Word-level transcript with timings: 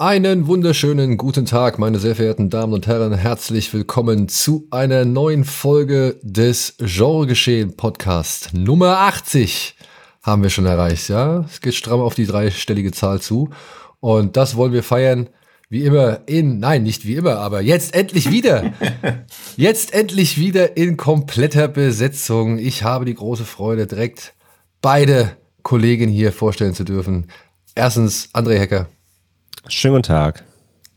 Einen 0.00 0.46
wunderschönen 0.46 1.18
guten 1.18 1.44
Tag, 1.44 1.78
meine 1.78 1.98
sehr 1.98 2.16
verehrten 2.16 2.48
Damen 2.48 2.72
und 2.72 2.86
Herren. 2.86 3.12
Herzlich 3.12 3.70
willkommen 3.74 4.28
zu 4.30 4.66
einer 4.70 5.04
neuen 5.04 5.44
Folge 5.44 6.18
des 6.22 6.76
Genregeschehen 6.78 7.76
Podcast. 7.76 8.54
Nummer 8.54 9.00
80 9.00 9.76
haben 10.22 10.42
wir 10.42 10.48
schon 10.48 10.64
erreicht, 10.64 11.10
ja. 11.10 11.40
Es 11.40 11.60
geht 11.60 11.74
stramm 11.74 12.00
auf 12.00 12.14
die 12.14 12.24
dreistellige 12.24 12.92
Zahl 12.92 13.20
zu. 13.20 13.50
Und 14.00 14.38
das 14.38 14.56
wollen 14.56 14.72
wir 14.72 14.82
feiern, 14.82 15.28
wie 15.68 15.84
immer 15.84 16.20
in, 16.24 16.60
nein, 16.60 16.82
nicht 16.82 17.06
wie 17.06 17.16
immer, 17.16 17.36
aber 17.36 17.60
jetzt 17.60 17.94
endlich 17.94 18.30
wieder. 18.30 18.72
jetzt 19.58 19.92
endlich 19.92 20.38
wieder 20.38 20.78
in 20.78 20.96
kompletter 20.96 21.68
Besetzung. 21.68 22.56
Ich 22.56 22.84
habe 22.84 23.04
die 23.04 23.16
große 23.16 23.44
Freude, 23.44 23.86
direkt 23.86 24.32
beide 24.80 25.36
Kollegen 25.62 26.08
hier 26.08 26.32
vorstellen 26.32 26.72
zu 26.72 26.84
dürfen. 26.84 27.26
Erstens 27.74 28.30
André 28.32 28.58
Hecker. 28.58 28.88
Schönen 29.68 29.94
guten 29.96 30.04
Tag. 30.04 30.44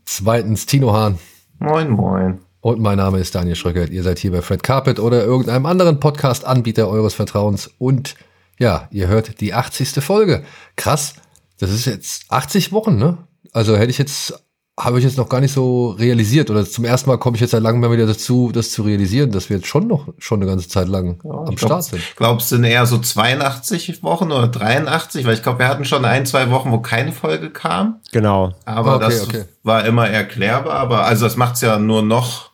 Zweitens 0.05 0.65
Tino 0.65 0.93
Hahn. 0.93 1.19
Moin, 1.59 1.89
moin. 1.89 2.39
Und 2.61 2.79
mein 2.79 2.97
Name 2.97 3.19
ist 3.19 3.35
Daniel 3.35 3.55
Schröckert. 3.55 3.89
Ihr 3.89 4.03
seid 4.03 4.19
hier 4.19 4.31
bei 4.31 4.41
Fred 4.41 4.63
Carpet 4.63 4.99
oder 4.99 5.23
irgendeinem 5.23 5.65
anderen 5.65 5.99
Podcast-Anbieter 5.99 6.87
eures 6.87 7.13
Vertrauens. 7.13 7.69
Und 7.77 8.15
ja, 8.57 8.87
ihr 8.91 9.07
hört 9.07 9.41
die 9.41 9.53
80. 9.53 10.01
Folge. 10.03 10.43
Krass. 10.77 11.15
Das 11.59 11.71
ist 11.71 11.85
jetzt 11.85 12.31
80 12.31 12.71
Wochen, 12.71 12.95
ne? 12.95 13.17
Also 13.51 13.75
hätte 13.75 13.91
ich 13.91 13.97
jetzt 13.97 14.41
habe 14.79 14.97
ich 14.97 15.05
jetzt 15.05 15.17
noch 15.17 15.29
gar 15.29 15.39
nicht 15.39 15.53
so 15.53 15.91
realisiert 15.91 16.49
oder 16.49 16.65
zum 16.65 16.83
ersten 16.83 17.09
Mal 17.09 17.17
komme 17.17 17.35
ich 17.35 17.41
jetzt 17.41 17.51
seit 17.51 17.61
langem 17.61 17.81
mal 17.81 17.91
wieder 17.91 18.07
dazu, 18.07 18.51
das 18.51 18.71
zu 18.71 18.81
realisieren, 18.81 19.31
dass 19.31 19.49
wir 19.49 19.57
jetzt 19.57 19.67
schon 19.67 19.87
noch 19.87 20.07
schon 20.17 20.41
eine 20.41 20.49
ganze 20.49 20.67
Zeit 20.67 20.87
lang 20.87 21.19
ja, 21.23 21.31
am 21.31 21.57
Start 21.57 21.69
glaub, 21.69 21.83
sind. 21.83 22.01
Glaubst 22.15 22.51
du 22.51 22.55
eher 22.57 22.85
so 22.87 22.97
82 22.97 24.01
Wochen 24.01 24.31
oder 24.31 24.47
83? 24.47 25.25
Weil 25.25 25.35
ich 25.35 25.43
glaube, 25.43 25.59
wir 25.59 25.67
hatten 25.67 25.85
schon 25.85 26.05
ein, 26.05 26.25
zwei 26.25 26.49
Wochen, 26.49 26.71
wo 26.71 26.79
keine 26.79 27.11
Folge 27.11 27.51
kam. 27.51 27.99
Genau. 28.11 28.53
Aber 28.65 28.95
okay, 28.95 29.05
das 29.05 29.23
okay. 29.27 29.45
war 29.61 29.85
immer 29.85 30.09
erklärbar. 30.09 30.73
Aber 30.73 31.05
also 31.05 31.25
das 31.25 31.37
macht 31.37 31.55
es 31.55 31.61
ja 31.61 31.77
nur 31.77 32.01
noch 32.01 32.49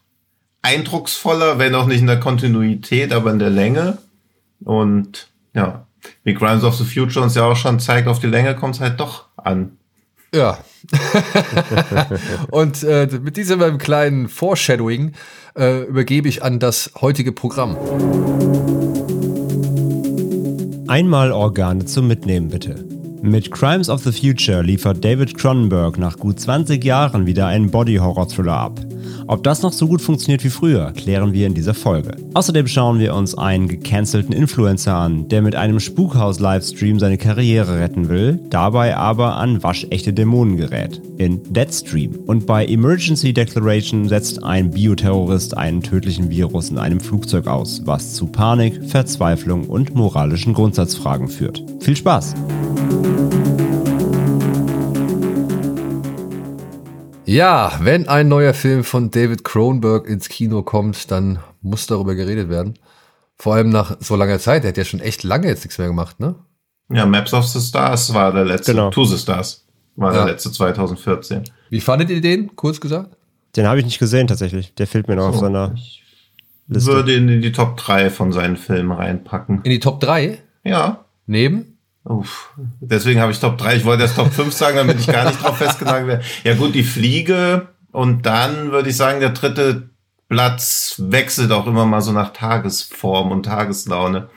eindrucksvoller, 0.61 1.57
wenn 1.57 1.73
auch 1.73 1.85
nicht 1.85 2.01
in 2.01 2.07
der 2.07 2.19
Kontinuität, 2.19 3.13
aber 3.13 3.31
in 3.31 3.39
der 3.39 3.49
Länge. 3.49 3.97
Und 4.65 5.29
ja, 5.53 5.85
wie 6.23 6.33
Crimes 6.33 6.65
of 6.65 6.75
the 6.75 6.83
Future 6.83 7.23
uns 7.23 7.35
ja 7.35 7.45
auch 7.45 7.55
schon 7.55 7.79
zeigt, 7.79 8.09
auf 8.09 8.19
die 8.19 8.27
Länge 8.27 8.55
kommt 8.55 8.75
es 8.75 8.81
halt 8.81 8.99
doch 8.99 9.25
an. 9.37 9.77
Ja. 10.33 10.57
und 12.51 12.83
äh, 12.83 13.07
mit 13.21 13.37
diesem 13.37 13.77
kleinen 13.77 14.29
Foreshadowing 14.29 15.13
äh, 15.57 15.83
übergebe 15.83 16.27
ich 16.27 16.43
an 16.43 16.59
das 16.59 16.91
heutige 16.99 17.31
Programm. 17.31 17.77
Einmal 20.87 21.31
Organe 21.31 21.85
zum 21.85 22.07
Mitnehmen, 22.07 22.49
bitte. 22.49 22.98
Mit 23.21 23.51
Crimes 23.51 23.89
of 23.89 24.01
the 24.03 24.13
Future 24.13 24.61
liefert 24.61 25.03
David 25.03 25.37
Cronenberg 25.37 25.97
nach 25.97 26.17
gut 26.17 26.39
20 26.39 26.83
Jahren 26.83 27.25
wieder 27.25 27.47
einen 27.47 27.69
Body-Horror-Thriller 27.69 28.53
ab. 28.53 28.79
Ob 29.27 29.43
das 29.43 29.61
noch 29.61 29.73
so 29.73 29.87
gut 29.87 30.01
funktioniert 30.01 30.43
wie 30.43 30.49
früher, 30.49 30.91
klären 30.93 31.33
wir 31.33 31.45
in 31.45 31.53
dieser 31.53 31.73
Folge. 31.73 32.15
Außerdem 32.33 32.67
schauen 32.67 32.99
wir 32.99 33.13
uns 33.13 33.37
einen 33.37 33.67
gecancelten 33.67 34.33
Influencer 34.33 34.95
an, 34.95 35.27
der 35.27 35.41
mit 35.41 35.55
einem 35.55 35.79
Spukhaus-Livestream 35.81 36.97
seine 36.97 37.17
Karriere 37.17 37.79
retten 37.79 38.07
will, 38.07 38.39
dabei 38.49 38.95
aber 38.95 39.35
an 39.35 39.61
waschechte 39.61 40.13
Dämonen 40.13 40.55
gerät. 40.55 41.01
In 41.17 41.41
Deadstream. 41.53 42.15
Und 42.25 42.45
bei 42.45 42.65
Emergency 42.65 43.33
Declaration 43.33 44.07
setzt 44.07 44.43
ein 44.43 44.71
Bioterrorist 44.71 45.57
einen 45.57 45.83
tödlichen 45.83 46.29
Virus 46.29 46.69
in 46.69 46.77
einem 46.77 47.01
Flugzeug 47.01 47.47
aus, 47.47 47.81
was 47.83 48.13
zu 48.13 48.27
Panik, 48.27 48.83
Verzweiflung 48.85 49.67
und 49.67 49.93
moralischen 49.93 50.53
Grundsatzfragen 50.53 51.27
führt. 51.27 51.63
Viel 51.81 51.97
Spaß! 51.97 52.33
Ja, 57.29 57.77
wenn 57.83 58.07
ein 58.07 58.27
neuer 58.27 58.55
Film 58.55 58.83
von 58.83 59.11
David 59.11 59.43
Cronenberg 59.43 60.07
ins 60.07 60.29
Kino 60.29 60.63
kommt, 60.63 61.11
dann 61.11 61.37
muss 61.61 61.85
darüber 61.85 62.15
geredet 62.15 62.49
werden. 62.49 62.73
Vor 63.37 63.53
allem 63.53 63.69
nach 63.69 63.97
so 63.99 64.15
langer 64.15 64.39
Zeit. 64.39 64.63
Er 64.63 64.69
hat 64.69 64.77
ja 64.77 64.83
schon 64.83 64.99
echt 64.99 65.21
lange 65.21 65.45
jetzt 65.45 65.63
nichts 65.63 65.77
mehr 65.77 65.85
gemacht, 65.85 66.19
ne? 66.19 66.33
Ja, 66.91 67.05
Maps 67.05 67.31
of 67.35 67.45
the 67.45 67.59
Stars 67.59 68.11
war 68.15 68.33
der 68.33 68.45
letzte. 68.45 68.71
Genau. 68.71 68.89
To 68.89 69.05
the 69.05 69.15
Stars 69.15 69.63
war 69.95 70.11
ja. 70.11 70.25
der 70.25 70.33
letzte 70.33 70.51
2014. 70.51 71.43
Wie 71.69 71.81
fandet 71.81 72.09
ihr 72.09 72.19
den, 72.19 72.55
kurz 72.55 72.81
gesagt? 72.81 73.15
Den 73.55 73.67
habe 73.67 73.77
ich 73.77 73.85
nicht 73.85 73.99
gesehen 73.99 74.25
tatsächlich. 74.25 74.73
Der 74.73 74.87
fehlt 74.87 75.07
mir 75.07 75.15
noch 75.15 75.25
so, 75.25 75.29
auf 75.29 75.39
seiner 75.39 75.75
Liste. 76.67 76.91
Würde 76.91 77.15
ihn 77.15 77.29
in 77.29 77.43
die 77.43 77.51
Top 77.51 77.77
3 77.77 78.09
von 78.09 78.31
seinen 78.31 78.57
Filmen 78.57 78.91
reinpacken. 78.91 79.61
In 79.61 79.69
die 79.69 79.79
Top 79.79 79.99
3? 79.99 80.39
Ja. 80.63 81.05
Neben? 81.27 81.68
Uff, 82.09 82.49
deswegen 82.81 83.21
habe 83.21 83.31
ich 83.31 83.39
Top 83.39 83.59
3. 83.59 83.75
Ich 83.75 83.85
wollte 83.85 84.01
erst 84.01 84.15
Top 84.15 84.33
5 84.33 84.51
sagen, 84.51 84.77
damit 84.77 84.99
ich 84.99 85.05
gar 85.05 85.25
nicht 85.25 85.43
drauf 85.43 85.59
festgenagelt 85.59 86.07
werde. 86.07 86.23
Ja 86.43 86.55
gut, 86.55 86.73
die 86.73 86.83
Fliege 86.83 87.67
und 87.91 88.25
dann 88.25 88.71
würde 88.71 88.89
ich 88.89 88.97
sagen, 88.97 89.19
der 89.19 89.29
dritte 89.29 89.91
Platz 90.27 90.95
wechselt 90.97 91.51
auch 91.51 91.67
immer 91.67 91.85
mal 91.85 92.01
so 92.01 92.11
nach 92.11 92.33
Tagesform 92.33 93.31
und 93.31 93.43
Tageslaune. 93.43 94.27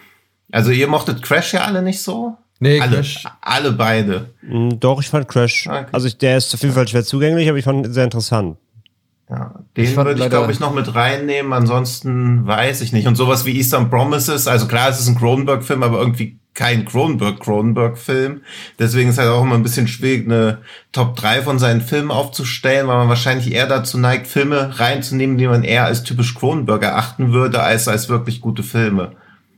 Also 0.53 0.71
ihr 0.71 0.87
mochtet 0.87 1.23
Crash 1.23 1.55
ja 1.55 1.63
alle 1.63 1.81
nicht 1.81 2.03
so? 2.03 2.37
Nee, 2.61 2.79
alle, 2.79 2.97
Crash. 2.97 3.25
Alle 3.41 3.73
beide. 3.73 4.29
Mm, 4.43 4.79
doch, 4.79 5.01
ich 5.01 5.09
fand 5.09 5.27
Crash. 5.27 5.67
Okay. 5.67 5.87
Also 5.93 6.11
der 6.11 6.37
ist 6.37 6.53
auf 6.53 6.61
jeden 6.61 6.75
Fall 6.75 6.87
schwer 6.87 7.05
zugänglich, 7.05 7.49
aber 7.49 7.57
ich 7.57 7.65
fand 7.65 7.87
ihn 7.87 7.93
sehr 7.95 8.05
interessant. 8.05 8.59
Ja, 9.31 9.55
den 9.79 9.97
würde 9.97 10.23
ich, 10.23 10.29
glaube 10.29 10.53
ich, 10.53 10.61
noch 10.61 10.75
mit 10.75 10.95
reinnehmen. 10.95 11.55
Ansonsten 11.55 12.47
weiß 12.47 12.83
ich 12.83 12.93
nicht. 12.93 13.07
Und 13.07 13.17
sowas 13.17 13.47
wie 13.47 13.57
Eastern 13.57 13.89
Promises, 13.89 14.47
also 14.47 14.67
klar, 14.67 14.91
es 14.91 15.01
ist 15.01 15.09
ein 15.09 15.17
Cronenberg-Film, 15.17 15.83
aber 15.83 15.99
irgendwie 15.99 16.39
kein 16.55 16.85
Cronenberg-Cronenberg-Film. 16.85 18.43
Deswegen 18.79 19.11
ist 19.11 19.19
halt 19.19 19.31
auch 19.31 19.43
immer 19.43 19.55
ein 19.55 19.63
bisschen 19.63 19.89
schwierig, 19.89 20.27
eine 20.27 20.59
Top 20.93 21.17
3 21.17 21.43
von 21.43 21.59
seinen 21.59 21.81
Filmen 21.81 22.11
aufzustellen, 22.11 22.87
weil 22.89 22.99
man 22.99 23.09
wahrscheinlich 23.09 23.53
eher 23.53 23.67
dazu 23.67 23.99
neigt, 23.99 24.27
Filme 24.27 24.79
reinzunehmen, 24.79 25.39
die 25.39 25.47
man 25.47 25.65
eher 25.65 25.87
als 25.87 26.03
typisch 26.03 26.35
Cronenberg 26.35 26.83
erachten 26.83 27.33
würde, 27.33 27.63
als 27.63 27.89
als 27.89 28.09
wirklich 28.09 28.41
gute 28.41 28.63
Filme. 28.63 29.13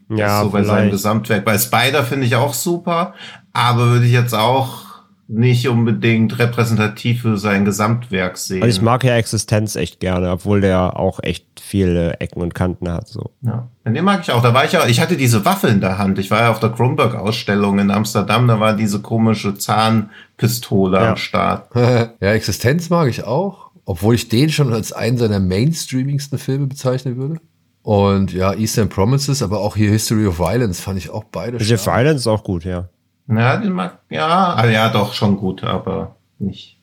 Ja, 0.09 0.43
so 0.43 0.51
bei 0.51 0.63
seinem 0.63 0.91
Gesamtwerk. 0.91 1.45
Bei 1.45 1.59
Spider 1.59 2.05
finde 2.05 2.27
ich 2.27 2.37
auch 2.37 2.55
super, 2.55 3.15
aber 3.53 3.87
würde 3.91 4.07
ich 4.07 4.13
jetzt 4.13 4.35
auch 4.35 4.84
nicht 5.27 5.69
unbedingt 5.69 6.39
repräsentativ 6.39 7.23
für 7.23 7.39
sein 7.39 7.65
Gesamtwerk 7.65 8.37
sehen. 8.37 8.63
Also 8.63 8.79
ich 8.79 8.83
mag 8.83 9.05
ja 9.05 9.17
Existenz 9.17 9.75
echt 9.75 10.01
gerne, 10.01 10.31
obwohl 10.31 10.61
der 10.61 10.99
auch 10.99 11.21
echt 11.23 11.47
viele 11.61 12.21
Ecken 12.21 12.43
und 12.43 12.55
Kanten 12.55 12.91
hat. 12.91 13.09
So. 13.09 13.31
Ja, 13.41 13.69
den 13.87 14.05
mag 14.05 14.21
ich 14.23 14.33
auch. 14.33 14.43
Da 14.43 14.53
war 14.53 14.65
ich 14.65 14.73
ja, 14.73 14.87
ich 14.87 15.01
hatte 15.01 15.17
diese 15.17 15.45
Waffe 15.45 15.69
in 15.69 15.81
der 15.81 15.97
Hand. 15.97 16.19
Ich 16.19 16.31
war 16.31 16.41
ja 16.41 16.51
auf 16.51 16.61
der 16.61 16.71
Kronberg-Ausstellung 16.71 17.79
in 17.79 17.91
Amsterdam, 17.91 18.47
da 18.49 18.61
war 18.61 18.77
diese 18.77 19.01
komische 19.01 19.55
Zahnpistole 19.55 20.99
ja. 20.99 21.11
am 21.11 21.17
Start. 21.17 21.75
ja, 21.75 22.33
Existenz 22.33 22.91
mag 22.91 23.09
ich 23.09 23.25
auch, 23.25 23.71
obwohl 23.87 24.15
ich 24.15 24.29
den 24.29 24.51
schon 24.51 24.73
als 24.75 24.93
einen 24.93 25.17
seiner 25.17 25.41
mainstreamingsten 25.41 26.39
Filme 26.39 26.67
bezeichnen 26.67 27.17
würde. 27.17 27.41
Und 27.83 28.33
ja, 28.33 28.55
Eastern 28.55 28.89
Promises, 28.89 29.43
aber 29.43 29.61
auch 29.61 29.77
hier 29.77 29.91
History 29.91 30.27
of 30.27 30.39
Violence 30.39 30.81
fand 30.81 30.99
ich 30.99 31.11
auch 31.11 31.25
beide 31.25 31.59
History 31.59 31.79
of 31.79 31.87
Violence 31.87 32.21
ist 32.23 32.27
auch 32.27 32.43
gut, 32.43 32.65
ja. 32.65 32.89
Ja, 33.29 33.57
den 33.57 33.73
mag, 33.73 34.01
ja, 34.11 34.53
also 34.55 34.73
ja, 34.73 34.89
doch 34.91 35.15
schon 35.15 35.37
gut, 35.37 35.65
aber 35.65 36.17
nicht. 36.39 36.79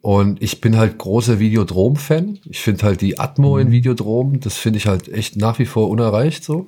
Und 0.00 0.42
ich 0.42 0.60
bin 0.60 0.76
halt 0.76 0.98
großer 0.98 1.38
Videodrom-Fan. 1.38 2.38
Ich 2.44 2.60
finde 2.60 2.84
halt 2.84 3.00
die 3.00 3.18
Atmo 3.18 3.54
mhm. 3.54 3.60
in 3.60 3.70
Videodrom, 3.72 4.40
das 4.40 4.56
finde 4.56 4.78
ich 4.78 4.86
halt 4.86 5.08
echt 5.08 5.36
nach 5.36 5.58
wie 5.58 5.66
vor 5.66 5.88
unerreicht 5.88 6.44
so. 6.44 6.66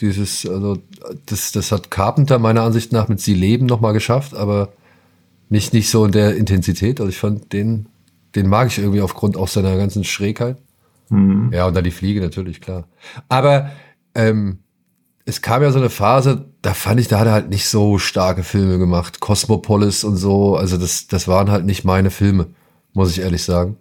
Dieses, 0.00 0.46
also, 0.46 0.78
das, 1.26 1.52
das 1.52 1.72
hat 1.72 1.90
Carpenter 1.90 2.38
meiner 2.38 2.62
Ansicht 2.62 2.92
nach 2.92 3.08
mit 3.08 3.20
Sie 3.20 3.34
leben 3.34 3.66
nochmal 3.66 3.92
geschafft, 3.92 4.34
aber 4.34 4.70
nicht, 5.48 5.72
nicht 5.72 5.90
so 5.90 6.04
in 6.04 6.12
der 6.12 6.36
Intensität. 6.36 7.00
Also 7.00 7.10
ich 7.10 7.18
fand 7.18 7.52
den, 7.52 7.88
den 8.34 8.48
mag 8.48 8.68
ich 8.68 8.78
irgendwie 8.78 9.00
aufgrund 9.00 9.36
auch 9.36 9.48
seiner 9.48 9.76
ganzen 9.76 10.04
Schrägheit. 10.04 10.58
Mhm. 11.08 11.50
Ja, 11.52 11.66
und 11.66 11.74
dann 11.74 11.84
die 11.84 11.90
Fliege 11.90 12.20
natürlich, 12.20 12.60
klar. 12.60 12.84
Aber 13.28 13.70
ähm, 14.14 14.58
es 15.28 15.42
kam 15.42 15.62
ja 15.62 15.72
so 15.72 15.78
eine 15.78 15.90
Phase, 15.90 16.46
da 16.62 16.72
fand 16.72 17.00
ich, 17.00 17.08
da 17.08 17.18
hat 17.18 17.26
er 17.26 17.32
halt 17.32 17.48
nicht 17.48 17.68
so 17.68 17.98
starke 17.98 18.44
Filme 18.44 18.78
gemacht. 18.78 19.18
Cosmopolis 19.18 20.04
und 20.04 20.16
so, 20.16 20.56
also 20.56 20.78
das, 20.78 21.08
das 21.08 21.26
waren 21.26 21.50
halt 21.50 21.66
nicht 21.66 21.84
meine 21.84 22.10
Filme, 22.10 22.46
muss 22.92 23.10
ich 23.10 23.18
ehrlich 23.18 23.42
sagen. 23.42 23.76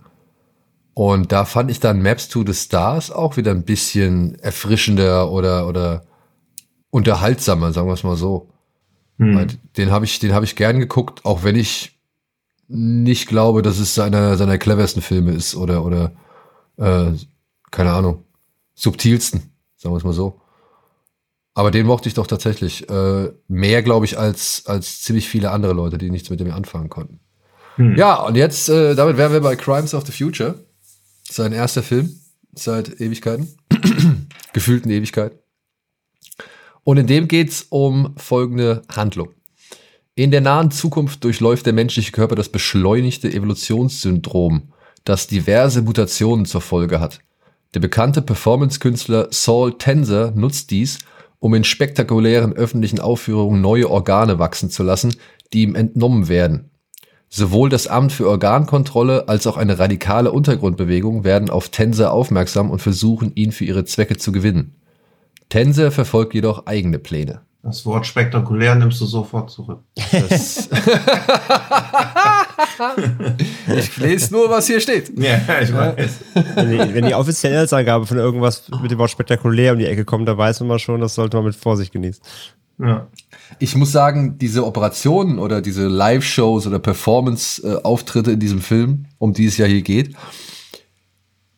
Und 0.95 1.31
da 1.31 1.45
fand 1.45 1.69
ich 1.69 1.79
dann 1.79 2.01
Maps 2.01 2.29
to 2.29 2.43
the 2.43 2.53
Stars 2.53 3.11
auch 3.11 3.37
wieder 3.37 3.51
ein 3.51 3.63
bisschen 3.63 4.39
erfrischender 4.39 5.31
oder, 5.31 5.67
oder 5.67 6.03
unterhaltsamer, 6.89 7.71
sagen 7.73 7.87
wir 7.87 7.93
es 7.93 8.03
mal 8.03 8.15
so. 8.15 8.49
Hm. 9.19 9.47
Den 9.77 9.91
habe 9.91 10.05
ich, 10.05 10.17
den 10.17 10.33
habe 10.33 10.45
ich 10.45 10.55
gern 10.55 10.79
geguckt, 10.79 11.25
auch 11.25 11.43
wenn 11.43 11.55
ich 11.55 11.99
nicht 12.67 13.27
glaube, 13.27 13.61
dass 13.61 13.77
es 13.77 13.99
einer 13.99 14.35
seiner 14.37 14.57
cleversten 14.57 15.03
Filme 15.03 15.33
ist 15.33 15.55
oder, 15.55 15.85
oder 15.85 16.11
äh, 16.77 17.11
keine 17.69 17.91
Ahnung, 17.91 18.23
subtilsten, 18.73 19.51
sagen 19.75 19.93
wir 19.93 19.97
es 19.97 20.03
mal 20.03 20.13
so. 20.13 20.41
Aber 21.57 21.71
den 21.71 21.87
mochte 21.87 22.09
ich 22.09 22.13
doch 22.13 22.27
tatsächlich 22.27 22.87
äh, 22.89 23.31
mehr, 23.47 23.81
glaube 23.81 24.05
ich, 24.05 24.19
als, 24.19 24.63
als 24.65 25.01
ziemlich 25.01 25.29
viele 25.29 25.51
andere 25.51 25.71
Leute, 25.71 25.97
die 25.97 26.11
nichts 26.11 26.29
mit 26.29 26.41
dem 26.41 26.51
anfangen 26.51 26.89
konnten. 26.89 27.21
Hm. 27.77 27.95
Ja, 27.95 28.15
und 28.15 28.35
jetzt, 28.35 28.67
äh, 28.67 28.93
damit 28.93 29.17
wären 29.17 29.31
wir 29.31 29.39
bei 29.39 29.55
Crimes 29.55 29.93
of 29.93 30.05
the 30.05 30.11
Future. 30.11 30.65
Sein 31.23 31.53
erster 31.53 31.81
Film 31.81 32.19
seit 32.53 32.99
Ewigkeiten. 32.99 33.47
Gefühlten 34.53 34.91
Ewigkeiten. 34.91 35.39
Und 36.83 36.97
in 36.97 37.07
dem 37.07 37.27
geht's 37.29 37.65
um 37.69 38.13
folgende 38.17 38.81
Handlung. 38.93 39.29
In 40.13 40.31
der 40.31 40.41
nahen 40.41 40.71
Zukunft 40.71 41.23
durchläuft 41.23 41.65
der 41.65 41.73
menschliche 41.73 42.11
Körper 42.11 42.35
das 42.35 42.49
beschleunigte 42.49 43.31
Evolutionssyndrom, 43.31 44.73
das 45.05 45.27
diverse 45.27 45.81
Mutationen 45.81 46.45
zur 46.45 46.61
Folge 46.61 46.99
hat. 46.99 47.19
Der 47.73 47.79
bekannte 47.79 48.21
Performance-Künstler 48.21 49.29
Saul 49.31 49.77
Tenser 49.77 50.31
nutzt 50.31 50.71
dies, 50.71 50.99
um 51.45 51.53
in 51.53 51.63
spektakulären 51.63 52.53
öffentlichen 52.53 52.99
Aufführungen 52.99 53.61
neue 53.61 53.91
Organe 53.91 54.39
wachsen 54.39 54.71
zu 54.71 54.81
lassen, 54.81 55.15
die 55.53 55.61
ihm 55.61 55.75
entnommen 55.75 56.27
werden. 56.27 56.71
Sowohl 57.29 57.69
das 57.69 57.85
Amt 57.85 58.13
für 58.13 58.27
Organkontrolle 58.27 59.27
als 59.27 59.45
auch 59.45 59.55
eine 59.55 59.77
radikale 59.77 60.31
Untergrundbewegung 60.31 61.23
werden 61.23 61.51
auf 61.51 61.69
Tenser 61.69 62.11
aufmerksam 62.11 62.71
und 62.71 62.81
versuchen, 62.81 63.31
ihn 63.35 63.51
für 63.51 63.63
ihre 63.63 63.85
Zwecke 63.85 64.17
zu 64.17 64.31
gewinnen. 64.31 64.77
Tenser 65.49 65.91
verfolgt 65.91 66.33
jedoch 66.33 66.65
eigene 66.65 66.97
Pläne. 66.97 67.41
Das 67.65 67.83
Wort 67.83 68.05
spektakulär 68.05 68.75
nimmst 68.75 69.01
du 69.01 69.07
sofort 69.07 69.49
zurück. 69.49 69.79
ich 73.75 73.97
lese 73.97 74.31
nur, 74.31 74.51
was 74.51 74.67
hier 74.67 74.79
steht. 74.79 75.11
Ja, 75.17 75.39
ich 75.59 75.73
weiß. 75.73 76.19
Wenn 76.53 76.69
die, 76.69 76.93
wenn 76.93 77.07
die 77.07 77.15
offizielle 77.15 77.67
Angabe 77.71 78.05
von 78.05 78.19
irgendwas 78.19 78.69
mit 78.83 78.91
dem 78.91 78.99
Wort 78.99 79.09
spektakulär 79.09 79.73
um 79.73 79.79
die 79.79 79.87
Ecke 79.87 80.05
kommt, 80.05 80.27
da 80.27 80.37
weiß 80.37 80.59
man 80.59 80.77
schon, 80.77 81.01
das 81.01 81.15
sollte 81.15 81.37
man 81.37 81.47
mit 81.47 81.55
Vorsicht 81.55 81.91
genießen. 81.91 82.21
Ja. 82.77 83.07
Ich 83.57 83.75
muss 83.75 83.91
sagen, 83.91 84.37
diese 84.37 84.63
Operationen 84.63 85.39
oder 85.39 85.59
diese 85.59 85.87
Live-Shows 85.87 86.67
oder 86.67 86.77
Performance-Auftritte 86.77 88.33
in 88.33 88.39
diesem 88.39 88.61
Film, 88.61 89.07
um 89.17 89.33
die 89.33 89.47
es 89.47 89.57
ja 89.57 89.65
hier 89.65 89.81
geht, 89.81 90.15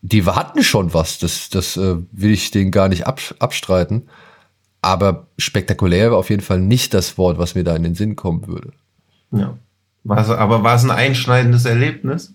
die 0.01 0.23
hatten 0.25 0.63
schon 0.63 0.93
was. 0.93 1.19
Das, 1.19 1.49
das 1.49 1.75
äh, 1.75 1.97
will 2.13 2.31
ich 2.31 2.51
denen 2.51 2.71
gar 2.71 2.87
nicht 2.87 3.07
abstreiten. 3.07 4.07
Aber 4.81 5.27
spektakulär 5.37 6.11
war 6.11 6.17
auf 6.17 6.29
jeden 6.29 6.43
Fall 6.43 6.59
nicht 6.59 6.93
das 6.93 7.17
Wort, 7.17 7.37
was 7.37 7.55
mir 7.55 7.63
da 7.63 7.75
in 7.75 7.83
den 7.83 7.95
Sinn 7.95 8.15
kommen 8.15 8.47
würde. 8.47 8.71
Ja. 9.31 9.57
War's, 10.03 10.29
aber 10.29 10.63
war 10.63 10.75
es 10.75 10.83
ein 10.83 10.91
einschneidendes 10.91 11.65
Erlebnis? 11.65 12.33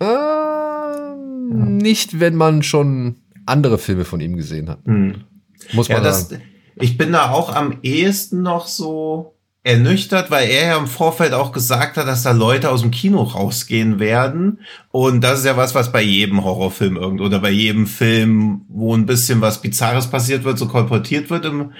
Äh, 0.00 0.04
ja. 0.04 1.14
Nicht, 1.54 2.20
wenn 2.20 2.36
man 2.36 2.62
schon 2.62 3.16
andere 3.44 3.78
Filme 3.78 4.04
von 4.04 4.20
ihm 4.20 4.36
gesehen 4.36 4.70
hat. 4.70 4.78
Hm. 4.86 5.24
Muss 5.72 5.88
man 5.88 5.98
ja, 5.98 6.04
das, 6.04 6.28
sagen. 6.28 6.42
Ich 6.76 6.96
bin 6.96 7.12
da 7.12 7.30
auch 7.30 7.54
am 7.54 7.78
ehesten 7.82 8.42
noch 8.42 8.66
so 8.66 9.31
ernüchtert, 9.64 10.30
weil 10.30 10.48
er 10.48 10.66
ja 10.68 10.76
im 10.76 10.88
Vorfeld 10.88 11.34
auch 11.34 11.52
gesagt 11.52 11.96
hat, 11.96 12.08
dass 12.08 12.24
da 12.24 12.32
Leute 12.32 12.70
aus 12.70 12.80
dem 12.80 12.90
Kino 12.90 13.22
rausgehen 13.22 14.00
werden. 14.00 14.60
Und 14.90 15.22
das 15.22 15.40
ist 15.40 15.46
ja 15.46 15.56
was, 15.56 15.74
was 15.74 15.92
bei 15.92 16.02
jedem 16.02 16.42
Horrorfilm 16.42 16.96
irgend 16.96 17.20
oder 17.20 17.38
bei 17.38 17.50
jedem 17.50 17.86
Film, 17.86 18.62
wo 18.68 18.94
ein 18.94 19.06
bisschen 19.06 19.40
was 19.40 19.62
Bizarres 19.62 20.08
passiert 20.08 20.42
wird, 20.42 20.58
so 20.58 20.66
kolportiert 20.66 21.30
wird 21.30 21.44
im, 21.44 21.72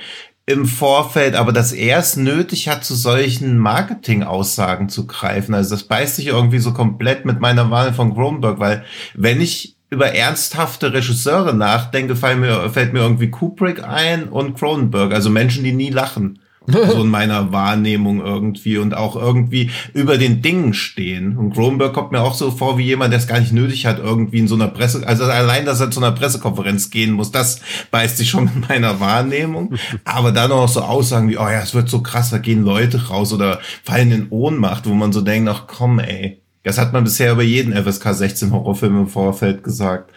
im 0.47 0.67
Vorfeld. 0.67 1.35
Aber 1.35 1.53
dass 1.53 1.73
er 1.73 1.99
es 1.99 2.17
nötig 2.17 2.69
hat, 2.69 2.85
zu 2.85 2.95
solchen 2.95 3.59
Marketing-Aussagen 3.59 4.89
zu 4.89 5.09
greifen. 5.09 5.53
Also 5.53 5.71
das 5.71 5.83
beißt 5.83 6.17
sich 6.17 6.29
irgendwie 6.29 6.61
so 6.61 6.73
komplett 6.73 7.25
mit 7.25 7.41
meiner 7.41 7.69
Wahl 7.73 7.93
von 7.95 8.15
Kronberg, 8.15 8.61
weil 8.61 8.85
wenn 9.15 9.41
ich 9.41 9.77
über 9.91 10.15
ernsthafte 10.15 10.93
Regisseure 10.95 11.53
nachdenke, 11.53 12.15
fällt 12.15 12.39
mir, 12.39 12.71
fällt 12.71 12.93
mir 12.93 13.01
irgendwie 13.01 13.31
Kubrick 13.31 13.83
ein 13.85 14.29
und 14.29 14.57
Cronenberg, 14.57 15.13
also 15.13 15.29
Menschen, 15.29 15.65
die 15.65 15.73
nie 15.73 15.91
lachen 15.91 16.39
so 16.67 17.03
in 17.03 17.09
meiner 17.09 17.53
Wahrnehmung 17.53 18.21
irgendwie 18.21 18.79
und 18.79 18.95
auch 18.95 19.17
irgendwie 19.17 19.71
über 19.95 20.19
den 20.19 20.43
Dingen 20.43 20.75
stehen. 20.75 21.37
Und 21.37 21.55
Kronberg 21.55 21.93
kommt 21.93 22.13
mir 22.13 22.21
auch 22.21 22.35
so 22.35 22.51
vor 22.51 22.79
wie 22.79 22.85
jemand, 22.85 23.13
der 23.13 23.21
es 23.21 23.27
gar 23.27 23.41
nicht 23.41 23.53
nötig 23.53 23.87
hat, 23.87 23.99
irgendwie 23.99 24.39
in 24.39 24.49
so 24.49 24.55
einer 24.55 24.69
Presse, 24.69 25.07
also 25.07 25.25
allein, 25.25 25.65
dass 25.65 25.81
er 25.81 25.91
zu 25.91 26.01
einer 26.01 26.13
Pressekonferenz 26.13 26.91
gehen 26.91 27.13
muss, 27.13 27.33
das 27.33 27.61
beißt 27.91 28.17
sich 28.17 28.31
schon 28.31 28.45
mit 28.45 28.69
meiner 28.69 29.01
Wahrnehmung. 29.01 29.75
Aber 30.05 30.33
dann 30.33 30.51
noch 30.51 30.69
so 30.69 30.83
Aussagen 30.83 31.29
wie, 31.29 31.39
oh 31.39 31.49
ja, 31.49 31.61
es 31.61 31.75
wird 31.75 31.89
so 31.89 32.03
krass, 32.03 32.31
da 32.31 32.39
gehen 32.39 32.63
Leute 32.63 33.09
raus 33.09 33.33
oder 33.33 33.61
fallen 33.83 34.13
in 34.13 34.29
Ohnmacht, 34.31 34.87
wo 34.87 34.95
man 34.95 35.13
so 35.13 35.21
denkt, 35.21 35.49
ach 35.49 35.67
komm, 35.67 35.99
ey. 35.99 36.39
Das 36.65 36.79
hat 36.79 36.93
man 36.93 37.03
bisher 37.03 37.33
über 37.33 37.43
jeden 37.43 37.73
FSK 37.73 38.15
16 38.15 38.53
Horrorfilm 38.53 39.01
im 39.01 39.09
Vorfeld 39.09 39.65
gesagt 39.65 40.13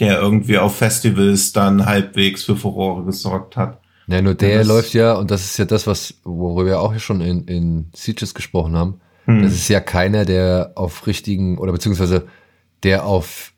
der 0.00 0.18
irgendwie 0.18 0.58
auf 0.58 0.76
Festivals 0.76 1.52
dann 1.52 1.84
halbwegs 1.84 2.44
für 2.44 2.56
Furore 2.56 3.04
gesorgt 3.04 3.56
hat. 3.56 3.78
Ja, 4.10 4.22
nur 4.22 4.34
der 4.34 4.64
läuft 4.64 4.94
ja, 4.94 5.14
und 5.14 5.30
das 5.30 5.44
ist 5.44 5.58
ja 5.58 5.64
das, 5.64 5.86
was, 5.86 6.14
worüber 6.24 6.66
wir 6.66 6.80
auch 6.80 6.98
schon 6.98 7.20
in, 7.20 7.44
in 7.44 7.90
Sieges 7.94 8.34
gesprochen 8.34 8.76
haben. 8.76 9.00
Hm. 9.26 9.42
Das 9.42 9.52
ist 9.52 9.68
ja 9.68 9.80
keiner, 9.80 10.24
der 10.24 10.72
auf 10.74 11.06
richtigen, 11.06 11.58
oder 11.58 11.72
beziehungsweise 11.72 12.26
der 12.82 13.04
auf 13.06 13.52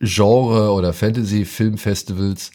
Genre- 0.00 0.72
oder 0.72 0.92
Fantasy-Filmfestivals 0.92 2.50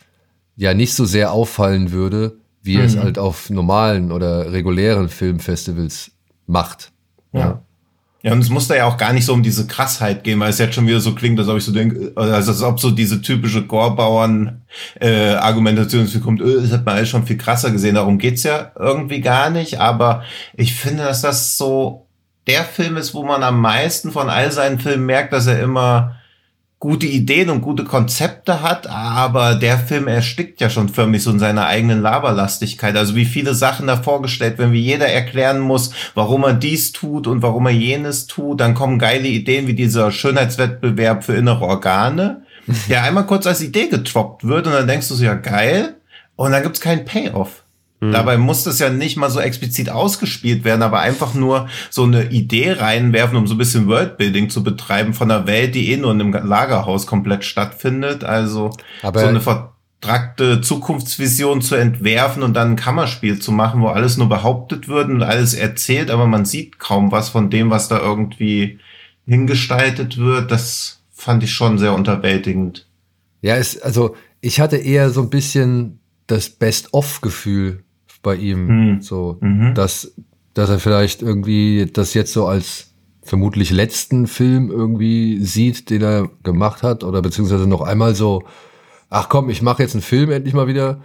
ja 0.55 0.73
nicht 0.73 0.93
so 0.93 1.05
sehr 1.05 1.31
auffallen 1.31 1.91
würde, 1.91 2.37
wie 2.61 2.77
hm. 2.77 2.83
es 2.83 2.97
halt 2.97 3.17
auf 3.17 3.49
normalen 3.49 4.11
oder 4.11 4.51
regulären 4.51 5.07
Filmfestivals 5.07 6.11
macht. 6.47 6.91
ja. 7.31 7.39
ja. 7.39 7.63
Ja, 8.27 8.33
und 8.33 8.39
es 8.39 8.49
muss 8.49 8.67
da 8.67 8.75
ja 8.75 8.87
auch 8.87 8.97
gar 8.97 9.13
nicht 9.13 9.23
so 9.23 9.31
um 9.31 9.41
diese 9.41 9.67
Krassheit 9.67 10.25
gehen, 10.25 10.37
weil 10.41 10.49
es 10.49 10.57
jetzt 10.57 10.75
schon 10.75 10.85
wieder 10.85 10.99
so 10.99 11.15
klingt, 11.15 11.39
als 11.39 11.47
ob 11.47 11.55
ich 11.55 11.63
so 11.63 11.71
denke, 11.71 12.11
also 12.17 12.51
als 12.51 12.61
ob 12.61 12.77
so 12.77 12.91
diese 12.91 13.21
typische 13.21 13.65
Gorbauern-Argumentation 13.65 16.09
äh, 16.13 16.19
kommt, 16.19 16.41
äh, 16.41 16.61
das 16.61 16.73
hat 16.73 16.85
man 16.85 16.97
alles 16.97 17.07
schon 17.07 17.25
viel 17.25 17.37
krasser 17.37 17.71
gesehen. 17.71 17.95
Darum 17.95 18.17
geht's 18.17 18.43
ja 18.43 18.73
irgendwie 18.77 19.21
gar 19.21 19.49
nicht. 19.49 19.79
Aber 19.79 20.25
ich 20.57 20.75
finde, 20.75 21.03
dass 21.03 21.21
das 21.21 21.55
so 21.55 22.05
der 22.47 22.65
Film 22.65 22.97
ist, 22.97 23.13
wo 23.13 23.23
man 23.23 23.43
am 23.43 23.61
meisten 23.61 24.11
von 24.11 24.29
all 24.29 24.51
seinen 24.51 24.79
Filmen 24.79 25.05
merkt, 25.05 25.31
dass 25.31 25.47
er 25.47 25.61
immer 25.61 26.16
gute 26.79 27.07
Ideen 27.07 27.49
und 27.49 27.61
gute 27.61 27.83
Konzepte 27.83 28.61
hat, 28.61 28.87
aber 28.87 29.55
der 29.55 29.79
Film 29.79 30.07
erstickt 30.07 30.61
ja 30.61 30.69
schon 30.69 30.89
förmlich 30.89 31.23
so 31.23 31.31
in 31.31 31.39
seiner 31.39 31.65
eigenen 31.65 32.01
Laberlastigkeit. 32.01 32.95
Also 32.95 33.15
wie 33.15 33.25
viele 33.25 33.55
Sachen 33.55 33.87
da 33.87 33.97
vorgestellt 33.97 34.59
werden, 34.59 34.73
wie 34.73 34.81
jeder 34.81 35.07
erklären 35.07 35.59
muss, 35.59 35.91
warum 36.13 36.43
er 36.43 36.53
dies 36.53 36.91
tut 36.91 37.25
und 37.25 37.41
warum 37.41 37.65
er 37.65 37.71
jenes 37.71 38.27
tut. 38.27 38.59
Dann 38.59 38.75
kommen 38.75 38.99
geile 38.99 39.27
Ideen 39.27 39.65
wie 39.65 39.73
dieser 39.73 40.11
Schönheitswettbewerb 40.11 41.23
für 41.23 41.33
innere 41.33 41.65
Organe, 41.65 42.43
der 42.89 43.03
einmal 43.03 43.25
kurz 43.25 43.47
als 43.47 43.61
Idee 43.61 43.87
getroppt 43.87 44.43
wird 44.43 44.67
und 44.67 44.73
dann 44.73 44.87
denkst 44.87 45.07
du 45.07 45.15
so, 45.15 45.25
ja 45.25 45.33
geil. 45.33 45.95
Und 46.35 46.51
dann 46.51 46.61
gibt's 46.61 46.81
keinen 46.81 47.05
Payoff. 47.05 47.63
Mhm. 47.99 48.11
Dabei 48.11 48.37
muss 48.37 48.63
das 48.63 48.79
ja 48.79 48.89
nicht 48.89 49.17
mal 49.17 49.29
so 49.29 49.39
explizit 49.39 49.89
ausgespielt 49.89 50.63
werden, 50.63 50.83
aber 50.83 50.99
einfach 50.99 51.33
nur 51.33 51.67
so 51.89 52.03
eine 52.03 52.29
Idee 52.29 52.73
reinwerfen, 52.73 53.37
um 53.37 53.47
so 53.47 53.55
ein 53.55 53.57
bisschen 53.57 53.87
Worldbuilding 53.87 54.49
zu 54.49 54.63
betreiben 54.63 55.13
von 55.13 55.31
einer 55.31 55.47
Welt, 55.47 55.73
die 55.73 55.91
eh 55.91 55.97
nur 55.97 56.11
in 56.11 56.21
einem 56.21 56.33
Lagerhaus 56.33 57.07
komplett 57.07 57.43
stattfindet. 57.43 58.23
Also 58.23 58.71
aber 59.01 59.21
so 59.21 59.27
eine 59.27 59.41
vertragte 59.41 60.61
Zukunftsvision 60.61 61.61
zu 61.61 61.75
entwerfen 61.75 62.43
und 62.43 62.53
dann 62.53 62.71
ein 62.71 62.75
Kammerspiel 62.75 63.39
zu 63.39 63.51
machen, 63.51 63.81
wo 63.81 63.87
alles 63.87 64.17
nur 64.17 64.29
behauptet 64.29 64.87
wird 64.87 65.09
und 65.09 65.23
alles 65.23 65.55
erzählt, 65.55 66.11
aber 66.11 66.27
man 66.27 66.45
sieht 66.45 66.77
kaum 66.77 67.11
was 67.11 67.29
von 67.29 67.49
dem, 67.49 67.71
was 67.71 67.87
da 67.87 67.99
irgendwie 67.99 68.79
hingestaltet 69.25 70.17
wird. 70.17 70.51
Das 70.51 71.01
fand 71.11 71.43
ich 71.43 71.51
schon 71.51 71.79
sehr 71.79 71.93
unterwältigend. 71.93 72.85
Ja, 73.41 73.55
es, 73.55 73.81
also 73.81 74.15
ich 74.39 74.59
hatte 74.59 74.77
eher 74.77 75.09
so 75.09 75.21
ein 75.21 75.31
bisschen 75.31 75.99
das 76.27 76.49
Best-of-Gefühl 76.49 77.83
bei 78.21 78.35
ihm. 78.35 78.67
Mhm. 78.67 79.01
So, 79.01 79.37
mhm. 79.41 79.73
dass, 79.73 80.13
dass 80.53 80.69
er 80.69 80.79
vielleicht 80.79 81.21
irgendwie 81.21 81.89
das 81.91 82.13
jetzt 82.13 82.33
so 82.33 82.47
als 82.47 82.93
vermutlich 83.23 83.71
letzten 83.71 84.27
Film 84.27 84.71
irgendwie 84.71 85.43
sieht, 85.43 85.89
den 85.89 86.01
er 86.01 86.29
gemacht 86.43 86.83
hat, 86.83 87.03
oder 87.03 87.21
beziehungsweise 87.21 87.67
noch 87.67 87.81
einmal 87.81 88.15
so, 88.15 88.43
ach 89.09 89.29
komm, 89.29 89.49
ich 89.49 89.61
mache 89.61 89.83
jetzt 89.83 89.95
einen 89.95 90.01
Film 90.01 90.31
endlich 90.31 90.53
mal 90.53 90.67
wieder, 90.67 91.01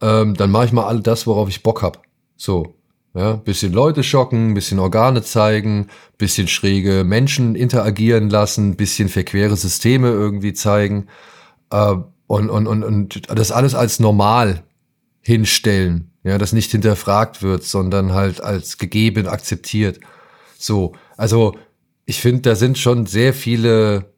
ähm, 0.00 0.34
dann 0.34 0.50
mache 0.50 0.66
ich 0.66 0.72
mal 0.72 0.86
all 0.86 1.00
das, 1.00 1.26
worauf 1.26 1.48
ich 1.48 1.62
Bock 1.62 1.82
hab. 1.82 2.02
So. 2.36 2.74
Ja, 3.14 3.36
bisschen 3.36 3.72
Leute 3.72 4.02
schocken, 4.02 4.52
bisschen 4.52 4.78
Organe 4.78 5.22
zeigen, 5.22 5.86
bisschen 6.18 6.48
schräge 6.48 7.02
Menschen 7.02 7.54
interagieren 7.54 8.28
lassen, 8.28 8.76
bisschen 8.76 9.08
verquere 9.08 9.56
Systeme 9.56 10.10
irgendwie 10.10 10.52
zeigen 10.52 11.06
äh, 11.70 11.94
und, 12.26 12.50
und, 12.50 12.66
und, 12.66 12.84
und 12.84 13.22
das 13.34 13.52
alles 13.52 13.74
als 13.74 14.00
normal 14.00 14.64
hinstellen. 15.22 16.10
Ja, 16.26 16.38
das 16.38 16.52
nicht 16.52 16.72
hinterfragt 16.72 17.40
wird, 17.40 17.62
sondern 17.62 18.12
halt 18.12 18.40
als 18.40 18.78
gegeben 18.78 19.28
akzeptiert. 19.28 20.00
So, 20.58 20.92
also 21.16 21.54
ich 22.04 22.20
finde, 22.20 22.42
da 22.42 22.56
sind 22.56 22.78
schon 22.78 23.06
sehr 23.06 23.32
viele 23.32 24.12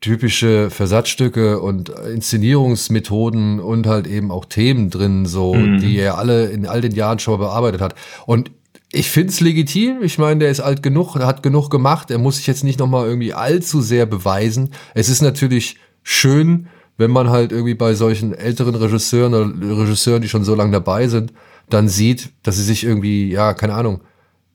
typische 0.00 0.68
Versatzstücke 0.68 1.60
und 1.60 1.90
Inszenierungsmethoden 1.90 3.60
und 3.60 3.86
halt 3.86 4.08
eben 4.08 4.32
auch 4.32 4.46
Themen 4.46 4.90
drin, 4.90 5.26
so, 5.26 5.54
mhm. 5.54 5.78
die 5.78 5.96
er 5.96 6.18
alle 6.18 6.46
in 6.46 6.66
all 6.66 6.80
den 6.80 6.92
Jahren 6.92 7.20
schon 7.20 7.38
bearbeitet 7.38 7.80
hat. 7.80 7.94
Und 8.26 8.50
ich 8.90 9.08
finde 9.08 9.30
es 9.30 9.38
legitim. 9.38 10.02
Ich 10.02 10.18
meine, 10.18 10.40
der 10.40 10.50
ist 10.50 10.60
alt 10.60 10.82
genug, 10.82 11.14
hat 11.14 11.44
genug 11.44 11.70
gemacht. 11.70 12.10
Er 12.10 12.18
muss 12.18 12.38
sich 12.38 12.48
jetzt 12.48 12.64
nicht 12.64 12.80
nochmal 12.80 13.06
irgendwie 13.06 13.32
allzu 13.32 13.80
sehr 13.80 14.06
beweisen. 14.06 14.70
Es 14.94 15.08
ist 15.08 15.22
natürlich 15.22 15.76
schön, 16.02 16.66
wenn 16.96 17.10
man 17.10 17.30
halt 17.30 17.52
irgendwie 17.52 17.74
bei 17.74 17.94
solchen 17.94 18.32
älteren 18.32 18.74
Regisseuren 18.74 19.34
oder 19.34 19.78
Regisseuren, 19.82 20.22
die 20.22 20.28
schon 20.28 20.44
so 20.44 20.54
lange 20.54 20.72
dabei 20.72 21.08
sind, 21.08 21.32
dann 21.68 21.88
sieht, 21.88 22.30
dass 22.42 22.56
sie 22.56 22.62
sich 22.62 22.84
irgendwie, 22.84 23.30
ja, 23.30 23.54
keine 23.54 23.74
Ahnung, 23.74 24.02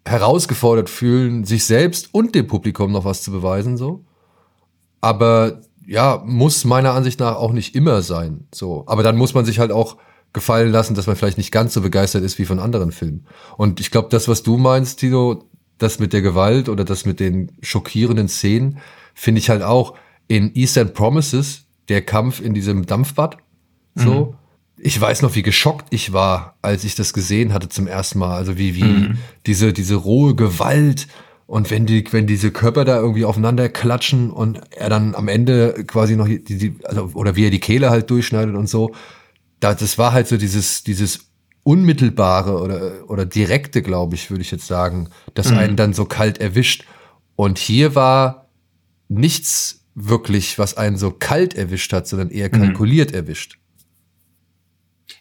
herausgefordert 0.06 0.90
fühlen, 0.90 1.44
sich 1.44 1.66
selbst 1.66 2.14
und 2.14 2.34
dem 2.34 2.48
Publikum 2.48 2.92
noch 2.92 3.06
was 3.06 3.22
zu 3.22 3.32
beweisen, 3.32 3.78
so. 3.78 4.04
Aber 5.02 5.62
ja, 5.86 6.22
muss 6.26 6.66
meiner 6.66 6.94
Ansicht 6.94 7.20
nach 7.20 7.36
auch 7.36 7.54
nicht 7.54 7.76
immer 7.76 8.02
sein, 8.02 8.48
so. 8.54 8.84
Aber 8.88 9.04
dann 9.04 9.18
muss 9.18 9.34
man 9.34 9.46
sich 9.46 9.60
halt 9.60 9.72
auch 9.72 9.98
gefallen 10.34 10.72
lassen, 10.72 10.96
dass 10.96 11.08
man 11.08 11.16
vielleicht 11.16 11.38
nicht 11.38 11.52
ganz 11.52 11.74
so 11.74 11.82
begeistert 11.82 12.24
ist 12.24 12.40
wie 12.40 12.46
von 12.46 12.60
anderen 12.60 12.92
Filmen. 12.92 13.26
Und 13.58 13.80
ich 13.80 13.92
glaube, 13.92 14.08
das, 14.10 14.28
was 14.28 14.44
du 14.44 14.58
meinst, 14.58 15.00
Tino, 15.00 15.44
das 15.78 16.00
mit 16.00 16.14
der 16.14 16.22
Gewalt 16.22 16.70
oder 16.70 16.86
das 16.86 17.06
mit 17.06 17.20
den 17.20 17.52
schockierenden 17.62 18.30
Szenen, 18.30 18.80
finde 19.14 19.40
ich 19.40 19.50
halt 19.50 19.62
auch 19.62 19.96
in 20.28 20.56
Eastern 20.56 20.94
Promises, 20.94 21.66
der 21.92 22.02
Kampf 22.02 22.42
in 22.42 22.54
diesem 22.54 22.86
Dampfbad, 22.86 23.38
so. 23.96 24.26
Mhm. 24.26 24.36
Ich 24.84 25.00
weiß 25.00 25.22
noch, 25.22 25.36
wie 25.36 25.44
geschockt 25.44 25.88
ich 25.92 26.12
war, 26.12 26.56
als 26.64 26.84
ich 26.84 26.96
das 26.96 27.14
gesehen 27.14 27.54
hatte 27.54 27.70
zum 27.70 27.86
ersten 27.86 28.18
Mal. 28.18 28.36
Also 28.36 28.58
wie, 28.58 28.76
wie 28.76 28.84
mhm. 28.84 29.18
diese, 29.46 29.74
diese 29.74 29.94
rohe 29.94 30.34
Gewalt 30.34 31.08
und 31.46 31.70
wenn 31.70 31.86
die, 31.86 32.04
wenn 32.12 32.26
diese 32.26 32.50
Körper 32.50 32.84
da 32.84 32.98
irgendwie 32.98 33.26
aufeinander 33.26 33.70
klatschen 33.70 34.32
und 34.32 34.62
er 34.72 34.90
dann 34.90 35.14
am 35.14 35.28
Ende 35.28 35.84
quasi 35.86 36.16
noch 36.16 36.26
die, 36.26 36.42
die 36.44 36.76
also, 36.86 37.12
oder 37.14 37.36
wie 37.36 37.46
er 37.46 37.52
die 37.52 37.60
Kehle 37.60 37.92
halt 37.92 38.10
durchschneidet 38.10 38.56
und 38.56 38.70
so, 38.70 38.94
da, 39.60 39.76
das 39.76 39.98
war 39.98 40.14
halt 40.14 40.28
so 40.28 40.38
dieses, 40.38 40.84
dieses 40.84 41.28
unmittelbare 41.64 42.60
oder, 42.60 43.10
oder 43.10 43.26
direkte, 43.26 43.82
glaube 43.82 44.16
ich, 44.16 44.32
würde 44.32 44.42
ich 44.42 44.50
jetzt 44.50 44.66
sagen, 44.66 45.10
das 45.34 45.52
mhm. 45.52 45.58
einen 45.58 45.76
dann 45.76 45.94
so 45.94 46.06
kalt 46.06 46.40
erwischt. 46.40 46.86
Und 47.36 47.60
hier 47.60 47.94
war 47.96 48.48
nichts 49.10 49.81
wirklich, 49.96 50.58
was 50.58 50.78
einen 50.78 50.98
so 50.98 51.12
kalt 51.12 51.54
erwischt 51.54 51.94
hat, 51.94 52.08
sondern 52.08 52.30
eher 52.30 52.50
kalkuliert 52.50 53.12
mhm. 53.12 53.18
erwischt. 53.18 53.58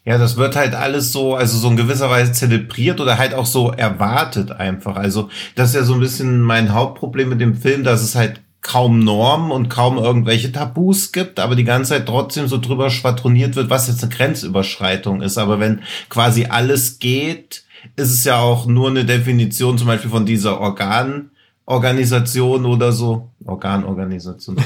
Ja, 0.04 0.18
das 0.18 0.36
wird 0.36 0.56
halt 0.56 0.74
alles 0.74 1.12
so, 1.12 1.34
also 1.34 1.58
so 1.58 1.68
in 1.68 1.76
gewisser 1.76 2.08
Weise 2.08 2.32
zelebriert 2.32 3.00
oder 3.00 3.18
halt 3.18 3.34
auch 3.34 3.46
so 3.46 3.70
erwartet 3.70 4.52
einfach. 4.52 4.96
Also 4.96 5.28
das 5.56 5.70
ist 5.70 5.74
ja 5.74 5.82
so 5.82 5.94
ein 5.94 6.00
bisschen 6.00 6.40
mein 6.40 6.72
Hauptproblem 6.72 7.28
mit 7.28 7.40
dem 7.40 7.54
Film, 7.54 7.84
dass 7.84 8.02
es 8.02 8.14
halt 8.14 8.40
kaum 8.62 9.00
Normen 9.00 9.50
und 9.50 9.68
kaum 9.68 9.98
irgendwelche 9.98 10.52
Tabus 10.52 11.12
gibt, 11.12 11.40
aber 11.40 11.56
die 11.56 11.64
ganze 11.64 11.90
Zeit 11.90 12.06
trotzdem 12.06 12.46
so 12.46 12.58
drüber 12.58 12.90
schwadroniert 12.90 13.56
wird, 13.56 13.70
was 13.70 13.88
jetzt 13.88 14.02
eine 14.02 14.12
Grenzüberschreitung 14.12 15.22
ist. 15.22 15.38
Aber 15.38 15.60
wenn 15.60 15.80
quasi 16.08 16.46
alles 16.46 16.98
geht, 16.98 17.64
ist 17.96 18.10
es 18.10 18.24
ja 18.24 18.38
auch 18.38 18.66
nur 18.66 18.90
eine 18.90 19.06
Definition 19.06 19.78
zum 19.78 19.86
Beispiel 19.86 20.10
von 20.10 20.26
dieser 20.26 20.60
Organorganisation 20.60 22.66
oder 22.66 22.92
so. 22.92 23.29
Organorganisation, 23.46 24.56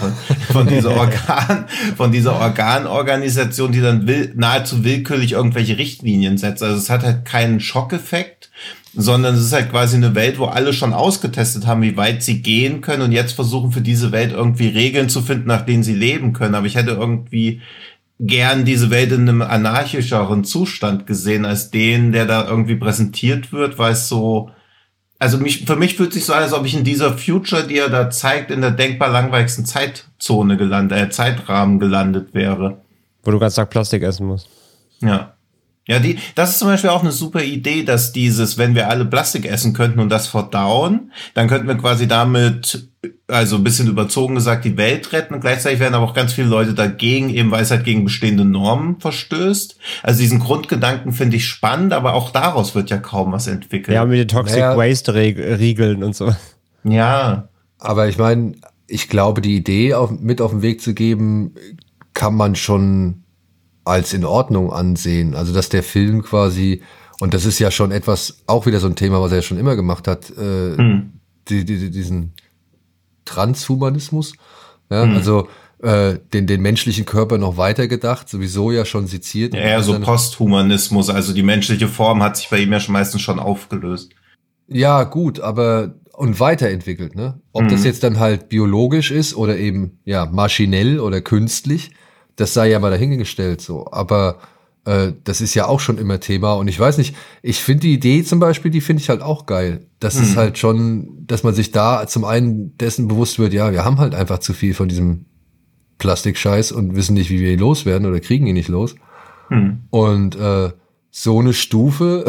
von 0.53 0.67
dieser 0.67 0.97
Organ, 0.97 1.67
von 1.97 2.11
dieser 2.11 2.35
Organorganisation, 2.35 3.73
die 3.73 3.81
dann 3.81 4.07
will, 4.07 4.33
nahezu 4.35 4.85
willkürlich 4.85 5.33
irgendwelche 5.33 5.79
Richtlinien 5.79 6.39
setzt. 6.39 6.63
Also 6.63 6.77
es 6.77 6.91
hat 6.91 7.05
halt 7.05 7.25
keinen 7.25 7.61
Schockeffekt, 7.61 8.51
sondern 8.97 9.35
es 9.35 9.43
ist 9.43 9.53
halt 9.53 9.71
quasi 9.71 9.97
eine 9.97 10.15
Welt, 10.15 10.39
wo 10.39 10.47
alle 10.47 10.73
schon 10.73 10.93
ausgetestet 10.93 11.67
haben, 11.67 11.83
wie 11.83 11.97
weit 11.97 12.23
sie 12.23 12.43
gehen 12.43 12.81
können 12.81 13.03
und 13.03 13.13
jetzt 13.13 13.33
versuchen 13.33 13.73
für 13.73 13.81
diese 13.81 14.13
Welt 14.13 14.33
irgendwie 14.33 14.69
Regeln 14.69 15.09
zu 15.09 15.23
finden, 15.23 15.49
nach 15.49 15.63
denen 15.63 15.83
sie 15.83 15.95
leben 15.95 16.33
können. 16.33 16.55
Aber 16.55 16.67
ich 16.67 16.75
hätte 16.75 16.91
irgendwie 16.91 17.61
gern 18.21 18.65
diese 18.65 18.91
Welt 18.91 19.13
in 19.13 19.29
einem 19.29 19.43
anarchischeren 19.43 20.45
Zustand 20.45 21.07
gesehen, 21.07 21.45
als 21.45 21.71
den, 21.71 22.13
der 22.13 22.27
da 22.27 22.49
irgendwie 22.49 22.77
präsentiert 22.77 23.53
wird, 23.53 23.79
weil 23.79 23.93
es 23.93 24.09
so, 24.09 24.51
also 25.19 25.39
mich, 25.39 25.65
für 25.65 25.77
mich 25.77 25.97
fühlt 25.97 26.13
sich 26.13 26.25
so 26.25 26.33
an, 26.33 26.43
als 26.43 26.53
ob 26.53 26.67
ich 26.67 26.75
in 26.75 26.85
dieser 26.85 27.17
Future, 27.17 27.67
die 27.67 27.79
er 27.79 27.89
da 27.89 28.11
zeigt, 28.11 28.51
in 28.51 28.61
der 28.61 28.73
denkbar 28.73 29.11
langweiligsten 29.11 29.65
Zeitzone 29.65 30.57
gelandet, 30.57 30.99
äh, 30.99 31.11
Zeitrahmen 31.11 31.79
gelandet 31.79 32.35
wäre. 32.35 32.83
Wo 33.23 33.31
du 33.31 33.39
ganz 33.39 33.55
Tag 33.55 33.71
Plastik 33.71 34.03
essen 34.03 34.27
musst. 34.27 34.49
Ja. 35.01 35.34
Ja, 35.87 35.99
die, 35.99 36.19
das 36.35 36.51
ist 36.51 36.61
zum 36.61 36.69
Beispiel 36.69 36.91
auch 36.91 37.03
eine 37.03 37.13
super 37.13 37.43
Idee, 37.43 37.83
dass 37.83 38.13
dieses, 38.13 38.57
wenn 38.57 38.75
wir 38.75 38.89
alle 38.89 39.05
Plastik 39.05 39.45
essen 39.45 39.75
könnten 39.75 40.01
und 40.01 40.09
das 40.09 40.27
verdauen, 40.27 41.13
dann 41.35 41.47
könnten 41.47 41.69
wir 41.69 41.77
quasi 41.77 42.09
damit, 42.09 42.89
also 43.29 43.57
ein 43.57 43.65
bisschen 43.65 43.89
überzogen 43.89 44.35
gesagt, 44.35 44.65
die 44.65 44.79
Welt 44.79 45.13
retten 45.13 45.35
und 45.35 45.41
gleichzeitig 45.41 45.81
werden 45.81 45.95
aber 45.95 46.07
auch 46.07 46.15
ganz 46.15 46.33
viele 46.33 46.49
Leute 46.49 46.73
dagegen, 46.73 47.29
eben 47.29 47.51
weil 47.51 47.63
es 47.63 47.71
halt 47.71 47.85
gegen 47.85 48.05
bestehende 48.05 48.47
Normen 48.47 48.99
verstößt. 48.99 49.77
Also 50.03 50.21
diesen 50.21 50.39
Grundgedanken 50.39 51.13
finde 51.13 51.37
ich 51.37 51.47
spannend, 51.47 51.93
aber 51.93 52.15
auch 52.15 52.31
daraus 52.31 52.75
wird 52.75 52.89
ja 52.89 52.97
kaum 52.97 53.33
was 53.33 53.47
entwickelt. 53.47 53.95
Ja, 53.95 54.07
mit 54.07 54.19
den 54.19 54.29
Toxic 54.29 54.61
naja. 54.61 54.79
Waste 54.79 55.13
Riegeln 55.15 56.03
und 56.03 56.17
so. 56.17 56.35
Ja. 56.85 57.49
Aber 57.79 58.09
ich 58.09 58.17
meine, 58.17 58.55
ich 58.87 59.11
glaube, 59.11 59.43
die 59.43 59.57
Idee 59.57 59.93
auf, 59.93 60.11
mit 60.11 60.41
auf 60.41 60.53
den 60.53 60.63
Weg 60.63 60.81
zu 60.81 60.95
geben, 60.95 61.55
kann 62.15 62.35
man 62.35 62.55
schon 62.55 63.24
als 63.85 64.13
in 64.13 64.25
Ordnung 64.25 64.73
ansehen. 64.73 65.35
Also 65.35 65.53
dass 65.53 65.69
der 65.69 65.83
Film 65.83 66.23
quasi, 66.23 66.83
und 67.21 67.35
das 67.35 67.45
ist 67.45 67.59
ja 67.59 67.71
schon 67.71 67.93
etwas, 67.93 68.43
auch 68.47 68.67
wieder 68.67 68.81
so 68.81 68.87
ein 68.87 68.97
Thema, 68.97 69.21
was 69.21 69.33
er 69.33 69.39
ja 69.39 69.43
schon 69.43 69.59
immer 69.59 69.77
gemacht 69.77 70.09
hat, 70.09 70.33
äh, 70.37 70.77
mhm. 70.77 71.13
die, 71.49 71.65
die, 71.65 71.91
diesen 71.91 72.33
Transhumanismus. 73.25 74.35
Ja, 74.91 75.07
mhm. 75.07 75.17
also 75.17 75.49
äh, 75.83 76.19
den, 76.33 76.47
den 76.47 76.63
menschlichen 76.63 77.05
Körper 77.05 77.39
noch 77.39 77.57
weiter 77.57 77.89
gedacht, 77.89 78.29
sowieso 78.29 78.73
ja 78.73 78.85
schon 78.85 79.07
seziert. 79.07 79.55
Ja, 79.55 79.61
eher 79.61 79.83
so 79.83 79.99
Posthumanismus, 80.01 81.11
also 81.11 81.33
die 81.33 81.43
menschliche 81.43 81.89
Form 81.89 82.23
hat 82.23 82.37
sich 82.37 82.49
bei 82.49 82.59
ihm 82.59 82.73
ja 82.73 82.81
schon 82.81 82.95
meistens 82.95 83.21
schon 83.23 83.39
aufgelöst. 83.39 84.13
Ja, 84.67 85.05
gut, 85.05 85.41
aber 85.41 85.95
und 86.17 86.41
weiterentwickelt, 86.41 87.17
ne? 87.17 87.41
Ob 87.53 87.65
mhm. 87.65 87.69
das 87.69 87.85
jetzt 87.85 88.03
dann 88.03 88.19
halt 88.19 88.49
biologisch 88.49 89.11
ist 89.11 89.35
oder 89.35 89.59
eben 89.59 89.99
ja 90.05 90.27
maschinell 90.27 91.01
oder 91.01 91.21
künstlich, 91.21 91.91
das 92.37 92.55
sei 92.55 92.71
ja 92.71 92.79
mal 92.79 92.91
dahingestellt 92.91 93.61
so. 93.61 93.87
Aber 93.91 94.39
äh, 94.85 95.13
das 95.25 95.41
ist 95.41 95.55
ja 95.55 95.67
auch 95.67 95.81
schon 95.81 95.99
immer 95.99 96.21
Thema. 96.21 96.55
Und 96.55 96.69
ich 96.69 96.79
weiß 96.79 96.99
nicht, 96.99 97.17
ich 97.43 97.63
finde 97.63 97.83
die 97.83 97.95
Idee 97.95 98.23
zum 98.23 98.41
Beispiel, 98.41 98.71
die 98.71 98.81
finde 98.81 99.03
ich 99.03 99.09
halt 99.09 99.23
auch 99.23 99.47
geil. 99.47 99.87
Das 100.01 100.17
mhm. 100.17 100.23
ist 100.23 100.37
halt 100.37 100.59
schon, 100.59 101.27
dass 101.27 101.43
man 101.43 101.55
sich 101.55 101.71
da 101.71 102.07
zum 102.07 102.25
einen 102.25 102.77
dessen 102.79 103.09
bewusst 103.09 103.39
wird, 103.39 103.53
ja, 103.53 103.73
wir 103.73 103.85
haben 103.85 103.99
halt 103.99 104.15
einfach 104.15 104.39
zu 104.39 104.53
viel 104.53 104.75
von 104.75 104.89
diesem 104.89 105.27
Plastikscheiß 105.99 106.73
und 106.73 106.97
wissen 106.97 107.15
nicht, 107.15 107.31
wie 107.31 107.41
wir 107.41 107.53
ihn 107.53 107.61
loswerden 107.61 108.07
oder 108.07 108.21
kriegen 108.21 108.47
ihn 108.47 108.55
nicht 108.55 108.69
los. 108.69 108.95
Mhm. 109.49 109.83
Und 109.91 110.37
äh, 110.37 110.71
so 111.11 111.39
eine 111.39 111.53
Stufe, 111.53 112.25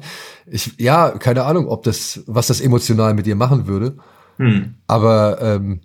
ich, 0.46 0.72
ja, 0.78 1.10
keine 1.10 1.44
Ahnung, 1.44 1.66
ob 1.66 1.82
das, 1.82 2.22
was 2.26 2.46
das 2.46 2.60
emotional 2.60 3.14
mit 3.14 3.26
dir 3.26 3.36
machen 3.36 3.66
würde. 3.66 3.96
Mhm. 4.38 4.74
Aber 4.86 5.38
ähm, 5.42 5.80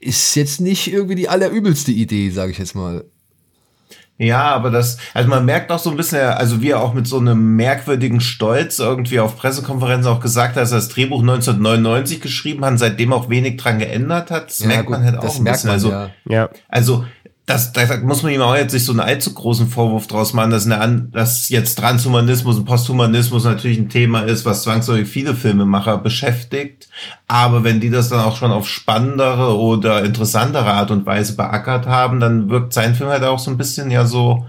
ist 0.00 0.34
jetzt 0.34 0.60
nicht 0.60 0.92
irgendwie 0.92 1.14
die 1.14 1.28
allerübelste 1.28 1.92
Idee, 1.92 2.30
sage 2.30 2.52
ich 2.52 2.58
jetzt 2.58 2.74
mal. 2.74 3.04
Ja, 4.20 4.54
aber 4.54 4.70
das, 4.70 4.98
also 5.14 5.30
man 5.30 5.46
merkt 5.46 5.72
auch 5.72 5.78
so 5.78 5.90
ein 5.90 5.96
bisschen, 5.96 6.20
also 6.20 6.60
wie 6.60 6.70
er 6.70 6.80
auch 6.80 6.92
mit 6.92 7.06
so 7.06 7.18
einem 7.18 7.56
merkwürdigen 7.56 8.20
Stolz 8.20 8.78
irgendwie 8.78 9.18
auf 9.18 9.38
Pressekonferenzen 9.38 10.12
auch 10.12 10.20
gesagt 10.20 10.56
hat, 10.56 10.62
dass 10.62 10.72
er 10.72 10.76
das 10.76 10.90
Drehbuch 10.90 11.20
1999 11.20 12.20
geschrieben 12.20 12.62
hat, 12.66 12.78
seitdem 12.78 13.14
auch 13.14 13.30
wenig 13.30 13.56
dran 13.56 13.78
geändert 13.78 14.30
hat. 14.30 14.48
Das 14.48 14.58
ja, 14.58 14.66
merkt 14.66 14.86
gut, 14.88 14.96
man 14.96 15.04
halt 15.06 15.16
auch 15.16 15.38
ein 15.38 15.44
bisschen. 15.44 15.68
Man, 15.68 15.74
also, 15.74 16.06
ja. 16.28 16.50
also 16.68 17.06
das, 17.50 17.72
da 17.72 17.84
muss 17.98 18.22
man 18.22 18.32
ihm 18.32 18.42
auch 18.42 18.54
jetzt 18.54 18.72
nicht 18.72 18.84
so 18.84 18.92
einen 18.92 19.00
allzu 19.00 19.34
großen 19.34 19.66
Vorwurf 19.66 20.06
draus 20.06 20.34
machen, 20.34 20.52
dass, 20.52 20.70
eine, 20.70 21.08
dass 21.10 21.48
jetzt 21.48 21.78
Transhumanismus 21.78 22.58
und 22.58 22.64
Posthumanismus 22.64 23.44
natürlich 23.44 23.78
ein 23.78 23.88
Thema 23.88 24.20
ist, 24.20 24.44
was 24.44 24.62
zwangsläufig 24.62 25.08
viele 25.08 25.34
Filmemacher 25.34 25.98
beschäftigt. 25.98 26.88
Aber 27.26 27.64
wenn 27.64 27.80
die 27.80 27.90
das 27.90 28.08
dann 28.08 28.20
auch 28.20 28.36
schon 28.36 28.52
auf 28.52 28.68
spannendere 28.68 29.58
oder 29.58 30.04
interessantere 30.04 30.72
Art 30.72 30.92
und 30.92 31.06
Weise 31.06 31.34
beackert 31.34 31.86
haben, 31.86 32.20
dann 32.20 32.50
wirkt 32.50 32.72
sein 32.72 32.94
Film 32.94 33.10
halt 33.10 33.24
auch 33.24 33.40
so 33.40 33.50
ein 33.50 33.58
bisschen 33.58 33.90
ja 33.90 34.06
so 34.06 34.46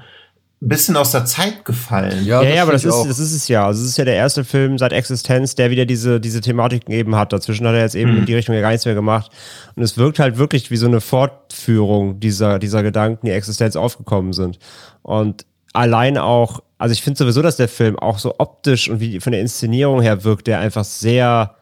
bisschen 0.68 0.96
aus 0.96 1.12
der 1.12 1.26
Zeit 1.26 1.66
gefallen. 1.66 2.24
Ja, 2.24 2.44
ja, 2.44 2.56
ja 2.56 2.62
aber 2.62 2.74
das 2.74 2.86
ist, 2.86 3.04
das 3.04 3.18
ist 3.18 3.34
es 3.34 3.48
ja. 3.48 3.66
Also 3.66 3.82
es 3.82 3.90
ist 3.90 3.98
ja 3.98 4.06
der 4.06 4.16
erste 4.16 4.44
Film 4.44 4.78
seit 4.78 4.94
Existenz, 4.94 5.56
der 5.56 5.72
wieder 5.72 5.86
diese, 5.88 6.20
diese 6.20 6.40
Thematiken 6.40 6.94
eben 6.94 7.16
hat. 7.16 7.34
Dazwischen 7.34 7.66
hat 7.66 7.74
er 7.74 7.82
jetzt 7.82 7.96
eben 7.96 8.12
mhm. 8.12 8.18
in 8.20 8.26
die 8.28 8.36
Richtung 8.36 8.54
ja 8.54 8.62
gar 8.62 8.70
nichts 8.70 8.86
mehr 8.86 8.94
gemacht. 8.94 9.32
Und 9.76 9.82
es 9.82 9.98
wirkt 9.98 10.20
halt 10.20 10.38
wirklich 10.38 10.70
wie 10.70 10.78
so 10.78 10.86
eine 10.86 11.02
Fortführung 11.02 12.20
dieser, 12.20 12.60
dieser 12.60 12.84
Gedanken, 12.84 13.26
die 13.26 13.32
Existenz 13.32 13.76
aufgekommen 13.76 14.34
sind. 14.34 14.60
Und 15.02 15.48
allein 15.74 16.20
auch, 16.20 16.62
also 16.78 16.94
ich 16.94 17.02
finde 17.02 17.18
sowieso, 17.18 17.42
dass 17.42 17.58
der 17.58 17.68
Film 17.68 17.98
auch 17.98 18.20
so 18.20 18.36
optisch 18.38 18.88
und 18.88 19.00
wie 19.00 19.20
von 19.20 19.32
der 19.32 19.42
Inszenierung 19.42 20.00
her 20.00 20.24
wirkt, 20.24 20.46
der 20.46 20.60
einfach 20.60 20.84
sehr 20.84 21.56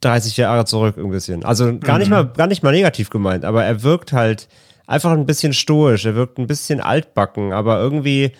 30 0.00 0.36
Jahre 0.38 0.64
zurück 0.64 0.96
ein 0.98 1.10
bisschen. 1.10 1.44
Also 1.44 1.78
gar 1.78 1.94
mhm. 1.94 1.98
nicht 2.00 2.10
mal, 2.10 2.26
gar 2.26 2.48
nicht 2.48 2.64
mal 2.64 2.72
negativ 2.72 3.10
gemeint, 3.10 3.44
aber 3.44 3.64
er 3.64 3.84
wirkt 3.84 4.12
halt, 4.12 4.48
einfach 4.92 5.12
ein 5.12 5.24
bisschen 5.24 5.54
stoisch, 5.54 6.04
er 6.04 6.14
wirkt 6.14 6.38
ein 6.38 6.46
bisschen 6.46 6.80
altbacken, 6.80 7.52
aber 7.52 7.80
irgendwie 7.80 8.32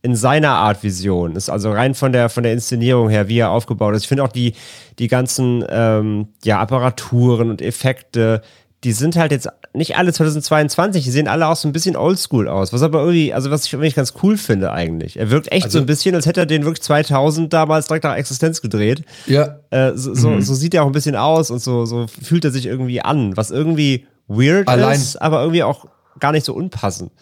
in 0.00 0.16
seiner 0.16 0.50
Art 0.50 0.82
Vision. 0.82 1.36
Ist 1.36 1.50
also 1.50 1.70
rein 1.70 1.94
von 1.94 2.12
der, 2.12 2.30
von 2.30 2.42
der 2.42 2.54
Inszenierung 2.54 3.10
her, 3.10 3.28
wie 3.28 3.38
er 3.38 3.50
aufgebaut 3.50 3.94
ist. 3.94 4.02
Ich 4.02 4.08
finde 4.08 4.24
auch 4.24 4.32
die, 4.32 4.54
die 4.98 5.06
ganzen 5.06 5.64
ähm, 5.68 6.28
ja, 6.44 6.58
Apparaturen 6.60 7.50
und 7.50 7.60
Effekte, 7.60 8.40
die 8.84 8.92
sind 8.92 9.16
halt 9.16 9.32
jetzt 9.32 9.48
nicht 9.74 9.96
alle 9.96 10.12
2022, 10.12 11.04
die 11.04 11.10
sehen 11.10 11.28
alle 11.28 11.46
auch 11.46 11.56
so 11.56 11.68
ein 11.68 11.72
bisschen 11.72 11.94
oldschool 11.94 12.48
aus. 12.48 12.72
Was 12.72 12.82
aber 12.82 13.00
irgendwie, 13.00 13.34
also 13.34 13.50
was 13.50 13.66
ich 13.66 13.72
irgendwie 13.74 13.90
ganz 13.92 14.14
cool 14.22 14.38
finde 14.38 14.72
eigentlich. 14.72 15.18
Er 15.18 15.30
wirkt 15.30 15.52
echt 15.52 15.66
also, 15.66 15.78
so 15.78 15.82
ein 15.82 15.86
bisschen, 15.86 16.14
als 16.14 16.24
hätte 16.24 16.40
er 16.40 16.46
den 16.46 16.64
wirklich 16.64 16.82
2000 16.82 17.52
damals 17.52 17.86
direkt 17.86 18.04
nach 18.04 18.16
Existenz 18.16 18.62
gedreht. 18.62 19.04
Ja. 19.26 19.58
Äh, 19.70 19.92
so, 19.94 20.14
so, 20.14 20.30
mhm. 20.30 20.40
so, 20.42 20.54
sieht 20.54 20.74
er 20.74 20.82
auch 20.82 20.88
ein 20.88 20.92
bisschen 20.92 21.16
aus 21.16 21.50
und 21.50 21.60
so, 21.60 21.84
so 21.84 22.06
fühlt 22.06 22.44
er 22.46 22.50
sich 22.50 22.66
irgendwie 22.66 23.02
an, 23.02 23.36
was 23.36 23.50
irgendwie 23.50 24.06
weird 24.28 24.68
allein, 24.68 24.96
ist, 24.96 25.20
aber 25.20 25.40
irgendwie 25.40 25.62
auch 25.62 25.86
gar 26.20 26.32
nicht 26.32 26.44
so 26.44 26.54
unpassend. 26.54 27.12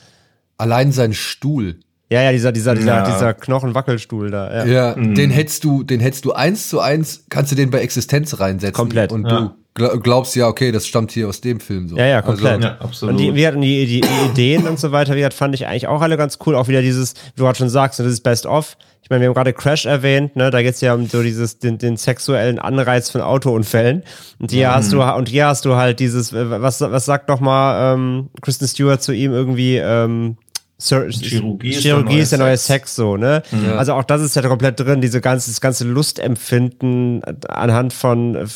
Allein 0.59 0.93
sein 0.93 1.13
Stuhl. 1.13 1.81
Ja, 2.11 2.23
ja, 2.23 2.33
dieser, 2.33 2.51
dieser, 2.51 2.75
dieser, 2.75 2.97
ja. 2.97 3.11
dieser 3.11 3.35
Knochenwackelstuhl 3.35 4.31
da. 4.31 4.65
Ja, 4.65 4.65
ja 4.65 4.97
mhm. 4.97 5.15
den 5.15 5.31
hättest 5.31 5.63
du, 5.63 5.85
den 5.85 6.01
hättest 6.01 6.25
du 6.25 6.33
eins 6.33 6.69
zu 6.69 6.81
eins, 6.81 7.25
kannst 7.29 7.53
du 7.53 7.57
den 7.57 7.71
bei 7.71 7.81
Existenz 7.81 8.41
reinsetzen. 8.41 8.75
Komplett. 8.75 9.13
Und 9.13 9.29
ja. 9.29 9.55
du 9.75 10.01
glaubst 10.01 10.35
ja, 10.35 10.49
okay, 10.49 10.73
das 10.73 10.87
stammt 10.89 11.13
hier 11.13 11.29
aus 11.29 11.41
dem 11.41 11.61
Film 11.61 11.89
so. 11.89 11.97
Ja, 11.97 12.07
ja, 12.07 12.23
komplett. 12.23 12.57
Also, 12.57 12.69
ja, 12.69 12.79
absolut. 12.81 13.15
Und 13.15 13.21
die, 13.21 13.35
wir 13.37 13.47
hatten 13.47 13.61
die, 13.61 13.87
die 13.87 14.03
Ideen 14.29 14.67
und 14.67 14.81
so 14.81 14.91
weiter, 14.91 15.15
wie 15.15 15.25
hat, 15.25 15.35
fand 15.35 15.55
ich 15.55 15.69
eigentlich 15.69 15.87
auch 15.87 16.03
alle 16.03 16.17
ganz 16.17 16.39
cool. 16.45 16.57
Auch 16.57 16.67
wieder 16.67 16.83
dieses, 16.83 17.15
wie 17.15 17.37
du 17.37 17.45
gerade 17.45 17.57
schon 17.57 17.69
sagst, 17.69 18.01
das 18.01 18.07
ist 18.09 18.23
Best 18.23 18.45
of. 18.45 18.77
Ich 19.11 19.13
meine, 19.13 19.23
wir 19.23 19.29
haben 19.31 19.35
gerade 19.35 19.53
Crash 19.53 19.87
erwähnt, 19.87 20.37
ne? 20.37 20.53
Da 20.53 20.63
geht's 20.63 20.81
ja 20.83 20.95
um 20.95 21.05
so 21.05 21.21
dieses, 21.21 21.59
den, 21.59 21.79
den 21.79 21.97
sexuellen 21.97 22.61
Anreiz 22.61 23.11
von 23.11 23.23
Autounfällen. 23.23 24.05
Und 24.39 24.53
hier 24.53 24.69
mhm. 24.69 24.75
hast 24.75 24.93
du, 24.93 25.03
und 25.03 25.29
hier 25.29 25.49
hast 25.49 25.65
du 25.65 25.75
halt 25.75 25.99
dieses, 25.99 26.33
was, 26.33 26.81
was 26.81 27.07
sagt 27.07 27.29
noch 27.29 27.41
mal 27.41 27.95
ähm, 27.95 28.31
Kristen 28.41 28.69
Stewart 28.69 29.03
zu 29.03 29.11
ihm 29.11 29.33
irgendwie, 29.33 29.79
ähm, 29.79 30.37
Sur 30.81 31.11
Chirurgie, 31.11 31.73
Chirurgie 31.73 32.21
ist 32.21 32.33
der 32.33 32.39
neue, 32.39 32.57
Sex. 32.57 32.67
Sex, 32.67 32.97
so, 32.97 33.19
ne? 33.19 33.43
Ja. 33.53 33.77
Also 33.77 33.93
auch 33.93 34.03
das 34.03 34.23
ist 34.23 34.35
ja 34.35 34.41
komplett 34.41 34.81
drin, 34.81 35.03
diese 35.03 35.21
ganze, 35.21 35.51
das 35.51 35.61
ganze 35.61 35.85
Lustempfinden 35.85 37.23
anhand 37.49 37.93
von 37.93 38.49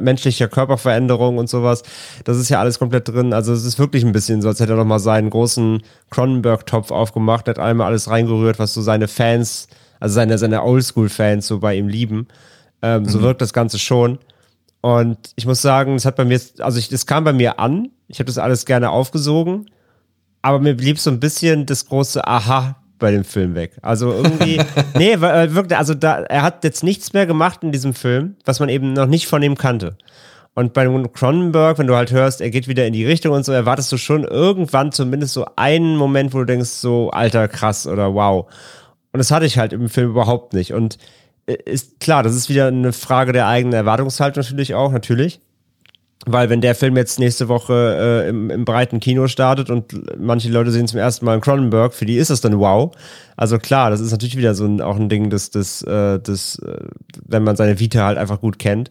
menschlicher 0.00 0.48
Körperveränderung 0.48 1.36
und 1.36 1.50
sowas. 1.50 1.82
Das 2.24 2.38
ist 2.38 2.48
ja 2.48 2.58
alles 2.58 2.78
komplett 2.78 3.08
drin. 3.08 3.34
Also 3.34 3.52
es 3.52 3.66
ist 3.66 3.78
wirklich 3.78 4.02
ein 4.02 4.12
bisschen 4.12 4.40
so, 4.40 4.48
als 4.48 4.60
hätte 4.60 4.72
er 4.72 4.76
noch 4.76 4.86
mal 4.86 4.98
seinen 4.98 5.28
großen 5.28 5.82
Cronenberg-Topf 6.10 6.90
aufgemacht, 6.90 7.46
hat 7.48 7.58
einmal 7.58 7.88
alles 7.88 8.08
reingerührt, 8.08 8.58
was 8.58 8.72
so 8.72 8.80
seine 8.80 9.06
Fans, 9.06 9.68
also 10.00 10.14
seine, 10.14 10.38
seine 10.38 10.62
Oldschool-Fans 10.62 11.46
so 11.46 11.58
bei 11.58 11.74
ihm 11.74 11.88
lieben. 11.88 12.28
Ähm, 12.80 13.02
mhm. 13.02 13.08
So 13.10 13.20
wirkt 13.20 13.42
das 13.42 13.52
Ganze 13.52 13.78
schon. 13.78 14.18
Und 14.80 15.18
ich 15.36 15.44
muss 15.44 15.60
sagen, 15.60 15.96
es 15.96 16.06
hat 16.06 16.16
bei 16.16 16.24
mir, 16.24 16.40
also 16.60 16.80
das 16.90 17.04
kam 17.04 17.24
bei 17.24 17.34
mir 17.34 17.60
an. 17.60 17.90
Ich 18.08 18.20
habe 18.20 18.26
das 18.26 18.38
alles 18.38 18.64
gerne 18.64 18.88
aufgesogen 18.88 19.66
aber 20.42 20.58
mir 20.58 20.76
blieb 20.76 20.98
so 20.98 21.10
ein 21.10 21.20
bisschen 21.20 21.66
das 21.66 21.86
große 21.86 22.26
Aha 22.26 22.76
bei 22.98 23.10
dem 23.10 23.24
Film 23.24 23.54
weg. 23.54 23.78
Also 23.82 24.12
irgendwie, 24.12 24.60
nee, 24.94 25.12
äh, 25.12 25.54
wirklich, 25.54 25.78
also 25.78 25.94
da, 25.94 26.22
er 26.22 26.42
hat 26.42 26.64
jetzt 26.64 26.84
nichts 26.84 27.12
mehr 27.12 27.26
gemacht 27.26 27.62
in 27.62 27.72
diesem 27.72 27.94
Film, 27.94 28.36
was 28.44 28.60
man 28.60 28.68
eben 28.68 28.92
noch 28.92 29.06
nicht 29.06 29.26
von 29.26 29.42
ihm 29.42 29.56
kannte. 29.56 29.96
Und 30.54 30.74
bei 30.74 30.86
Cronenberg, 31.12 31.78
wenn 31.78 31.86
du 31.86 31.96
halt 31.96 32.12
hörst, 32.12 32.40
er 32.40 32.50
geht 32.50 32.68
wieder 32.68 32.86
in 32.86 32.92
die 32.92 33.06
Richtung 33.06 33.32
und 33.32 33.44
so, 33.44 33.52
erwartest 33.52 33.90
du 33.90 33.96
schon 33.96 34.24
irgendwann 34.24 34.92
zumindest 34.92 35.32
so 35.32 35.46
einen 35.56 35.96
Moment, 35.96 36.34
wo 36.34 36.38
du 36.38 36.44
denkst, 36.44 36.68
so, 36.68 37.10
alter, 37.10 37.48
krass 37.48 37.86
oder 37.86 38.14
wow. 38.14 38.46
Und 39.12 39.18
das 39.18 39.30
hatte 39.30 39.46
ich 39.46 39.58
halt 39.58 39.72
im 39.72 39.88
Film 39.88 40.10
überhaupt 40.10 40.52
nicht. 40.52 40.72
Und 40.72 40.98
äh, 41.46 41.56
ist 41.64 42.00
klar, 42.00 42.22
das 42.22 42.34
ist 42.34 42.48
wieder 42.48 42.66
eine 42.66 42.92
Frage 42.92 43.32
der 43.32 43.46
eigenen 43.46 43.74
Erwartungshaltung 43.74 44.42
natürlich 44.42 44.74
auch, 44.74 44.92
natürlich. 44.92 45.40
Weil 46.24 46.50
wenn 46.50 46.60
der 46.60 46.76
Film 46.76 46.96
jetzt 46.96 47.18
nächste 47.18 47.48
Woche 47.48 48.24
äh, 48.24 48.28
im, 48.28 48.48
im 48.48 48.64
breiten 48.64 49.00
Kino 49.00 49.26
startet 49.26 49.70
und 49.70 49.92
manche 50.18 50.50
Leute 50.50 50.70
sehen 50.70 50.86
zum 50.86 51.00
ersten 51.00 51.24
Mal 51.24 51.34
in 51.34 51.40
Cronenberg, 51.40 51.94
für 51.94 52.06
die 52.06 52.16
ist 52.16 52.30
das 52.30 52.40
dann 52.40 52.60
wow. 52.60 52.94
Also 53.36 53.58
klar, 53.58 53.90
das 53.90 54.00
ist 54.00 54.12
natürlich 54.12 54.36
wieder 54.36 54.54
so 54.54 54.64
ein, 54.64 54.80
auch 54.80 54.96
ein 54.96 55.08
Ding, 55.08 55.30
das, 55.30 55.50
das, 55.50 55.82
äh, 55.82 56.20
das, 56.20 56.60
äh, 56.60 56.84
wenn 57.26 57.42
man 57.42 57.56
seine 57.56 57.80
Vita 57.80 58.04
halt 58.04 58.18
einfach 58.18 58.40
gut 58.40 58.60
kennt. 58.60 58.90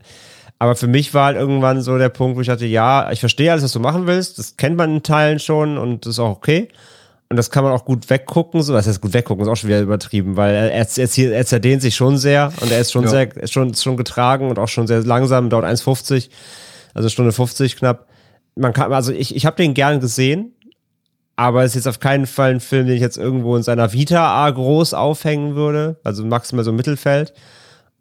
Aber 0.59 0.75
für 0.75 0.87
mich 0.87 1.13
war 1.13 1.25
halt 1.27 1.37
irgendwann 1.37 1.81
so 1.81 1.97
der 1.97 2.09
Punkt, 2.09 2.37
wo 2.37 2.41
ich 2.41 2.47
dachte, 2.47 2.65
ja, 2.65 3.11
ich 3.11 3.21
verstehe 3.21 3.51
alles, 3.51 3.63
was 3.63 3.71
du 3.71 3.79
machen 3.79 4.07
willst. 4.07 4.37
Das 4.37 4.57
kennt 4.57 4.75
man 4.75 4.95
in 4.95 5.03
Teilen 5.03 5.39
schon 5.39 5.77
und 5.77 6.05
das 6.05 6.13
ist 6.13 6.19
auch 6.19 6.31
okay. 6.31 6.67
Und 7.29 7.37
das 7.37 7.49
kann 7.49 7.63
man 7.63 7.71
auch 7.71 7.85
gut 7.85 8.09
weggucken. 8.09 8.61
So, 8.61 8.73
was 8.73 8.87
heißt 8.87 8.99
gut 8.99 9.13
weggucken, 9.13 9.43
ist 9.43 9.49
auch 9.49 9.55
schon 9.55 9.69
wieder 9.69 9.79
übertrieben, 9.79 10.35
weil 10.35 10.53
er, 10.53 10.71
er, 10.71 10.85
er, 10.97 11.31
er 11.31 11.45
zerdehnt 11.45 11.81
sich 11.81 11.95
schon 11.95 12.17
sehr 12.17 12.51
und 12.59 12.71
er 12.71 12.79
ist 12.79 12.91
schon 12.91 13.05
ja. 13.05 13.09
sehr, 13.09 13.47
schon, 13.47 13.73
schon 13.73 13.95
getragen 13.95 14.49
und 14.49 14.59
auch 14.59 14.67
schon 14.67 14.85
sehr 14.85 15.01
langsam, 15.03 15.49
dauert 15.49 15.65
1,50 15.65 16.29
also 16.93 17.09
Stunde 17.09 17.31
50 17.31 17.77
knapp. 17.77 18.07
Man 18.55 18.73
kann, 18.73 18.91
also 18.91 19.11
ich, 19.11 19.35
ich 19.35 19.45
habe 19.45 19.55
den 19.55 19.73
gern 19.73 19.99
gesehen, 19.99 20.53
aber 21.35 21.63
es 21.63 21.71
ist 21.71 21.75
jetzt 21.75 21.87
auf 21.87 21.99
keinen 21.99 22.27
Fall 22.27 22.51
ein 22.51 22.59
Film, 22.59 22.87
den 22.87 22.95
ich 22.95 23.01
jetzt 23.01 23.17
irgendwo 23.17 23.55
in 23.55 23.63
seiner 23.63 23.93
Vita 23.93 24.49
groß 24.49 24.93
aufhängen 24.93 25.55
würde, 25.55 25.99
also 26.03 26.25
maximal 26.25 26.63
so 26.63 26.71
im 26.71 26.77
Mittelfeld. 26.77 27.33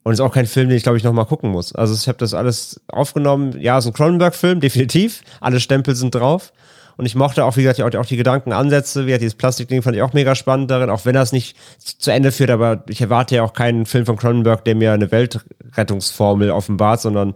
Und 0.03 0.13
ist 0.13 0.21
auch 0.21 0.33
kein 0.33 0.47
Film, 0.47 0.69
den 0.69 0.77
ich 0.77 0.83
glaube 0.83 0.99
ich 0.99 1.05
nochmal 1.05 1.27
gucken 1.27 1.51
muss. 1.51 1.75
Also 1.75 1.95
ich 1.95 2.09
habe 2.09 2.19
das 2.19 2.33
alles 2.33 2.81
aufgenommen. 2.89 3.61
Ja, 3.61 3.79
es 3.79 3.85
ist 3.85 3.91
ein 3.91 3.95
Cronenberg-Film, 3.95 4.61
definitiv. 4.61 5.23
Alle 5.41 5.61
Stempel 5.61 5.95
sind 5.95 6.15
drauf. 6.15 6.53
Und 6.97 7.07
ich 7.07 7.15
mochte 7.15 7.47
auch, 7.47 7.57
wie 7.57 7.63
gesagt, 7.63 7.81
auch, 7.81 7.99
auch 7.99 8.07
die 8.07 8.19
Gedankenansätze, 8.19 9.07
wie 9.07 9.17
dieses 9.17 9.35
Plastikding 9.35 9.81
fand 9.81 9.97
ich 9.97 10.03
auch 10.03 10.13
mega 10.13 10.35
spannend 10.35 10.71
darin, 10.71 10.91
auch 10.91 11.07
wenn 11.07 11.17
es 11.17 11.33
nicht 11.33 11.57
zu 11.79 12.11
Ende 12.11 12.31
führt, 12.31 12.51
aber 12.51 12.85
ich 12.91 13.01
erwarte 13.01 13.37
ja 13.37 13.43
auch 13.43 13.55
keinen 13.55 13.87
Film 13.87 14.05
von 14.05 14.17
Cronenberg, 14.17 14.67
der 14.67 14.75
mir 14.75 14.93
eine 14.93 15.11
Weltrettungsformel 15.11 16.51
offenbart, 16.51 17.01
sondern 17.01 17.33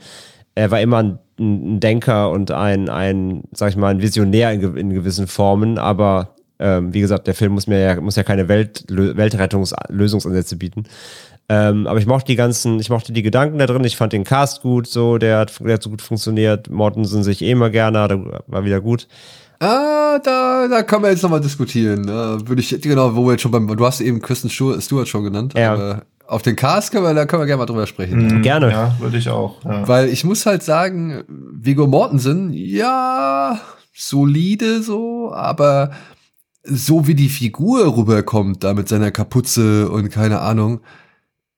er 0.54 0.70
war 0.70 0.82
immer 0.82 1.02
ein 1.02 1.18
ein 1.38 1.80
Denker 1.80 2.30
und 2.30 2.50
ein, 2.50 2.88
ein, 2.88 3.42
sag 3.52 3.70
ich 3.70 3.76
mal, 3.76 3.88
ein 3.88 4.02
Visionär 4.02 4.52
in, 4.52 4.76
in 4.76 4.90
gewissen 4.90 5.26
Formen, 5.26 5.78
aber 5.78 6.34
ähm, 6.58 6.94
wie 6.94 7.00
gesagt, 7.00 7.26
der 7.26 7.34
Film 7.34 7.52
muss 7.52 7.66
mir 7.66 7.80
ja, 7.80 8.00
muss 8.00 8.16
ja 8.16 8.22
keine 8.22 8.48
Welt, 8.48 8.84
Weltrettungslösungsansätze 8.88 10.56
bieten. 10.56 10.84
Ähm, 11.48 11.86
aber 11.86 11.98
ich 11.98 12.06
mochte 12.06 12.26
die 12.26 12.36
ganzen, 12.36 12.80
ich 12.80 12.88
mochte 12.88 13.12
die 13.12 13.22
Gedanken 13.22 13.58
da 13.58 13.66
drin, 13.66 13.84
ich 13.84 13.96
fand 13.96 14.12
den 14.12 14.24
Cast 14.24 14.62
gut, 14.62 14.86
so, 14.86 15.18
der 15.18 15.38
hat, 15.38 15.60
der 15.60 15.74
hat 15.74 15.82
so 15.82 15.90
gut 15.90 16.00
funktioniert. 16.00 16.70
Mortensen 16.70 17.22
sich 17.22 17.42
eh 17.42 17.50
immer 17.50 17.70
gerne, 17.70 18.08
der 18.08 18.42
war 18.46 18.64
wieder 18.64 18.80
gut. 18.80 19.08
Ah, 19.60 20.18
da, 20.18 20.68
da 20.68 20.82
können 20.82 21.02
wir 21.02 21.10
jetzt 21.10 21.22
nochmal 21.22 21.40
diskutieren. 21.40 22.06
Da 22.06 22.38
würde 22.46 22.60
ich, 22.60 22.80
genau, 22.80 23.14
wo 23.14 23.24
wir 23.26 23.32
jetzt 23.32 23.42
schon 23.42 23.50
beim, 23.50 23.66
du 23.66 23.84
hast 23.84 24.00
eben 24.00 24.20
Kristen 24.20 24.50
Stewart 24.50 25.08
schon 25.08 25.24
genannt. 25.24 25.54
Ja. 25.56 25.72
Aber 25.72 26.02
auf 26.26 26.42
den 26.42 26.56
Cast 26.56 26.92
können 26.92 27.04
wir, 27.04 27.14
da 27.14 27.26
können 27.26 27.42
wir 27.42 27.46
gerne 27.46 27.60
mal 27.60 27.66
drüber 27.66 27.86
sprechen. 27.86 28.26
Mhm, 28.26 28.42
gerne. 28.42 28.70
Ja, 28.70 28.94
würde 28.98 29.18
ich 29.18 29.28
auch. 29.28 29.62
Ja. 29.64 29.86
Weil 29.86 30.08
ich 30.08 30.24
muss 30.24 30.46
halt 30.46 30.62
sagen, 30.62 31.24
Vigo 31.28 31.86
Mortensen, 31.86 32.52
ja, 32.52 33.60
solide 33.92 34.82
so, 34.82 35.32
aber 35.32 35.90
so 36.62 37.06
wie 37.06 37.14
die 37.14 37.28
Figur 37.28 37.96
rüberkommt, 37.96 38.64
da 38.64 38.74
mit 38.74 38.88
seiner 38.88 39.10
Kapuze 39.10 39.90
und 39.90 40.10
keine 40.10 40.40
Ahnung, 40.40 40.80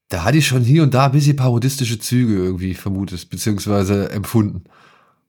da 0.09 0.25
hatte 0.25 0.39
ich 0.39 0.47
schon 0.47 0.63
hier 0.63 0.83
und 0.83 0.95
da 0.95 1.07
ein 1.07 1.13
bisschen 1.13 1.37
parodistische 1.37 1.99
Züge 1.99 2.35
irgendwie 2.35 2.75
vermutet, 2.75 3.29
beziehungsweise 3.31 4.11
empfunden. 4.11 4.65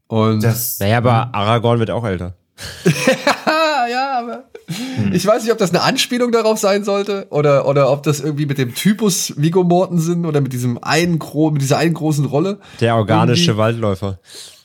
Und 0.07 0.43
das, 0.43 0.79
naja, 0.79 0.97
aber 0.97 1.33
Aragorn 1.33 1.79
wird 1.79 1.91
auch 1.91 2.05
älter. 2.05 2.37
ja, 3.91 4.19
aber 4.19 4.45
hm. 4.67 5.13
ich 5.13 5.25
weiß 5.25 5.43
nicht, 5.43 5.51
ob 5.51 5.57
das 5.57 5.69
eine 5.69 5.81
Anspielung 5.81 6.31
darauf 6.31 6.59
sein 6.59 6.83
sollte 6.83 7.27
oder, 7.29 7.67
oder 7.67 7.89
ob 7.89 8.03
das 8.03 8.19
irgendwie 8.19 8.45
mit 8.45 8.57
dem 8.57 8.75
Typus 8.75 9.33
Vigo 9.37 9.63
Mortensen 9.63 10.25
oder 10.25 10.41
mit 10.41 10.51
diesem 10.51 10.77
einen 10.83 11.19
mit 11.51 11.61
dieser 11.61 11.77
einen 11.77 11.93
großen 11.93 12.25
Rolle. 12.25 12.59
Der 12.81 12.95
organische 12.95 13.51
irgendwie. 13.51 13.57
Waldläufer. 13.59 14.19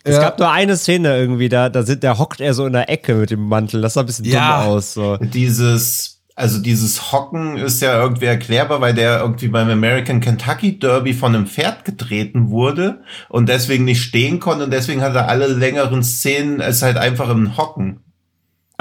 Es 0.05 0.17
ja. 0.17 0.23
gab 0.23 0.39
nur 0.39 0.51
eine 0.51 0.77
Szene 0.77 1.17
irgendwie, 1.17 1.49
da, 1.49 1.69
da 1.69 1.85
sind, 1.85 2.03
der 2.03 2.19
hockt 2.19 2.41
er 2.41 2.55
so 2.55 2.67
in 2.67 2.73
der 2.73 2.91
Ecke 2.91 3.15
mit 3.15 3.31
dem 3.31 3.47
Mantel. 3.47 3.81
Das 3.81 3.95
sah 3.95 4.01
ein 4.01 4.07
bisschen 4.07 4.25
ja. 4.25 4.65
dumm 4.65 4.73
aus. 4.73 4.95
So. 4.95 5.17
Dieses, 5.19 6.21
also 6.35 6.59
dieses 6.59 7.13
Hocken 7.13 7.57
ist 7.59 7.81
ja 7.81 8.01
irgendwie 8.01 8.25
erklärbar, 8.27 8.81
weil 8.81 8.95
der 8.95 9.21
irgendwie 9.21 9.49
beim 9.49 9.71
American 9.71 10.21
Kentucky 10.21 10.79
Derby 10.79 11.13
von 11.15 11.35
einem 11.35 11.47
Pferd 11.47 11.85
getreten 11.85 12.51
wurde 12.51 13.03
und 13.29 13.49
deswegen 13.49 13.85
nicht 13.85 14.03
stehen 14.03 14.41
konnte 14.41 14.65
und 14.65 14.73
deswegen 14.73 15.03
hat 15.03 15.15
er 15.15 15.29
alle 15.29 15.47
längeren 15.47 16.03
Szenen 16.03 16.61
es 16.61 16.83
halt 16.83 16.97
einfach 16.97 17.29
im 17.31 17.57
Hocken. 17.57 18.02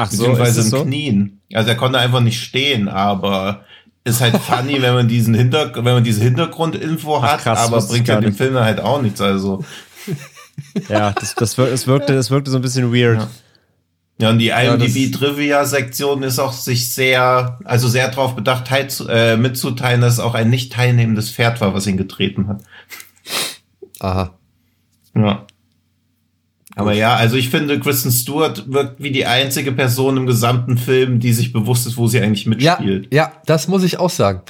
Ach 0.02 0.12
so, 0.12 0.18
beziehungsweise 0.18 0.62
im 0.62 0.68
so? 0.68 0.84
Knien. 0.84 1.42
Also 1.54 1.70
er 1.70 1.76
konnte 1.76 2.00
einfach 2.00 2.22
nicht 2.22 2.42
stehen, 2.42 2.88
aber 2.88 3.66
ist 4.04 4.22
halt 4.22 4.38
funny, 4.38 4.82
wenn 4.82 4.94
man 4.96 5.08
diesen 5.08 5.34
Hinter 5.34 5.76
wenn 5.76 5.84
man 5.84 6.04
diese 6.04 6.24
Hintergrundinfo 6.24 7.22
hat, 7.22 7.40
Ach, 7.40 7.44
krass, 7.44 7.60
aber 7.60 7.82
bringt 7.82 8.08
ja 8.08 8.20
dem 8.20 8.34
Film 8.34 8.56
halt 8.56 8.80
auch 8.80 9.02
nichts. 9.02 9.22
Also 9.22 9.64
ja, 10.90 11.12
das, 11.12 11.36
das, 11.36 11.58
es 11.58 11.88
wirkte, 11.88 12.14
es 12.16 12.32
wirkte 12.32 12.50
so 12.50 12.58
ein 12.58 12.62
bisschen 12.62 12.94
weird. 12.94 13.20
Ja. 13.20 13.30
Ja, 14.20 14.30
und 14.30 14.38
die 14.38 14.50
IMDb-Trivia-Sektion 14.50 16.22
ist 16.22 16.38
auch 16.38 16.54
sich 16.54 16.94
sehr, 16.94 17.58
also 17.64 17.88
sehr 17.88 18.08
darauf 18.10 18.36
bedacht, 18.36 18.68
teil, 18.68 18.88
äh, 19.10 19.36
mitzuteilen, 19.36 20.02
dass 20.02 20.14
es 20.14 20.20
auch 20.20 20.36
ein 20.36 20.52
nicht 20.52 20.72
teilnehmendes 20.72 21.32
Pferd 21.32 21.60
war, 21.60 21.74
was 21.74 21.88
ihn 21.88 21.98
getreten 21.98 22.48
hat. 22.48 22.62
Aha. 24.00 24.38
Ja. 25.16 25.48
Aber 26.76 26.94
ja, 26.94 27.16
also 27.16 27.36
ich 27.36 27.50
finde, 27.50 27.80
Kristen 27.80 28.12
Stewart 28.12 28.72
wirkt 28.72 29.02
wie 29.02 29.12
die 29.12 29.26
einzige 29.26 29.72
Person 29.72 30.18
im 30.18 30.26
gesamten 30.26 30.78
Film, 30.78 31.20
die 31.20 31.34
sich 31.34 31.52
bewusst 31.52 31.86
ist, 31.86 31.98
wo 31.98 32.08
sie 32.08 32.22
eigentlich 32.22 32.46
mitspielt. 32.46 33.14
Ja, 33.14 33.24
ja 33.24 33.32
das 33.46 33.68
muss 33.68 33.84
ich 33.84 34.00
auch 34.00 34.10
sagen. 34.10 34.42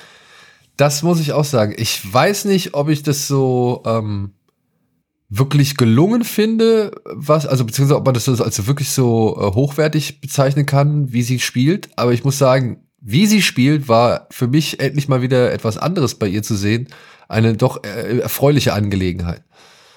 Das 0.77 1.03
muss 1.03 1.19
ich 1.19 1.33
auch 1.33 1.45
sagen. 1.45 1.73
Ich 1.77 2.13
weiß 2.13 2.45
nicht, 2.45 2.73
ob 2.73 2.89
ich 2.89 3.03
das 3.03 3.27
so 3.27 3.81
ähm, 3.85 4.33
wirklich 5.29 5.77
gelungen 5.77 6.23
finde, 6.23 6.91
was, 7.05 7.47
also 7.47 7.65
beziehungsweise 7.65 7.97
ob 7.97 8.05
man 8.05 8.13
das 8.13 8.27
als 8.27 8.67
wirklich 8.67 8.91
so 8.91 9.37
äh, 9.39 9.55
hochwertig 9.55 10.21
bezeichnen 10.21 10.65
kann, 10.65 11.11
wie 11.13 11.23
sie 11.23 11.39
spielt. 11.39 11.89
Aber 11.95 12.13
ich 12.13 12.23
muss 12.23 12.37
sagen, 12.37 12.83
wie 12.99 13.25
sie 13.25 13.41
spielt, 13.41 13.87
war 13.87 14.27
für 14.29 14.47
mich 14.47 14.79
endlich 14.79 15.07
mal 15.07 15.21
wieder 15.21 15.51
etwas 15.51 15.77
anderes 15.77 16.15
bei 16.15 16.27
ihr 16.27 16.43
zu 16.43 16.55
sehen. 16.55 16.87
Eine 17.29 17.55
doch 17.55 17.83
äh, 17.83 18.19
erfreuliche 18.19 18.73
Angelegenheit. 18.73 19.43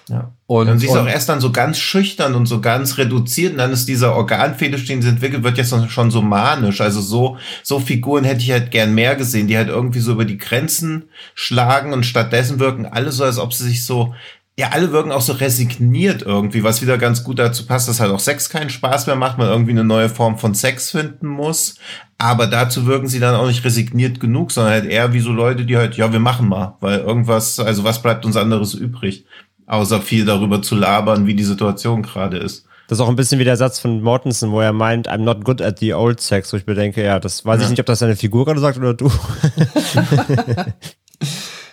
Ja. 0.09 0.33
Und, 0.47 0.69
und 0.69 0.79
sie 0.79 0.87
ist 0.87 0.97
auch 0.97 1.07
erst 1.07 1.31
dann 1.31 1.41
so 1.41 1.51
ganz 1.51 1.79
schüchtern 1.79 2.35
und 2.35 2.45
so 2.47 2.61
ganz 2.61 2.99
reduziert 2.99 3.53
und 3.53 3.59
dann 3.59 3.73
ist 3.73 3.89
dieser 3.89 4.15
Organfetisch, 4.15 4.85
den 4.85 5.01
sie 5.01 5.09
entwickelt, 5.09 5.43
wird 5.43 5.57
jetzt 5.57 5.75
schon 5.91 6.11
so 6.11 6.21
manisch. 6.21 6.83
Also 6.83 7.01
so, 7.01 7.39
so 7.63 7.81
Figuren 7.81 8.25
hätte 8.25 8.43
ich 8.43 8.51
halt 8.51 8.71
gern 8.71 8.95
mehr 8.95 9.17
gesehen, 9.17 9.47
die 9.47 9.57
halt 9.57 9.69
irgendwie 9.69 10.01
so 10.01 10.13
über 10.13 10.27
die 10.27 10.37
Grenzen 10.37 11.05
schlagen 11.35 11.95
und 11.95 12.05
stattdessen 12.05 12.59
wirken 12.59 12.85
alle 12.85 13.13
so, 13.13 13.25
als 13.25 13.39
ob 13.39 13.55
sie 13.55 13.65
sich 13.65 13.85
so 13.85 14.15
ja, 14.57 14.69
alle 14.69 14.93
wirken 14.93 15.11
auch 15.11 15.21
so 15.21 15.33
resigniert 15.33 16.23
irgendwie, 16.23 16.63
was 16.63 16.81
wieder 16.81 16.97
ganz 16.97 17.25
gut 17.25 17.41
dazu 17.41 17.67
passt, 17.67 17.89
dass 17.89 17.99
halt 17.99 18.13
auch 18.13 18.21
Sex 18.21 18.49
keinen 18.49 18.71
Spaß 18.71 19.09
mehr 19.09 19.17
macht, 19.17 19.37
man 19.37 19.49
irgendwie 19.49 19.73
eine 19.73 19.83
neue 19.83 20.09
Form 20.09 20.39
von 20.39 20.55
Sex 20.55 20.93
finden 20.93 21.27
muss. 21.27 21.75
Aber 22.19 22.47
dazu 22.47 22.87
wirken 22.87 23.09
sie 23.09 23.19
dann 23.19 23.35
auch 23.35 23.49
nicht 23.49 23.65
resigniert 23.65 24.21
genug, 24.21 24.53
sondern 24.53 24.73
halt 24.75 24.85
eher 24.85 25.13
wie 25.13 25.19
so 25.19 25.33
Leute, 25.33 25.65
die 25.65 25.77
halt, 25.77 25.97
ja, 25.97 26.13
wir 26.13 26.21
machen 26.21 26.49
mal, 26.49 26.77
weil 26.79 27.01
irgendwas, 27.01 27.59
also 27.59 27.83
was 27.83 28.01
bleibt 28.01 28.25
uns 28.25 28.37
anderes 28.37 28.75
übrig, 28.75 29.25
außer 29.67 30.01
viel 30.01 30.25
darüber 30.25 30.63
zu 30.63 30.75
labern, 30.75 31.27
wie 31.27 31.35
die 31.35 31.45
Situation 31.45 32.03
gerade 32.03 32.39
ist. 32.39 32.67
Das 32.89 32.99
ist 32.99 33.03
auch 33.03 33.09
ein 33.09 33.17
bisschen 33.17 33.39
wie 33.39 33.45
der 33.45 33.57
Satz 33.57 33.79
von 33.79 34.03
Mortensen, 34.03 34.51
wo 34.51 34.61
er 34.61 34.75
meint, 34.75 35.09
I'm 35.09 35.19
not 35.19 35.45
good 35.45 35.63
at 35.63 35.79
the 35.79 35.95
old 35.95 36.21
sex, 36.21 36.53
wo 36.53 36.59
ich 36.59 36.67
mir 36.67 36.75
denke, 36.75 37.03
ja, 37.03 37.19
das 37.19 37.45
weiß 37.45 37.61
ja. 37.61 37.65
ich 37.65 37.71
nicht, 37.71 37.81
ob 37.81 37.87
das 37.87 38.01
seine 38.01 38.17
Figur 38.17 38.45
gerade 38.45 38.61
sagt 38.61 38.77
oder 38.77 38.93
du. 38.93 39.11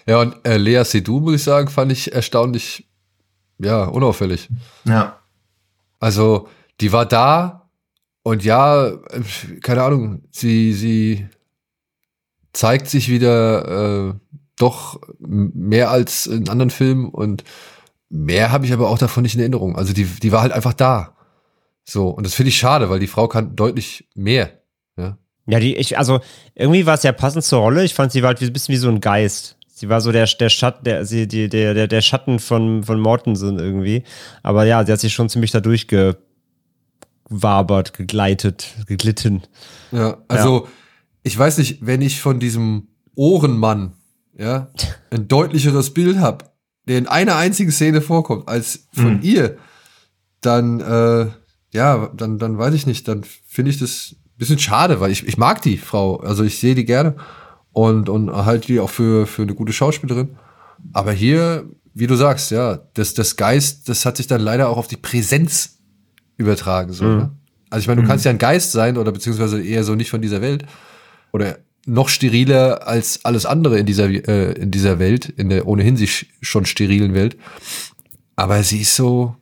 Ja, 0.07 0.19
und 0.19 0.35
äh, 0.45 0.57
Lea 0.57 0.83
Seydoux, 0.83 1.19
muss 1.19 1.35
ich 1.35 1.43
sagen, 1.43 1.69
fand 1.69 1.91
ich 1.91 2.13
erstaunlich, 2.13 2.87
ja, 3.59 3.85
unauffällig. 3.85 4.49
Ja. 4.85 5.19
Also, 5.99 6.47
die 6.79 6.91
war 6.91 7.05
da 7.05 7.69
und 8.23 8.43
ja, 8.43 8.91
keine 9.61 9.83
Ahnung, 9.83 10.23
sie, 10.31 10.73
sie 10.73 11.27
zeigt 12.53 12.87
sich 12.87 13.09
wieder 13.09 14.09
äh, 14.09 14.13
doch 14.57 14.99
mehr 15.19 15.91
als 15.91 16.27
in 16.27 16.49
anderen 16.49 16.71
Filmen 16.71 17.09
und 17.09 17.43
mehr 18.11 18.51
habe 18.51 18.65
ich 18.65 18.73
aber 18.73 18.89
auch 18.89 18.97
davon 18.97 19.23
nicht 19.23 19.35
in 19.35 19.39
Erinnerung. 19.39 19.75
Also 19.75 19.93
die, 19.93 20.05
die 20.05 20.31
war 20.31 20.41
halt 20.41 20.51
einfach 20.51 20.73
da. 20.73 21.15
So, 21.83 22.09
und 22.09 22.25
das 22.25 22.33
finde 22.33 22.49
ich 22.49 22.57
schade, 22.57 22.89
weil 22.89 22.99
die 22.99 23.07
Frau 23.07 23.27
kann 23.27 23.55
deutlich 23.55 24.07
mehr. 24.13 24.51
Ja, 24.97 25.17
ja 25.47 25.59
die, 25.59 25.75
ich, 25.75 25.97
also 25.97 26.19
irgendwie 26.53 26.85
war 26.85 26.95
es 26.95 27.03
ja 27.03 27.13
passend 27.13 27.45
zur 27.45 27.59
Rolle. 27.59 27.83
Ich 27.83 27.93
fand, 27.93 28.11
sie 28.11 28.21
war 28.21 28.27
halt 28.27 28.41
ein 28.41 28.53
bisschen 28.53 28.73
wie 28.73 28.77
so 28.77 28.89
ein 28.89 29.01
Geist. 29.01 29.57
Sie 29.73 29.89
war 29.89 30.01
so 30.01 30.11
der, 30.11 30.27
der, 30.27 30.49
Schatten, 30.49 30.83
der, 30.83 31.05
sie, 31.05 31.27
die, 31.27 31.49
der, 31.49 31.73
der, 31.73 31.87
der 31.87 32.01
Schatten 32.01 32.39
von, 32.39 32.83
von 32.83 32.99
Mortensen 32.99 33.57
irgendwie. 33.57 34.03
Aber 34.43 34.65
ja, 34.65 34.85
sie 34.85 34.91
hat 34.91 34.99
sich 34.99 35.13
schon 35.13 35.29
ziemlich 35.29 35.51
da 35.51 35.59
durchgewabert, 35.59 37.93
gegleitet, 37.93 38.75
geglitten. 38.85 39.41
Ja, 39.91 40.17
also 40.27 40.65
ja. 40.65 40.71
ich 41.23 41.37
weiß 41.37 41.57
nicht, 41.57 41.85
wenn 41.85 42.01
ich 42.01 42.21
von 42.21 42.39
diesem 42.39 42.89
Ohrenmann 43.15 43.93
ja, 44.37 44.69
ein 45.09 45.27
deutlicheres 45.27 45.93
Bild 45.93 46.19
habe, 46.19 46.50
der 46.91 46.97
in 46.97 47.07
einer 47.07 47.37
einzigen 47.37 47.71
Szene 47.71 48.01
vorkommt, 48.01 48.49
als 48.49 48.87
von 48.93 49.15
mhm. 49.15 49.19
ihr, 49.21 49.57
dann, 50.41 50.81
äh, 50.81 51.27
ja, 51.71 52.11
dann, 52.13 52.37
dann 52.37 52.57
weiß 52.57 52.73
ich 52.73 52.85
nicht, 52.85 53.07
dann 53.07 53.23
finde 53.47 53.71
ich 53.71 53.79
das 53.79 54.11
ein 54.11 54.37
bisschen 54.37 54.59
schade, 54.59 54.99
weil 54.99 55.09
ich, 55.09 55.25
ich 55.25 55.37
mag 55.37 55.61
die 55.61 55.77
Frau, 55.77 56.17
also 56.17 56.43
ich 56.43 56.59
sehe 56.59 56.75
die 56.75 56.83
gerne 56.83 57.15
und, 57.71 58.09
und 58.09 58.29
halte 58.29 58.67
die 58.67 58.81
auch 58.81 58.89
für, 58.89 59.25
für 59.25 59.43
eine 59.43 59.55
gute 59.55 59.71
Schauspielerin. 59.71 60.37
Aber 60.91 61.13
hier, 61.13 61.63
wie 61.93 62.07
du 62.07 62.15
sagst, 62.15 62.51
ja, 62.51 62.79
das, 62.93 63.13
das 63.13 63.37
Geist, 63.37 63.87
das 63.87 64.05
hat 64.05 64.17
sich 64.17 64.27
dann 64.27 64.41
leider 64.41 64.67
auch 64.67 64.77
auf 64.77 64.87
die 64.87 64.97
Präsenz 64.97 65.77
übertragen. 66.35 66.91
So, 66.91 67.05
mhm. 67.05 67.17
ne? 67.17 67.31
Also 67.69 67.83
ich 67.83 67.87
meine, 67.87 68.01
du 68.01 68.03
mhm. 68.05 68.09
kannst 68.09 68.25
ja 68.25 68.31
ein 68.31 68.37
Geist 68.37 68.73
sein 68.73 68.97
oder 68.97 69.13
beziehungsweise 69.13 69.63
eher 69.63 69.85
so 69.85 69.95
nicht 69.95 70.09
von 70.09 70.21
dieser 70.21 70.41
Welt 70.41 70.65
oder 71.31 71.59
noch 71.85 72.09
steriler 72.09 72.87
als 72.87 73.25
alles 73.25 73.45
andere 73.45 73.79
in 73.79 73.85
dieser, 73.85 74.07
äh, 74.07 74.53
in 74.53 74.71
dieser 74.71 74.99
Welt, 74.99 75.29
in 75.29 75.49
der 75.49 75.67
ohnehin 75.67 75.97
sich 75.97 76.27
schon 76.41 76.65
sterilen 76.65 77.13
Welt. 77.13 77.37
Aber 78.35 78.61
sie 78.63 78.81
ist 78.81 78.95
so, 78.95 79.35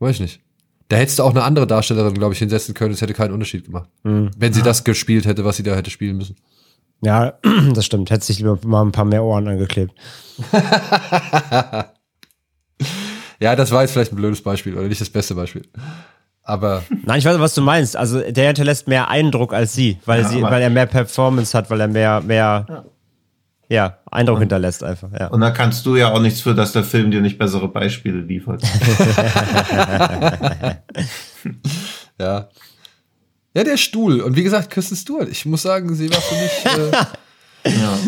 weiß 0.00 0.16
ich 0.16 0.20
nicht. 0.20 0.40
Da 0.88 0.96
hättest 0.96 1.18
du 1.18 1.22
auch 1.22 1.30
eine 1.30 1.42
andere 1.42 1.66
Darstellerin, 1.66 2.14
glaube 2.14 2.32
ich, 2.32 2.38
hinsetzen 2.38 2.74
können. 2.74 2.94
Es 2.94 3.02
hätte 3.02 3.12
keinen 3.12 3.32
Unterschied 3.32 3.66
gemacht. 3.66 3.88
Mhm. 4.04 4.30
Wenn 4.36 4.52
sie 4.52 4.62
das 4.62 4.84
gespielt 4.84 5.26
hätte, 5.26 5.44
was 5.44 5.56
sie 5.56 5.62
da 5.62 5.74
hätte 5.74 5.90
spielen 5.90 6.16
müssen. 6.16 6.36
Ja, 7.02 7.38
das 7.74 7.84
stimmt. 7.86 8.10
Hätte 8.10 8.24
sich 8.24 8.38
lieber 8.38 8.58
mal 8.64 8.82
ein 8.82 8.92
paar 8.92 9.04
mehr 9.04 9.22
Ohren 9.22 9.46
angeklebt. 9.48 9.94
ja, 13.40 13.54
das 13.54 13.70
war 13.70 13.82
jetzt 13.82 13.92
vielleicht 13.92 14.12
ein 14.12 14.16
blödes 14.16 14.42
Beispiel 14.42 14.74
oder 14.76 14.88
nicht 14.88 15.00
das 15.00 15.10
beste 15.10 15.34
Beispiel. 15.34 15.62
Aber. 16.48 16.82
Nein, 17.04 17.18
ich 17.18 17.26
weiß, 17.26 17.38
was 17.38 17.54
du 17.54 17.60
meinst. 17.60 17.94
Also 17.94 18.20
der 18.22 18.46
hinterlässt 18.46 18.88
mehr 18.88 19.10
Eindruck 19.10 19.52
als 19.52 19.74
sie, 19.74 19.98
weil 20.06 20.22
ja, 20.22 20.28
sie, 20.28 20.42
weil 20.42 20.62
er 20.62 20.70
mehr 20.70 20.86
Performance 20.86 21.56
hat, 21.56 21.68
weil 21.68 21.82
er 21.82 21.88
mehr, 21.88 22.22
mehr, 22.22 22.66
ja, 22.66 22.84
ja 23.68 23.98
Eindruck 24.10 24.36
und, 24.36 24.42
hinterlässt 24.44 24.82
einfach. 24.82 25.10
Ja. 25.12 25.26
Und 25.26 25.42
da 25.42 25.50
kannst 25.50 25.84
du 25.84 25.96
ja 25.96 26.10
auch 26.10 26.20
nichts 26.22 26.40
für, 26.40 26.54
dass 26.54 26.72
der 26.72 26.84
Film 26.84 27.10
dir 27.10 27.20
nicht 27.20 27.36
bessere 27.36 27.68
Beispiele 27.68 28.20
liefert. 28.20 28.62
ja. 32.18 32.48
Ja, 33.54 33.64
der 33.64 33.76
Stuhl. 33.76 34.22
Und 34.22 34.34
wie 34.34 34.42
gesagt, 34.42 34.70
Kirsten 34.70 34.96
Stewart. 34.96 35.28
Ich 35.28 35.44
muss 35.44 35.60
sagen, 35.60 35.94
sie 35.94 36.08
war 36.08 36.20
für 36.22 36.34
mich. 36.34 36.64
Äh, 36.64 36.92
ja. 37.78 37.98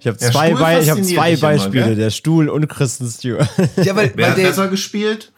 Ich 0.00 0.06
habe 0.06 0.16
zwei, 0.16 0.54
Be 0.54 0.90
hab 0.90 1.04
zwei 1.04 1.36
Beispiele, 1.36 1.84
immer, 1.84 1.96
der 1.96 2.10
Stuhl 2.10 2.48
und 2.48 2.66
Kristen 2.66 3.10
Stewart. 3.10 3.46
Ja, 3.76 3.94
weil, 3.94 4.10
Wer 4.14 4.24
weil 4.24 4.30
hat 4.30 4.38
der, 4.38 4.46
besser 4.46 4.68
gespielt? 4.68 5.34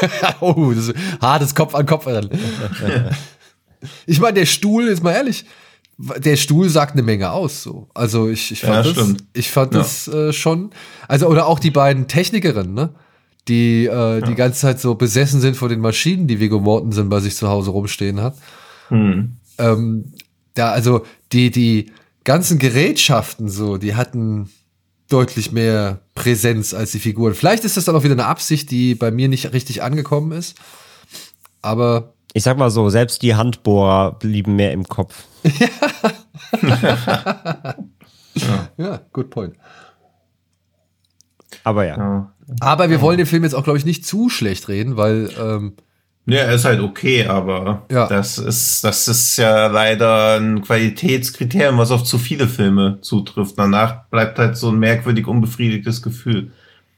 oh, 0.40 0.72
das 0.74 0.88
ist 0.88 0.96
hartes 1.20 1.54
Kopf 1.54 1.74
an 1.74 1.86
Kopf. 1.86 2.06
ich 4.06 4.20
meine, 4.20 4.34
der 4.34 4.46
Stuhl, 4.46 4.88
ist 4.88 5.02
mal 5.02 5.12
ehrlich, 5.12 5.44
der 5.98 6.36
Stuhl 6.36 6.68
sagt 6.68 6.92
eine 6.92 7.02
Menge 7.02 7.30
aus. 7.30 7.62
So. 7.62 7.88
Also 7.94 8.28
ich, 8.28 8.52
ich 8.52 8.60
fand 8.60 8.86
ja, 8.86 8.92
das, 8.92 9.14
ich 9.32 9.50
fand 9.50 9.72
ja. 9.72 9.80
das 9.80 10.08
äh, 10.08 10.32
schon. 10.32 10.70
Also 11.08 11.26
oder 11.26 11.46
auch 11.46 11.58
die 11.58 11.70
beiden 11.70 12.06
Technikerinnen, 12.06 12.74
ne? 12.74 12.90
die 13.48 13.86
äh, 13.86 13.88
ja. 13.88 14.20
die 14.20 14.34
ganze 14.34 14.60
Zeit 14.60 14.80
so 14.80 14.94
besessen 14.94 15.40
sind 15.40 15.56
von 15.56 15.68
den 15.68 15.80
Maschinen, 15.80 16.26
die 16.26 16.40
Viggo 16.40 16.60
Mortensen 16.60 17.08
bei 17.08 17.20
sich 17.20 17.36
zu 17.36 17.48
Hause 17.48 17.70
rumstehen 17.70 18.20
hat. 18.20 18.36
Hm. 18.88 19.36
Ähm, 19.58 20.12
da, 20.54 20.72
also 20.72 21.04
die, 21.32 21.50
die 21.50 21.92
ganzen 22.24 22.58
Gerätschaften 22.58 23.48
so, 23.48 23.78
die 23.78 23.94
hatten 23.94 24.50
deutlich 25.08 25.52
mehr 25.52 26.00
Präsenz 26.16 26.74
als 26.74 26.90
die 26.90 26.98
Figuren. 26.98 27.34
Vielleicht 27.34 27.64
ist 27.64 27.76
das 27.76 27.84
dann 27.84 27.94
auch 27.94 28.02
wieder 28.02 28.14
eine 28.14 28.26
Absicht, 28.26 28.72
die 28.72 28.96
bei 28.96 29.12
mir 29.12 29.28
nicht 29.28 29.52
richtig 29.52 29.84
angekommen 29.84 30.32
ist. 30.32 30.58
Aber. 31.62 32.14
Ich 32.32 32.42
sag 32.42 32.58
mal 32.58 32.70
so, 32.70 32.90
selbst 32.90 33.22
die 33.22 33.36
Handbohrer 33.36 34.12
blieben 34.18 34.56
mehr 34.56 34.72
im 34.72 34.84
Kopf. 34.88 35.24
ja. 38.34 38.68
ja, 38.76 39.00
good 39.12 39.30
point. 39.30 39.54
Aber 41.62 41.86
ja. 41.86 41.96
ja. 41.96 42.32
Aber 42.60 42.90
wir 42.90 43.00
wollen 43.00 43.18
den 43.18 43.26
Film 43.26 43.44
jetzt 43.44 43.54
auch, 43.54 43.64
glaube 43.64 43.78
ich, 43.78 43.84
nicht 43.84 44.04
zu 44.04 44.28
schlecht 44.28 44.68
reden, 44.68 44.96
weil. 44.96 45.30
Ähm, 45.38 45.76
ja, 46.26 46.40
er 46.40 46.54
ist 46.54 46.64
halt 46.64 46.80
okay, 46.80 47.24
aber 47.24 47.86
ja. 47.90 48.08
das 48.08 48.38
ist, 48.38 48.82
das 48.82 49.06
ist 49.06 49.36
ja 49.36 49.68
leider 49.68 50.38
ein 50.40 50.60
Qualitätskriterium, 50.60 51.78
was 51.78 51.92
auf 51.92 52.02
zu 52.02 52.18
viele 52.18 52.48
Filme 52.48 52.98
zutrifft. 53.00 53.56
Danach 53.56 54.06
bleibt 54.10 54.38
halt 54.38 54.56
so 54.56 54.70
ein 54.70 54.78
merkwürdig 54.78 55.28
unbefriedigtes 55.28 56.02
Gefühl. 56.02 56.50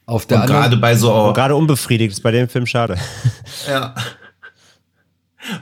Auf 0.06 0.24
der 0.24 0.40
Und 0.40 0.46
gerade 0.46 0.78
bei 0.78 0.94
so. 0.94 1.34
Gerade 1.34 1.54
unbefriedigt 1.54 2.12
ist 2.12 2.22
bei 2.22 2.30
dem 2.30 2.48
Film 2.48 2.66
schade. 2.66 2.96
Ja. 3.68 3.94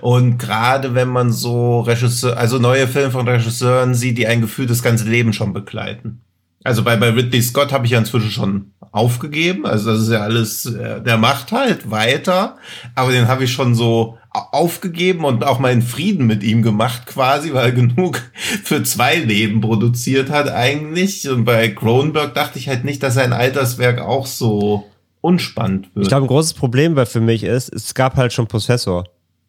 Und 0.01 0.39
gerade 0.39 0.95
wenn 0.95 1.09
man 1.09 1.33
so 1.33 1.81
Regisseur, 1.81 2.37
also 2.37 2.59
neue 2.59 2.89
Filme 2.89 3.11
von 3.11 3.29
Regisseuren 3.29 3.95
sieht, 3.95 4.19
die 4.19 4.27
ein 4.27 4.41
Gefühl 4.41 4.67
das 4.67 4.83
ganze 4.83 5.09
Leben 5.09 5.33
schon 5.33 5.53
begleiten. 5.53 6.21
Also 6.65 6.83
bei, 6.83 6.97
bei 6.97 7.11
Ridley 7.11 7.43
Scott 7.43 7.73
habe 7.73 7.87
ich 7.87 7.93
ja 7.93 7.99
inzwischen 7.99 8.31
schon 8.31 8.73
aufgegeben. 8.93 9.67
Also 9.67 9.93
das 9.93 10.03
ist 10.03 10.11
ja 10.11 10.21
alles, 10.21 10.67
äh, 10.67 11.01
der 11.01 11.17
macht 11.17 11.53
halt 11.53 11.91
weiter. 11.91 12.57
Aber 12.95 13.13
den 13.13 13.29
habe 13.29 13.45
ich 13.45 13.53
schon 13.53 13.75
so 13.75 14.19
aufgegeben 14.31 15.25
und 15.25 15.45
auch 15.45 15.63
in 15.65 15.83
Frieden 15.83 16.27
mit 16.27 16.43
ihm 16.43 16.63
gemacht 16.63 17.07
quasi, 17.07 17.53
weil 17.53 17.67
er 17.67 17.73
genug 17.73 18.21
für 18.65 18.83
zwei 18.83 19.17
Leben 19.17 19.61
produziert 19.61 20.31
hat 20.31 20.49
eigentlich. 20.49 21.29
Und 21.29 21.45
bei 21.45 21.69
Cronenberg 21.69 22.35
dachte 22.35 22.59
ich 22.59 22.69
halt 22.69 22.85
nicht, 22.85 23.03
dass 23.03 23.15
sein 23.15 23.33
Alterswerk 23.33 24.01
auch 24.01 24.27
so 24.27 24.85
unspannend 25.21 25.95
wird. 25.95 26.07
Ich 26.07 26.09
glaube, 26.09 26.27
ein 26.27 26.29
großes 26.29 26.55
Problem 26.55 26.97
für 27.07 27.21
mich 27.21 27.43
ist, 27.43 27.73
es 27.73 27.95
gab 27.95 28.17
halt 28.17 28.33
schon 28.33 28.47
Possessor. 28.47 29.05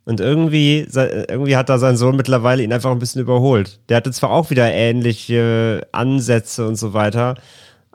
Und 0.07 0.21
irgendwie, 0.21 0.87
irgendwie 0.95 1.57
hat 1.57 1.67
da 1.67 1.77
sein 1.77 1.97
Sohn 1.97 2.15
mittlerweile 2.15 2.63
ihn 2.63 2.71
einfach 2.71 2.91
ein 2.91 2.99
bisschen 2.99 3.21
überholt. 3.21 3.81
Der 3.89 3.97
hatte 3.97 4.11
zwar 4.11 4.31
auch 4.31 4.49
wieder 4.49 4.71
ähnliche 4.71 5.85
Ansätze 5.91 6.65
und 6.65 6.77
so 6.77 6.93
weiter, 6.93 7.35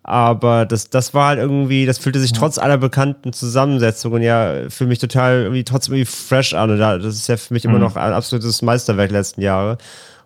aber 0.05 0.67
das, 0.67 0.91
das 0.91 1.15
war 1.15 1.29
halt 1.29 1.39
irgendwie, 1.39 1.87
das 1.87 1.99
fühlte 1.99 2.19
sich 2.19 2.33
trotz 2.33 2.59
aller 2.59 2.79
bekannten 2.79 3.33
Zusammensetzungen 3.33 4.23
ja 4.23 4.69
für 4.69 4.87
mich 4.87 4.99
total 4.99 5.43
irgendwie 5.43 5.63
trotzdem 5.65 5.95
irgendwie 5.95 6.11
fresh 6.11 6.55
an. 6.55 6.71
Und 6.71 6.79
das 6.79 7.15
ist 7.15 7.29
ja 7.29 7.37
für 7.37 7.55
mich 7.55 7.65
immer 7.65 7.75
mhm. 7.75 7.83
noch 7.83 7.97
ein 7.97 8.13
absolutes 8.13 8.63
Meisterwerk 8.63 9.11
der 9.11 9.21
letzten 9.21 9.43
Jahre. 9.43 9.79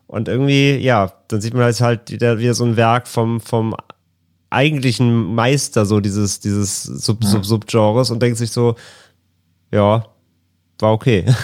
Und 0.06 0.28
irgendwie, 0.28 0.76
ja, 0.76 1.12
dann 1.28 1.40
sieht 1.40 1.52
man 1.52 1.64
halt 1.64 1.80
halt 1.80 2.10
wieder, 2.10 2.38
wieder 2.38 2.54
so 2.54 2.64
ein 2.64 2.76
Werk 2.76 3.06
vom, 3.06 3.40
vom 3.40 3.74
eigentlichen 4.48 5.34
Meister, 5.34 5.84
so 5.84 6.00
dieses, 6.00 6.40
dieses 6.40 6.84
Sub, 6.84 7.22
Sub, 7.24 7.44
Subgenres 7.44 8.10
und 8.10 8.22
denkt 8.22 8.38
sich 8.38 8.52
so, 8.52 8.76
ja, 9.72 10.06
war 10.78 10.92
okay. 10.92 11.24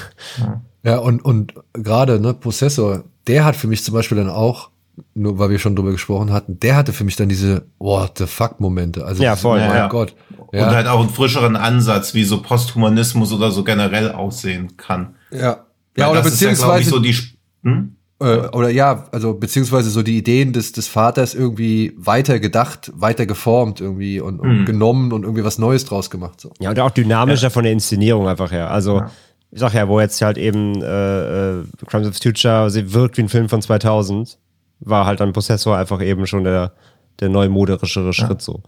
Ja, 0.84 0.98
und, 0.98 1.24
und 1.24 1.54
gerade, 1.74 2.18
ne, 2.18 2.34
Possessor, 2.34 3.04
der 3.28 3.44
hat 3.44 3.54
für 3.54 3.68
mich 3.68 3.84
zum 3.84 3.94
Beispiel 3.94 4.18
dann 4.18 4.28
auch, 4.28 4.71
nur 5.14 5.38
weil 5.38 5.50
wir 5.50 5.58
schon 5.58 5.76
drüber 5.76 5.92
gesprochen 5.92 6.32
hatten, 6.32 6.60
der 6.60 6.76
hatte 6.76 6.92
für 6.92 7.04
mich 7.04 7.16
dann 7.16 7.28
diese 7.28 7.66
What 7.78 8.18
the 8.18 8.26
fuck 8.26 8.60
Momente. 8.60 9.04
Also, 9.04 9.22
ja, 9.22 9.36
voll. 9.36 9.58
Oh 9.58 9.66
mein 9.66 9.76
ja. 9.76 9.88
Gott. 9.88 10.14
Ja. 10.52 10.68
Und 10.68 10.74
halt 10.74 10.86
auch 10.86 11.00
einen 11.00 11.10
frischeren 11.10 11.56
Ansatz, 11.56 12.14
wie 12.14 12.24
so 12.24 12.42
Posthumanismus 12.42 13.32
oder 13.32 13.50
so 13.50 13.64
generell 13.64 14.12
aussehen 14.12 14.76
kann. 14.76 15.14
Ja. 15.30 15.66
Ja, 15.96 16.10
oder 16.10 16.22
beziehungsweise. 16.22 16.84
Ja, 16.84 16.90
so 16.90 16.98
die, 16.98 17.16
hm? 17.62 17.96
Äh, 18.22 18.48
oder 18.52 18.70
ja, 18.70 19.06
also 19.10 19.34
beziehungsweise 19.34 19.90
so 19.90 20.02
die 20.02 20.16
Ideen 20.16 20.52
des, 20.52 20.72
des 20.72 20.86
Vaters 20.86 21.34
irgendwie 21.34 21.92
weiter 21.96 22.38
gedacht, 22.38 22.92
weiter 22.94 23.26
geformt 23.26 23.80
irgendwie 23.80 24.20
und, 24.20 24.40
und 24.40 24.60
mhm. 24.60 24.64
genommen 24.64 25.12
und 25.12 25.24
irgendwie 25.24 25.44
was 25.44 25.58
Neues 25.58 25.84
draus 25.84 26.08
gemacht. 26.08 26.40
So. 26.40 26.52
Ja, 26.60 26.70
und 26.70 26.78
auch 26.78 26.90
dynamischer 26.90 27.44
ja. 27.44 27.50
von 27.50 27.64
der 27.64 27.72
Inszenierung 27.72 28.28
einfach 28.28 28.52
her. 28.52 28.70
Also 28.70 29.00
ja. 29.00 29.10
ich 29.50 29.58
sag 29.58 29.74
ja, 29.74 29.88
wo 29.88 30.00
jetzt 30.00 30.22
halt 30.22 30.38
eben 30.38 30.80
äh, 30.82 31.60
äh, 31.60 31.64
Crimes 31.86 32.08
of 32.08 32.16
Future 32.16 32.70
sie 32.70 32.94
wirkt 32.94 33.16
wie 33.16 33.22
ein 33.22 33.28
Film 33.28 33.48
von 33.48 33.60
2000, 33.60 34.38
war 34.84 35.06
halt 35.06 35.20
ein 35.20 35.32
Prozessor 35.32 35.76
einfach 35.76 36.02
eben 36.02 36.26
schon 36.26 36.44
der, 36.44 36.72
der 37.20 37.28
neumoderischere 37.28 38.12
Schritt 38.12 38.30
ja. 38.30 38.40
so. 38.40 38.62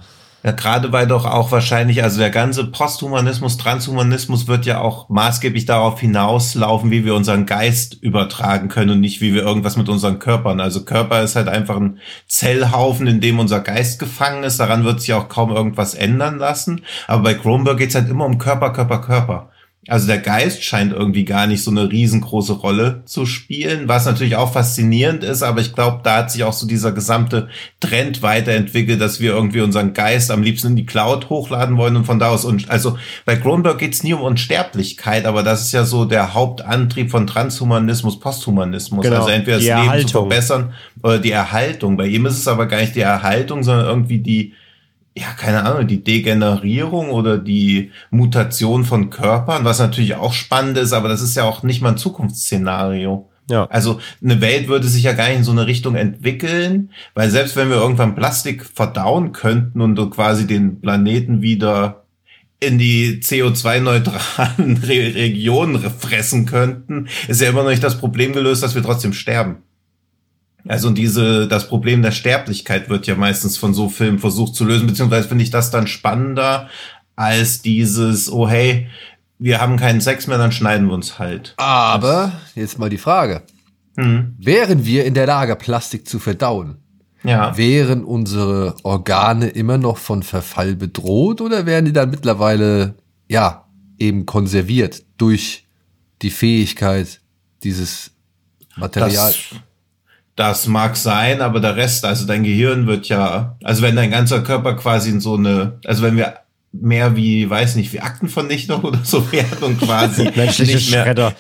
Ja, 0.45 0.53
gerade 0.53 0.93
weil 0.93 1.07
doch 1.07 1.25
auch 1.25 1.53
wahrscheinlich, 1.53 2.03
also 2.03 2.19
der 2.19 2.29
ganze 2.29 2.67
Posthumanismus, 2.67 3.57
Transhumanismus 3.57 4.47
wird 4.47 4.67
ja 4.67 4.79
auch 4.79 5.09
maßgeblich 5.09 5.65
darauf 5.65 5.99
hinauslaufen, 5.99 6.91
wie 6.91 7.07
wir 7.07 7.15
unseren 7.15 7.47
Geist 7.47 7.95
übertragen 7.95 8.69
können 8.69 8.91
und 8.91 9.01
nicht, 9.01 9.23
wie 9.23 9.33
wir 9.33 9.43
irgendwas 9.43 9.79
mit 9.79 9.89
unseren 9.89 10.19
Körpern. 10.19 10.61
Also 10.61 10.85
Körper 10.85 11.23
ist 11.23 11.35
halt 11.35 11.49
einfach 11.49 11.77
ein 11.77 11.99
Zellhaufen, 12.29 13.07
in 13.07 13.23
dem 13.23 13.39
unser 13.39 13.61
Geist 13.61 13.99
gefangen 13.99 14.45
ist. 14.45 14.61
Daran 14.61 14.85
wird 14.85 15.01
sich 15.01 15.15
auch 15.15 15.31
kaum 15.31 15.51
irgendwas 15.51 15.95
ändern 15.95 16.37
lassen. 16.37 16.83
Aber 17.07 17.23
bei 17.23 17.33
Kronberg 17.33 17.79
geht's 17.79 17.95
halt 17.95 18.11
immer 18.11 18.27
um 18.27 18.37
Körper, 18.37 18.71
Körper, 18.75 19.01
Körper. 19.01 19.51
Also 19.87 20.07
der 20.07 20.19
Geist 20.19 20.65
scheint 20.65 20.93
irgendwie 20.93 21.25
gar 21.25 21.47
nicht 21.47 21.63
so 21.63 21.71
eine 21.71 21.91
riesengroße 21.91 22.55
Rolle 22.55 23.03
zu 23.05 23.27
spielen, 23.27 23.87
was 23.87 24.07
natürlich 24.07 24.37
auch 24.37 24.53
faszinierend 24.53 25.23
ist, 25.25 25.43
aber 25.43 25.61
ich 25.61 25.75
glaube, 25.75 26.01
da 26.03 26.19
hat 26.19 26.31
sich 26.31 26.43
auch 26.43 26.55
so 26.55 26.67
dieser 26.67 26.93
gesamte 26.93 27.49
Trend 27.81 28.23
weiterentwickelt, 28.23 29.01
dass 29.01 29.21
wir 29.21 29.33
irgendwie 29.33 29.61
unseren 29.61 29.93
Geist 29.93 30.31
am 30.31 30.43
liebsten 30.43 30.69
in 30.69 30.77
die 30.77 30.87
Cloud 30.87 31.29
hochladen 31.29 31.77
wollen 31.77 31.97
und 31.97 32.05
von 32.05 32.19
da 32.19 32.31
aus, 32.31 32.47
und 32.47 32.71
also 32.71 32.97
bei 33.27 33.37
Kronberg 33.37 33.79
geht 33.79 33.93
es 33.93 34.03
nie 34.03 34.15
um 34.15 34.23
Unsterblichkeit, 34.23 35.27
aber 35.27 35.43
das 35.43 35.63
ist 35.63 35.73
ja 35.73 35.85
so 35.85 36.07
der 36.07 36.33
Hauptantrieb 36.33 37.11
von 37.11 37.27
Transhumanismus, 37.27 38.19
Posthumanismus. 38.19 39.05
Genau, 39.05 39.17
also 39.17 39.29
entweder 39.29 39.59
das 39.59 39.67
Leben 39.67 40.07
zu 40.07 40.09
verbessern 40.09 40.73
oder 41.03 41.19
die 41.19 41.31
Erhaltung. 41.33 41.99
Bei 41.99 42.07
ihm 42.07 42.25
ist 42.25 42.39
es 42.39 42.49
aber 42.49 42.67
gar 42.67 42.81
nicht 42.81 42.95
die 42.95 43.01
Erhaltung, 43.01 43.63
sondern 43.63 43.87
irgendwie 43.87 44.19
die 44.19 44.55
ja, 45.17 45.29
keine 45.37 45.65
Ahnung, 45.65 45.87
die 45.87 46.03
Degenerierung 46.03 47.11
oder 47.11 47.39
die 47.39 47.93
Mutation 48.11 48.85
von 48.85 49.11
Körpern, 49.11 49.65
was 49.65 49.79
natürlich 49.79 50.17
auch 50.17 50.33
spannend 50.33 50.77
ist, 50.77 50.93
aber 50.93 51.09
das 51.09 51.23
ist 51.23 51.37
ja 51.37 51.45
auch 51.45 51.63
nicht 51.63 51.83
mal 51.83 51.91
ein 51.91 51.97
Zukunftsszenario. 51.97 53.31
Ja. 53.49 53.67
Also 53.67 54.01
eine 54.23 54.41
Welt 54.41 54.69
würde 54.69 54.89
sich 54.89 55.05
ja 55.05 55.13
gar 55.13 55.29
nicht 55.29 55.39
in 55.39 55.45
so 55.45 55.53
eine 55.53 55.67
Richtung 55.67 55.95
entwickeln, 55.95 56.91
weil 57.15 57.31
selbst 57.31 57.57
wenn 57.57 57.69
wir 57.69 57.77
irgendwann 57.77 58.15
Plastik 58.15 58.65
verdauen 58.65 59.33
könnten 59.33 59.81
und 59.81 60.11
quasi 60.11 60.47
den 60.47 60.81
Planeten 60.81 61.43
wieder 61.43 62.05
in 62.59 62.79
die 62.79 63.21
CO2-neutralen 63.21 64.77
Regionen 64.83 65.79
fressen 65.79 66.47
könnten, 66.47 67.09
ist 67.29 67.41
ja 67.41 67.51
immer 67.51 67.63
noch 67.63 67.71
nicht 67.71 67.85
das 67.85 67.99
Problem 67.99 68.33
gelöst, 68.33 68.63
dass 68.63 68.75
wir 68.75 68.83
trotzdem 68.83 69.13
sterben. 69.13 69.59
Also 70.67 70.91
diese, 70.91 71.47
das 71.47 71.69
Problem 71.69 72.03
der 72.03 72.11
Sterblichkeit 72.11 72.89
wird 72.89 73.07
ja 73.07 73.17
meistens 73.17 73.59
von 73.59 73.75
so 73.75 73.89
Filmen 73.89 74.19
versucht 74.19 74.55
zu 74.55 74.65
lösen, 74.65 74.87
beziehungsweise 74.87 75.29
finde 75.29 75.45
ich 75.45 75.51
das 75.51 75.71
dann 75.71 75.87
spannender 75.87 76.69
als 77.17 77.63
dieses, 77.63 78.33
oh 78.33 78.49
hey, 78.49 78.89
wir 79.39 79.61
haben 79.61 79.77
keinen 79.77 80.01
Sex 80.01 80.27
mehr, 80.27 80.39
dann 80.39 80.53
schneiden 80.53 80.87
wir 80.87 80.95
uns 80.95 81.19
halt. 81.19 81.55
Aber, 81.59 82.33
jetzt 82.55 82.79
mal 82.79 82.89
die 82.89 82.99
Frage. 82.99 83.43
Hm. 83.97 84.35
Wären 84.39 84.87
wir 84.87 85.05
in 85.05 85.15
der 85.15 85.27
Lage, 85.27 85.55
Plastik 85.57 86.09
zu 86.09 86.19
verdauen? 86.19 86.79
Ja. 87.23 87.57
Wären 87.57 88.05
unsere 88.05 88.75
Organe 88.83 89.49
immer 89.49 89.79
noch 89.79 89.99
von 89.99 90.23
Verfall 90.23 90.77
bedroht 90.77 91.41
oder 91.41 91.67
wären 91.67 91.85
die 91.85 91.93
dann 91.93 92.11
mittlerweile, 92.11 92.95
ja, 93.29 93.67
eben 93.99 94.27
konserviert 94.27 95.03
durch 95.17 95.67
die 96.23 96.31
Fähigkeit 96.31 97.21
dieses 97.63 98.11
Materials? 98.77 99.51
Das 99.51 99.61
mag 100.67 100.97
sein, 100.97 101.41
aber 101.41 101.61
der 101.61 101.77
Rest, 101.77 102.05
also 102.05 102.27
dein 102.27 102.43
Gehirn 102.43 102.87
wird 102.87 103.09
ja, 103.09 103.57
also 103.63 103.83
wenn 103.83 103.97
dein 103.97 104.11
ganzer 104.11 104.43
Körper 104.43 104.75
quasi 104.75 105.11
in 105.11 105.21
so 105.21 105.35
eine, 105.37 105.79
also 105.85 106.03
wenn 106.03 106.17
wir 106.17 106.35
mehr 106.73 107.15
wie, 107.17 107.49
weiß 107.49 107.77
nicht, 107.77 107.93
wie 107.93 108.01
Aktenvernichtung 108.01 108.83
oder 108.83 108.99
so 109.05 109.31
werden 109.33 109.63
und 109.63 109.81
quasi 109.81 110.25
nicht 110.35 110.91
mehr, 110.91 111.35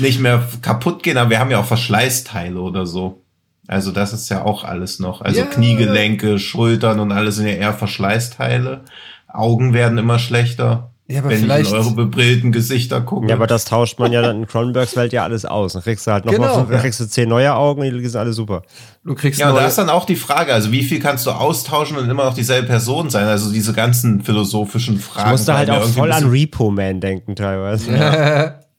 nicht 0.00 0.20
mehr 0.20 0.46
kaputt 0.62 1.02
gehen, 1.02 1.18
aber 1.18 1.30
wir 1.30 1.40
haben 1.40 1.50
ja 1.50 1.58
auch 1.58 1.66
Verschleißteile 1.66 2.60
oder 2.60 2.86
so. 2.86 3.22
Also 3.66 3.92
das 3.92 4.12
ist 4.12 4.28
ja 4.28 4.44
auch 4.44 4.64
alles 4.64 4.98
noch. 4.98 5.20
Also 5.20 5.40
ja. 5.40 5.46
Kniegelenke, 5.46 6.38
Schultern 6.40 6.98
und 6.98 7.12
alles 7.12 7.36
sind 7.36 7.46
ja 7.46 7.54
eher 7.54 7.72
Verschleißteile. 7.72 8.80
Augen 9.28 9.72
werden 9.74 9.96
immer 9.96 10.18
schlechter. 10.18 10.89
Ja, 11.10 11.20
aber 11.20 11.30
wenn 11.30 11.40
vielleicht 11.40 11.66
ich 11.66 11.72
in 11.72 11.80
eure 11.80 11.90
bebrillten 11.90 12.52
Gesichter 12.52 13.00
gucke. 13.00 13.28
Ja, 13.28 13.34
aber 13.34 13.48
das 13.48 13.64
tauscht 13.64 13.98
man 13.98 14.12
ja 14.12 14.22
dann 14.22 14.36
in 14.36 14.46
Cronenbergs 14.46 14.94
Welt 14.94 15.12
ja 15.12 15.24
alles 15.24 15.44
aus. 15.44 15.72
Dann 15.72 15.82
kriegst 15.82 16.06
du 16.06 16.12
halt 16.12 16.24
nochmal 16.24 16.64
genau, 16.64 16.72
ja. 16.72 16.78
kriegst 16.78 17.00
du 17.00 17.08
zehn 17.08 17.28
neue 17.28 17.52
Augen, 17.52 17.82
die 17.82 18.06
sind 18.06 18.20
alle 18.20 18.32
super. 18.32 18.62
Du 19.04 19.16
kriegst 19.16 19.40
ja, 19.40 19.50
und 19.50 19.56
da 19.56 19.66
ist 19.66 19.76
dann 19.76 19.90
auch 19.90 20.06
die 20.06 20.14
Frage, 20.14 20.54
also 20.54 20.70
wie 20.70 20.84
viel 20.84 21.00
kannst 21.00 21.26
du 21.26 21.32
austauschen 21.32 21.96
und 21.96 22.08
immer 22.08 22.26
noch 22.26 22.34
dieselbe 22.34 22.68
Person 22.68 23.10
sein? 23.10 23.26
Also 23.26 23.50
diese 23.50 23.72
ganzen 23.72 24.22
philosophischen 24.22 25.00
Fragen. 25.00 25.30
Ich 25.30 25.32
musste 25.32 25.54
halt 25.54 25.70
auch 25.70 25.84
voll 25.84 26.12
an 26.12 26.30
Repo 26.30 26.70
Man 26.70 27.00
denken 27.00 27.34
teilweise. 27.34 27.92
Ja. 27.92 28.54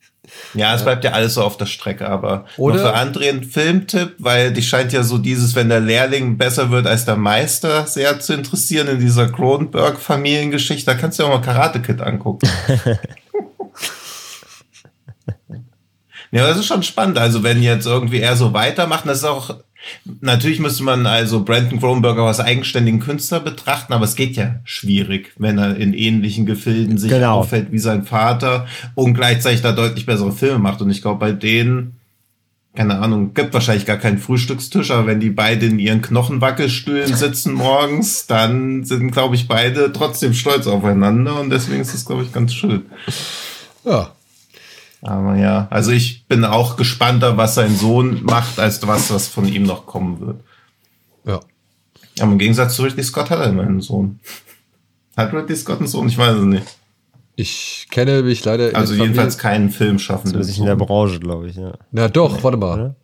Ja, 0.54 0.74
es 0.74 0.84
bleibt 0.84 1.02
ja 1.04 1.10
alles 1.12 1.34
so 1.34 1.42
auf 1.42 1.56
der 1.56 1.66
Strecke, 1.66 2.08
aber 2.08 2.46
Oder 2.56 2.76
noch 2.76 2.82
für 2.82 2.96
André 2.96 3.28
ein 3.28 3.42
Filmtipp, 3.42 4.14
weil 4.18 4.52
dich 4.52 4.68
scheint 4.68 4.92
ja 4.92 5.02
so 5.02 5.18
dieses, 5.18 5.56
wenn 5.56 5.68
der 5.68 5.80
Lehrling 5.80 6.38
besser 6.38 6.70
wird 6.70 6.86
als 6.86 7.04
der 7.04 7.16
Meister, 7.16 7.86
sehr 7.86 8.20
zu 8.20 8.32
interessieren 8.34 8.86
in 8.86 9.00
dieser 9.00 9.28
Cronenberg-Familiengeschichte. 9.28 10.86
Da 10.86 10.94
kannst 10.94 11.18
du 11.18 11.24
ja 11.24 11.28
auch 11.28 11.34
mal 11.34 11.44
Karate 11.44 11.82
Kid 11.82 12.00
angucken. 12.00 12.48
ja, 16.30 16.46
das 16.46 16.58
ist 16.58 16.66
schon 16.66 16.84
spannend. 16.84 17.18
Also 17.18 17.42
wenn 17.42 17.60
jetzt 17.60 17.86
irgendwie 17.86 18.20
er 18.20 18.36
so 18.36 18.52
weitermacht, 18.52 19.06
das 19.06 19.18
ist 19.18 19.24
auch 19.24 19.56
Natürlich 20.20 20.60
müsste 20.60 20.84
man 20.84 21.06
also 21.06 21.44
Brandon 21.44 21.80
Cronenberger 21.80 22.22
als 22.22 22.40
eigenständigen 22.40 23.00
Künstler 23.00 23.40
betrachten, 23.40 23.92
aber 23.92 24.04
es 24.04 24.14
geht 24.14 24.36
ja 24.36 24.56
schwierig, 24.64 25.32
wenn 25.38 25.58
er 25.58 25.76
in 25.76 25.94
ähnlichen 25.94 26.46
Gefilden 26.46 26.98
sich 26.98 27.10
genau. 27.10 27.40
auffällt 27.40 27.72
wie 27.72 27.78
sein 27.78 28.04
Vater 28.04 28.66
und 28.94 29.14
gleichzeitig 29.14 29.62
da 29.62 29.72
deutlich 29.72 30.06
bessere 30.06 30.32
Filme 30.32 30.58
macht. 30.58 30.80
Und 30.82 30.90
ich 30.90 31.02
glaube, 31.02 31.20
bei 31.20 31.32
denen, 31.32 31.98
keine 32.74 32.98
Ahnung, 32.98 33.34
gibt 33.34 33.54
wahrscheinlich 33.54 33.86
gar 33.86 33.98
keinen 33.98 34.18
Frühstückstisch, 34.18 34.90
aber 34.90 35.06
wenn 35.06 35.20
die 35.20 35.30
beide 35.30 35.66
in 35.66 35.78
ihren 35.78 36.02
Knochenwackelstühlen 36.02 37.14
sitzen 37.14 37.54
morgens, 37.54 38.26
dann 38.26 38.84
sind, 38.84 39.10
glaube 39.10 39.34
ich, 39.34 39.48
beide 39.48 39.92
trotzdem 39.92 40.34
stolz 40.34 40.66
aufeinander 40.66 41.40
und 41.40 41.50
deswegen 41.50 41.80
ist 41.80 41.94
das, 41.94 42.04
glaube 42.04 42.22
ich, 42.22 42.32
ganz 42.32 42.54
schön. 42.54 42.86
Ja, 43.84 44.12
aber 45.02 45.36
ja, 45.36 45.66
also 45.70 45.90
ich 45.90 46.26
bin 46.26 46.44
auch 46.44 46.76
gespannter, 46.76 47.36
was 47.36 47.56
sein 47.56 47.74
Sohn 47.74 48.22
macht, 48.22 48.58
als 48.58 48.86
was, 48.86 49.12
was 49.12 49.28
von 49.28 49.46
ihm 49.46 49.64
noch 49.64 49.84
kommen 49.84 50.20
wird. 50.20 50.40
Ja. 51.26 51.40
Aber 52.20 52.32
im 52.32 52.38
Gegensatz 52.38 52.76
zu 52.76 52.82
Ridley 52.82 53.02
Scott 53.02 53.30
hat 53.30 53.40
er 53.40 53.46
immer 53.46 53.62
einen 53.62 53.80
Sohn. 53.80 54.20
Hat 55.16 55.32
Ridley 55.32 55.56
Scott 55.56 55.78
einen 55.78 55.88
Sohn? 55.88 56.08
Ich 56.08 56.16
weiß 56.16 56.36
es 56.36 56.44
nicht. 56.44 56.66
Ich 57.34 57.86
kenne 57.90 58.22
mich 58.22 58.44
leider. 58.44 58.76
Also 58.76 58.94
jedenfalls 58.94 59.38
keinen 59.38 59.70
Film 59.70 59.98
schaffen. 59.98 60.28
Zumindest 60.28 60.58
in 60.58 60.66
der 60.66 60.76
Branche, 60.76 61.18
glaube 61.18 61.48
ich, 61.48 61.56
ja. 61.56 61.72
Na 61.90 62.08
doch, 62.08 62.42
warte 62.44 62.56
mal. 62.56 62.74
Oder 62.74 62.94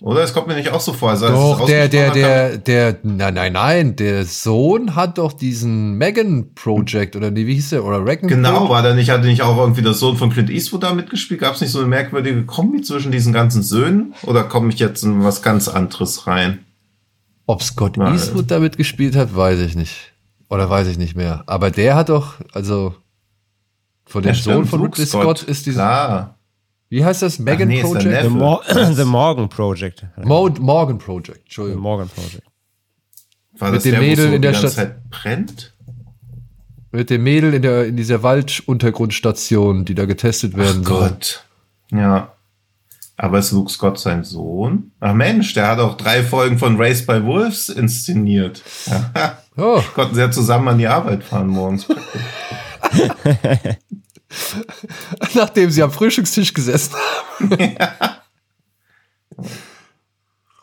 es 0.00 0.34
kommt 0.34 0.46
mir 0.46 0.54
nicht 0.54 0.70
auch 0.70 0.80
so 0.80 0.92
vor. 0.92 1.10
Also 1.10 1.28
doch, 1.28 1.66
der, 1.66 1.88
der, 1.88 2.10
der, 2.10 2.58
der, 2.58 2.98
nein, 3.02 3.34
nein, 3.34 3.52
nein, 3.52 3.96
der 3.96 4.24
Sohn 4.24 4.94
hat 4.94 5.18
doch 5.18 5.32
diesen 5.32 5.96
Megan 5.96 6.54
Project 6.54 7.16
oder 7.16 7.34
wie 7.34 7.54
hieß 7.54 7.70
der? 7.70 7.84
Oder 7.84 8.04
Reckon 8.04 8.28
Genau, 8.28 8.68
war 8.68 8.82
der 8.82 8.94
nicht, 8.94 9.10
hatte 9.10 9.26
nicht 9.26 9.42
auch 9.42 9.56
irgendwie 9.56 9.82
der 9.82 9.94
Sohn 9.94 10.16
von 10.16 10.30
Clint 10.30 10.50
Eastwood 10.50 10.82
da 10.82 10.92
mitgespielt? 10.92 11.40
Gab 11.40 11.54
es 11.54 11.60
nicht 11.60 11.70
so 11.70 11.78
eine 11.78 11.88
merkwürdige 11.88 12.44
Kombi 12.44 12.82
zwischen 12.82 13.10
diesen 13.10 13.32
ganzen 13.32 13.62
Söhnen? 13.62 14.14
Oder 14.22 14.44
komme 14.44 14.68
ich 14.68 14.78
jetzt 14.78 15.02
in 15.02 15.24
was 15.24 15.42
ganz 15.42 15.68
anderes 15.68 16.26
rein? 16.26 16.64
Ob 17.46 17.62
Scott 17.62 17.96
ja, 17.96 18.12
Eastwood 18.12 18.50
da 18.50 18.58
mitgespielt 18.58 19.16
hat, 19.16 19.34
weiß 19.34 19.60
ich 19.60 19.76
nicht. 19.76 20.12
Oder 20.50 20.68
weiß 20.68 20.88
ich 20.88 20.98
nicht 20.98 21.16
mehr. 21.16 21.42
Aber 21.46 21.70
der 21.70 21.94
hat 21.94 22.08
doch, 22.08 22.34
also 22.52 22.94
von 24.04 24.22
dem 24.22 24.34
Sohn 24.34 24.66
von 24.66 24.82
Ridley 24.82 25.06
Scott 25.06 25.42
ist 25.42 25.66
dieser. 25.66 25.82
Klar. 25.82 26.35
Wie 26.88 27.04
heißt 27.04 27.22
das? 27.22 27.38
Megan 27.38 27.68
nee, 27.68 27.82
Project? 27.82 28.22
The, 28.22 28.28
Mo 28.28 28.60
The, 28.94 29.04
Morgan 29.04 29.48
Project. 29.48 30.04
Mo 30.22 30.48
Morgan 30.60 30.98
Project, 30.98 31.40
Entschuldigung. 31.44 31.80
The 31.80 31.82
Morgan 31.82 32.08
Project. 32.08 32.42
War 33.58 33.72
Mit 33.72 33.84
dem 33.84 33.92
der, 33.92 34.00
Mädel 34.00 34.28
so 34.28 34.34
in 34.34 34.42
der 34.42 34.54
Stadt. 34.54 34.72
Zeit 34.72 35.10
brennt? 35.10 35.72
Mit 36.92 37.10
dem 37.10 37.24
Mädel 37.24 37.54
in, 37.54 37.62
der, 37.62 37.86
in 37.86 37.96
dieser 37.96 38.22
Walduntergrundstation, 38.22 39.84
die 39.84 39.94
da 39.94 40.04
getestet 40.04 40.56
werden 40.56 40.82
Ach 40.84 40.88
soll. 40.88 41.08
Gott. 41.08 41.44
Ja. 41.90 42.32
Aber 43.18 43.38
ist 43.38 43.52
Luke 43.52 43.70
Scott 43.70 43.98
sein 43.98 44.24
Sohn? 44.24 44.92
Ach 45.00 45.14
Mensch, 45.14 45.54
der 45.54 45.68
hat 45.68 45.78
auch 45.78 45.96
drei 45.96 46.22
Folgen 46.22 46.58
von 46.58 46.76
Race 46.76 47.04
by 47.04 47.24
Wolves 47.24 47.70
inszeniert. 47.70 48.62
oh. 49.56 49.80
Konnten 49.94 50.14
sie 50.14 50.20
ja 50.20 50.30
zusammen 50.30 50.68
an 50.68 50.78
die 50.78 50.86
Arbeit 50.86 51.24
fahren 51.24 51.48
morgens. 51.48 51.86
Nachdem 55.34 55.70
sie 55.70 55.82
am 55.82 55.90
Frühstückstisch 55.90 56.54
gesessen 56.54 56.94
haben. 56.94 57.76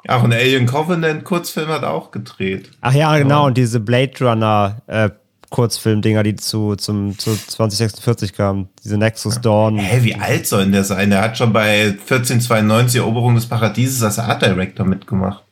Ja. 0.05 0.15
Auch 0.17 0.23
ein 0.23 0.33
Alien 0.33 0.65
Covenant 0.65 1.23
Kurzfilm 1.23 1.69
hat 1.69 1.83
auch 1.83 2.11
gedreht. 2.11 2.71
Ach 2.81 2.93
ja, 2.93 3.17
genau. 3.17 3.45
Und 3.45 3.57
diese 3.57 3.79
Blade 3.79 4.13
Runner 4.19 4.81
äh, 4.87 5.09
Kurzfilm-Dinger, 5.53 6.23
die 6.23 6.35
zu, 6.35 6.75
zum, 6.75 7.17
zu 7.17 7.35
2046 7.35 8.33
kamen. 8.33 8.69
Diese 8.83 8.97
Nexus 8.97 9.39
Dawn. 9.39 9.77
Hä, 9.77 9.83
hey, 9.83 10.03
wie 10.03 10.15
alt 10.15 10.47
soll 10.47 10.63
denn 10.63 10.71
der 10.71 10.83
sein? 10.83 11.11
Der 11.11 11.21
hat 11.21 11.37
schon 11.37 11.53
bei 11.53 11.89
1492 11.91 12.99
Eroberung 12.99 13.35
des 13.35 13.45
Paradieses 13.45 14.01
als 14.01 14.17
Art 14.17 14.41
Director 14.41 14.83
mitgemacht. 14.85 15.43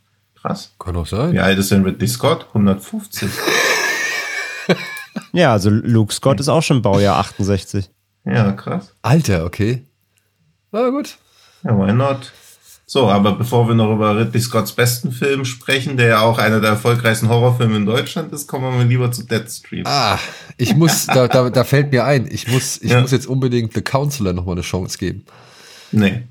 Krass. 0.42 0.74
Kann 0.80 0.96
auch 0.96 1.06
sein. 1.06 1.34
Wie 1.34 1.40
alt 1.40 1.60
ist 1.60 1.70
denn 1.70 1.84
Ridley 1.84 2.08
Scott? 2.08 2.48
150. 2.48 3.30
ja, 5.34 5.52
also 5.52 5.70
Luke 5.70 6.12
Scott 6.12 6.40
ist 6.40 6.50
auch 6.50 6.64
schon 6.64 6.82
Baujahr 6.82 7.18
68. 7.18 7.92
Ja, 8.26 8.52
krass. 8.52 8.94
Alter, 9.02 9.46
okay. 9.46 9.86
Na 10.72 10.90
gut. 10.90 11.18
Ja, 11.64 11.78
why 11.78 11.92
not? 11.92 12.32
So, 12.86 13.08
aber 13.10 13.36
bevor 13.36 13.70
wir 13.70 13.74
noch 13.74 13.94
über 13.94 14.18
Ridley 14.18 14.42
Scotts 14.42 14.74
besten 14.74 15.14
Film 15.14 15.46
sprechen, 15.46 15.96
der 15.96 16.08
ja 16.08 16.22
auch 16.22 16.38
einer 16.38 16.60
der 16.60 16.72
erfolgreichsten 16.72 17.30
Horrorfilme 17.30 17.78
in 17.78 17.86
Deutschland 17.86 18.34
ist, 18.34 18.48
kommen 18.48 18.78
wir 18.78 18.84
lieber 18.84 19.12
zu 19.14 19.24
Deadstream. 19.24 19.84
Ah, 19.86 20.20
ich 20.58 20.76
muss, 20.76 21.06
da, 21.08 21.30
da, 21.30 21.50
da 21.50 21.64
fällt 21.64 21.94
mir 21.94 22.04
ein, 22.04 22.28
ich 22.30 22.50
muss, 22.50 22.82
ich 22.82 22.92
ja. 22.92 23.00
muss 23.00 23.12
jetzt 23.12 23.28
unbedingt 23.28 23.74
The 23.74 23.82
Counselor 23.82 24.34
nochmal 24.34 24.56
eine 24.56 24.62
Chance 24.62 24.98
geben. 24.98 25.26
Nee. 25.94 26.24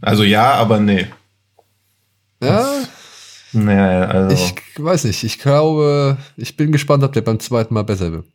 Also 0.00 0.22
ja, 0.22 0.54
aber 0.54 0.80
nee. 0.80 1.06
Ja. 2.42 2.66
Naja, 3.52 4.08
also. 4.08 4.34
Ich 4.34 4.54
weiß 4.82 5.04
nicht, 5.04 5.22
ich 5.22 5.38
glaube, 5.38 6.16
ich 6.36 6.56
bin 6.56 6.72
gespannt, 6.72 7.04
ob 7.04 7.12
der 7.12 7.20
beim 7.22 7.40
zweiten 7.40 7.74
Mal 7.74 7.84
besser 7.84 8.12
wird. 8.12 8.26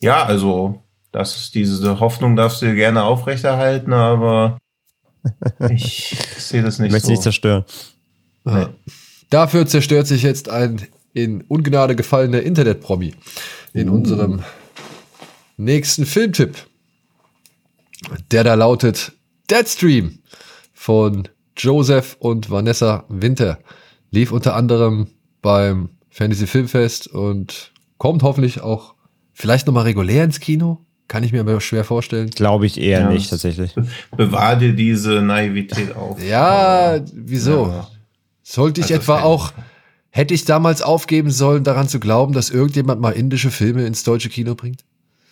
Ja, 0.00 0.24
also, 0.24 0.80
das 1.12 1.36
ist 1.36 1.54
diese 1.54 2.00
Hoffnung 2.00 2.36
darfst 2.36 2.62
du 2.62 2.66
dir 2.66 2.74
gerne 2.74 3.04
aufrechterhalten, 3.04 3.92
aber 3.92 4.58
ich 5.70 6.16
sehe 6.38 6.62
das 6.62 6.78
nicht 6.78 6.88
ich 6.88 6.92
möchte 6.92 7.06
so. 7.06 7.12
nicht 7.12 7.22
zerstören. 7.22 7.64
Nee. 8.44 8.66
Dafür 9.30 9.66
zerstört 9.66 10.06
sich 10.06 10.22
jetzt 10.22 10.48
ein 10.48 10.82
in 11.14 11.42
Ungnade 11.42 11.94
gefallener 11.94 12.42
Internet-Promi 12.42 13.14
in 13.72 13.88
uh. 13.88 13.94
unserem 13.94 14.42
nächsten 15.56 16.06
Filmtipp. 16.06 16.56
Der 18.30 18.42
da 18.42 18.54
lautet 18.54 19.12
Deadstream 19.48 20.18
von 20.72 21.28
Joseph 21.56 22.16
und 22.18 22.50
Vanessa 22.50 23.04
Winter. 23.08 23.58
Lief 24.10 24.32
unter 24.32 24.56
anderem 24.56 25.08
beim 25.40 25.90
Fantasy 26.10 26.46
Filmfest 26.46 27.06
und 27.06 27.72
kommt 27.98 28.22
hoffentlich 28.22 28.60
auch 28.60 28.94
vielleicht 29.32 29.66
nochmal 29.66 29.84
regulär 29.84 30.24
ins 30.24 30.40
Kino. 30.40 30.84
Kann 31.08 31.24
ich 31.24 31.32
mir 31.32 31.40
aber 31.40 31.60
schwer 31.60 31.84
vorstellen. 31.84 32.30
Glaube 32.30 32.66
ich 32.66 32.80
eher 32.80 33.00
ja, 33.00 33.10
nicht, 33.10 33.30
tatsächlich. 33.30 33.74
Bewahr 34.16 34.56
dir 34.56 34.72
diese 34.72 35.20
Naivität 35.20 35.94
auf. 35.94 36.22
Ja, 36.22 37.00
wieso? 37.12 37.66
Ja. 37.66 37.88
Sollte 38.42 38.80
ich 38.80 38.92
also 38.92 38.96
etwa 38.96 39.20
auch, 39.22 39.52
hätte 40.10 40.34
ich 40.34 40.44
damals 40.44 40.82
aufgeben 40.82 41.30
sollen, 41.30 41.64
daran 41.64 41.88
zu 41.88 42.00
glauben, 42.00 42.32
dass 42.32 42.50
irgendjemand 42.50 43.00
mal 43.00 43.10
indische 43.10 43.50
Filme 43.50 43.86
ins 43.86 44.04
deutsche 44.04 44.28
Kino 44.30 44.54
bringt? 44.54 44.84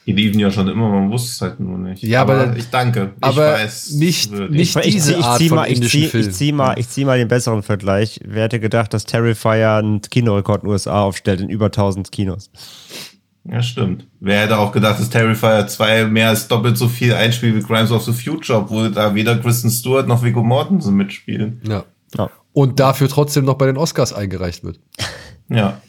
Die 0.07 0.13
liefen 0.13 0.41
ja 0.41 0.51
schon 0.51 0.67
immer, 0.67 0.89
man 0.89 1.11
wusste 1.11 1.31
es 1.31 1.41
halt 1.41 1.61
nur 1.61 1.79
nicht. 1.79 2.03
Ja, 2.03 2.23
aber, 2.23 2.41
aber 2.41 2.57
ich 2.57 2.71
danke. 2.71 3.13
Ich 3.19 3.23
aber 3.23 3.53
weiß, 3.53 3.93
nicht, 3.93 4.33
nicht 4.33 4.75
ich, 4.77 4.93
diese 4.93 5.15
ich, 5.15 5.25
Art 5.25 5.41
ich 5.41 5.49
von 5.49 5.57
mal, 5.57 5.65
indischen 5.67 6.03
ich 6.03 6.11
zieh, 6.11 6.19
Ich 6.19 6.33
zieh, 6.33 6.53
mal, 6.53 6.79
ich 6.79 6.89
zieh 6.89 7.05
mal 7.05 7.19
den 7.19 7.29
besseren 7.29 7.63
Vergleich. 7.63 8.19
Wer 8.25 8.45
hätte 8.45 8.61
gedacht, 8.61 8.95
dass 8.95 9.05
Terrifier 9.05 9.77
einen 9.77 10.01
Kinorekord 10.01 10.63
in 10.63 10.69
den 10.69 10.73
USA 10.73 11.03
aufstellt 11.03 11.41
in 11.41 11.51
über 11.51 11.67
1000 11.67 12.11
Kinos? 12.11 12.51
Ja, 13.51 13.63
stimmt. 13.63 14.07
Wer 14.21 14.43
hätte 14.43 14.59
auch 14.59 14.71
gedacht, 14.71 15.01
dass 15.01 15.11
Terrifier 15.11 15.67
2 15.67 16.05
mehr 16.05 16.29
als 16.29 16.47
doppelt 16.47 16.79
so 16.79 16.87
viel 16.87 17.15
einspielt 17.15 17.57
wie 17.57 17.63
Crimes 17.63 17.91
of 17.91 18.05
the 18.05 18.13
Future, 18.13 18.61
obwohl 18.61 18.93
da 18.93 19.15
weder 19.15 19.37
Kristen 19.39 19.71
Stewart 19.71 20.07
noch 20.07 20.23
Viggo 20.23 20.45
Mortensen 20.45 20.95
mitspielen. 20.95 21.61
Ja. 21.67 21.85
ja. 22.17 22.31
Und 22.53 22.79
dafür 22.79 23.09
trotzdem 23.09 23.45
noch 23.45 23.55
bei 23.55 23.67
den 23.67 23.77
Oscars 23.77 24.13
eingereicht 24.13 24.65
wird. 24.65 24.79
Ja. 25.53 25.83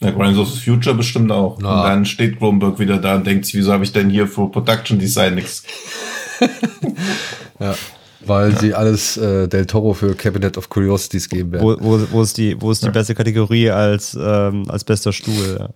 Ja, 0.00 0.12
Crimes 0.12 0.36
of 0.36 0.50
the 0.50 0.60
Future 0.60 0.94
bestimmt 0.94 1.32
auch. 1.32 1.58
Na. 1.58 1.80
Und 1.80 1.88
dann 1.88 2.04
steht 2.04 2.38
Kronberg 2.38 2.78
wieder 2.78 2.98
da 2.98 3.14
und 3.14 3.26
denkt 3.26 3.46
sich, 3.46 3.54
wieso 3.54 3.72
habe 3.72 3.82
ich 3.82 3.92
denn 3.92 4.10
hier 4.10 4.28
für 4.28 4.50
Production 4.50 4.98
Design 4.98 5.36
nichts? 5.36 5.62
ja. 7.58 7.74
Weil 8.26 8.58
sie 8.58 8.74
alles 8.74 9.16
äh, 9.16 9.48
Del 9.48 9.64
Toro 9.64 9.94
für 9.94 10.14
Cabinet 10.14 10.58
of 10.58 10.68
Curiosities 10.68 11.30
geben 11.30 11.52
werden. 11.52 11.64
Wo, 11.64 11.76
wo, 11.80 12.06
wo 12.10 12.20
ist 12.20 12.36
die, 12.36 12.60
wo 12.60 12.70
ist 12.70 12.82
die 12.82 12.88
ja. 12.88 12.92
beste 12.92 13.14
Kategorie 13.14 13.70
als, 13.70 14.14
ähm, 14.20 14.68
als 14.68 14.84
bester 14.84 15.14
Stuhl? 15.14 15.56
Ja. 15.58 15.70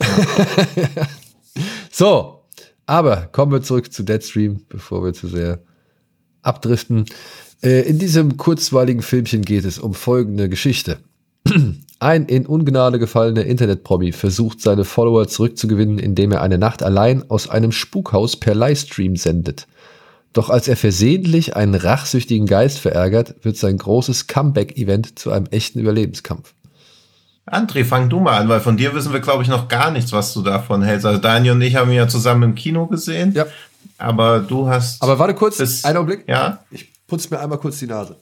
so, 1.90 2.44
aber 2.86 3.28
kommen 3.32 3.52
wir 3.52 3.62
zurück 3.62 3.92
zu 3.92 4.02
Deadstream, 4.02 4.62
bevor 4.68 5.04
wir 5.04 5.12
zu 5.12 5.28
sehr 5.28 5.60
abdriften. 6.42 7.04
Äh, 7.62 7.88
in 7.88 7.98
diesem 7.98 8.36
kurzweiligen 8.36 9.02
Filmchen 9.02 9.42
geht 9.42 9.64
es 9.64 9.78
um 9.78 9.94
folgende 9.94 10.48
Geschichte. 10.48 10.98
Ein 12.00 12.26
in 12.26 12.46
Ungnade 12.46 13.00
gefallener 13.00 13.44
Internetpromi 13.44 14.12
versucht 14.12 14.60
seine 14.60 14.84
Follower 14.84 15.26
zurückzugewinnen, 15.26 15.98
indem 15.98 16.30
er 16.30 16.42
eine 16.42 16.56
Nacht 16.56 16.84
allein 16.84 17.28
aus 17.28 17.48
einem 17.48 17.72
Spukhaus 17.72 18.36
per 18.36 18.54
Livestream 18.54 19.16
sendet. 19.16 19.66
Doch 20.32 20.48
als 20.48 20.68
er 20.68 20.76
versehentlich 20.76 21.56
einen 21.56 21.74
rachsüchtigen 21.74 22.46
Geist 22.46 22.78
verärgert, 22.78 23.34
wird 23.42 23.56
sein 23.56 23.78
großes 23.78 24.28
Comeback-Event 24.28 25.18
zu 25.18 25.32
einem 25.32 25.46
echten 25.46 25.80
Überlebenskampf. 25.80 26.54
André, 27.50 27.84
fang 27.84 28.08
du 28.08 28.20
mal 28.20 28.38
an, 28.38 28.48
weil 28.48 28.60
von 28.60 28.76
dir 28.76 28.94
wissen 28.94 29.12
wir, 29.12 29.20
glaube 29.20 29.42
ich, 29.42 29.48
noch 29.48 29.68
gar 29.68 29.90
nichts, 29.90 30.12
was 30.12 30.32
du 30.34 30.42
davon 30.42 30.82
hältst. 30.82 31.06
Also 31.06 31.20
Daniel 31.20 31.54
und 31.54 31.62
ich 31.62 31.76
haben 31.76 31.90
ihn 31.90 31.96
ja 31.96 32.08
zusammen 32.08 32.42
im 32.42 32.54
Kino 32.54 32.86
gesehen. 32.86 33.32
Ja. 33.34 33.46
Aber 33.96 34.40
du 34.40 34.68
hast. 34.68 35.02
Aber 35.02 35.18
warte 35.18 35.34
kurz, 35.34 35.56
das, 35.56 35.84
einen 35.84 35.96
Augenblick. 35.96 36.24
Ja. 36.28 36.60
Ich 36.70 36.88
putze 37.06 37.28
mir 37.30 37.40
einmal 37.40 37.58
kurz 37.58 37.78
die 37.78 37.86
Nase. 37.86 38.16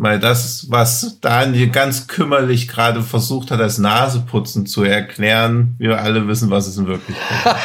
Weil 0.00 0.20
das, 0.20 0.66
was 0.70 1.18
Daniel 1.20 1.70
ganz 1.70 2.06
kümmerlich 2.06 2.68
gerade 2.68 3.02
versucht 3.02 3.50
hat, 3.50 3.60
als 3.60 3.78
Naseputzen 3.78 4.64
zu 4.64 4.84
erklären, 4.84 5.74
wir 5.78 6.00
alle 6.00 6.28
wissen, 6.28 6.50
was 6.50 6.68
es 6.68 6.76
in 6.76 6.86
Wirklichkeit 6.86 7.56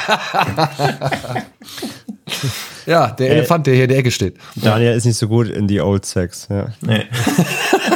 ist. 1.60 2.88
ja, 2.88 3.12
der 3.12 3.30
äh, 3.30 3.34
Elefant, 3.36 3.68
der 3.68 3.76
hier 3.76 3.84
in 3.84 3.90
der 3.90 4.00
Ecke 4.00 4.10
steht. 4.10 4.38
Daniel 4.56 4.94
ist 4.94 5.06
nicht 5.06 5.18
so 5.18 5.28
gut 5.28 5.48
in 5.48 5.68
die 5.68 5.80
Old 5.80 6.06
Sex, 6.06 6.48
ja. 6.50 6.70
Nee. 6.82 7.06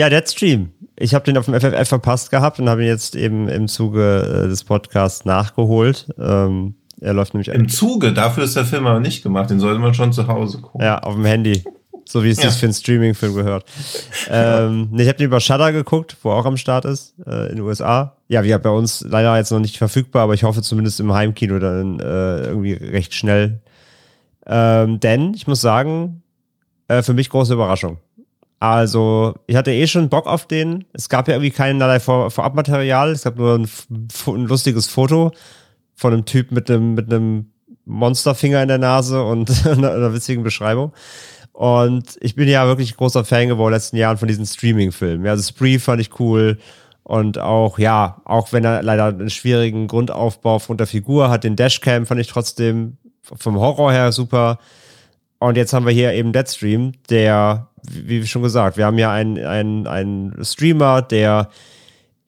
Ja, 0.00 0.08
Deadstream. 0.08 0.70
Ich 0.96 1.12
habe 1.12 1.26
den 1.26 1.36
auf 1.36 1.44
dem 1.44 1.52
FFF 1.52 1.86
verpasst 1.86 2.30
gehabt 2.30 2.58
und 2.58 2.70
habe 2.70 2.80
ihn 2.80 2.88
jetzt 2.88 3.14
eben 3.14 3.50
im 3.50 3.68
Zuge 3.68 4.44
äh, 4.44 4.48
des 4.48 4.64
Podcasts 4.64 5.26
nachgeholt. 5.26 6.08
Ähm, 6.18 6.76
er 7.02 7.12
läuft 7.12 7.34
nämlich 7.34 7.48
im 7.48 7.68
Zuge. 7.68 8.14
Dafür 8.14 8.44
ist 8.44 8.56
der 8.56 8.64
Film 8.64 8.86
aber 8.86 8.98
nicht 8.98 9.22
gemacht. 9.22 9.50
Den 9.50 9.60
sollte 9.60 9.78
man 9.78 9.92
schon 9.92 10.14
zu 10.14 10.26
Hause 10.26 10.62
gucken. 10.62 10.80
Ja, 10.80 11.00
auf 11.00 11.16
dem 11.16 11.26
Handy. 11.26 11.64
So 12.06 12.24
wie 12.24 12.30
es 12.30 12.42
ja. 12.42 12.48
sich 12.48 12.58
für 12.58 12.64
einen 12.64 12.72
Streaming-Film 12.72 13.34
gehört. 13.34 13.66
ähm, 14.30 14.88
nee, 14.90 15.02
ich 15.02 15.08
habe 15.08 15.18
den 15.18 15.26
über 15.26 15.38
Shudder 15.38 15.70
geguckt, 15.70 16.16
wo 16.22 16.30
er 16.30 16.36
auch 16.36 16.46
am 16.46 16.56
Start 16.56 16.86
ist, 16.86 17.14
äh, 17.26 17.50
in 17.50 17.56
den 17.56 17.60
USA. 17.60 18.16
Ja, 18.28 18.42
wie 18.42 18.56
bei 18.56 18.70
uns 18.70 19.04
leider 19.06 19.36
jetzt 19.36 19.52
noch 19.52 19.60
nicht 19.60 19.76
verfügbar, 19.76 20.22
aber 20.22 20.32
ich 20.32 20.44
hoffe 20.44 20.62
zumindest 20.62 20.98
im 21.00 21.12
Heimkino 21.12 21.58
dann 21.58 22.00
äh, 22.00 22.46
irgendwie 22.46 22.72
recht 22.72 23.12
schnell. 23.12 23.60
Ähm, 24.46 24.98
denn 24.98 25.34
ich 25.34 25.46
muss 25.46 25.60
sagen, 25.60 26.22
äh, 26.88 27.02
für 27.02 27.12
mich 27.12 27.28
große 27.28 27.52
Überraschung. 27.52 27.98
Also, 28.60 29.34
ich 29.46 29.56
hatte 29.56 29.72
eh 29.72 29.86
schon 29.86 30.10
Bock 30.10 30.26
auf 30.26 30.46
den. 30.46 30.84
Es 30.92 31.08
gab 31.08 31.28
ja 31.28 31.34
irgendwie 31.34 31.50
keinerlei 31.50 31.98
Vor 31.98 32.30
Vorabmaterial. 32.30 33.10
Es 33.10 33.22
gab 33.22 33.38
nur 33.38 33.54
ein, 33.54 33.68
ein, 34.26 34.46
lustiges 34.46 34.86
Foto 34.86 35.32
von 35.94 36.12
einem 36.12 36.26
Typ 36.26 36.52
mit 36.52 36.70
einem, 36.70 36.94
mit 36.94 37.10
einem 37.10 37.52
Monsterfinger 37.86 38.60
in 38.62 38.68
der 38.68 38.76
Nase 38.76 39.24
und 39.24 39.50
einer, 39.66 39.92
einer 39.92 40.12
witzigen 40.12 40.44
Beschreibung. 40.44 40.92
Und 41.52 42.18
ich 42.20 42.34
bin 42.34 42.48
ja 42.48 42.66
wirklich 42.66 42.96
großer 42.98 43.24
Fan 43.24 43.48
geworden 43.48 43.72
in 43.72 43.72
den 43.72 43.76
letzten 43.78 43.96
Jahren 43.96 44.18
von 44.18 44.28
diesen 44.28 44.44
Streaming-Filmen. 44.44 45.24
Ja, 45.24 45.32
also 45.32 45.42
Spree 45.42 45.78
fand 45.78 46.02
ich 46.02 46.20
cool. 46.20 46.58
Und 47.02 47.38
auch, 47.38 47.78
ja, 47.78 48.20
auch 48.26 48.52
wenn 48.52 48.64
er 48.64 48.82
leider 48.82 49.06
einen 49.06 49.30
schwierigen 49.30 49.88
Grundaufbau 49.88 50.58
von 50.58 50.76
der 50.76 50.86
Figur 50.86 51.30
hat, 51.30 51.44
den 51.44 51.56
Dashcam 51.56 52.04
fand 52.04 52.20
ich 52.20 52.28
trotzdem 52.28 52.98
vom 53.22 53.58
Horror 53.58 53.90
her 53.90 54.12
super. 54.12 54.58
Und 55.38 55.56
jetzt 55.56 55.72
haben 55.72 55.86
wir 55.86 55.92
hier 55.92 56.12
eben 56.12 56.34
Deadstream, 56.34 56.92
der 57.08 57.69
wie 57.88 58.26
schon 58.26 58.42
gesagt, 58.42 58.76
wir 58.76 58.86
haben 58.86 58.98
ja 58.98 59.12
einen, 59.12 59.86
einen, 59.86 60.44
Streamer, 60.44 61.02
der 61.02 61.50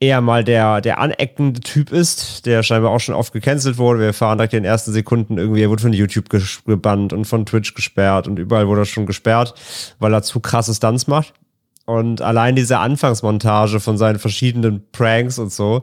eher 0.00 0.20
mal 0.20 0.42
der, 0.42 0.80
der 0.80 0.98
aneckende 0.98 1.60
Typ 1.60 1.92
ist, 1.92 2.44
der 2.46 2.62
scheinbar 2.62 2.90
auch 2.90 2.98
schon 2.98 3.14
oft 3.14 3.32
gecancelt 3.32 3.78
wurde. 3.78 4.00
Wir 4.00 4.06
erfahren 4.06 4.38
direkt 4.38 4.54
in 4.54 4.64
den 4.64 4.70
ersten 4.70 4.92
Sekunden 4.92 5.38
irgendwie, 5.38 5.62
er 5.62 5.70
wurde 5.70 5.82
von 5.82 5.92
YouTube 5.92 6.28
gebannt 6.66 7.12
und 7.12 7.24
von 7.24 7.46
Twitch 7.46 7.74
gesperrt 7.74 8.26
und 8.26 8.38
überall 8.38 8.66
wurde 8.66 8.82
er 8.82 8.86
schon 8.86 9.06
gesperrt, 9.06 9.54
weil 10.00 10.12
er 10.12 10.22
zu 10.22 10.40
krasse 10.40 10.74
Stunts 10.74 11.06
macht. 11.06 11.34
Und 11.84 12.22
allein 12.22 12.56
diese 12.56 12.78
Anfangsmontage 12.78 13.80
von 13.80 13.98
seinen 13.98 14.18
verschiedenen 14.18 14.84
Pranks 14.92 15.38
und 15.38 15.52
so, 15.52 15.82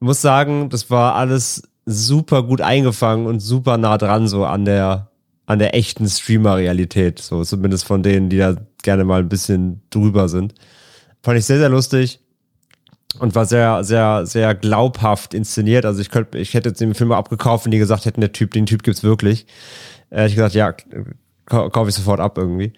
muss 0.00 0.22
sagen, 0.22 0.70
das 0.70 0.90
war 0.90 1.14
alles 1.14 1.62
super 1.84 2.42
gut 2.42 2.60
eingefangen 2.60 3.26
und 3.26 3.40
super 3.40 3.76
nah 3.76 3.98
dran 3.98 4.28
so 4.28 4.44
an 4.44 4.64
der, 4.64 5.09
an 5.50 5.58
der 5.58 5.74
echten 5.74 6.08
Streamer-Realität. 6.08 7.18
So 7.18 7.42
zumindest 7.42 7.84
von 7.84 8.04
denen, 8.04 8.28
die 8.28 8.38
da 8.38 8.54
gerne 8.84 9.04
mal 9.04 9.18
ein 9.18 9.28
bisschen 9.28 9.82
drüber 9.90 10.28
sind. 10.28 10.54
Fand 11.24 11.40
ich 11.40 11.44
sehr, 11.44 11.58
sehr 11.58 11.68
lustig 11.68 12.20
und 13.18 13.34
war 13.34 13.46
sehr, 13.46 13.82
sehr, 13.82 14.26
sehr 14.26 14.54
glaubhaft 14.54 15.34
inszeniert. 15.34 15.84
Also 15.84 16.00
ich 16.02 16.10
könnte, 16.10 16.38
ich 16.38 16.54
hätte 16.54 16.68
jetzt 16.68 16.80
den 16.80 16.94
Film 16.94 17.10
abgekauft, 17.10 17.64
wenn 17.64 17.72
die 17.72 17.78
gesagt 17.78 18.04
hätten, 18.04 18.20
der 18.20 18.30
Typ, 18.30 18.52
den 18.52 18.64
Typ 18.64 18.84
gibt's 18.84 19.02
wirklich. 19.02 19.44
Äh, 20.10 20.28
ich 20.28 20.36
gesagt, 20.36 20.54
ja, 20.54 20.72
kaufe 21.46 21.88
ich 21.88 21.96
sofort 21.96 22.20
ab 22.20 22.38
irgendwie. 22.38 22.72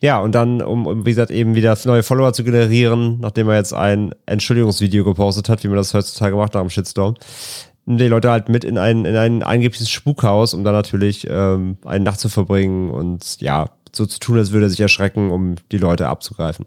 Ja, 0.00 0.18
und 0.18 0.34
dann, 0.34 0.62
um, 0.62 0.86
um, 0.86 1.04
wie 1.04 1.10
gesagt, 1.10 1.30
eben 1.30 1.54
wieder 1.54 1.76
neue 1.84 2.02
Follower 2.02 2.32
zu 2.32 2.42
generieren, 2.42 3.20
nachdem 3.20 3.50
er 3.50 3.56
jetzt 3.56 3.74
ein 3.74 4.14
Entschuldigungsvideo 4.24 5.04
gepostet 5.04 5.50
hat, 5.50 5.62
wie 5.62 5.68
man 5.68 5.76
das 5.76 5.92
heutzutage 5.92 6.36
macht 6.36 6.54
nach 6.54 6.62
dem 6.62 6.70
Shitstorm, 6.70 7.16
die 7.86 8.08
Leute 8.08 8.30
halt 8.30 8.48
mit 8.48 8.64
in 8.64 8.78
ein, 8.78 9.04
in 9.04 9.16
ein 9.16 9.42
angebliches 9.42 9.90
Spukhaus, 9.90 10.54
um 10.54 10.64
dann 10.64 10.74
natürlich 10.74 11.26
ähm, 11.28 11.76
eine 11.84 12.04
Nacht 12.04 12.20
zu 12.20 12.28
verbringen 12.28 12.90
und 12.90 13.40
ja, 13.40 13.70
so 13.92 14.06
zu 14.06 14.18
tun, 14.18 14.38
als 14.38 14.52
würde 14.52 14.66
er 14.66 14.70
sich 14.70 14.80
erschrecken, 14.80 15.30
um 15.30 15.56
die 15.70 15.78
Leute 15.78 16.08
abzugreifen. 16.08 16.66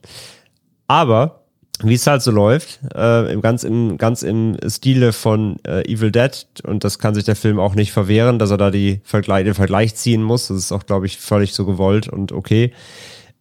Aber 0.87 1.43
wie 1.83 1.93
es 1.93 2.07
halt 2.07 2.23
so 2.23 2.31
läuft, 2.31 2.79
äh, 2.95 3.31
im, 3.31 3.41
ganz, 3.41 3.63
im, 3.63 3.97
ganz 3.97 4.23
im 4.23 4.57
Stile 4.67 5.13
von 5.13 5.57
äh, 5.65 5.83
Evil 5.91 6.11
Dead, 6.11 6.31
und 6.63 6.83
das 6.83 6.97
kann 6.97 7.13
sich 7.13 7.23
der 7.23 7.35
Film 7.35 7.59
auch 7.59 7.75
nicht 7.75 7.91
verwehren, 7.91 8.39
dass 8.39 8.49
er 8.49 8.57
da 8.57 8.71
die 8.71 9.01
Vergleich, 9.03 9.43
den 9.43 9.53
Vergleich 9.53 9.95
ziehen 9.95 10.23
muss. 10.23 10.47
Das 10.47 10.57
ist 10.57 10.71
auch, 10.71 10.85
glaube 10.85 11.05
ich, 11.05 11.17
völlig 11.17 11.53
so 11.53 11.65
gewollt 11.65 12.07
und 12.07 12.31
okay. 12.31 12.73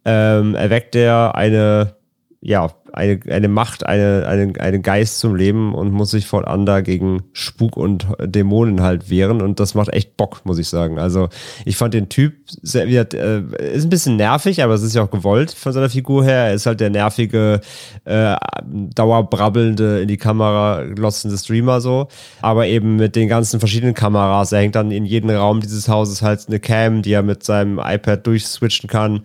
Ähm, 0.05 0.53
erweckt 0.55 0.95
er 0.95 1.35
eine, 1.35 1.95
ja, 2.41 2.71
eine, 2.97 3.19
eine 3.29 3.47
Macht, 3.47 3.85
eine, 3.85 4.25
eine, 4.27 4.53
einen 4.59 4.81
Geist 4.81 5.19
zum 5.19 5.35
Leben 5.35 5.73
und 5.73 5.91
muss 5.91 6.11
sich 6.11 6.25
fortan 6.27 6.65
da 6.65 6.81
gegen 6.81 7.23
Spuk 7.31 7.77
und 7.77 8.07
Dämonen 8.19 8.81
halt 8.81 9.09
wehren. 9.09 9.41
Und 9.41 9.59
das 9.59 9.75
macht 9.75 9.93
echt 9.93 10.17
Bock, 10.17 10.41
muss 10.43 10.57
ich 10.57 10.67
sagen. 10.67 10.99
Also 10.99 11.29
ich 11.63 11.77
fand 11.77 11.93
den 11.93 12.09
Typ 12.09 12.33
sehr, 12.47 12.87
äh, 12.87 13.43
ist 13.73 13.85
ein 13.85 13.89
bisschen 13.89 14.15
nervig, 14.15 14.63
aber 14.63 14.73
es 14.73 14.81
ist 14.81 14.95
ja 14.95 15.03
auch 15.03 15.11
gewollt 15.11 15.51
von 15.51 15.71
seiner 15.71 15.89
Figur 15.89 16.23
her. 16.23 16.47
Er 16.47 16.53
ist 16.55 16.65
halt 16.65 16.79
der 16.79 16.89
nervige, 16.89 17.61
äh, 18.05 18.35
dauerbrabbelnde, 18.65 20.01
in 20.01 20.07
die 20.07 20.17
Kamera 20.17 20.83
glotzende 20.83 21.37
Streamer 21.37 21.79
so. 21.79 22.07
Aber 22.41 22.65
eben 22.65 22.95
mit 22.95 23.15
den 23.15 23.27
ganzen 23.27 23.59
verschiedenen 23.59 23.93
Kameras. 23.93 24.51
Er 24.51 24.59
hängt 24.59 24.75
dann 24.75 24.91
in 24.91 25.05
jedem 25.05 25.29
Raum 25.29 25.61
dieses 25.61 25.87
Hauses 25.87 26.21
halt 26.21 26.45
eine 26.47 26.59
Cam, 26.59 27.03
die 27.03 27.13
er 27.13 27.23
mit 27.23 27.43
seinem 27.43 27.79
iPad 27.79 28.25
durchswitchen 28.25 28.89
kann 28.89 29.21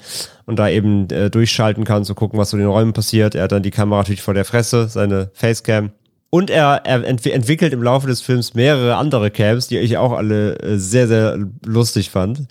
und 0.46 0.58
da 0.58 0.68
eben 0.68 1.08
äh, 1.10 1.30
durchschalten 1.30 1.84
kann, 1.84 2.04
zu 2.04 2.14
gucken, 2.14 2.38
was 2.38 2.50
so 2.50 2.56
in 2.56 2.62
den 2.62 2.70
Räumen 2.70 2.92
passiert. 2.92 3.34
Er 3.34 3.44
hat 3.44 3.52
dann 3.52 3.62
die 3.62 3.70
Kamera 3.70 4.00
natürlich 4.00 4.22
vor 4.22 4.34
der 4.34 4.44
Fresse, 4.44 4.88
seine 4.88 5.30
Facecam. 5.34 5.90
Und 6.30 6.48
er, 6.48 6.82
er 6.84 7.04
ent 7.04 7.26
entwickelt 7.26 7.72
im 7.74 7.82
Laufe 7.82 8.06
des 8.06 8.22
Films 8.22 8.54
mehrere 8.54 8.96
andere 8.96 9.30
Cams, 9.30 9.68
die 9.68 9.78
ich 9.78 9.98
auch 9.98 10.12
alle 10.12 10.58
äh, 10.60 10.78
sehr, 10.78 11.06
sehr 11.06 11.38
lustig 11.66 12.10
fand. 12.10 12.46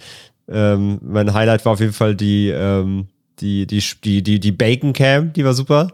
Ähm, 0.47 0.99
mein 1.01 1.33
Highlight 1.33 1.65
war 1.65 1.73
auf 1.73 1.79
jeden 1.79 1.93
Fall 1.93 2.15
die, 2.15 2.49
ähm, 2.49 3.07
die, 3.39 3.65
die, 3.65 3.83
die, 4.03 4.21
die, 4.21 4.39
die 4.39 4.51
Bacon 4.51 4.93
Cam, 4.93 5.33
die 5.33 5.43
war 5.43 5.53
super, 5.53 5.87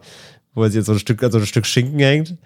wo 0.54 0.64
er 0.64 0.68
sich 0.68 0.76
jetzt 0.76 0.86
so 0.86 0.92
ein 0.92 0.98
Stück, 0.98 1.20
so 1.30 1.38
ein 1.38 1.46
Stück 1.46 1.64
Schinken 1.64 1.98
hängt. 1.98 2.36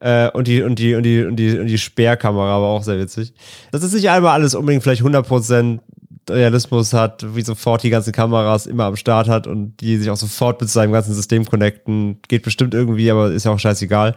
Äh, 0.00 0.30
und 0.30 0.46
die, 0.46 0.62
und 0.62 0.78
die, 0.78 0.94
und 0.94 1.02
die, 1.02 1.24
und 1.24 1.36
die, 1.36 1.58
und 1.58 1.66
die 1.66 1.78
Sperrkamera 1.78 2.60
war 2.60 2.68
auch 2.68 2.82
sehr 2.82 2.98
witzig. 2.98 3.34
Das 3.72 3.82
ist 3.82 3.94
nicht 3.94 4.08
einmal 4.08 4.32
alles 4.32 4.54
unbedingt 4.54 4.82
vielleicht 4.82 5.02
100% 5.02 5.80
Realismus 6.30 6.92
hat, 6.92 7.24
wie 7.34 7.42
sofort 7.42 7.82
die 7.82 7.90
ganzen 7.90 8.12
Kameras 8.12 8.66
immer 8.66 8.84
am 8.84 8.96
Start 8.96 9.28
hat 9.28 9.46
und 9.46 9.76
die 9.80 9.96
sich 9.96 10.10
auch 10.10 10.16
sofort 10.16 10.60
mit 10.60 10.70
seinem 10.70 10.92
ganzen 10.92 11.14
System 11.14 11.44
connecten. 11.44 12.18
Geht 12.28 12.42
bestimmt 12.42 12.74
irgendwie, 12.74 13.10
aber 13.10 13.30
ist 13.32 13.44
ja 13.44 13.52
auch 13.52 13.58
scheißegal. 13.58 14.14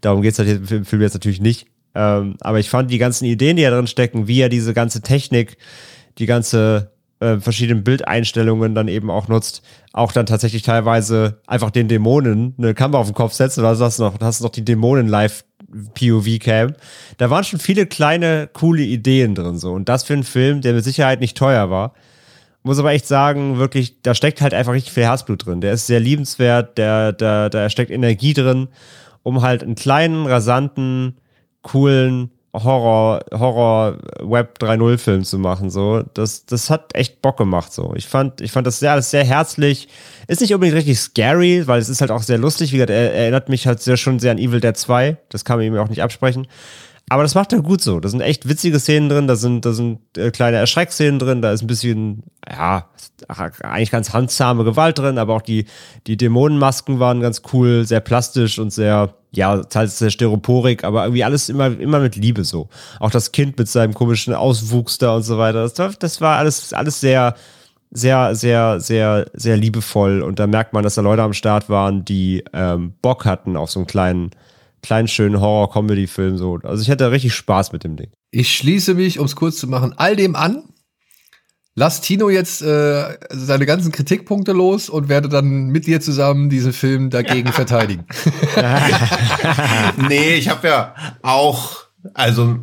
Darum 0.00 0.22
geht's 0.22 0.38
halt 0.38 0.70
im 0.70 0.84
Film 0.84 1.02
jetzt 1.02 1.14
natürlich 1.14 1.40
nicht. 1.40 1.66
Ähm, 1.94 2.36
aber 2.40 2.58
ich 2.58 2.70
fand 2.70 2.90
die 2.90 2.98
ganzen 2.98 3.24
Ideen, 3.24 3.56
die 3.56 3.62
da 3.62 3.70
drin 3.70 3.86
stecken, 3.86 4.26
wie 4.26 4.40
er 4.40 4.48
diese 4.48 4.74
ganze 4.74 5.00
Technik, 5.00 5.56
die 6.18 6.26
ganze 6.26 6.90
äh, 7.20 7.38
verschiedenen 7.38 7.84
Bildeinstellungen 7.84 8.74
dann 8.74 8.88
eben 8.88 9.10
auch 9.10 9.28
nutzt, 9.28 9.62
auch 9.92 10.12
dann 10.12 10.26
tatsächlich 10.26 10.62
teilweise 10.62 11.40
einfach 11.46 11.70
den 11.70 11.88
Dämonen 11.88 12.54
eine 12.58 12.74
Kamera 12.74 13.00
auf 13.00 13.06
den 13.06 13.14
Kopf 13.14 13.32
setzt 13.32 13.58
oder 13.58 13.78
hast 13.78 13.98
du 13.98 14.02
noch, 14.02 14.20
hast 14.20 14.40
noch 14.40 14.50
die 14.50 14.64
Dämonen 14.64 15.08
live 15.08 15.44
POV-Cam. 15.94 16.74
Da 17.18 17.30
waren 17.30 17.44
schon 17.44 17.58
viele 17.58 17.86
kleine, 17.86 18.48
coole 18.52 18.82
Ideen 18.82 19.34
drin 19.34 19.58
so. 19.58 19.72
Und 19.72 19.88
das 19.88 20.04
für 20.04 20.14
einen 20.14 20.24
Film, 20.24 20.60
der 20.60 20.74
mit 20.74 20.84
Sicherheit 20.84 21.20
nicht 21.20 21.36
teuer 21.36 21.70
war. 21.70 21.94
Muss 22.62 22.78
aber 22.78 22.92
echt 22.92 23.06
sagen, 23.06 23.58
wirklich, 23.58 24.00
da 24.00 24.14
steckt 24.14 24.40
halt 24.40 24.54
einfach 24.54 24.72
richtig 24.72 24.92
viel 24.94 25.04
Herzblut 25.04 25.44
drin. 25.44 25.60
Der 25.60 25.72
ist 25.74 25.86
sehr 25.86 26.00
liebenswert, 26.00 26.78
der, 26.78 27.12
da, 27.12 27.50
da 27.50 27.68
steckt 27.68 27.90
Energie 27.90 28.32
drin, 28.32 28.68
um 29.22 29.42
halt 29.42 29.62
einen 29.62 29.74
kleinen, 29.74 30.26
rasanten, 30.26 31.18
coolen, 31.60 32.30
Horror, 32.54 33.24
Horror 33.32 33.98
Web 34.20 34.58
3.0 34.60 34.98
Film 34.98 35.24
zu 35.24 35.38
machen, 35.38 35.70
so. 35.70 36.04
Das, 36.14 36.46
das 36.46 36.70
hat 36.70 36.94
echt 36.94 37.20
Bock 37.20 37.36
gemacht, 37.36 37.72
so. 37.72 37.92
Ich 37.96 38.06
fand, 38.06 38.40
ich 38.40 38.52
fand 38.52 38.66
das 38.66 38.78
sehr, 38.78 39.02
sehr 39.02 39.24
herzlich. 39.24 39.88
Ist 40.28 40.40
nicht 40.40 40.54
unbedingt 40.54 40.76
richtig 40.78 41.00
scary, 41.00 41.66
weil 41.66 41.80
es 41.80 41.88
ist 41.88 42.00
halt 42.00 42.12
auch 42.12 42.22
sehr 42.22 42.38
lustig. 42.38 42.72
Wie 42.72 42.76
gesagt, 42.76 42.90
er, 42.90 43.12
er 43.12 43.22
erinnert 43.22 43.48
mich 43.48 43.66
halt 43.66 43.82
sehr 43.82 43.96
schon 43.96 44.20
sehr 44.20 44.30
an 44.30 44.38
Evil 44.38 44.60
Dead 44.60 44.76
2. 44.76 45.16
Das 45.30 45.44
kann 45.44 45.58
man 45.58 45.66
ihm 45.66 45.76
auch 45.76 45.88
nicht 45.88 46.02
absprechen. 46.02 46.46
Aber 47.08 47.22
das 47.22 47.34
macht 47.34 47.52
er 47.52 47.60
gut 47.60 47.82
so. 47.82 48.00
Da 48.00 48.08
sind 48.08 48.22
echt 48.22 48.48
witzige 48.48 48.80
Szenen 48.80 49.08
drin, 49.08 49.26
da 49.26 49.36
sind, 49.36 49.66
da 49.66 49.72
sind 49.72 50.00
äh, 50.16 50.30
kleine 50.30 50.56
Erschreckszenen 50.56 51.18
drin, 51.18 51.42
da 51.42 51.52
ist 51.52 51.62
ein 51.62 51.66
bisschen, 51.66 52.22
ja, 52.50 52.88
eigentlich 53.62 53.90
ganz 53.90 54.12
handzahme 54.12 54.64
Gewalt 54.64 54.98
drin, 54.98 55.18
aber 55.18 55.34
auch 55.34 55.42
die, 55.42 55.66
die 56.06 56.16
Dämonenmasken 56.16 57.00
waren 57.00 57.20
ganz 57.20 57.42
cool, 57.52 57.86
sehr 57.86 58.00
plastisch 58.00 58.58
und 58.58 58.70
sehr, 58.70 59.14
ja, 59.32 59.62
teils 59.64 59.98
sehr 59.98 60.10
Styroporik, 60.10 60.84
aber 60.84 61.04
irgendwie 61.04 61.24
alles 61.24 61.50
immer, 61.50 61.66
immer 61.78 62.00
mit 62.00 62.16
Liebe 62.16 62.44
so. 62.44 62.68
Auch 63.00 63.10
das 63.10 63.32
Kind 63.32 63.58
mit 63.58 63.68
seinem 63.68 63.92
komischen 63.92 64.32
Auswuchs 64.32 64.96
da 64.96 65.14
und 65.16 65.24
so 65.24 65.36
weiter. 65.36 65.62
Das, 65.62 65.78
war, 65.78 65.92
das 65.98 66.20
war 66.22 66.38
alles, 66.38 66.72
alles 66.72 67.00
sehr, 67.00 67.34
sehr, 67.90 68.34
sehr, 68.34 68.80
sehr, 68.80 69.26
sehr 69.34 69.56
liebevoll 69.56 70.22
und 70.22 70.38
da 70.38 70.46
merkt 70.46 70.72
man, 70.72 70.82
dass 70.82 70.94
da 70.94 71.02
Leute 71.02 71.22
am 71.22 71.32
Start 71.32 71.68
waren, 71.68 72.04
die 72.04 72.42
ähm, 72.52 72.94
Bock 73.02 73.24
hatten 73.24 73.56
auf 73.56 73.70
so 73.70 73.80
einen 73.80 73.86
kleinen, 73.86 74.30
kleinen 74.84 75.08
schönen 75.08 75.40
Horror-Comedy-Film. 75.40 76.36
So. 76.38 76.58
Also 76.62 76.82
ich 76.82 76.90
hatte 76.90 77.10
richtig 77.10 77.34
Spaß 77.34 77.72
mit 77.72 77.82
dem 77.84 77.96
Ding. 77.96 78.10
Ich 78.30 78.56
schließe 78.56 78.94
mich, 78.94 79.18
um 79.18 79.26
es 79.26 79.34
kurz 79.34 79.56
zu 79.56 79.66
machen, 79.66 79.94
all 79.96 80.14
dem 80.14 80.36
an. 80.36 80.64
Lass 81.76 82.00
Tino 82.00 82.30
jetzt 82.30 82.62
äh, 82.62 83.18
seine 83.30 83.66
ganzen 83.66 83.90
Kritikpunkte 83.90 84.52
los 84.52 84.88
und 84.88 85.08
werde 85.08 85.28
dann 85.28 85.66
mit 85.66 85.88
dir 85.88 86.00
zusammen 86.00 86.48
diesen 86.48 86.72
Film 86.72 87.10
dagegen 87.10 87.52
verteidigen. 87.52 88.06
nee, 90.08 90.34
ich 90.34 90.48
habe 90.48 90.68
ja 90.68 90.94
auch 91.22 91.84
also 92.12 92.58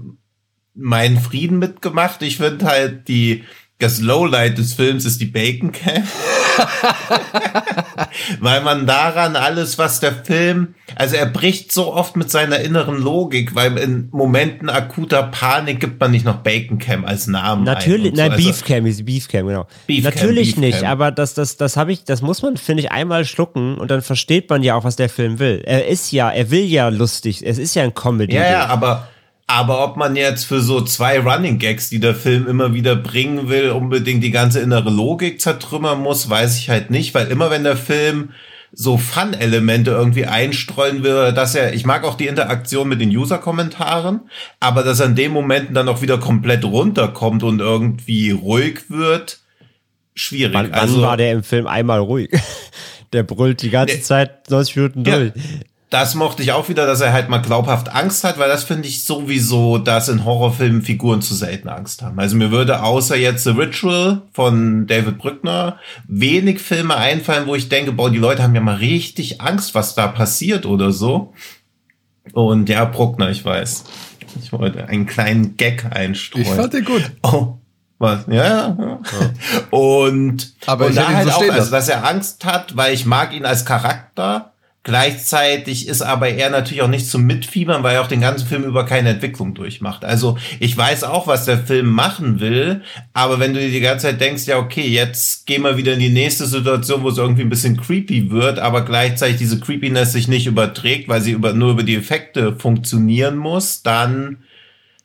meinen 0.73 1.19
Frieden 1.19 1.59
mitgemacht. 1.59 2.21
Ich 2.21 2.37
finde 2.37 2.65
halt 2.65 3.09
die 3.09 3.43
das 3.79 3.99
Lowlight 3.99 4.59
des 4.59 4.75
Films 4.75 5.05
ist 5.05 5.19
die 5.19 5.25
Bacon 5.25 5.71
Cam. 5.71 6.03
weil 8.39 8.61
man 8.61 8.85
daran 8.85 9.35
alles, 9.35 9.77
was 9.77 9.99
der 9.99 10.13
Film, 10.13 10.75
also 10.95 11.15
er 11.15 11.25
bricht 11.25 11.71
so 11.71 11.93
oft 11.93 12.15
mit 12.15 12.29
seiner 12.29 12.59
inneren 12.59 12.97
Logik, 12.97 13.55
weil 13.55 13.77
in 13.77 14.09
Momenten 14.11 14.69
akuter 14.69 15.23
Panik 15.23 15.79
gibt 15.79 15.99
man 15.99 16.11
nicht 16.11 16.25
noch 16.25 16.37
Bacon 16.37 16.77
Cam 16.77 17.05
als 17.05 17.27
Namen. 17.27 17.63
Natürlich, 17.63 18.13
nein, 18.13 18.31
so. 18.31 18.37
also, 18.37 18.47
Beef 18.47 18.63
Cam 18.65 18.85
ist 18.85 19.05
Beef 19.05 19.27
Cam, 19.27 19.47
genau. 19.47 19.67
Beef 19.87 20.03
Natürlich 20.03 20.53
Cam, 20.53 20.61
Beef 20.61 20.71
nicht, 20.73 20.81
Cam. 20.81 20.91
aber 20.91 21.11
das, 21.11 21.33
das, 21.33 21.57
das 21.57 21.77
habe 21.77 21.91
ich, 21.91 22.03
das 22.03 22.21
muss 22.21 22.41
man, 22.41 22.57
finde 22.57 22.83
ich, 22.83 22.91
einmal 22.91 23.25
schlucken 23.25 23.77
und 23.77 23.91
dann 23.91 24.01
versteht 24.01 24.49
man 24.49 24.63
ja 24.63 24.75
auch, 24.75 24.83
was 24.83 24.95
der 24.95 25.09
Film 25.09 25.39
will. 25.39 25.61
Er 25.65 25.87
ist 25.87 26.11
ja, 26.11 26.29
er 26.29 26.51
will 26.51 26.65
ja 26.65 26.89
lustig, 26.89 27.43
es 27.45 27.57
ist 27.57 27.75
ja 27.75 27.83
ein 27.83 27.93
Comedy. 27.93 28.35
Ja, 28.35 28.51
ja, 28.51 28.65
aber 28.67 29.07
aber 29.51 29.83
ob 29.83 29.97
man 29.97 30.15
jetzt 30.15 30.45
für 30.45 30.61
so 30.61 30.79
zwei 30.79 31.19
Running 31.19 31.57
Gags, 31.57 31.89
die 31.89 31.99
der 31.99 32.15
Film 32.15 32.47
immer 32.47 32.73
wieder 32.73 32.95
bringen 32.95 33.49
will, 33.49 33.71
unbedingt 33.71 34.23
die 34.23 34.31
ganze 34.31 34.61
innere 34.61 34.89
Logik 34.89 35.41
zertrümmern 35.41 35.99
muss, 35.99 36.29
weiß 36.29 36.57
ich 36.57 36.69
halt 36.69 36.89
nicht, 36.89 37.13
weil 37.13 37.27
immer 37.27 37.51
wenn 37.51 37.65
der 37.65 37.75
Film 37.75 38.29
so 38.71 38.97
Fun-Elemente 38.97 39.91
irgendwie 39.91 40.25
einstreuen 40.25 41.03
will, 41.03 41.33
dass 41.33 41.53
er, 41.53 41.73
ich 41.73 41.85
mag 41.85 42.05
auch 42.05 42.15
die 42.15 42.27
Interaktion 42.27 42.87
mit 42.87 43.01
den 43.01 43.09
User-Kommentaren, 43.09 44.21
aber 44.61 44.83
dass 44.83 45.01
er 45.01 45.07
in 45.07 45.15
den 45.15 45.33
Momenten 45.33 45.75
dann 45.75 45.89
auch 45.89 46.01
wieder 46.01 46.17
komplett 46.17 46.63
runterkommt 46.63 47.43
und 47.43 47.59
irgendwie 47.59 48.31
ruhig 48.31 48.89
wird, 48.89 49.41
schwierig. 50.15 50.53
Wann, 50.53 50.71
wann 50.71 50.79
also, 50.79 51.01
war 51.01 51.17
der 51.17 51.33
im 51.33 51.43
Film 51.43 51.67
einmal 51.67 51.99
ruhig? 51.99 52.31
Der 53.11 53.23
brüllt 53.23 53.61
die 53.61 53.71
ganze 53.71 53.97
ne, 53.97 54.01
Zeit 54.03 54.49
90 54.49 54.75
Minuten 54.77 55.03
durch. 55.03 55.33
Ja, 55.35 55.41
das 55.91 56.15
mochte 56.15 56.41
ich 56.41 56.53
auch 56.53 56.69
wieder, 56.69 56.87
dass 56.87 57.01
er 57.01 57.11
halt 57.11 57.27
mal 57.27 57.39
glaubhaft 57.39 57.93
Angst 57.93 58.23
hat, 58.23 58.39
weil 58.39 58.47
das 58.47 58.63
finde 58.63 58.87
ich 58.87 59.03
sowieso, 59.03 59.77
dass 59.77 60.07
in 60.07 60.23
Horrorfilmen 60.23 60.81
Figuren 60.81 61.21
zu 61.21 61.35
selten 61.35 61.67
Angst 61.67 62.01
haben. 62.01 62.17
Also 62.17 62.37
mir 62.37 62.49
würde 62.49 62.81
außer 62.81 63.17
jetzt 63.17 63.43
The 63.43 63.49
Ritual 63.49 64.21
von 64.31 64.87
David 64.87 65.17
Brückner 65.17 65.79
wenig 66.07 66.61
Filme 66.61 66.95
einfallen, 66.95 67.45
wo 67.45 67.55
ich 67.55 67.67
denke, 67.67 67.91
boah, 67.91 68.09
die 68.09 68.19
Leute 68.19 68.41
haben 68.41 68.55
ja 68.55 68.61
mal 68.61 68.77
richtig 68.77 69.41
Angst, 69.41 69.75
was 69.75 69.93
da 69.93 70.07
passiert 70.07 70.65
oder 70.65 70.93
so. 70.93 71.33
Und 72.31 72.69
ja, 72.69 72.85
Bruckner, 72.85 73.29
ich 73.29 73.43
weiß. 73.43 73.83
Ich 74.41 74.53
wollte 74.53 74.87
einen 74.87 75.07
kleinen 75.07 75.57
Gag 75.57 75.85
einstreuen. 75.93 76.45
Ich 76.45 76.51
fand 76.51 76.71
den 76.71 76.85
gut. 76.85 77.11
Oh, 77.21 77.57
was? 77.99 78.27
Ja, 78.27 78.45
ja. 78.45 78.77
ja. 78.79 78.99
Und, 79.71 80.53
Aber 80.67 80.85
und 80.85 80.95
da 80.95 81.09
halt 81.09 81.27
so 81.27 81.33
auch, 81.33 81.51
also, 81.51 81.69
dass 81.69 81.89
er 81.89 82.07
Angst 82.07 82.45
hat, 82.45 82.77
weil 82.77 82.93
ich 82.93 83.05
mag 83.05 83.33
ihn 83.33 83.45
als 83.45 83.65
Charakter 83.65 84.50
Gleichzeitig 84.83 85.87
ist 85.87 86.01
aber 86.01 86.29
er 86.29 86.49
natürlich 86.49 86.81
auch 86.81 86.87
nicht 86.87 87.07
zum 87.07 87.27
Mitfiebern, 87.27 87.83
weil 87.83 87.95
er 87.95 88.01
auch 88.01 88.07
den 88.07 88.21
ganzen 88.21 88.47
Film 88.47 88.63
über 88.63 88.83
keine 88.83 89.09
Entwicklung 89.09 89.53
durchmacht. 89.53 90.03
Also 90.03 90.39
ich 90.59 90.75
weiß 90.75 91.03
auch, 91.03 91.27
was 91.27 91.45
der 91.45 91.59
Film 91.59 91.91
machen 91.91 92.39
will, 92.39 92.81
aber 93.13 93.39
wenn 93.39 93.53
du 93.53 93.59
dir 93.59 93.69
die 93.69 93.79
ganze 93.79 94.07
Zeit 94.07 94.19
denkst, 94.19 94.47
ja 94.47 94.57
okay, 94.57 94.87
jetzt 94.87 95.45
gehen 95.45 95.61
wir 95.61 95.77
wieder 95.77 95.93
in 95.93 95.99
die 95.99 96.09
nächste 96.09 96.47
Situation, 96.47 97.03
wo 97.03 97.09
es 97.09 97.19
irgendwie 97.19 97.43
ein 97.43 97.49
bisschen 97.49 97.77
creepy 97.77 98.31
wird, 98.31 98.57
aber 98.57 98.83
gleichzeitig 98.83 99.37
diese 99.37 99.59
Creepiness 99.59 100.13
sich 100.13 100.27
nicht 100.27 100.47
überträgt, 100.47 101.07
weil 101.07 101.21
sie 101.21 101.33
über, 101.33 101.53
nur 101.53 101.71
über 101.71 101.83
die 101.83 101.95
Effekte 101.95 102.55
funktionieren 102.55 103.37
muss, 103.37 103.83
dann 103.83 104.37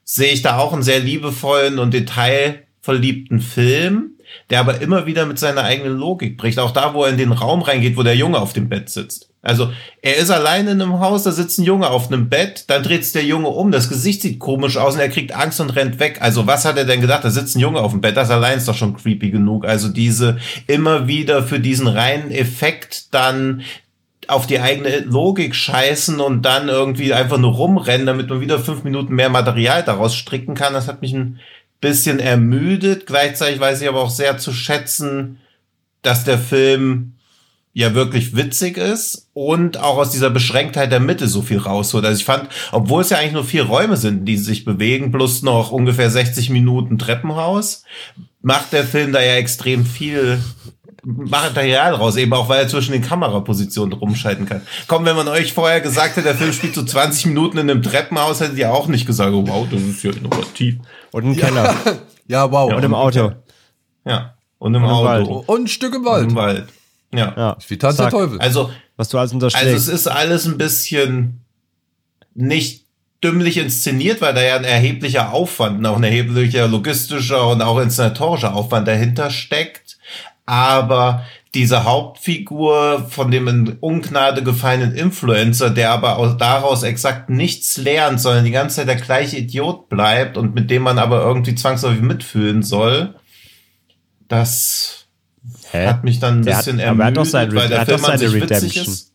sehe 0.05 0.33
ich 0.33 0.41
da 0.41 0.57
auch 0.57 0.73
einen 0.73 0.85
sehr 0.85 1.01
liebevollen 1.01 1.79
und 1.79 1.93
detailverliebten 1.93 3.41
Film 3.41 4.16
der 4.51 4.61
aber 4.61 4.81
immer 4.81 5.07
wieder 5.07 5.27
mit 5.27 5.39
seiner 5.39 5.63
eigenen 5.63 5.97
Logik 5.97 6.37
bricht. 6.37 6.59
Auch 6.59 6.71
da, 6.71 6.95
wo 6.95 7.05
er 7.05 7.11
in 7.11 7.19
den 7.19 7.33
Raum 7.33 7.63
reingeht, 7.63 7.97
wo 7.97 8.03
der 8.03 8.17
Junge 8.17 8.39
auf 8.39 8.53
dem 8.53 8.69
Bett 8.69 8.89
sitzt. 8.89 9.31
Also 9.47 9.71
er 10.03 10.17
ist 10.17 10.31
allein 10.31 10.67
in 10.67 10.83
einem 10.83 10.99
Haus, 10.99 11.23
da 11.23 11.31
sitzt 11.31 11.59
ein 11.59 11.65
Junge 11.65 11.89
auf 11.89 12.09
einem 12.09 12.29
Bett, 12.29 12.65
dann 12.67 12.83
dreht 12.83 13.05
sich 13.05 13.13
der 13.13 13.25
Junge 13.25 13.47
um, 13.47 13.71
das 13.71 13.89
Gesicht 13.89 14.23
sieht 14.23 14.41
komisch 14.41 14.77
aus 14.77 14.95
und 14.95 15.01
er 15.01 15.09
kriegt 15.09 15.37
Angst 15.37 15.61
und 15.61 15.71
rennt 15.71 16.01
weg. 16.01 16.19
Also 16.21 16.49
was 16.49 16.65
hat 16.65 16.77
er 16.77 16.85
denn 16.85 17.01
gedacht? 17.01 17.23
Da 17.23 17.31
sitzt 17.31 17.57
ein 17.57 17.61
Junge 17.61 17.81
auf 17.81 17.93
dem 17.93 18.01
Bett, 18.01 18.17
das 18.17 18.31
allein 18.31 18.59
ist 18.59 18.67
doch 18.67 18.75
schon 18.75 18.97
creepy 18.97 19.31
genug. 19.31 19.65
Also 19.65 19.89
diese 19.89 20.39
immer 20.67 21.07
wieder 21.07 21.45
für 21.45 21.61
diesen 21.61 21.87
reinen 21.87 22.33
Effekt 22.33 23.15
dann 23.15 23.63
auf 24.27 24.49
die 24.49 24.59
eigene 24.59 25.01
Logik 25.01 25.55
scheißen 25.55 26.19
und 26.19 26.43
dann 26.43 26.69
irgendwie 26.69 27.13
einfach 27.15 27.39
nur 27.39 27.53
rumrennen, 27.53 28.07
damit 28.07 28.29
man 28.29 28.41
wieder 28.41 28.59
fünf 28.59 28.83
Minuten 28.83 29.15
mehr 29.15 29.29
Material 29.29 29.85
daraus 29.85 30.17
stricken 30.17 30.55
kann, 30.55 30.73
das 30.73 30.89
hat 30.89 31.03
mich 31.03 31.13
ein 31.13 31.39
bisschen 31.81 32.19
ermüdet. 32.19 33.07
Gleichzeitig 33.07 33.61
weiß 33.61 33.81
ich 33.81 33.89
aber 33.89 34.03
auch 34.03 34.11
sehr 34.11 34.39
zu 34.39 34.53
schätzen, 34.53 35.39
dass 36.03 36.25
der 36.25 36.39
Film 36.39 37.13
ja 37.73 37.95
wirklich 37.95 38.35
witzig 38.35 38.79
ist 38.79 39.29
und 39.35 39.77
auch 39.77 39.99
aus 39.99 40.11
dieser 40.11 40.31
Beschränktheit 40.31 40.91
der 40.91 41.01
Mitte 41.01 41.29
so 41.29 41.43
viel 41.43 41.59
rausholt. 41.59 42.07
Also 42.07 42.19
ich 42.19 42.25
fand, 42.25 42.49
obwohl 42.73 43.03
es 43.03 43.11
ja 43.11 43.19
eigentlich 43.19 43.35
nur 43.35 43.45
vier 43.45 43.65
Räume 43.65 43.99
sind, 43.99 44.25
die 44.25 44.39
sich 44.39 44.65
bewegen, 44.65 45.13
plus 45.13 45.43
noch 45.43 45.73
ungefähr 45.73 46.09
60 46.09 46.49
Minuten 46.49 46.97
Treppenhaus, 46.97 47.85
macht 48.41 48.73
der 48.73 48.85
Film 48.85 49.13
da 49.13 49.21
ja 49.21 49.35
extrem 49.35 49.85
viel 49.85 50.41
Material 51.09 51.95
raus, 51.95 52.17
eben 52.17 52.33
auch 52.33 52.49
weil 52.49 52.63
er 52.63 52.69
zwischen 52.69 52.91
den 52.91 53.01
Kamerapositionen 53.01 53.97
rumschalten 53.97 54.45
kann. 54.45 54.63
Komm, 54.89 55.05
wenn 55.05 55.15
man 55.15 55.29
euch 55.29 55.53
vorher 55.53 55.81
gesagt 55.81 56.17
hätte, 56.17 56.25
der 56.25 56.35
Film 56.35 56.53
spielt 56.53 56.75
so 56.75 56.83
20 56.83 57.27
Minuten 57.27 57.59
in 57.59 57.71
einem 57.71 57.83
Treppenhaus, 57.83 58.41
hättet 58.41 58.59
ihr 58.59 58.73
auch 58.73 58.89
nicht 58.89 59.07
gesagt, 59.07 59.33
oh, 59.33 59.47
wow, 59.47 59.67
das 59.71 59.81
ist 59.83 60.03
ja 60.03 60.11
innovativ. 60.11 60.79
Und 61.13 61.25
ein 61.25 61.37
Keller. 61.37 61.75
Ja, 62.29 62.51
wow. 62.51 62.73
und 62.75 62.83
im 62.83 62.93
Auto. 62.93 63.35
Ja. 64.05 64.35
Und 64.59 64.75
im 64.75 64.83
Und 64.83 64.91
im 64.91 64.97
Auto. 64.97 65.05
Wald. 65.05 65.49
Und 65.49 65.61
ein 65.61 65.69
Stück 65.69 65.95
im 65.95 66.01
Und 66.01 66.07
Wald. 66.07 66.31
im 66.31 66.35
Wald. 66.35 66.69
Ja. 67.15 67.35
Ja. 67.37 67.57
Wie 67.69 67.79
Tanz 67.79 67.99
der. 67.99 68.11
Teufel. 68.11 68.41
Also, 68.41 68.71
Was 68.97 69.09
du 69.09 69.19
alles 69.19 69.33
unterschlägst. 69.33 69.65
Also 69.65 69.77
es 69.77 69.89
ist 69.89 70.09
alles 70.09 70.45
ein 70.47 70.59
bisschen 70.59 71.45
nicht 72.35 72.85
dümmlich 73.23 73.59
inszeniert, 73.59 74.21
weil 74.21 74.35
da 74.35 74.43
ja 74.43 74.57
ein 74.57 74.65
erheblicher 74.65 75.33
Aufwand, 75.33 75.79
und 75.79 75.87
auch 75.87 75.97
ein 75.99 76.03
erheblicher 76.03 76.67
logistischer 76.67 77.47
und 77.49 77.63
auch 77.63 77.79
inszenatorischer 77.79 78.57
Aufwand 78.57 78.89
dahinter 78.89 79.31
steckt. 79.31 79.86
Aber 80.49 81.25
diese 81.55 81.85
Hauptfigur 81.85 83.07
von 83.09 83.31
dem 83.33 83.49
in 83.49 83.77
Ungnade 83.81 84.45
gefallenen 84.45 84.95
Influencer, 84.95 85.71
der 85.71 85.91
aber 85.91 86.19
aus, 86.19 86.37
daraus 86.37 86.83
exakt 86.85 87.31
nichts 87.31 87.77
lernt, 87.79 88.21
sondern 88.21 88.45
die 88.45 88.51
ganze 88.53 88.77
Zeit 88.77 88.89
der 88.89 88.97
gleiche 88.97 89.39
Idiot 89.39 89.89
bleibt 89.89 90.37
und 90.37 90.55
mit 90.55 90.71
dem 90.71 90.83
man 90.83 90.99
aber 90.99 91.21
irgendwie 91.23 91.55
zwangsläufig 91.57 92.01
mitfühlen 92.03 92.63
soll, 92.63 93.17
das 94.29 95.07
Hä? 95.71 95.87
hat 95.87 96.05
mich 96.05 96.19
dann 96.21 96.41
ein 96.41 96.43
Der 96.45 96.57
hat- 96.59 96.65
bisschen 96.65 96.79
er 96.79 96.91
hat 96.91 96.97
doch 96.99 97.03
ermüdet, 97.05 97.27
seine- 97.31 97.55
weil 97.55 97.63
er 97.65 97.69
der 97.69 97.81
hat 97.81 97.89
Film 97.89 98.05
an 98.05 98.19
sich 98.19 98.33
witzig 98.33 98.51
Redemption. 98.51 98.85
ist. 98.87 99.13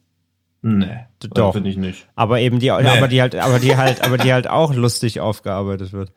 Nee, 0.63 0.97
Doch. 1.33 1.53
finde 1.53 1.69
ich 1.71 1.77
nicht. 1.77 2.07
aber 2.15 2.39
eben 2.39 2.59
die, 2.59 2.69
aber 2.71 3.07
die 3.07 3.19
halt, 3.21 3.35
aber 3.35 3.57
die 3.59 3.75
halt, 3.77 4.03
aber 4.03 4.17
die 4.19 4.31
halt 4.31 4.47
auch 4.47 4.73
lustig 4.73 5.19
aufgearbeitet 5.19 5.91
wird. 5.91 6.11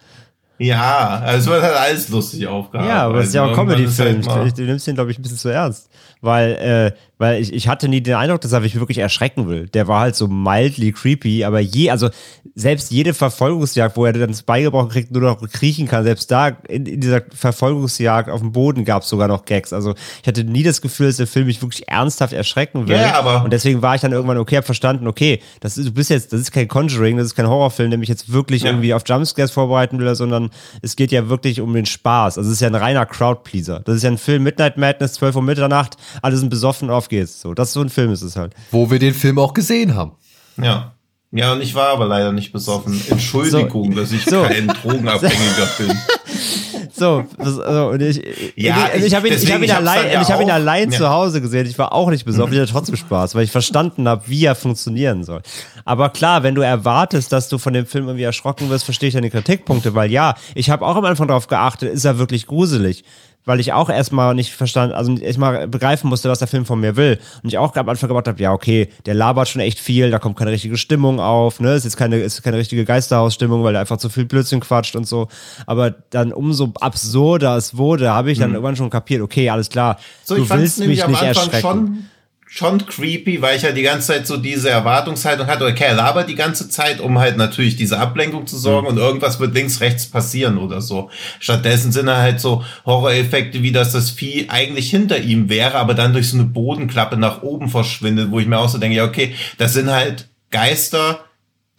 Ja, 0.58 1.20
also 1.24 1.38
es 1.50 1.56
wird 1.56 1.62
halt 1.64 1.76
alles 1.76 2.08
lustig 2.10 2.46
aufgearbeitet. 2.46 2.94
Ja, 2.96 3.02
aber 3.06 3.18
es 3.18 3.26
ist 3.28 3.34
ja 3.34 3.42
auch 3.42 3.46
ein 3.46 3.52
ist 3.52 3.58
Comedy-Film. 3.58 4.26
halt 4.28 4.56
du 4.58 4.62
nimmst 4.62 4.86
den, 4.86 4.94
glaube 4.94 5.10
ich, 5.10 5.18
ein 5.18 5.22
bisschen 5.22 5.38
zu 5.38 5.48
ernst. 5.48 5.88
Weil, 6.20 6.52
äh, 6.52 6.98
weil 7.18 7.42
ich, 7.42 7.52
ich 7.52 7.68
hatte 7.68 7.86
nie 7.86 8.00
den 8.00 8.14
Eindruck, 8.14 8.40
dass 8.40 8.52
er 8.52 8.60
mich 8.60 8.74
wirklich 8.78 8.96
erschrecken 8.98 9.46
will. 9.46 9.68
Der 9.68 9.88
war 9.88 10.00
halt 10.00 10.16
so 10.16 10.26
mildly 10.26 10.92
creepy, 10.92 11.44
aber 11.44 11.60
je, 11.60 11.90
also 11.90 12.08
selbst 12.54 12.90
jede 12.90 13.12
Verfolgungsjagd, 13.12 13.94
wo 13.96 14.06
er 14.06 14.14
dann 14.14 14.28
das 14.30 14.42
beigebrochen 14.42 14.88
kriegt, 14.88 15.10
nur 15.12 15.20
noch 15.20 15.42
kriechen 15.52 15.86
kann, 15.86 16.04
selbst 16.04 16.30
da 16.30 16.48
in, 16.68 16.86
in 16.86 17.00
dieser 17.00 17.20
Verfolgungsjagd 17.34 18.30
auf 18.30 18.40
dem 18.40 18.52
Boden 18.52 18.84
gab 18.84 19.02
es 19.02 19.08
sogar 19.08 19.28
noch 19.28 19.44
Gags. 19.44 19.72
Also 19.72 19.94
ich 20.22 20.26
hatte 20.28 20.44
nie 20.44 20.62
das 20.62 20.80
Gefühl, 20.80 21.08
dass 21.08 21.16
der 21.18 21.26
Film 21.26 21.46
mich 21.46 21.60
wirklich 21.60 21.88
ernsthaft 21.88 22.32
erschrecken 22.32 22.88
will. 22.88 22.96
Ja, 22.96 23.18
aber- 23.18 23.44
Und 23.44 23.52
deswegen 23.52 23.82
war 23.82 23.94
ich 23.94 24.00
dann 24.00 24.12
irgendwann, 24.12 24.38
okay, 24.38 24.56
hab 24.56 24.64
verstanden, 24.64 25.06
okay, 25.06 25.40
das 25.60 25.76
ist, 25.76 25.88
du 25.88 25.92
bist 25.92 26.10
jetzt, 26.10 26.32
das 26.32 26.40
ist 26.40 26.52
kein 26.52 26.68
Conjuring, 26.68 27.16
das 27.18 27.26
ist 27.26 27.34
kein 27.34 27.48
Horrorfilm, 27.48 27.90
der 27.90 27.98
mich 27.98 28.08
jetzt 28.08 28.32
wirklich 28.32 28.62
Ja. 28.62 28.70
irgendwie 28.70 28.94
auf 28.94 29.02
Jumpscares 29.06 29.50
vorbereiten 29.50 29.98
will, 29.98 30.14
sondern 30.14 30.43
es 30.82 30.96
geht 30.96 31.12
ja 31.12 31.28
wirklich 31.28 31.60
um 31.60 31.72
den 31.74 31.86
Spaß. 31.86 32.38
Also 32.38 32.48
es 32.50 32.56
ist 32.56 32.60
ja 32.60 32.68
ein 32.68 32.74
reiner 32.74 33.06
Crowdpleaser. 33.06 33.80
Das 33.80 33.96
ist 33.96 34.02
ja 34.02 34.10
ein 34.10 34.18
Film, 34.18 34.42
Midnight 34.42 34.76
Madness, 34.76 35.14
12 35.14 35.36
Uhr 35.36 35.42
Mitternacht, 35.42 35.96
alle 36.22 36.36
sind 36.36 36.48
besoffen, 36.50 36.90
auf 36.90 37.08
geht's. 37.08 37.40
So, 37.40 37.54
das 37.54 37.68
ist 37.68 37.74
so 37.74 37.80
ein 37.80 37.90
Film 37.90 38.12
ist 38.12 38.22
es 38.22 38.36
halt. 38.36 38.54
Wo 38.70 38.90
wir 38.90 38.98
den 38.98 39.14
Film 39.14 39.38
auch 39.38 39.54
gesehen 39.54 39.94
haben. 39.94 40.12
Ja. 40.60 40.92
Ja, 41.36 41.52
und 41.52 41.62
ich 41.62 41.74
war 41.74 41.88
aber 41.88 42.06
leider 42.06 42.30
nicht 42.30 42.52
besoffen. 42.52 43.00
Entschuldigung, 43.10 43.92
So. 43.92 43.98
dass 44.00 44.12
ich 44.12 44.24
So. 44.24 44.42
kein 44.44 44.68
Drogenabhängiger 44.68 45.66
bin. 45.78 45.98
So, 46.96 47.24
das, 47.38 47.58
also, 47.58 47.88
und 47.88 48.00
ich, 48.02 48.22
Ja, 48.54 48.88
also 48.92 49.04
ich 49.04 49.14
habe 49.14 49.26
ihn, 49.26 49.34
ich 49.34 49.50
hab 49.50 49.58
ihn 49.58 49.64
ich 49.64 49.74
allein, 49.74 50.12
ja 50.12 50.22
ich 50.22 50.30
hab 50.30 50.40
ihn 50.40 50.50
allein 50.50 50.92
ja. 50.92 50.98
zu 50.98 51.08
Hause 51.08 51.40
gesehen. 51.40 51.66
Ich 51.66 51.76
war 51.76 51.92
auch 51.92 52.08
nicht 52.08 52.24
besoffen, 52.24 52.52
ich 52.52 52.60
hatte 52.60 52.70
trotzdem 52.70 52.94
Spaß, 52.96 53.34
weil 53.34 53.42
ich 53.42 53.50
verstanden 53.50 54.08
habe, 54.08 54.22
wie 54.26 54.44
er 54.44 54.54
funktionieren 54.54 55.24
soll. 55.24 55.42
Aber 55.84 56.10
klar, 56.10 56.44
wenn 56.44 56.54
du 56.54 56.62
erwartest, 56.62 57.32
dass 57.32 57.48
du 57.48 57.58
von 57.58 57.72
dem 57.72 57.86
Film 57.86 58.06
irgendwie 58.06 58.22
erschrocken 58.22 58.70
wirst, 58.70 58.84
verstehe 58.84 59.08
ich 59.08 59.14
deine 59.14 59.30
Kritikpunkte, 59.30 59.94
weil 59.94 60.10
ja, 60.10 60.36
ich 60.54 60.70
habe 60.70 60.86
auch 60.86 60.94
am 60.94 61.04
Anfang 61.04 61.26
darauf 61.26 61.48
geachtet, 61.48 61.92
ist 61.92 62.04
er 62.04 62.18
wirklich 62.18 62.46
gruselig? 62.46 63.04
Weil 63.46 63.60
ich 63.60 63.72
auch 63.72 63.90
erstmal 63.90 64.34
nicht 64.34 64.54
verstanden, 64.54 64.94
also 64.94 65.14
erstmal 65.16 65.68
begreifen 65.68 66.08
musste, 66.08 66.30
was 66.30 66.38
der 66.38 66.48
Film 66.48 66.64
von 66.64 66.80
mir 66.80 66.96
will. 66.96 67.18
Und 67.42 67.48
ich 67.48 67.58
auch 67.58 67.74
am 67.76 67.88
Anfang 67.88 68.08
gedacht 68.08 68.28
habe, 68.28 68.42
ja, 68.42 68.52
okay, 68.52 68.88
der 69.04 69.14
labert 69.14 69.48
schon 69.48 69.60
echt 69.60 69.78
viel, 69.78 70.10
da 70.10 70.18
kommt 70.18 70.36
keine 70.36 70.50
richtige 70.50 70.76
Stimmung 70.76 71.20
auf, 71.20 71.60
ne? 71.60 71.74
Ist 71.74 71.84
jetzt 71.84 71.96
keine, 71.96 72.18
ist 72.18 72.42
keine 72.42 72.56
richtige 72.56 72.84
Geisterhausstimmung, 72.84 73.62
weil 73.62 73.74
er 73.74 73.82
einfach 73.82 73.98
zu 73.98 74.08
viel 74.08 74.24
Blödsinn 74.24 74.60
quatscht 74.60 74.96
und 74.96 75.06
so. 75.06 75.28
Aber 75.66 75.90
dann 75.90 76.32
umso 76.32 76.72
absurder 76.80 77.56
es 77.56 77.76
wurde, 77.76 78.10
habe 78.10 78.32
ich 78.32 78.38
dann 78.38 78.52
irgendwann 78.52 78.76
schon 78.76 78.90
kapiert, 78.90 79.20
okay, 79.20 79.50
alles 79.50 79.68
klar. 79.68 79.94
Mhm. 79.94 79.98
So, 80.24 80.36
du 80.36 80.42
ich 80.42 80.48
fand 80.48 80.60
es 80.60 80.64
willst 80.64 80.78
nämlich 80.80 80.98
mich 80.98 81.04
am 81.04 81.10
nicht 81.10 81.22
Anfang 81.22 81.44
erschrecken. 81.44 81.60
schon, 81.60 82.04
schon 82.54 82.86
creepy, 82.86 83.42
weil 83.42 83.56
ich 83.56 83.62
ja 83.62 83.72
die 83.72 83.82
ganze 83.82 84.06
Zeit 84.08 84.28
so 84.28 84.36
diese 84.36 84.70
Erwartungshaltung 84.70 85.48
hatte, 85.48 85.66
okay, 85.66 85.86
er 85.88 85.94
labert 85.94 86.28
die 86.28 86.36
ganze 86.36 86.68
Zeit, 86.68 87.00
um 87.00 87.18
halt 87.18 87.36
natürlich 87.36 87.74
diese 87.74 87.98
Ablenkung 87.98 88.46
zu 88.46 88.54
Mhm. 88.54 88.60
sorgen 88.60 88.86
und 88.86 88.96
irgendwas 88.96 89.40
wird 89.40 89.54
links, 89.54 89.80
rechts 89.80 90.06
passieren 90.06 90.58
oder 90.58 90.80
so. 90.80 91.10
Stattdessen 91.40 91.90
sind 91.90 92.06
er 92.06 92.18
halt 92.18 92.38
so 92.38 92.64
Horroreffekte, 92.86 93.62
wie 93.62 93.72
dass 93.72 93.90
das 93.90 94.10
Vieh 94.10 94.46
eigentlich 94.50 94.88
hinter 94.88 95.18
ihm 95.18 95.48
wäre, 95.48 95.74
aber 95.78 95.94
dann 95.94 96.12
durch 96.12 96.30
so 96.30 96.36
eine 96.36 96.46
Bodenklappe 96.46 97.16
nach 97.16 97.42
oben 97.42 97.68
verschwindet, 97.68 98.30
wo 98.30 98.38
ich 98.38 98.46
mir 98.46 98.58
auch 98.58 98.68
so 98.68 98.78
denke, 98.78 98.98
ja, 98.98 99.04
okay, 99.04 99.34
das 99.58 99.72
sind 99.72 99.90
halt 99.90 100.28
Geister, 100.52 101.23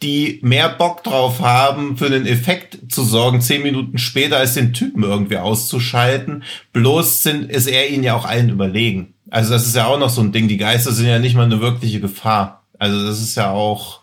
die 0.02 0.40
mehr 0.42 0.68
Bock 0.68 1.02
drauf 1.02 1.40
haben, 1.40 1.96
für 1.96 2.06
einen 2.06 2.26
Effekt 2.26 2.92
zu 2.92 3.02
sorgen, 3.02 3.40
zehn 3.40 3.62
Minuten 3.62 3.98
später 3.98 4.36
als 4.36 4.54
den 4.54 4.72
Typen 4.72 5.02
irgendwie 5.02 5.38
auszuschalten. 5.38 6.42
Bloß 6.72 7.22
sind, 7.22 7.50
ist 7.50 7.66
er 7.66 7.88
ihnen 7.88 8.04
ja 8.04 8.14
auch 8.14 8.26
allen 8.26 8.50
überlegen. 8.50 9.14
Also 9.30 9.52
das 9.52 9.66
ist 9.66 9.74
ja 9.74 9.86
auch 9.86 9.98
noch 9.98 10.10
so 10.10 10.20
ein 10.20 10.32
Ding. 10.32 10.48
Die 10.48 10.58
Geister 10.58 10.92
sind 10.92 11.06
ja 11.06 11.18
nicht 11.18 11.34
mal 11.34 11.44
eine 11.44 11.60
wirkliche 11.60 12.00
Gefahr. 12.00 12.64
Also 12.78 13.06
das 13.06 13.20
ist 13.20 13.36
ja 13.36 13.50
auch, 13.50 14.00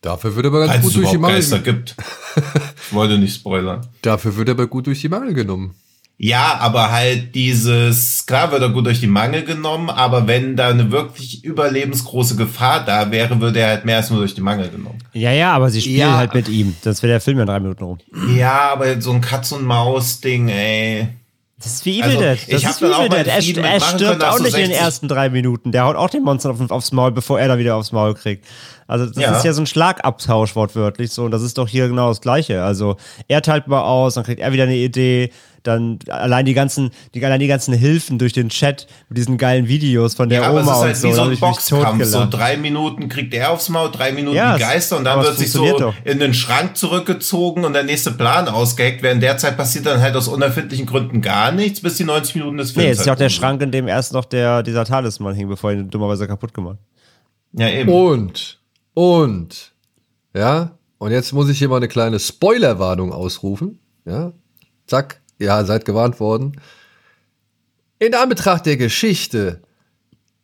Dafür 0.00 0.36
wird 0.36 0.46
er 0.46 0.52
aber 0.52 0.66
ganz 0.66 0.84
gut 0.84 0.96
durch 0.96 1.10
die 1.10 1.18
Mangel. 1.18 1.36
Geister 1.36 1.58
gibt. 1.58 1.96
ich 2.36 2.94
wollte 2.94 3.18
nicht 3.18 3.34
spoilern. 3.34 3.86
Dafür 4.02 4.36
wird 4.36 4.48
er 4.48 4.52
aber 4.52 4.68
gut 4.68 4.86
durch 4.86 5.00
die 5.00 5.08
Mangel 5.08 5.34
genommen. 5.34 5.74
Ja, 6.18 6.56
aber 6.60 6.90
halt 6.92 7.34
dieses, 7.34 8.24
klar 8.24 8.50
wird 8.50 8.62
er 8.62 8.70
gut 8.70 8.86
durch 8.86 9.00
die 9.00 9.06
Mangel 9.06 9.44
genommen, 9.44 9.90
aber 9.90 10.26
wenn 10.26 10.56
da 10.56 10.68
eine 10.68 10.90
wirklich 10.90 11.44
überlebensgroße 11.44 12.36
Gefahr 12.36 12.82
da 12.86 13.10
wäre, 13.10 13.38
würde 13.40 13.60
er 13.60 13.68
halt 13.68 13.84
mehr 13.84 13.98
als 13.98 14.08
nur 14.08 14.20
durch 14.20 14.34
die 14.34 14.40
Mangel 14.40 14.70
genommen. 14.70 14.98
Ja, 15.12 15.32
ja, 15.32 15.52
aber 15.52 15.68
sie 15.68 15.82
spielen 15.82 15.98
Ja. 15.98 16.16
halt 16.16 16.32
mit 16.32 16.48
ihm. 16.48 16.74
Das 16.84 17.02
wäre 17.02 17.12
der 17.12 17.20
Film 17.20 17.36
ja 17.36 17.42
in 17.42 17.48
drei 17.48 17.60
Minuten 17.60 17.84
rum. 17.84 17.98
Ja, 18.34 18.70
aber 18.72 18.98
so 19.00 19.12
ein 19.12 19.20
Katz-und-Maus-Ding, 19.20 20.48
ey. 20.48 21.08
Das 21.58 21.66
ist 21.72 21.84
wie 21.86 22.00
Evil 22.00 22.04
Also, 22.10 22.20
Dead. 22.20 22.38
ich 22.46 22.46
Das 22.48 22.64
hab 22.64 22.70
ist 22.72 22.82
wie 22.82 22.86
Evil 22.86 23.08
Dead. 23.08 23.26
Er, 23.58 23.64
er 23.74 23.80
stirbt 23.80 24.24
auch 24.24 24.38
nicht 24.40 24.54
in 24.54 24.60
den 24.60 24.66
60 24.68 24.76
ersten 24.78 25.08
drei 25.08 25.28
Minuten. 25.30 25.72
Der 25.72 25.84
haut 25.84 25.96
auch 25.96 26.10
den 26.10 26.22
Monster 26.22 26.50
auf, 26.50 26.70
aufs 26.70 26.92
Maul, 26.92 27.12
bevor 27.12 27.40
er 27.40 27.48
da 27.48 27.58
wieder 27.58 27.76
aufs 27.76 27.92
Maul 27.92 28.14
kriegt. 28.14 28.44
Also 28.86 29.06
das 29.06 29.16
Ja. 29.16 29.36
ist 29.36 29.44
ja 29.44 29.52
so 29.54 29.62
ein 29.62 29.66
Schlagabtausch 29.66 30.54
wortwörtlich 30.54 31.10
so 31.10 31.24
und 31.24 31.30
das 31.30 31.42
ist 31.42 31.56
doch 31.58 31.66
hier 31.66 31.88
genau 31.88 32.08
das 32.08 32.20
Gleiche. 32.20 32.62
Also 32.62 32.96
er 33.26 33.40
teilt 33.42 33.68
mal 33.68 33.80
aus, 33.82 34.14
dann 34.14 34.24
kriegt 34.24 34.40
er 34.40 34.52
wieder 34.52 34.64
eine 34.64 34.76
Idee, 34.76 35.30
dann 35.66 35.98
allein 36.08 36.44
die 36.46 36.54
ganzen, 36.54 36.90
die, 37.14 37.24
allein 37.24 37.40
die 37.40 37.46
ganzen 37.46 37.74
Hilfen 37.74 38.18
durch 38.18 38.32
den 38.32 38.48
Chat 38.48 38.86
mit 39.08 39.18
diesen 39.18 39.38
geilen 39.38 39.68
Videos 39.68 40.14
von 40.14 40.28
der 40.28 40.42
Ja, 40.42 40.48
aber 40.48 40.60
es 40.60 40.66
Oma 40.66 40.72
ist 40.72 40.78
und 40.78 40.86
halt 40.86 40.96
so, 40.96 41.08
wie 41.08 41.12
so 41.12 41.22
ein 41.22 41.38
Boxkampf. 41.38 42.04
So 42.04 42.26
drei 42.30 42.56
Minuten 42.56 43.08
kriegt 43.08 43.34
er 43.34 43.50
aufs 43.50 43.68
Maul, 43.68 43.90
drei 43.90 44.12
Minuten 44.12 44.36
Ja, 44.36 44.54
die 44.54 44.60
Geister 44.60 44.96
und 44.96 45.04
dann 45.04 45.22
wird 45.22 45.36
sich 45.36 45.50
so 45.50 45.78
doch. 45.78 45.94
in 46.04 46.18
den 46.18 46.34
Schrank 46.34 46.76
zurückgezogen 46.76 47.64
und 47.64 47.72
der 47.72 47.84
nächste 47.84 48.12
Plan 48.12 48.48
ausgeheckt. 48.48 49.02
Während 49.02 49.22
der 49.22 49.38
Zeit 49.38 49.56
passiert 49.56 49.86
dann 49.86 50.00
halt 50.00 50.16
aus 50.16 50.28
unerfindlichen 50.28 50.86
Gründen 50.86 51.20
gar 51.20 51.52
nichts, 51.52 51.80
bis 51.80 51.96
die 51.96 52.04
90 52.04 52.36
Minuten 52.36 52.56
des 52.58 52.72
Films. 52.72 52.82
Nee, 52.82 52.88
jetzt 52.88 53.00
ist 53.00 53.06
ja 53.06 53.12
auch 53.12 53.18
halt 53.18 53.20
der 53.20 53.26
rum 53.26 53.30
sind. 53.30 53.40
Schrank, 53.40 53.62
in 53.62 53.70
dem 53.72 53.88
erst 53.88 54.12
noch 54.12 54.24
der, 54.24 54.62
dieser 54.62 54.84
Talisman 54.84 55.34
hing, 55.34 55.48
bevor 55.48 55.72
ihn 55.72 55.90
dummerweise 55.90 56.26
kaputt 56.26 56.54
gemacht. 56.54 56.78
Ja, 57.52 57.68
eben. 57.68 57.90
Und, 57.90 58.58
und, 58.94 59.72
ja, 60.34 60.72
und 60.98 61.10
jetzt 61.10 61.32
muss 61.32 61.48
ich 61.48 61.58
hier 61.58 61.68
mal 61.68 61.76
eine 61.76 61.88
kleine 61.88 62.18
Spoilerwarnung 62.18 63.12
ausrufen. 63.12 63.78
Ja, 64.04 64.32
zack, 64.86 65.20
ja, 65.38 65.64
seid 65.64 65.84
gewarnt 65.84 66.20
worden. 66.20 66.60
In 67.98 68.14
Anbetracht 68.14 68.66
der 68.66 68.76
Geschichte, 68.76 69.62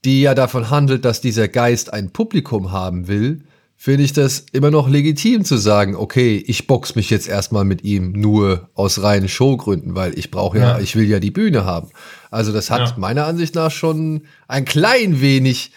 die 0.05 0.22
ja 0.22 0.34
davon 0.34 0.70
handelt, 0.70 1.05
dass 1.05 1.20
dieser 1.20 1.49
Geist 1.49 1.93
ein 1.93 2.11
Publikum 2.11 2.72
haben 2.72 3.09
will, 3.09 3.43
finde 3.76 4.05
ich 4.05 4.12
das 4.12 4.47
immer 4.53 4.70
noch 4.70 4.88
legitim 4.88 5.45
zu 5.45 5.57
sagen, 5.57 5.97
okay, 5.97 6.43
ich 6.47 6.68
box 6.68 6.95
mich 6.95 7.11
jetzt 7.11 7.28
erstmal 7.28 7.64
mit 7.64 7.82
ihm 7.82 8.12
nur 8.12 8.70
aus 8.74 9.03
reinen 9.03 9.28
Showgründen, 9.28 9.97
weil 9.97 10.16
ich 10.16 10.30
brauche 10.30 10.59
ja, 10.59 10.76
ja, 10.76 10.78
ich 10.78 10.95
will 10.95 11.09
ja 11.09 11.18
die 11.18 11.32
Bühne 11.32 11.64
haben. 11.64 11.90
Also 12.30 12.53
das 12.53 12.70
hat 12.70 12.90
ja. 12.90 12.95
meiner 12.97 13.26
Ansicht 13.26 13.57
nach 13.57 13.72
schon 13.72 14.22
ein 14.47 14.64
klein 14.64 15.20
wenig 15.20 15.72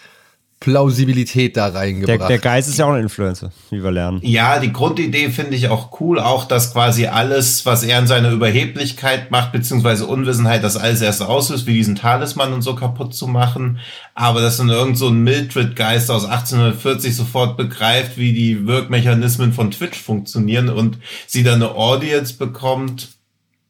Plausibilität 0.58 1.56
da 1.56 1.68
reingebracht. 1.68 2.20
Der, 2.20 2.28
der 2.28 2.38
Geist 2.38 2.68
ist 2.68 2.78
ja 2.78 2.86
auch 2.86 2.92
ein 2.92 3.02
Influencer, 3.02 3.52
wie 3.70 3.82
wir 3.82 3.90
lernen. 3.90 4.20
Ja, 4.22 4.58
die 4.58 4.72
Grundidee 4.72 5.28
finde 5.28 5.54
ich 5.54 5.68
auch 5.68 6.00
cool, 6.00 6.18
auch 6.18 6.44
dass 6.46 6.72
quasi 6.72 7.06
alles, 7.06 7.66
was 7.66 7.82
er 7.82 7.98
in 7.98 8.06
seiner 8.06 8.30
Überheblichkeit 8.30 9.30
macht, 9.30 9.52
beziehungsweise 9.52 10.06
Unwissenheit, 10.06 10.64
das 10.64 10.78
alles 10.78 11.02
erst 11.02 11.22
auslöst, 11.22 11.66
wie 11.66 11.74
diesen 11.74 11.94
Talisman 11.94 12.54
und 12.54 12.62
so 12.62 12.74
kaputt 12.74 13.14
zu 13.14 13.26
machen. 13.26 13.78
Aber 14.14 14.40
dass 14.40 14.56
dann 14.56 14.70
irgend 14.70 14.96
so 14.96 15.08
ein 15.08 15.22
Mildred-Geist 15.22 16.10
aus 16.10 16.24
1840 16.24 17.14
sofort 17.14 17.58
begreift, 17.58 18.16
wie 18.16 18.32
die 18.32 18.66
Wirkmechanismen 18.66 19.52
von 19.52 19.70
Twitch 19.70 20.00
funktionieren 20.00 20.70
und 20.70 20.98
sie 21.26 21.42
dann 21.42 21.62
eine 21.62 21.74
Audience 21.74 22.34
bekommt, 22.34 23.10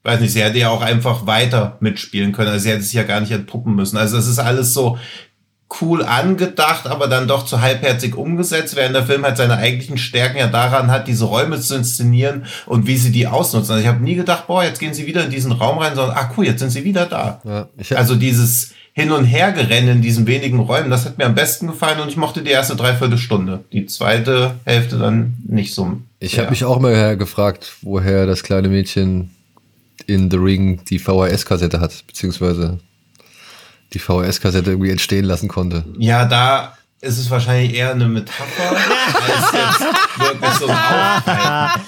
weiß 0.07 0.21
nicht, 0.21 0.31
sie 0.31 0.41
hätte 0.41 0.57
ja 0.57 0.69
auch 0.69 0.81
einfach 0.81 1.27
weiter 1.27 1.75
mitspielen 1.81 2.31
können. 2.31 2.47
Also 2.47 2.63
sie 2.63 2.69
hätte 2.69 2.81
sich 2.81 2.93
ja 2.93 3.03
gar 3.03 3.19
nicht 3.19 3.31
entpuppen 3.31 3.75
müssen. 3.75 3.97
Also 3.97 4.15
das 4.15 4.27
ist 4.27 4.39
alles 4.39 4.73
so, 4.73 4.97
cool 5.81 6.03
angedacht, 6.03 6.87
aber 6.87 7.07
dann 7.07 7.27
doch 7.27 7.45
zu 7.45 7.61
halbherzig 7.61 8.15
umgesetzt, 8.15 8.75
während 8.75 8.95
der 8.95 9.05
Film 9.05 9.23
halt 9.23 9.37
seine 9.37 9.57
eigentlichen 9.57 9.97
Stärken 9.97 10.37
ja 10.37 10.47
daran 10.47 10.89
hat, 10.91 11.07
diese 11.07 11.25
Räume 11.25 11.59
zu 11.59 11.75
inszenieren 11.75 12.45
und 12.65 12.87
wie 12.87 12.95
sie 12.95 13.11
die 13.11 13.27
ausnutzen. 13.27 13.71
Also 13.71 13.81
ich 13.81 13.87
habe 13.87 14.03
nie 14.03 14.15
gedacht, 14.15 14.47
boah, 14.47 14.63
jetzt 14.63 14.79
gehen 14.79 14.93
sie 14.93 15.07
wieder 15.07 15.25
in 15.25 15.31
diesen 15.31 15.51
Raum 15.51 15.77
rein, 15.77 15.95
sondern 15.95 16.15
ah 16.15 16.31
cool, 16.37 16.45
jetzt 16.45 16.59
sind 16.59 16.69
sie 16.69 16.85
wieder 16.85 17.05
da. 17.05 17.41
Ja, 17.43 17.67
also 17.97 18.15
dieses 18.15 18.71
Hin- 18.93 19.11
und 19.11 19.25
Hergerennen 19.25 19.97
in 19.97 20.01
diesen 20.01 20.25
wenigen 20.25 20.59
Räumen, 20.59 20.89
das 20.89 21.05
hat 21.05 21.17
mir 21.17 21.25
am 21.25 21.35
besten 21.35 21.67
gefallen 21.67 21.99
und 21.99 22.07
ich 22.07 22.17
mochte 22.17 22.41
die 22.41 22.51
erste 22.51 22.75
Dreiviertelstunde. 22.75 23.63
Die 23.71 23.85
zweite 23.85 24.55
Hälfte 24.63 24.97
dann 24.97 25.35
nicht 25.45 25.75
so. 25.75 25.99
Ich 26.19 26.39
habe 26.39 26.49
mich 26.49 26.63
auch 26.63 26.79
mal 26.79 27.17
gefragt, 27.17 27.73
woher 27.81 28.25
das 28.25 28.41
kleine 28.41 28.69
Mädchen 28.69 29.31
in 30.07 30.31
The 30.31 30.37
Ring 30.37 30.79
die 30.89 30.97
VHS-Kassette 30.97 31.79
hat, 31.79 32.05
beziehungsweise 32.07 32.79
die 33.93 33.99
VHS-Kassette 33.99 34.71
irgendwie 34.71 34.91
entstehen 34.91 35.25
lassen 35.25 35.47
konnte. 35.47 35.85
Ja, 35.97 36.25
da 36.25 36.77
ist 37.01 37.17
es 37.17 37.29
wahrscheinlich 37.29 37.75
eher 37.75 37.91
eine 37.91 38.07
Metapher 38.07 38.71
als 38.71 39.51
jetzt 39.53 40.19
wirklich 40.19 40.51
so 40.53 40.67
ein 40.67 40.77
Aufteil. 40.77 41.81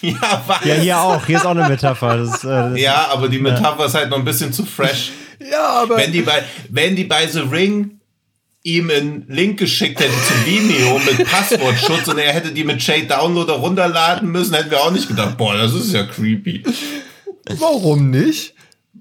Ja, 0.00 0.44
was? 0.46 0.64
ja, 0.64 0.74
hier 0.74 1.00
auch. 1.00 1.26
Hier 1.26 1.38
ist 1.38 1.46
auch 1.46 1.52
eine 1.52 1.68
Metapher. 1.68 2.18
Das, 2.18 2.44
äh, 2.44 2.80
ja, 2.80 3.08
aber 3.10 3.28
die 3.28 3.38
Metapher 3.38 3.80
ja. 3.80 3.86
ist 3.86 3.94
halt 3.94 4.10
noch 4.10 4.18
ein 4.18 4.24
bisschen 4.24 4.52
zu 4.52 4.64
fresh. 4.64 5.12
Ja, 5.50 5.82
aber. 5.82 5.96
Wenn 5.96 6.12
die 6.12 6.22
bei, 6.22 6.44
wenn 6.68 6.94
die 6.94 7.04
bei 7.04 7.26
The 7.26 7.40
Ring 7.40 8.00
ihm 8.62 8.90
einen 8.90 9.26
Link 9.28 9.58
geschickt 9.58 10.00
hätten 10.00 10.12
zu 10.12 10.46
Vimeo 10.46 10.98
mit 11.00 11.28
Passwortschutz 11.28 12.08
und 12.08 12.18
er 12.18 12.32
hätte 12.32 12.50
die 12.50 12.64
mit 12.64 12.84
Jay 12.84 13.06
Downloader 13.06 13.54
runterladen 13.54 14.30
müssen, 14.30 14.54
hätten 14.54 14.70
wir 14.70 14.80
auch 14.80 14.90
nicht 14.90 15.06
gedacht, 15.06 15.36
boah, 15.36 15.54
das 15.54 15.74
ist 15.74 15.92
ja 15.92 16.04
creepy. 16.04 16.64
Warum 17.58 18.10
nicht? 18.10 18.53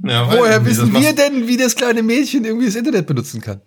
Ja, 0.05 0.31
Woher 0.31 0.65
wissen 0.65 0.93
wir 0.93 1.13
denn, 1.13 1.47
wie 1.47 1.57
das 1.57 1.75
kleine 1.75 2.03
Mädchen 2.03 2.45
irgendwie 2.45 2.65
das 2.65 2.75
Internet 2.75 3.05
benutzen 3.05 3.41
kann? 3.41 3.61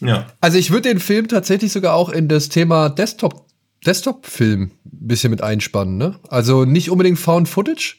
Ja. 0.00 0.26
Also 0.40 0.58
ich 0.58 0.70
würde 0.70 0.88
den 0.88 1.00
Film 1.00 1.28
tatsächlich 1.28 1.72
sogar 1.72 1.94
auch 1.94 2.10
in 2.10 2.28
das 2.28 2.48
Thema 2.48 2.88
Desktop, 2.88 3.46
Desktop-Film 3.86 4.62
ein 4.62 4.70
bisschen 4.84 5.30
mit 5.30 5.42
einspannen, 5.42 5.96
ne? 5.96 6.18
Also 6.28 6.64
nicht 6.64 6.90
unbedingt 6.90 7.18
Found 7.18 7.48
Footage, 7.48 7.96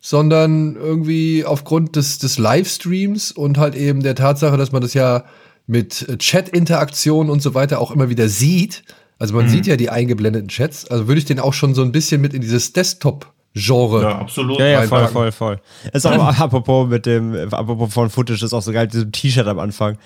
sondern 0.00 0.76
irgendwie 0.76 1.44
aufgrund 1.44 1.96
des, 1.96 2.18
des 2.18 2.38
Livestreams 2.38 3.32
und 3.32 3.56
halt 3.56 3.74
eben 3.74 4.02
der 4.02 4.14
Tatsache, 4.14 4.56
dass 4.56 4.72
man 4.72 4.82
das 4.82 4.94
ja 4.94 5.24
mit 5.66 6.18
Chat-Interaktion 6.18 7.30
und 7.30 7.40
so 7.40 7.54
weiter 7.54 7.80
auch 7.80 7.92
immer 7.92 8.10
wieder 8.10 8.28
sieht. 8.28 8.82
Also 9.18 9.34
man 9.34 9.46
mhm. 9.46 9.50
sieht 9.50 9.66
ja 9.66 9.76
die 9.76 9.90
eingeblendeten 9.90 10.48
Chats. 10.48 10.90
Also 10.90 11.06
würde 11.06 11.20
ich 11.20 11.24
den 11.24 11.38
auch 11.38 11.54
schon 11.54 11.74
so 11.74 11.82
ein 11.82 11.92
bisschen 11.92 12.20
mit 12.20 12.34
in 12.34 12.40
dieses 12.40 12.72
Desktop 12.72 13.31
Genre. 13.54 14.02
Ja, 14.02 14.18
absolut. 14.18 14.58
Ja, 14.58 14.66
ja, 14.66 14.82
voll, 14.82 15.08
voll, 15.08 15.32
voll. 15.32 15.60
Ist 15.92 16.06
auch 16.06 16.38
apropos 16.38 16.88
mit 16.88 17.04
dem, 17.06 17.34
apropos 17.52 17.92
von 17.92 18.08
Footage, 18.08 18.44
ist 18.44 18.52
auch 18.52 18.62
so 18.62 18.72
geil, 18.72 18.86
diesem 18.86 19.12
T-Shirt 19.12 19.46
am 19.46 19.58
Anfang, 19.58 19.98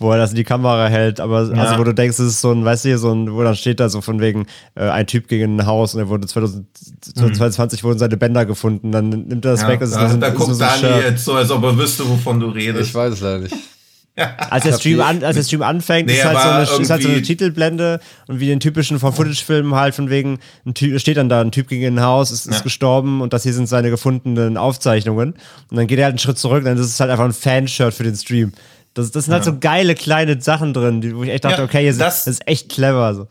wo 0.00 0.10
er 0.10 0.18
das 0.18 0.30
in 0.30 0.36
die 0.36 0.44
Kamera 0.44 0.88
hält, 0.88 1.20
aber 1.20 1.44
ja. 1.44 1.62
also 1.62 1.78
wo 1.78 1.84
du 1.84 1.94
denkst, 1.94 2.18
es 2.18 2.26
ist 2.26 2.40
so 2.40 2.50
ein, 2.50 2.64
weißt 2.64 2.86
du, 2.86 2.98
so 2.98 3.12
ein, 3.12 3.32
wo 3.32 3.42
dann 3.42 3.54
steht 3.54 3.78
da 3.78 3.88
so 3.88 4.00
von 4.00 4.20
wegen, 4.20 4.46
äh, 4.74 4.88
ein 4.88 5.06
Typ 5.06 5.28
gegen 5.28 5.56
ein 5.56 5.66
Haus 5.66 5.94
und 5.94 6.00
er 6.00 6.08
wurde 6.08 6.26
2022 6.26 7.82
mhm. 7.82 7.86
wurden 7.86 7.98
seine 7.98 8.16
Bänder 8.16 8.46
gefunden, 8.46 8.90
dann 8.90 9.10
nimmt 9.10 9.44
er 9.44 9.52
das 9.52 9.62
ja, 9.62 9.68
weg. 9.68 9.80
Das 9.80 9.92
da, 9.92 10.06
ist, 10.06 10.20
da 10.20 10.30
guckt 10.30 10.54
so 10.54 10.58
Dani 10.58 11.02
jetzt 11.04 11.24
so, 11.24 11.34
als 11.34 11.50
ob 11.52 11.62
er 11.62 11.78
wüsste, 11.78 12.08
wovon 12.08 12.40
du 12.40 12.48
redest. 12.48 12.88
Ich 12.88 12.94
weiß 12.94 13.12
es 13.12 13.20
leider 13.20 13.38
nicht. 13.40 13.54
als, 14.50 14.64
der 14.64 14.72
Stream 14.72 15.00
an, 15.00 15.22
als 15.22 15.36
der 15.36 15.42
Stream 15.42 15.62
anfängt, 15.62 16.08
nee, 16.08 16.16
ist, 16.16 16.24
halt 16.24 16.38
so 16.38 16.48
eine, 16.48 16.82
ist 16.82 16.90
halt 16.90 17.02
so 17.02 17.08
eine 17.08 17.22
Titelblende 17.22 18.00
und 18.26 18.40
wie 18.40 18.46
den 18.46 18.60
typischen 18.60 18.98
von 18.98 19.12
Footage-Filmen 19.12 19.74
halt 19.74 19.94
von 19.94 20.10
wegen, 20.10 20.38
ein 20.66 20.74
typ, 20.74 20.98
steht 21.00 21.16
dann 21.16 21.28
da 21.28 21.40
ein 21.40 21.52
Typ 21.52 21.68
gegen 21.68 21.86
ein 21.86 22.02
Haus, 22.02 22.30
ist, 22.30 22.46
ist 22.46 22.62
gestorben 22.62 23.20
und 23.20 23.32
das 23.32 23.44
hier 23.44 23.52
sind 23.52 23.68
seine 23.68 23.90
gefundenen 23.90 24.56
Aufzeichnungen. 24.56 25.34
Und 25.70 25.76
dann 25.76 25.86
geht 25.86 25.98
er 25.98 26.06
halt 26.06 26.12
einen 26.12 26.18
Schritt 26.18 26.38
zurück, 26.38 26.64
dann 26.64 26.76
ist 26.76 26.86
es 26.86 27.00
halt 27.00 27.10
einfach 27.10 27.24
ein 27.24 27.32
Fanshirt 27.32 27.94
für 27.94 28.04
den 28.04 28.16
Stream. 28.16 28.52
Das, 28.94 29.10
das 29.12 29.26
sind 29.26 29.34
halt 29.34 29.46
ja. 29.46 29.52
so 29.52 29.58
geile 29.58 29.94
kleine 29.94 30.40
Sachen 30.40 30.72
drin, 30.74 31.14
wo 31.14 31.22
ich 31.22 31.30
echt 31.30 31.44
dachte, 31.44 31.58
ja, 31.58 31.64
okay, 31.64 31.86
das, 31.86 31.98
das, 31.98 32.26
ist 32.26 32.48
echt 32.48 32.68
clever. 32.68 33.14
So 33.14 33.28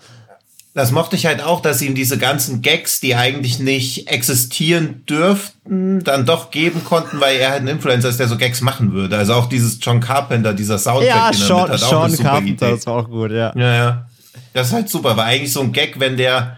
das 0.78 0.92
mochte 0.92 1.16
ich 1.16 1.26
halt 1.26 1.42
auch, 1.42 1.60
dass 1.60 1.82
ihm 1.82 1.96
diese 1.96 2.20
ganzen 2.20 2.62
Gags, 2.62 3.00
die 3.00 3.16
eigentlich 3.16 3.58
nicht 3.58 4.10
existieren 4.12 5.04
dürften, 5.08 6.04
dann 6.04 6.28
doch 6.28 6.52
geben 6.52 6.84
konnten, 6.84 7.20
weil 7.20 7.38
er 7.38 7.50
halt 7.50 7.64
ein 7.64 7.68
Influencer 7.68 8.10
ist, 8.10 8.20
der 8.20 8.28
so 8.28 8.38
Gags 8.38 8.62
machen 8.62 8.94
würde. 8.94 9.18
Also 9.18 9.34
auch 9.34 9.50
dieses 9.50 9.80
John 9.82 10.00
Carpenter, 10.00 10.54
dieser 10.54 10.78
Soundtrack, 10.78 11.08
ja, 11.10 11.34
Sean, 11.34 11.62
hat, 11.72 11.82
auch 11.82 12.08
Sean 12.08 12.16
Carpenter, 12.24 12.68
Idee. 12.68 12.76
das 12.76 12.86
war 12.86 12.94
auch 12.94 13.10
gut, 13.10 13.32
ja. 13.32 13.52
Ja, 13.56 13.74
ja. 13.74 14.08
Das 14.54 14.68
ist 14.68 14.74
halt 14.74 14.88
super, 14.88 15.18
weil 15.18 15.26
eigentlich 15.26 15.52
so 15.52 15.62
ein 15.62 15.72
Gag, 15.72 16.00
wenn 16.00 16.16
der 16.16 16.58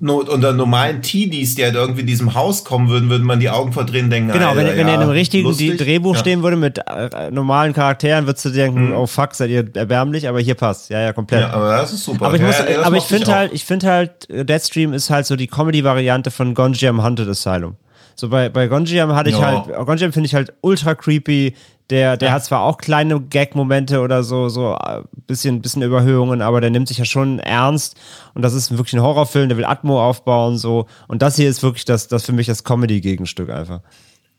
unter 0.00 0.52
normalen 0.52 1.02
Teenies, 1.02 1.56
die 1.56 1.64
halt 1.64 1.74
irgendwie 1.74 2.02
in 2.02 2.06
diesem 2.06 2.34
Haus 2.34 2.64
kommen 2.64 2.88
würden, 2.88 3.10
würden 3.10 3.26
man 3.26 3.40
die 3.40 3.50
Augen 3.50 3.72
verdrehen 3.72 4.04
und 4.04 4.10
denken, 4.10 4.30
Genau, 4.30 4.50
Alter, 4.50 4.60
wenn, 4.60 4.76
wenn 4.76 4.86
ja, 4.86 4.94
in 4.94 5.00
einem 5.00 5.10
richtigen 5.10 5.48
lustig. 5.48 5.76
Drehbuch 5.76 6.14
ja. 6.14 6.20
stehen 6.20 6.42
würde 6.44 6.56
mit 6.56 6.78
äh, 6.78 7.30
normalen 7.32 7.72
Charakteren, 7.72 8.26
würdest 8.26 8.44
du 8.44 8.50
denken, 8.50 8.90
mhm. 8.90 8.94
oh 8.94 9.06
fuck, 9.06 9.34
seid 9.34 9.50
ihr 9.50 9.68
erbärmlich, 9.74 10.28
aber 10.28 10.38
hier 10.38 10.54
passt. 10.54 10.88
Ja, 10.90 11.00
ja, 11.00 11.12
komplett. 11.12 11.40
Ja, 11.40 11.50
aber 11.50 11.76
das 11.78 11.92
ist 11.92 12.04
super. 12.04 12.26
Aber 12.26 12.36
ich, 12.36 12.42
muss, 12.42 12.56
ja, 12.58 12.82
aber 12.82 12.96
ich 12.96 13.04
finde 13.04 13.34
halt, 13.34 13.52
ich 13.52 13.64
finde 13.64 13.88
halt, 13.88 14.28
Deadstream 14.28 14.92
ist 14.92 15.10
halt 15.10 15.26
so 15.26 15.34
die 15.34 15.48
Comedy-Variante 15.48 16.30
von 16.30 16.54
Gonjiam 16.54 17.02
Haunted 17.02 17.28
Asylum. 17.28 17.74
So 18.14 18.28
bei, 18.28 18.50
bei 18.50 18.68
Gonjiam 18.68 19.12
hatte 19.16 19.30
ich 19.30 19.40
halt, 19.40 19.64
Gonjiam 19.84 20.12
finde 20.12 20.28
ich 20.28 20.34
halt 20.34 20.52
ultra 20.60 20.94
creepy, 20.94 21.54
der, 21.92 22.16
der 22.16 22.28
ja. 22.28 22.34
hat 22.34 22.44
zwar 22.44 22.62
auch 22.62 22.78
kleine 22.78 23.20
Gag-Momente 23.20 24.00
oder 24.00 24.24
so, 24.24 24.48
so 24.48 24.74
ein 24.74 25.02
äh, 25.02 25.04
bisschen, 25.26 25.60
bisschen 25.60 25.82
Überhöhungen, 25.82 26.40
aber 26.40 26.62
der 26.62 26.70
nimmt 26.70 26.88
sich 26.88 26.96
ja 26.96 27.04
schon 27.04 27.38
ernst. 27.38 27.96
Und 28.32 28.40
das 28.42 28.54
ist 28.54 28.70
wirklich 28.70 28.94
ein 28.94 29.02
Horrorfilm, 29.02 29.50
der 29.50 29.58
will 29.58 29.66
Atmo 29.66 30.02
aufbauen, 30.02 30.56
so. 30.56 30.86
Und 31.06 31.20
das 31.20 31.36
hier 31.36 31.50
ist 31.50 31.62
wirklich 31.62 31.84
das, 31.84 32.08
das 32.08 32.24
für 32.24 32.32
mich 32.32 32.46
das 32.46 32.64
Comedy-Gegenstück 32.64 33.50
einfach. 33.50 33.80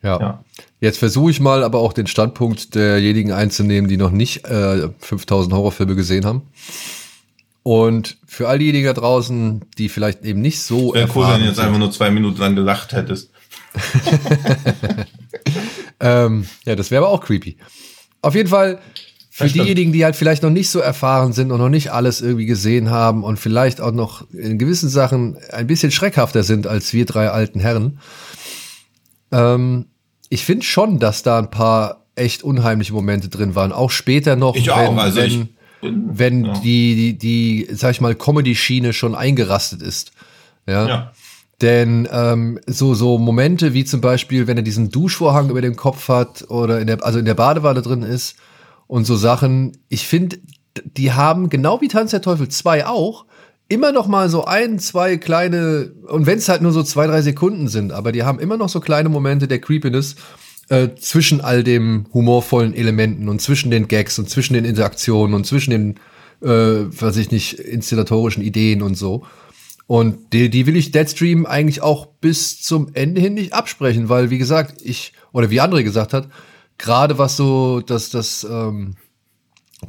Ja. 0.02 0.20
ja. 0.20 0.44
Jetzt 0.82 0.98
versuche 0.98 1.30
ich 1.30 1.40
mal 1.40 1.64
aber 1.64 1.80
auch 1.80 1.94
den 1.94 2.08
Standpunkt 2.08 2.74
derjenigen 2.74 3.32
einzunehmen, 3.32 3.88
die 3.88 3.98
noch 3.98 4.12
nicht 4.12 4.46
äh, 4.46 4.90
5000 4.98 5.54
Horrorfilme 5.54 5.96
gesehen 5.96 6.26
haben. 6.26 6.42
Und 7.62 8.18
für 8.26 8.50
all 8.50 8.58
diejenigen 8.58 8.88
da 8.88 8.94
draußen, 8.94 9.62
die 9.78 9.90
vielleicht 9.90 10.26
eben 10.26 10.42
nicht 10.42 10.62
so. 10.62 10.94
Wäre 10.96 11.08
cool, 11.16 11.28
wenn 11.28 11.42
du 11.42 11.46
jetzt 11.46 11.60
einfach 11.60 11.78
nur 11.78 11.92
zwei 11.92 12.10
Minuten 12.10 12.40
lang 12.40 12.56
gelacht 12.56 12.94
hättest. 12.94 13.30
ähm, 16.04 16.46
ja, 16.66 16.76
das 16.76 16.92
wäre 16.92 17.04
aber 17.04 17.14
auch 17.14 17.22
creepy. 17.22 17.58
Auf 18.22 18.36
jeden 18.36 18.50
Fall 18.50 18.80
für 19.32 19.48
diejenigen, 19.48 19.92
die 19.94 20.06
halt 20.06 20.16
vielleicht 20.16 20.44
noch 20.44 20.52
nicht 20.52 20.70
so 20.70 20.80
erfahren 20.80 21.34
sind 21.34 21.52
und 21.52 21.58
noch 21.60 21.70
nicht 21.70 21.92
alles 21.92 22.22
irgendwie 22.22 22.46
gesehen 22.46 22.92
haben 22.92 23.24
und 23.24 23.38
vielleicht 23.40 23.82
auch 23.82 23.92
noch 23.92 24.30
in 24.32 24.60
gewissen 24.60 24.90
Sachen 24.90 25.38
ein 25.52 25.66
bisschen 25.66 25.90
schreckhafter 25.92 26.44
sind 26.44 26.68
als 26.68 26.94
wir 26.94 27.06
drei 27.06 27.30
alten 27.30 27.60
Herren. 27.60 28.00
Ähm, 29.32 29.86
ich 30.30 30.46
finde 30.46 30.66
schon, 30.66 31.00
dass 31.00 31.24
da 31.24 31.40
ein 31.40 31.50
paar 31.50 32.06
echt 32.16 32.44
unheimliche 32.44 32.94
Momente 32.94 33.30
drin 33.30 33.56
waren. 33.56 33.72
Auch 33.72 33.90
später 33.90 34.36
noch, 34.36 34.56
ich 34.56 34.68
wenn, 34.68 34.74
auch, 34.74 34.98
also 34.98 35.20
wenn, 35.20 35.50
wenn 35.82 36.46
ja. 36.46 36.54
die, 36.60 36.96
die, 36.96 37.18
die, 37.18 37.68
sag 37.74 37.92
ich 37.92 38.02
mal, 38.02 38.14
Comedy-Schiene 38.14 38.94
schon 38.94 39.16
eingerastet 39.16 39.82
ist. 39.82 40.12
Ja. 40.68 40.88
ja. 40.88 41.12
Denn 41.62 42.08
ähm, 42.12 42.60
so, 42.68 42.94
so 42.94 43.18
Momente 43.18 43.74
wie 43.74 43.86
zum 43.86 44.02
Beispiel, 44.02 44.48
wenn 44.48 44.58
er 44.58 44.64
diesen 44.64 44.90
Duschvorhang 44.90 45.50
über 45.50 45.62
dem 45.62 45.76
Kopf 45.76 46.10
hat 46.10 46.50
oder 46.50 46.80
in 46.80 46.88
der, 46.88 47.04
also 47.06 47.20
in 47.20 47.26
der 47.26 47.36
Badewanne 47.36 47.82
drin 47.82 48.02
ist 48.02 48.36
und 48.88 49.06
so 49.06 49.16
Sachen, 49.16 49.78
ich 49.88 50.08
finde, 50.08 50.40
die 50.84 51.14
haben 51.14 51.50
genau 51.50 51.80
wie 51.82 51.88
Tanz 51.88 52.12
der 52.12 52.22
Teufel 52.22 52.50
2 52.50 52.88
auch 52.88 53.26
immer 53.70 53.92
noch 53.92 54.08
mal 54.08 54.30
so 54.30 54.46
ein, 54.46 54.78
zwei 54.80 55.18
kleine, 55.18 55.92
und 56.08 56.26
wenn 56.26 56.38
es 56.38 56.50
halt 56.50 56.62
nur 56.62 56.72
so 56.72 56.84
zwei, 56.84 57.08
drei 57.08 57.22
Sekunden 57.22 57.68
sind, 57.68 57.92
aber 57.92 58.12
die 58.12 58.24
haben 58.24 58.40
immer 58.40 58.58
noch 58.58 58.70
so 58.70 58.80
kleine 58.80 59.10
Momente 59.10 59.48
der 59.48 59.60
Creepiness 59.60 60.16
äh, 60.70 60.90
zwischen 61.00 61.42
all 61.42 61.64
dem 61.64 62.06
humorvollen 62.14 62.74
Elementen 62.74 63.30
und 63.30 63.42
zwischen 63.42 63.72
den 63.72 63.88
Gags 63.88 64.20
und 64.20 64.30
zwischen 64.30 64.54
den 64.54 64.66
Interaktionen 64.66 65.34
und 65.34 65.46
zwischen 65.46 65.72
den, 65.72 65.96
äh, 66.42 66.86
was 67.00 67.18
ich 67.18 67.32
nicht, 67.32 67.54
inszenatorischen 67.60 68.44
Ideen 68.44 68.82
und 68.82 68.96
so. 68.96 69.26
Und 69.86 70.34
die, 70.34 70.50
die 70.50 70.66
will 70.66 70.78
ich 70.78 70.92
Deadstream 70.92 71.46
eigentlich 71.46 71.82
auch 71.82 72.06
bis 72.06 72.62
zum 72.62 72.94
Ende 72.94 73.20
hin 73.20 73.34
nicht 73.34 73.54
absprechen, 73.54 74.10
weil, 74.10 74.30
wie 74.30 74.38
gesagt, 74.38 74.82
ich, 74.82 75.14
oder 75.32 75.50
wie 75.50 75.60
andere 75.60 75.84
gesagt 75.84 76.14
hat, 76.14 76.30
gerade 76.78 77.18
was 77.18 77.36
so 77.36 77.82
das, 77.82 78.10
das 78.10 78.48
ähm, 78.50 78.96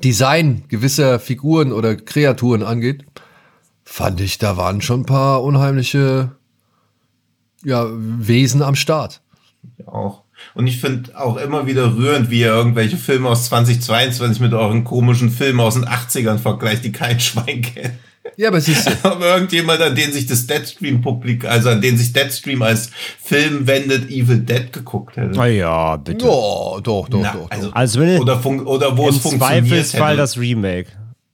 Design 0.02 0.64
gewisser 0.68 1.20
Figuren 1.20 1.72
oder 1.72 1.96
Kreaturen 1.96 2.62
angeht, 2.62 3.04
fand 3.84 4.20
ich, 4.20 4.38
da 4.38 4.56
waren 4.56 4.80
schon 4.80 5.00
ein 5.00 5.06
paar 5.06 5.42
unheimliche 5.42 6.32
ja, 7.64 7.86
Wesen 7.90 8.62
am 8.62 8.74
Start. 8.74 9.22
Auch. 9.86 10.24
Und 10.54 10.66
ich 10.66 10.80
finde 10.80 11.18
auch 11.18 11.36
immer 11.36 11.66
wieder 11.66 11.96
rührend, 11.96 12.30
wie 12.30 12.40
ihr 12.40 12.52
irgendwelche 12.52 12.96
Filme 12.96 13.28
aus 13.28 13.46
2022 13.46 14.40
mit 14.40 14.52
euren 14.52 14.84
komischen 14.84 15.30
Filmen 15.30 15.60
aus 15.60 15.74
den 15.74 15.86
80ern 15.86 16.38
vergleicht, 16.38 16.84
die 16.84 16.92
kein 16.92 17.20
Schwein 17.20 17.62
kennt. 17.62 17.94
Ja, 18.36 18.48
aber 18.48 18.60
siehst 18.60 18.88
du. 18.88 18.92
aber 19.02 19.34
irgendjemand, 19.34 19.80
an 19.80 19.94
den 19.94 20.12
sich 20.12 20.26
das 20.26 20.46
Deadstream-Publik, 20.46 21.44
also 21.44 21.70
an 21.70 21.80
den 21.80 21.96
sich 21.96 22.12
Deadstream 22.12 22.62
als 22.62 22.90
Film 23.22 23.66
wendet, 23.66 24.10
Evil 24.10 24.40
Dead 24.40 24.72
geguckt 24.72 25.16
hätte. 25.16 25.32
Na 25.34 25.46
ja, 25.46 25.96
bitte. 25.96 26.24
Ja, 26.24 26.30
doch, 26.30 26.80
doch, 26.82 27.08
Na, 27.10 27.32
doch. 27.32 27.50
also, 27.50 27.68
doch. 27.68 27.74
Also 27.76 28.00
wenn 28.00 28.20
oder, 28.20 28.38
fun 28.38 28.66
oder 28.66 28.96
wo 28.96 29.08
es 29.08 29.18
funktioniert 29.18 29.66
Zweifelsfall 29.68 30.12
hätte. 30.12 30.18
das 30.18 30.38
Remake. 30.38 30.88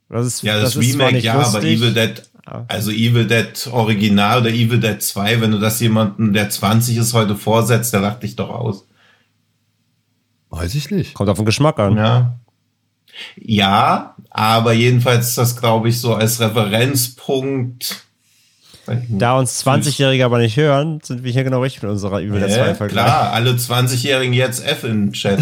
Das 0.08 0.26
ist, 0.26 0.42
Ja, 0.42 0.60
das, 0.60 0.74
ist 0.74 0.92
zwar 0.92 1.08
Remake, 1.08 1.24
ja, 1.24 1.34
aber 1.34 1.44
lustig. 1.44 1.78
Evil 1.78 1.94
Dead, 1.94 2.22
also 2.66 2.90
Evil 2.90 3.26
Dead 3.26 3.68
Original 3.72 4.40
oder 4.40 4.50
Evil 4.50 4.80
Dead 4.80 5.00
2, 5.00 5.40
wenn 5.40 5.52
du 5.52 5.58
das 5.58 5.78
jemanden, 5.80 6.32
der 6.32 6.50
20 6.50 6.96
ist, 6.96 7.14
heute 7.14 7.36
vorsetzt, 7.36 7.92
der 7.92 8.00
lacht 8.00 8.22
dich 8.24 8.34
doch 8.34 8.50
aus. 8.50 8.86
Weiß 10.50 10.74
ich 10.74 10.90
nicht. 10.90 11.14
Kommt 11.14 11.30
auf 11.30 11.36
den 11.36 11.46
Geschmack 11.46 11.78
an. 11.78 11.96
Ja. 11.96 12.40
Ja, 13.36 14.16
aber 14.30 14.72
jedenfalls 14.72 15.28
ist 15.28 15.38
das, 15.38 15.56
glaube 15.56 15.88
ich, 15.88 16.00
so 16.00 16.14
als 16.14 16.40
Referenzpunkt. 16.40 18.04
Da 19.08 19.38
uns 19.38 19.64
20-Jährige 19.64 20.24
aber 20.24 20.38
nicht 20.38 20.56
hören, 20.56 21.00
sind 21.02 21.22
wir 21.22 21.30
hier 21.30 21.44
genau 21.44 21.62
richtig 21.62 21.82
mit 21.82 21.92
unserer 21.92 22.20
Übel 22.20 22.40
der 22.40 22.48
Ja, 22.48 22.64
2 22.64 22.74
Vergleich. 22.74 23.04
klar, 23.04 23.32
alle 23.32 23.52
20-Jährigen 23.52 24.32
jetzt 24.32 24.64
F 24.64 24.82
in 24.84 25.06
den 25.06 25.12
Chat. 25.12 25.38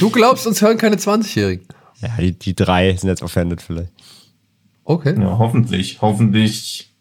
Du 0.00 0.10
glaubst, 0.10 0.46
uns 0.46 0.60
hören 0.60 0.78
keine 0.78 0.96
20-Jährigen. 0.96 1.66
Ja, 2.00 2.08
die, 2.18 2.32
die 2.32 2.54
drei 2.54 2.96
sind 2.96 3.08
jetzt 3.08 3.22
offended 3.22 3.62
vielleicht. 3.62 3.92
Okay. 4.84 5.14
Ja, 5.20 5.38
hoffentlich. 5.38 5.98
Hoffentlich 6.00 6.92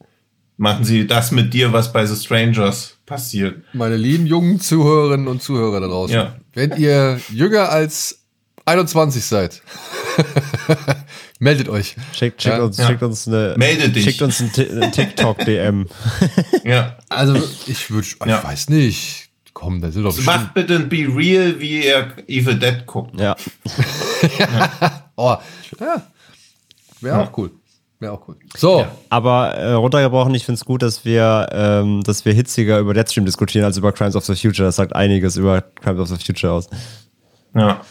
machen 0.57 0.83
sie 0.83 1.07
das 1.07 1.31
mit 1.31 1.53
dir, 1.53 1.71
was 1.73 1.93
bei 1.93 2.05
The 2.05 2.15
Strangers 2.15 2.97
passiert. 3.05 3.63
Meine 3.73 3.95
lieben 3.95 4.25
jungen 4.27 4.59
Zuhörerinnen 4.59 5.27
und 5.27 5.41
Zuhörer 5.41 5.79
da 5.79 5.87
draußen. 5.87 6.15
Ja. 6.15 6.35
Wenn 6.53 6.75
ihr 6.77 7.19
jünger 7.31 7.69
als 7.69 8.16
21 8.67 9.23
seid, 9.25 9.61
meldet 11.39 11.69
euch. 11.69 11.95
Schickt, 12.13 12.41
schickt, 12.41 12.57
Ja, 12.57 12.63
uns, 12.63 12.77
ja. 12.77 12.87
schickt 12.87 13.01
uns 13.03 13.27
eine. 13.27 13.55
Melde 13.57 13.89
dich. 13.89 14.03
Schickt 14.03 14.21
uns 14.21 14.39
ein, 14.41 14.51
ein 14.81 14.91
TikTok-DM. 14.91 15.87
Ja. 16.63 16.97
Also 17.09 17.35
ich 17.67 17.89
würde, 17.89 18.05
ich 18.07 18.17
Ja. 18.25 18.43
weiß 18.43 18.69
nicht. 18.69 19.29
Komm, 19.53 19.81
da 19.81 19.89
sind 19.91 20.03
doch. 20.03 20.17
Macht 20.23 20.53
bitte 20.53 20.75
ein 20.75 20.89
Be 20.89 21.07
Real, 21.07 21.59
wie 21.59 21.85
ihr 21.85 22.11
Evil 22.27 22.59
Dead 22.59 22.85
guckt. 22.85 23.19
ja. 23.19 23.35
Oh, 25.19 25.35
ja. 25.79 26.01
Wäre 27.01 27.19
auch 27.23 27.35
cool. 27.37 27.51
Wäre 27.99 28.11
auch 28.13 28.27
cool. 28.27 28.35
So, 28.55 28.85
Aber 29.09 29.55
äh, 29.55 29.71
runtergebrochen, 29.73 30.35
ich 30.35 30.45
finde 30.45 30.59
es 30.59 30.65
gut, 30.65 30.83
dass 30.83 31.05
wir, 31.05 31.47
ähm, 31.51 32.03
dass 32.03 32.23
wir 32.25 32.33
hitziger 32.33 32.77
über 32.77 32.93
Deadstream 32.93 33.25
diskutieren 33.25 33.65
als 33.65 33.77
über 33.77 33.91
Crimes 33.93 34.15
of 34.15 34.25
the 34.25 34.35
Future. 34.35 34.67
Das 34.67 34.75
sagt 34.75 34.95
einiges 34.95 35.35
über 35.37 35.61
Crimes 35.61 35.99
of 36.01 36.09
the 36.09 36.23
Future 36.23 36.53
aus. 36.53 36.69
Ja. 37.55 37.81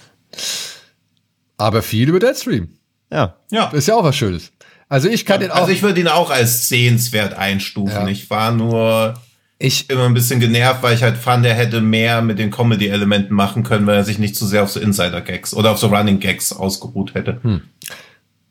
Aber 1.56 1.82
viel 1.82 2.08
über 2.08 2.18
Deadstream. 2.18 2.68
Ja. 3.10 3.36
Ja. 3.50 3.68
Ist 3.70 3.88
ja 3.88 3.94
auch 3.94 4.04
was 4.04 4.16
Schönes. 4.16 4.52
Also 4.88 5.08
ich 5.08 5.26
kann 5.26 5.40
den 5.40 5.50
auch. 5.50 5.56
Also 5.56 5.72
ich 5.72 5.82
würde 5.82 6.00
ihn 6.00 6.08
auch 6.08 6.30
als 6.30 6.68
sehenswert 6.68 7.34
einstufen. 7.34 8.02
Ja. 8.02 8.08
Ich 8.08 8.30
war 8.30 8.52
nur 8.52 9.14
ich, 9.58 9.88
immer 9.88 10.04
ein 10.04 10.14
bisschen 10.14 10.38
genervt, 10.38 10.82
weil 10.82 10.94
ich 10.94 11.02
halt 11.02 11.16
fand, 11.16 11.46
er 11.46 11.54
hätte 11.54 11.80
mehr 11.80 12.20
mit 12.20 12.38
den 12.38 12.50
Comedy-Elementen 12.50 13.34
machen 13.34 13.62
können, 13.62 13.86
weil 13.86 13.96
er 13.96 14.04
sich 14.04 14.18
nicht 14.18 14.36
zu 14.36 14.46
sehr 14.46 14.62
auf 14.62 14.70
so 14.70 14.80
Insider-Gags 14.80 15.54
oder 15.54 15.70
auf 15.72 15.78
so 15.78 15.86
Running-Gags 15.88 16.52
ausgeruht 16.52 17.14
hätte. 17.14 17.40
Hm. 17.42 17.62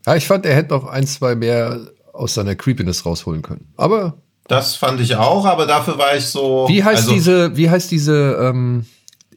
ja, 0.05 0.15
ich 0.15 0.25
fand, 0.25 0.45
er 0.45 0.55
hätte 0.55 0.73
noch 0.73 0.87
ein, 0.87 1.05
zwei 1.05 1.35
mehr 1.35 1.79
aus 2.11 2.33
seiner 2.33 2.55
Creepiness 2.55 3.05
rausholen 3.05 3.43
können. 3.43 3.67
Aber 3.77 4.15
Das 4.47 4.75
fand 4.75 4.99
ich 4.99 5.15
auch, 5.15 5.45
aber 5.45 5.67
dafür 5.67 5.97
war 5.97 6.15
ich 6.15 6.25
so. 6.25 6.65
wie 6.67 6.83
heißt 6.83 7.03
also, 7.03 7.13
diese, 7.13 7.55
wie 7.55 7.69
heißt 7.69 7.91
diese, 7.91 8.37
ähm, 8.41 8.85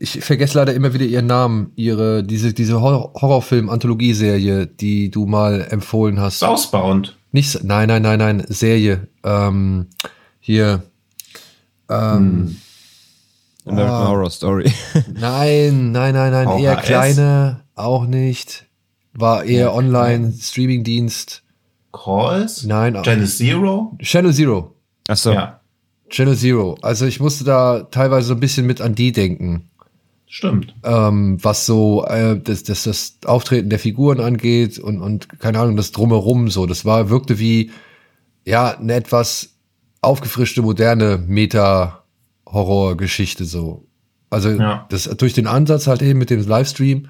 ich 0.00 0.20
vergesse 0.24 0.58
leider 0.58 0.74
immer 0.74 0.94
wieder 0.94 1.04
ihren 1.04 1.26
Namen, 1.26 1.72
ihre, 1.76 2.22
diese, 2.22 2.52
diese 2.52 2.80
Hor 2.80 3.12
Horrorfilm-Anthologieserie, 3.14 4.66
die 4.66 5.10
du 5.10 5.26
mal 5.26 5.66
empfohlen 5.70 6.20
hast. 6.20 6.38
Southbound. 6.40 7.16
Nicht, 7.32 7.62
nein, 7.64 7.88
nein, 7.88 8.02
nein, 8.02 8.18
nein, 8.18 8.44
Serie. 8.48 9.08
Ähm, 9.24 9.86
hier. 10.40 10.82
Ähm, 11.90 12.56
American 13.66 13.94
Ah. 13.94 14.08
Horror 14.08 14.30
Story. 14.30 14.72
Nein, 15.14 15.92
nein, 15.92 16.14
nein, 16.14 16.32
nein, 16.32 16.58
eher 16.58 16.76
kleine, 16.76 17.64
auch 17.74 18.06
nicht. 18.06 18.64
War 19.12 19.44
eher 19.44 19.74
online, 19.74 20.32
Streamingdienst. 20.40 21.42
Calls? 21.92 22.64
Nein. 22.64 22.96
Genesis 23.02 23.36
Zero? 23.38 23.94
Channel 24.00 24.32
Zero. 24.32 24.74
Achso. 25.08 25.32
Ja, 25.32 25.60
Channel 26.08 26.36
Zero. 26.36 26.76
Also 26.80 27.04
ich 27.04 27.20
musste 27.20 27.44
da 27.44 27.80
teilweise 27.90 28.28
so 28.28 28.34
ein 28.34 28.40
bisschen 28.40 28.66
mit 28.66 28.80
an 28.80 28.94
die 28.94 29.12
denken, 29.12 29.68
stimmt. 30.28 30.74
ähm, 30.84 31.38
was 31.42 31.66
so 31.66 32.04
äh, 32.06 32.38
das, 32.38 32.62
das, 32.62 32.84
das 32.84 33.18
Auftreten 33.24 33.70
der 33.70 33.78
Figuren 33.78 34.20
angeht 34.20 34.78
und, 34.78 35.00
und 35.00 35.40
keine 35.40 35.58
Ahnung, 35.60 35.76
das 35.76 35.92
drumherum 35.92 36.50
so. 36.50 36.66
Das 36.66 36.84
war, 36.84 37.10
wirkte 37.10 37.38
wie 37.38 37.70
ja, 38.44 38.76
eine 38.78 38.94
etwas 38.94 39.54
aufgefrischte, 40.00 40.62
moderne 40.62 41.18
Meta-Horror-Geschichte 41.26 43.44
so. 43.44 43.84
Also 44.30 44.50
Ja. 44.50 44.86
das 44.90 45.04
durch 45.04 45.32
den 45.32 45.46
Ansatz 45.46 45.86
halt 45.86 46.02
eben 46.02 46.18
mit 46.18 46.30
dem 46.30 46.46
Livestream 46.46 47.08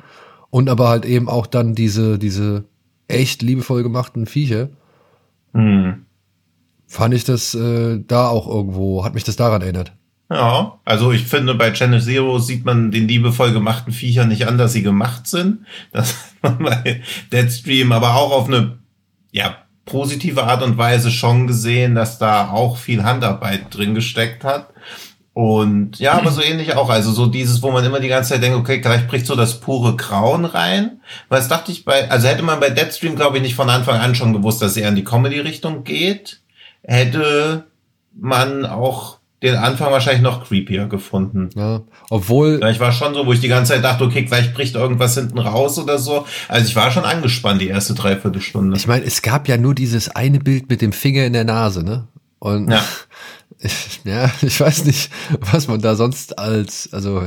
und 0.50 0.68
aber 0.68 0.88
halt 0.88 1.04
eben 1.04 1.28
auch 1.28 1.46
dann 1.46 1.74
diese, 1.74 2.18
diese 2.18 2.64
echt 3.08 3.42
liebevoll 3.42 3.82
gemachten 3.82 4.26
Viecher, 4.26 4.68
Hm. 5.54 6.04
fand 6.86 7.14
ich 7.14 7.24
das 7.24 7.54
äh, 7.54 8.00
da 8.06 8.28
auch 8.28 8.46
irgendwo, 8.48 9.04
hat 9.04 9.14
mich 9.14 9.24
das 9.24 9.36
daran 9.36 9.62
erinnert. 9.62 9.92
Ja, 10.30 10.78
also 10.84 11.10
ich 11.10 11.24
finde, 11.24 11.54
bei 11.54 11.72
Channel 11.72 12.02
Zero 12.02 12.38
sieht 12.38 12.64
man 12.64 12.90
den 12.90 13.08
liebevoll 13.08 13.52
gemachten 13.52 13.94
Viechern 13.94 14.28
nicht 14.28 14.46
an, 14.46 14.58
dass 14.58 14.74
sie 14.74 14.82
gemacht 14.82 15.26
sind. 15.26 15.64
Das 15.92 16.14
hat 16.42 16.60
man 16.60 16.82
bei 16.82 17.02
Deadstream 17.32 17.92
aber 17.92 18.14
auch 18.14 18.32
auf 18.32 18.46
eine 18.46 18.78
ja, 19.30 19.56
positive 19.86 20.44
Art 20.44 20.62
und 20.62 20.76
Weise 20.76 21.10
schon 21.10 21.46
gesehen, 21.46 21.94
dass 21.94 22.18
da 22.18 22.50
auch 22.50 22.76
viel 22.76 23.04
Handarbeit 23.04 23.74
drin 23.74 23.94
gesteckt 23.94 24.44
hat. 24.44 24.68
Und 25.32 26.00
ja, 26.00 26.14
aber 26.14 26.32
so 26.32 26.42
ähnlich 26.42 26.74
auch. 26.74 26.90
Also 26.90 27.12
so 27.12 27.26
dieses, 27.26 27.62
wo 27.62 27.70
man 27.70 27.84
immer 27.84 28.00
die 28.00 28.08
ganze 28.08 28.30
Zeit 28.30 28.42
denkt, 28.42 28.58
okay, 28.58 28.80
gleich 28.80 29.06
bricht 29.06 29.24
so 29.24 29.36
das 29.36 29.60
pure 29.60 29.96
Grauen 29.96 30.44
rein. 30.44 31.00
Weil 31.28 31.38
das 31.38 31.48
dachte 31.48 31.70
ich 31.70 31.84
bei, 31.84 32.10
also 32.10 32.26
hätte 32.26 32.42
man 32.42 32.60
bei 32.60 32.70
Deadstream, 32.70 33.14
glaube 33.14 33.36
ich, 33.36 33.42
nicht 33.42 33.54
von 33.54 33.70
Anfang 33.70 34.00
an 34.00 34.16
schon 34.16 34.32
gewusst, 34.32 34.60
dass 34.60 34.76
er 34.76 34.88
in 34.88 34.96
die 34.96 35.04
Comedy-Richtung 35.04 35.84
geht, 35.84 36.40
hätte 36.82 37.66
man 38.12 38.66
auch 38.66 39.17
den 39.42 39.54
Anfang 39.54 39.92
wahrscheinlich 39.92 40.22
noch 40.22 40.44
creepier 40.44 40.86
gefunden. 40.86 41.50
Ja, 41.54 41.82
obwohl 42.10 42.58
Ja, 42.60 42.70
Ich 42.70 42.80
war 42.80 42.90
schon 42.92 43.14
so, 43.14 43.24
wo 43.26 43.32
ich 43.32 43.40
die 43.40 43.48
ganze 43.48 43.72
Zeit 43.74 43.84
dachte, 43.84 44.04
okay, 44.04 44.22
gleich 44.24 44.52
bricht 44.52 44.74
irgendwas 44.74 45.14
hinten 45.14 45.38
raus 45.38 45.78
oder 45.78 45.98
so. 45.98 46.26
Also 46.48 46.66
ich 46.66 46.74
war 46.74 46.90
schon 46.90 47.04
angespannt 47.04 47.60
die 47.60 47.68
erste 47.68 47.94
Dreiviertelstunde. 47.94 48.76
Ich 48.76 48.86
meine, 48.88 49.04
es 49.04 49.22
gab 49.22 49.46
ja 49.48 49.56
nur 49.56 49.74
dieses 49.74 50.08
eine 50.08 50.40
Bild 50.40 50.68
mit 50.68 50.82
dem 50.82 50.92
Finger 50.92 51.24
in 51.24 51.32
der 51.34 51.44
Nase, 51.44 51.84
ne? 51.84 52.08
Und 52.40 52.70
Ja. 52.70 52.84
ich, 53.60 54.00
ja, 54.04 54.30
ich 54.42 54.60
weiß 54.60 54.84
nicht, 54.86 55.10
was 55.40 55.68
man 55.68 55.80
da 55.80 55.94
sonst 55.94 56.38
als, 56.38 56.92
also 56.92 57.22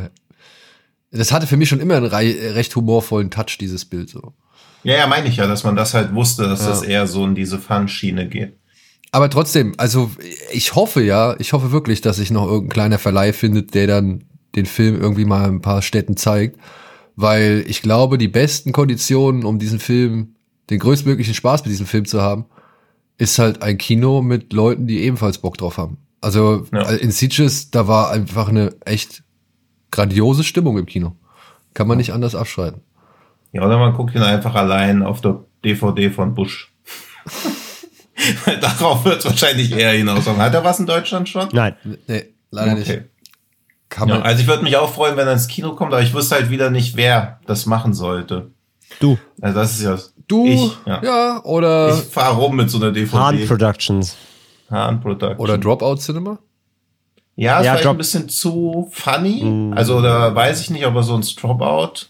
das 1.12 1.32
hatte 1.32 1.48
für 1.48 1.58
mich 1.58 1.70
schon 1.70 1.80
immer 1.82 1.96
einen 1.98 2.06
recht 2.06 2.76
humorvollen 2.76 3.30
Touch, 3.32 3.58
dieses 3.60 3.86
Bild 3.86 4.10
so. 4.10 4.34
Ja, 4.84 4.96
ja, 4.98 5.08
meine 5.08 5.28
ich 5.28 5.36
ja, 5.38 5.46
dass 5.48 5.64
man 5.64 5.76
das 5.76 5.94
halt 5.94 6.14
wusste, 6.16 6.44
dass 6.48 6.62
Ja. 6.62 6.70
das 6.70 6.82
eher 6.84 7.06
so 7.08 7.26
in 7.26 7.36
diese 7.36 7.60
Fun-Schiene 7.60 8.28
geht. 8.28 8.58
Aber 9.12 9.30
trotzdem, 9.30 9.74
also 9.78 10.10
ich 10.52 10.76
hoffe 10.76 11.04
ja, 11.04 11.36
ich 11.40 11.54
hoffe 11.54 11.72
wirklich, 11.72 12.02
dass 12.02 12.18
sich 12.18 12.32
noch 12.32 12.46
irgendein 12.46 12.70
kleiner 12.70 13.00
Verleih 13.00 13.34
findet, 13.34 13.74
der 13.74 13.88
dann 13.88 14.24
den 14.56 14.66
Film 14.66 15.00
irgendwie 15.00 15.26
mal 15.26 15.48
in 15.48 15.56
ein 15.56 15.62
paar 15.62 15.82
Städten 15.82 16.16
zeigt, 16.18 16.58
weil 17.16 17.64
ich 17.68 17.82
glaube, 17.82 18.18
die 18.18 18.30
besten 18.30 18.72
Konditionen, 18.72 19.44
um 19.44 19.60
diesen 19.60 19.80
Film, 19.80 20.36
den 20.70 20.80
größtmöglichen 20.80 21.34
Spaß 21.34 21.64
mit 21.64 21.72
diesem 21.72 21.86
Film 21.86 22.06
zu 22.06 22.22
haben, 22.22 22.46
ist 23.18 23.38
halt 23.38 23.62
ein 23.62 23.78
Kino 23.78 24.22
mit 24.22 24.54
Leuten, 24.54 24.88
die 24.88 25.02
ebenfalls 25.02 25.38
Bock 25.40 25.58
drauf 25.58 25.78
haben. 25.78 25.98
Also 26.22 26.66
Ja. 26.74 26.90
in 26.92 27.12
Sitges, 27.12 27.70
da 27.72 27.88
war 27.88 28.12
einfach 28.12 28.48
eine 28.48 28.76
echt 28.86 29.24
grandiose 29.92 30.44
Stimmung 30.44 30.78
im 30.78 30.86
Kino. 30.86 31.16
Kann 31.74 31.88
man 31.88 31.98
nicht 31.98 32.14
anders 32.14 32.36
abschreiben. 32.36 32.82
Ja, 33.52 33.66
oder 33.66 33.78
man 33.78 33.94
guckt 33.94 34.16
ihn 34.16 34.22
einfach 34.22 34.56
allein 34.56 35.04
auf 35.04 35.20
der 35.20 35.44
DVD 35.66 36.10
von 36.10 36.34
Bush. 36.34 36.74
Weil 38.46 38.60
Darauf 38.60 39.04
wird 39.06 39.20
es 39.20 39.26
wahrscheinlich 39.26 39.72
eher 39.72 39.92
hinaus. 39.92 40.26
Hat 40.28 40.54
er 40.54 40.64
was 40.64 40.80
in 40.80 40.86
Deutschland 40.86 41.28
schon? 41.30 41.50
Nein. 41.54 41.76
Nee, 42.08 42.26
leider 42.52 42.76
nicht. 42.76 42.90
Okay. 42.90 43.04
Kann 43.90 44.08
Ja, 44.08 44.16
man, 44.16 44.24
also 44.24 44.42
ich 44.42 44.48
würde 44.48 44.64
mich 44.64 44.78
auch 44.78 44.94
freuen, 44.94 45.18
wenn 45.18 45.28
er 45.28 45.34
ins 45.34 45.48
Kino 45.48 45.74
kommt, 45.76 45.92
aber 45.94 46.02
ich 46.02 46.14
wüsste 46.14 46.36
halt 46.36 46.50
wieder 46.50 46.70
nicht, 46.70 46.96
wer 46.96 47.40
das 47.46 47.66
machen 47.66 47.94
sollte. 47.94 48.52
Du. 49.00 49.18
Also 49.42 49.60
das 49.60 49.72
ist 49.74 49.84
ja. 49.84 49.98
du, 50.28 50.46
Ich, 50.48 50.78
ja. 50.86 51.02
ja. 51.04 51.44
oder, 51.44 51.90
Ich 51.98 52.04
fahre 52.06 52.38
rum 52.38 52.56
mit 52.56 52.70
so 52.70 52.78
einer 52.78 52.92
DVD. 52.92 53.18
Hahn 53.18 53.46
Productions. 53.48 54.16
Hahn 54.70 55.02
Production. 55.02 55.40
oder 55.40 55.58
Dropout 55.58 55.98
Cinema? 55.98 56.40
Ja, 57.36 57.60
ist 57.60 57.66
Ja, 57.66 57.72
vielleicht 57.72 57.86
Drop- 57.86 57.96
ein 57.96 57.98
bisschen 57.98 58.30
zu 58.30 58.90
funny. 58.94 59.72
Also 59.76 60.02
da 60.02 60.34
weiß 60.34 60.62
ich 60.62 60.70
nicht, 60.70 60.86
ob 60.86 60.96
er 60.96 61.04
so 61.04 61.16
ein 61.16 61.22
Dropout. 61.22 62.06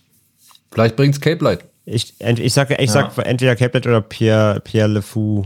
Vielleicht 0.71 0.95
bringt's 0.95 1.19
Cape 1.19 1.43
Light. 1.43 1.65
Ich, 1.85 2.13
ich 2.19 2.53
sage 2.53 2.75
ich 2.79 2.91
sag 2.91 3.17
entweder 3.17 3.55
Caplet 3.55 3.87
oder 3.87 4.01
Pierre, 4.01 4.59
Pierre 4.61 4.87
Le 4.87 5.01
Fou. 5.01 5.45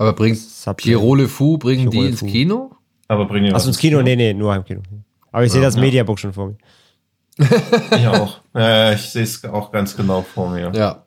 Aber 0.00 0.14
bringt 0.14 0.38
Pierrot 0.78 1.18
Le 1.18 1.28
Fou, 1.28 1.58
bringen 1.58 1.90
Pierrot 1.90 2.06
die 2.06 2.10
ins 2.10 2.20
Kino? 2.32 2.70
Aber 3.06 3.26
bringen 3.26 3.48
die 3.48 3.52
Achso, 3.52 3.68
ins 3.68 3.76
Kino? 3.76 3.98
Kino? 3.98 4.02
Nee, 4.02 4.16
nee, 4.16 4.32
nur 4.32 4.56
im 4.56 4.64
Kino. 4.64 4.80
Aber 5.30 5.44
ich 5.44 5.50
ja, 5.50 5.52
sehe 5.52 5.62
das 5.62 5.74
ja. 5.74 5.82
Mediabook 5.82 6.18
schon 6.18 6.32
vor 6.32 6.46
mir. 6.46 6.56
ich 7.98 8.06
auch. 8.06 8.40
Ja, 8.54 8.92
ich 8.94 9.02
sehe 9.02 9.24
es 9.24 9.44
auch 9.44 9.70
ganz 9.70 9.94
genau 9.94 10.22
vor 10.22 10.48
mir. 10.52 10.72
Ja. 10.74 11.04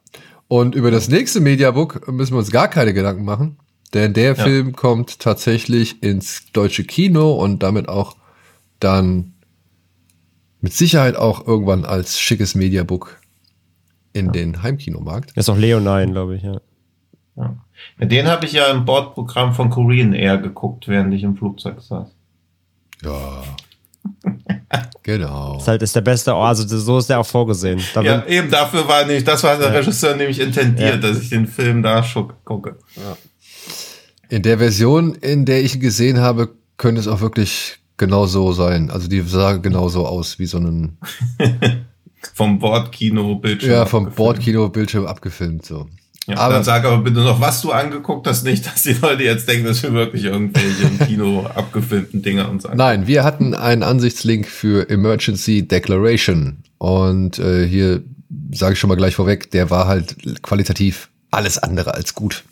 Und 0.48 0.76
über 0.76 0.92
das 0.92 1.10
nächste 1.10 1.40
Mediabook 1.40 2.08
müssen 2.08 2.34
wir 2.34 2.38
uns 2.38 2.52
gar 2.52 2.68
keine 2.68 2.94
Gedanken 2.94 3.26
machen. 3.26 3.58
Denn 3.96 4.14
der 4.14 4.36
ja. 4.36 4.44
Film 4.44 4.74
kommt 4.76 5.18
tatsächlich 5.18 6.04
ins 6.04 6.52
deutsche 6.52 6.84
Kino 6.84 7.34
und 7.34 7.64
damit 7.64 7.90
auch 7.90 8.16
dann 8.80 9.34
mit 10.62 10.74
Sicherheit 10.74 11.16
auch 11.16 11.48
irgendwann 11.48 11.84
als 11.84 12.20
schickes 12.20 12.54
Mediabook 12.54 13.20
in 14.14 14.28
ja. 14.28 14.32
den 14.34 14.62
Heimkinomarkt. 14.62 15.32
Das 15.36 15.46
ist 15.46 15.50
auch 15.50 15.58
Leonine, 15.58 16.12
glaube 16.12 16.36
ich, 16.36 16.44
ja. 16.44 16.62
Ja. 17.36 17.56
Den 18.00 18.28
habe 18.28 18.46
ich 18.46 18.54
ja 18.54 18.68
im 18.68 18.86
Bordprogramm 18.86 19.54
von 19.54 19.70
Korean 19.70 20.14
Air 20.14 20.38
geguckt, 20.38 20.88
während 20.88 21.14
ich 21.14 21.24
im 21.24 21.36
Flugzeug 21.36 21.82
saß. 21.82 22.08
Ja. 23.04 23.44
genau. 25.04 25.54
Das 25.54 25.64
ist 25.64 25.68
halt 25.68 25.82
ist 25.82 25.96
der 25.96 26.02
beste, 26.02 26.34
also 26.34 26.78
so 26.78 26.98
ist 26.98 27.10
der 27.10 27.20
auch 27.20 27.26
vorgesehen. 27.26 27.82
Da 27.94 28.02
ja, 28.02 28.26
eben 28.26 28.50
dafür 28.50 28.88
war 28.88 29.06
nicht, 29.06 29.28
das 29.28 29.44
war 29.44 29.58
der 29.58 29.70
ja. 29.70 29.80
Regisseur 29.80 30.16
nämlich 30.16 30.40
intendiert, 30.40 31.04
dass 31.04 31.22
ich 31.22 31.30
den 31.30 31.48
Film 31.48 31.84
da 31.84 32.06
gucke. 32.44 32.78
Ja. 32.96 33.18
In 34.30 34.42
der 34.42 34.58
Version, 34.58 35.16
in 35.16 35.46
der 35.46 35.64
ich 35.64 35.76
ihn 35.76 35.82
gesehen 35.82 36.20
habe, 36.20 36.50
könnte 36.78 37.02
es 37.02 37.08
auch 37.08 37.22
wirklich 37.22 37.78
genauso 37.98 38.52
sein. 38.52 38.90
Also 38.90 39.08
die 39.08 39.22
sah 39.22 39.58
genauso 39.58 40.06
aus 40.08 40.40
wie 40.40 40.46
so 40.46 40.58
ein 40.58 40.98
vom 42.34 42.60
Bordkino-Bildschirm. 42.60 43.72
Ja, 43.72 43.86
vom 43.86 44.12
Bordkino-Bildschirm 44.12 45.06
abgefilmt 45.06 45.66
so. 45.66 45.88
Ja, 46.28 46.38
aber 46.38 46.56
dann 46.56 46.64
sag 46.64 46.86
aber 46.86 47.00
bitte 47.00 47.20
noch, 47.20 47.42
was 47.42 47.62
du 47.62 47.72
angeguckt 47.72 48.28
hast, 48.28 48.44
nicht, 48.44 48.66
dass 48.66 48.84
die 48.84 48.94
Leute 48.94 49.24
jetzt 49.24 49.48
denken, 49.48 49.66
dass 49.66 49.84
wir 49.84 49.94
wirklich 49.94 50.24
irgendwelche 50.24 50.84
im 50.84 51.00
Kino 51.00 51.46
abgefilmten 51.46 52.22
Dinge 52.22 52.48
uns 52.48 52.66
angucken. 52.66 52.78
Nein, 52.78 53.08
wir 53.08 53.24
hatten 53.24 53.54
einen 53.54 53.84
Ansichtslink 53.84 54.48
für 54.48 54.90
Emergency 54.90 55.68
Declaration 55.68 56.64
und 56.78 57.40
äh, 57.40 57.68
hier 57.68 58.04
sage 58.54 58.74
ich 58.74 58.80
schon 58.80 58.88
mal 58.88 58.96
gleich 58.96 59.16
vorweg, 59.16 59.52
der 59.52 59.70
war 59.70 59.88
halt 59.88 60.42
qualitativ 60.42 61.10
alles 61.32 61.58
andere 61.58 61.94
als 61.94 62.14
gut. 62.16 62.44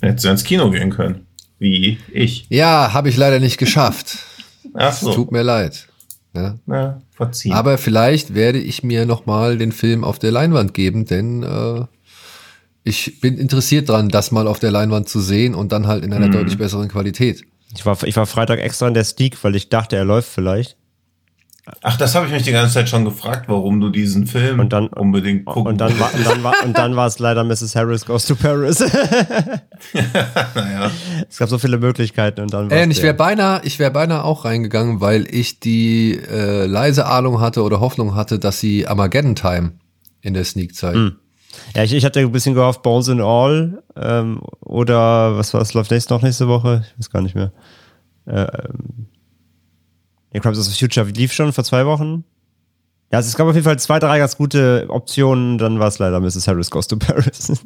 Hättest 0.00 0.24
du 0.24 0.28
ins 0.30 0.44
Kino 0.44 0.70
gehen 0.70 0.90
können. 0.90 1.26
Wie 1.58 1.98
ich. 2.12 2.46
Ja, 2.48 2.94
habe 2.94 3.10
ich 3.10 3.16
leider 3.16 3.38
nicht 3.38 3.58
geschafft. 3.58 4.18
Ach 4.74 4.92
so. 4.92 5.12
Tut 5.12 5.32
mir 5.32 5.42
leid. 5.42 5.88
Ja. 6.34 6.54
Na, 6.64 7.02
verziehen. 7.10 7.52
Aber 7.52 7.76
vielleicht 7.76 8.34
werde 8.34 8.58
ich 8.58 8.82
mir 8.82 9.04
noch 9.04 9.26
mal 9.26 9.58
den 9.58 9.72
Film 9.72 10.04
auf 10.04 10.18
der 10.18 10.30
Leinwand 10.30 10.74
geben, 10.74 11.04
denn 11.04 11.42
äh, 11.42 11.84
ich 12.84 13.20
bin 13.20 13.36
interessiert 13.38 13.88
dran, 13.88 14.08
das 14.08 14.30
mal 14.30 14.46
auf 14.46 14.58
der 14.58 14.70
Leinwand 14.70 15.08
zu 15.08 15.20
sehen 15.20 15.54
und 15.54 15.72
dann 15.72 15.86
halt 15.86 16.04
in 16.04 16.12
einer 16.12 16.28
mhm. 16.28 16.32
deutlich 16.32 16.58
besseren 16.58 16.88
Qualität. 16.88 17.44
Ich 17.74 17.86
war, 17.86 18.02
ich 18.04 18.16
war 18.16 18.26
Freitag 18.26 18.58
extra 18.58 18.88
in 18.88 18.94
der 18.94 19.04
Steak, 19.04 19.42
weil 19.44 19.54
ich 19.54 19.68
dachte, 19.68 19.96
er 19.96 20.04
läuft 20.04 20.28
vielleicht. 20.28 20.76
Ach, 21.82 21.96
das 21.96 22.14
habe 22.14 22.26
ich 22.26 22.32
mich 22.32 22.42
die 22.42 22.52
ganze 22.52 22.74
Zeit 22.74 22.88
schon 22.88 23.04
gefragt, 23.04 23.44
warum 23.48 23.80
du 23.80 23.90
diesen 23.90 24.26
Film 24.26 24.60
und 24.60 24.72
dann, 24.72 24.88
unbedingt 24.88 25.44
gucken 25.44 25.72
und 25.72 25.78
dann, 25.78 25.98
war, 26.00 26.12
und 26.14 26.26
dann 26.26 26.42
war 26.42 26.54
und 26.64 26.76
dann 26.76 26.96
war 26.96 27.06
es 27.06 27.18
leider 27.18 27.44
Mrs. 27.44 27.76
Harris 27.76 28.06
Goes 28.06 28.24
to 28.26 28.34
Paris. 28.34 28.80
naja. 30.54 30.90
Es 31.28 31.36
gab 31.36 31.48
so 31.48 31.58
viele 31.58 31.78
Möglichkeiten 31.78 32.40
und 32.40 32.52
dann 32.52 32.70
war 32.70 32.76
äh, 32.76 32.88
Ich 32.88 33.02
wäre 33.02 33.14
beinahe, 33.14 33.60
ich 33.64 33.78
wäre 33.78 33.90
beinahe 33.90 34.24
auch 34.24 34.44
reingegangen, 34.44 35.00
weil 35.00 35.26
ich 35.32 35.60
die 35.60 36.18
äh, 36.18 36.66
leise 36.66 37.06
Ahnung 37.06 37.40
hatte 37.40 37.62
oder 37.62 37.78
Hoffnung 37.78 38.14
hatte, 38.14 38.38
dass 38.38 38.58
sie 38.58 38.86
Armageddon 38.86 39.36
Time 39.36 39.72
in 40.22 40.34
der 40.34 40.44
Sneak 40.44 40.74
zeigen. 40.74 40.98
Hm. 40.98 41.16
Ja, 41.74 41.84
ich, 41.84 41.92
ich 41.92 42.04
hatte 42.04 42.20
ein 42.20 42.32
bisschen 42.32 42.54
gehofft, 42.54 42.82
Bones 42.82 43.08
in 43.08 43.20
All 43.20 43.82
ähm, 43.96 44.40
oder 44.60 45.36
was 45.36 45.54
war 45.54 45.60
es, 45.60 45.74
läuft 45.74 45.90
nächste, 45.90 46.12
noch 46.12 46.22
nächste 46.22 46.48
Woche? 46.48 46.84
Ich 46.86 46.98
weiß 46.98 47.10
gar 47.10 47.22
nicht 47.22 47.34
mehr. 47.34 47.52
Ähm, 48.26 49.06
ja, 50.32 50.40
Crimes 50.40 50.58
of 50.58 50.64
the 50.64 50.78
Future 50.78 51.06
lief 51.06 51.32
schon 51.32 51.52
vor 51.52 51.64
zwei 51.64 51.86
Wochen. 51.86 52.24
Ja, 53.12 53.18
es 53.18 53.36
gab 53.36 53.48
auf 53.48 53.54
jeden 53.54 53.64
Fall 53.64 53.78
zwei, 53.78 53.98
drei 53.98 54.18
ganz 54.18 54.36
gute 54.36 54.86
Optionen, 54.88 55.58
dann 55.58 55.80
war 55.80 55.88
es 55.88 55.98
leider 55.98 56.20
Mrs. 56.20 56.46
Harris 56.46 56.70
Goes 56.70 56.86
to 56.86 56.96
Paris. 56.96 57.52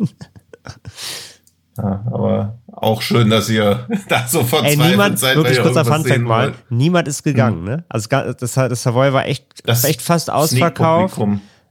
ja, 1.76 2.04
aber 2.06 2.58
auch 2.72 3.02
schön, 3.02 3.28
dass 3.28 3.50
ihr 3.50 3.86
da 4.08 4.26
so 4.26 4.42
verzweifelt 4.42 4.80
Ey, 4.80 4.90
niemand, 4.90 5.18
seid. 5.18 5.36
Wirklich 5.36 5.60
kurzer 5.60 5.84
Funfact 5.84 6.20
mal, 6.22 6.54
niemand 6.70 7.08
ist 7.08 7.22
gegangen, 7.22 7.58
hm. 7.58 7.64
ne? 7.64 7.84
Also 7.88 8.08
das, 8.08 8.54
das 8.54 8.82
Savoy 8.82 9.12
war 9.12 9.26
echt, 9.26 9.68
das 9.68 9.84
echt 9.84 10.00
fast 10.00 10.30
ausverkauft. 10.30 11.18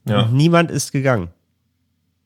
Ja. 0.05 0.27
niemand 0.27 0.69
ist 0.69 0.91
gegangen. 0.91 1.29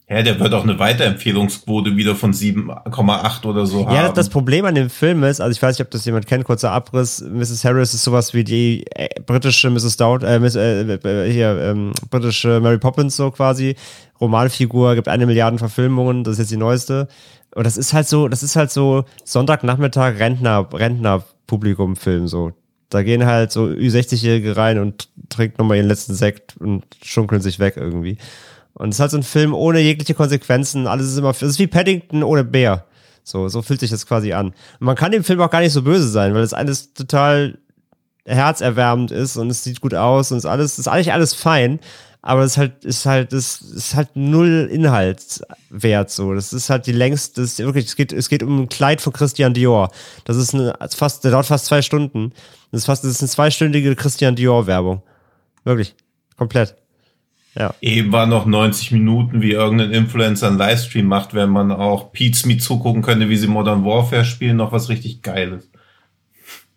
Ja, 0.10 0.22
der 0.22 0.39
wird 0.39 0.53
auch 0.53 0.64
eine 0.64 0.80
Weiterempfehlungsquote 0.80 1.97
wieder 1.97 2.16
von 2.16 2.32
7,8 2.32 3.45
oder 3.45 3.66
so 3.66 3.86
haben. 3.86 3.93
Ja, 3.93 4.10
das 4.10 4.30
Problem 4.30 4.64
an 4.64 4.74
dem 4.74 4.89
Film 4.89 5.22
ist, 5.24 5.41
also 5.41 5.51
ich 5.51 5.62
weiß 5.62 5.78
nicht, 5.78 5.86
ob 5.86 5.91
das 5.91 6.05
jemand 6.05 6.28
kennt, 6.28 6.45
kurzer 6.45 6.72
Abriss, 6.72 7.20
Mrs. 7.20 7.66
Harris 7.66 7.93
ist 7.93 8.05
sowas 8.05 8.34
wie 8.34 8.45
die 8.45 8.86
äh, 8.95 9.10
britische 9.26 9.70
Mrs. 9.70 9.97
Dowd, 9.97 10.26
äh, 10.26 10.39
Miss, 10.39 10.55
äh, 10.55 10.93
äh, 10.93 11.30
hier, 11.30 11.60
ähm, 11.62 11.91
britische 12.10 12.62
Mary 12.62 12.78
Poppins 12.78 13.18
so 13.18 13.32
quasi. 13.32 13.76
Romanfigur, 14.22 14.95
gibt 14.95 15.10
eine 15.10 15.26
Milliarde 15.26 15.58
Verfilmungen, 15.58 16.24
das 16.24 16.34
ist 16.34 16.39
jetzt 16.39 16.51
die 16.51 16.58
neueste. 16.58 17.10
Und 17.53 17.66
das 17.66 17.76
ist 17.76 17.91
halt 17.91 18.08
so, 18.08 18.30
das 18.30 18.43
ist 18.43 18.55
halt 18.55 18.72
so 18.72 19.03
Sonntagnachmittag 19.26 20.20
Rentner, 20.20 20.70
Rentner-Publikum-Film 20.72 22.30
so. 22.30 22.53
Da 22.89 23.03
gehen 23.03 23.26
halt 23.26 23.51
so 23.51 23.66
Ü60-Jährige 23.66 24.55
rein 24.55 24.80
und 24.80 25.10
trinken 25.28 25.55
nochmal 25.58 25.78
ihren 25.78 25.88
letzten 25.88 26.14
Sekt 26.14 26.55
und 26.58 26.86
schunkeln 27.03 27.41
sich 27.41 27.60
weg 27.60 27.74
irgendwie. 27.76 28.18
Und 28.78 28.89
es 28.89 28.97
ist 28.97 28.99
halt 28.99 29.11
so 29.11 29.17
ein 29.17 29.23
Film 29.23 29.53
ohne 29.53 29.80
jegliche 29.80 30.13
Konsequenzen. 30.13 30.88
Alles 30.88 31.07
ist 31.07 31.17
immer, 31.17 31.32
es 31.32 31.41
ist 31.41 31.59
wie 31.59 31.67
Paddington 31.67 32.23
ohne 32.23 32.43
Bär. 32.43 32.86
So, 33.23 33.49
so 33.49 33.61
fühlt 33.61 33.80
sich 33.80 33.89
das 33.89 34.05
quasi 34.05 34.34
an. 34.34 34.47
Und 34.47 34.86
man 34.86 34.95
kann 34.95 35.11
dem 35.11 35.23
Film 35.23 35.41
auch 35.41 35.49
gar 35.49 35.61
nicht 35.61 35.73
so 35.73 35.82
böse 35.82 36.07
sein, 36.07 36.34
weil 36.34 36.43
es 36.43 36.53
alles 36.53 36.93
total 36.93 37.57
herzerwärmend 38.25 39.11
ist 39.11 39.38
und 39.38 39.49
es 39.49 39.63
sieht 39.63 39.82
gut 39.82 39.93
aus 39.93 40.32
und 40.32 40.38
es 40.38 40.43
ist 40.43 40.49
alles, 40.49 40.80
ist 40.80 40.88
eigentlich 40.88 41.11
alles 41.11 41.34
fein. 41.34 41.80
Aber 42.21 42.41
es 42.41 42.51
ist 42.51 42.57
halt, 42.57 42.86
ist 42.86 43.05
halt, 43.05 43.34
es 43.34 43.61
ist 43.61 43.95
halt 43.95 44.09
null 44.15 44.69
Inhalt 44.71 45.41
wert, 45.69 46.09
so. 46.11 46.34
Das 46.34 46.51
ist 46.51 46.69
halt 46.69 46.86
die 46.86 46.91
längste, 46.91 47.41
das 47.41 47.51
ist 47.51 47.59
wirklich, 47.59 47.86
es 47.86 47.95
geht, 47.95 48.11
es 48.11 48.28
geht 48.28 48.43
um 48.43 48.63
ein 48.63 48.69
Kleid 48.69 49.01
von 49.01 49.13
Christian 49.13 49.53
Dior. 49.53 49.91
Das 50.25 50.36
ist 50.36 50.53
eine, 50.53 50.73
fast, 50.95 51.23
der 51.23 51.32
dauert 51.32 51.45
fast 51.45 51.65
zwei 51.65 51.82
Stunden. 51.82 52.34
Das 52.71 52.82
ist 52.82 52.86
fast, 52.86 53.03
das 53.03 53.11
ist 53.11 53.21
eine 53.21 53.30
zweistündige 53.30 53.95
Christian 53.95 54.36
Dior 54.36 54.67
Werbung. 54.67 55.01
Wirklich. 55.63 55.95
Komplett. 56.38 56.75
Ja. 57.58 57.74
Eben 57.82 58.12
war 58.12 58.28
noch 58.28 58.45
90 58.45 58.91
Minuten, 58.91 59.41
wie 59.41 59.51
irgendein 59.51 59.91
Influencer 59.91 60.47
einen 60.47 60.58
Livestream 60.58 61.05
macht, 61.05 61.34
wenn 61.34 61.49
man 61.49 61.72
auch 61.72 62.12
Pete's 62.12 62.45
Me 62.45 62.58
zugucken 62.58 63.01
könnte, 63.01 63.30
wie 63.30 63.38
sie 63.38 63.47
Modern 63.47 63.84
Warfare 63.84 64.26
spielen, 64.26 64.58
noch 64.58 64.72
was 64.72 64.89
richtig 64.89 65.22
Geiles. 65.24 65.70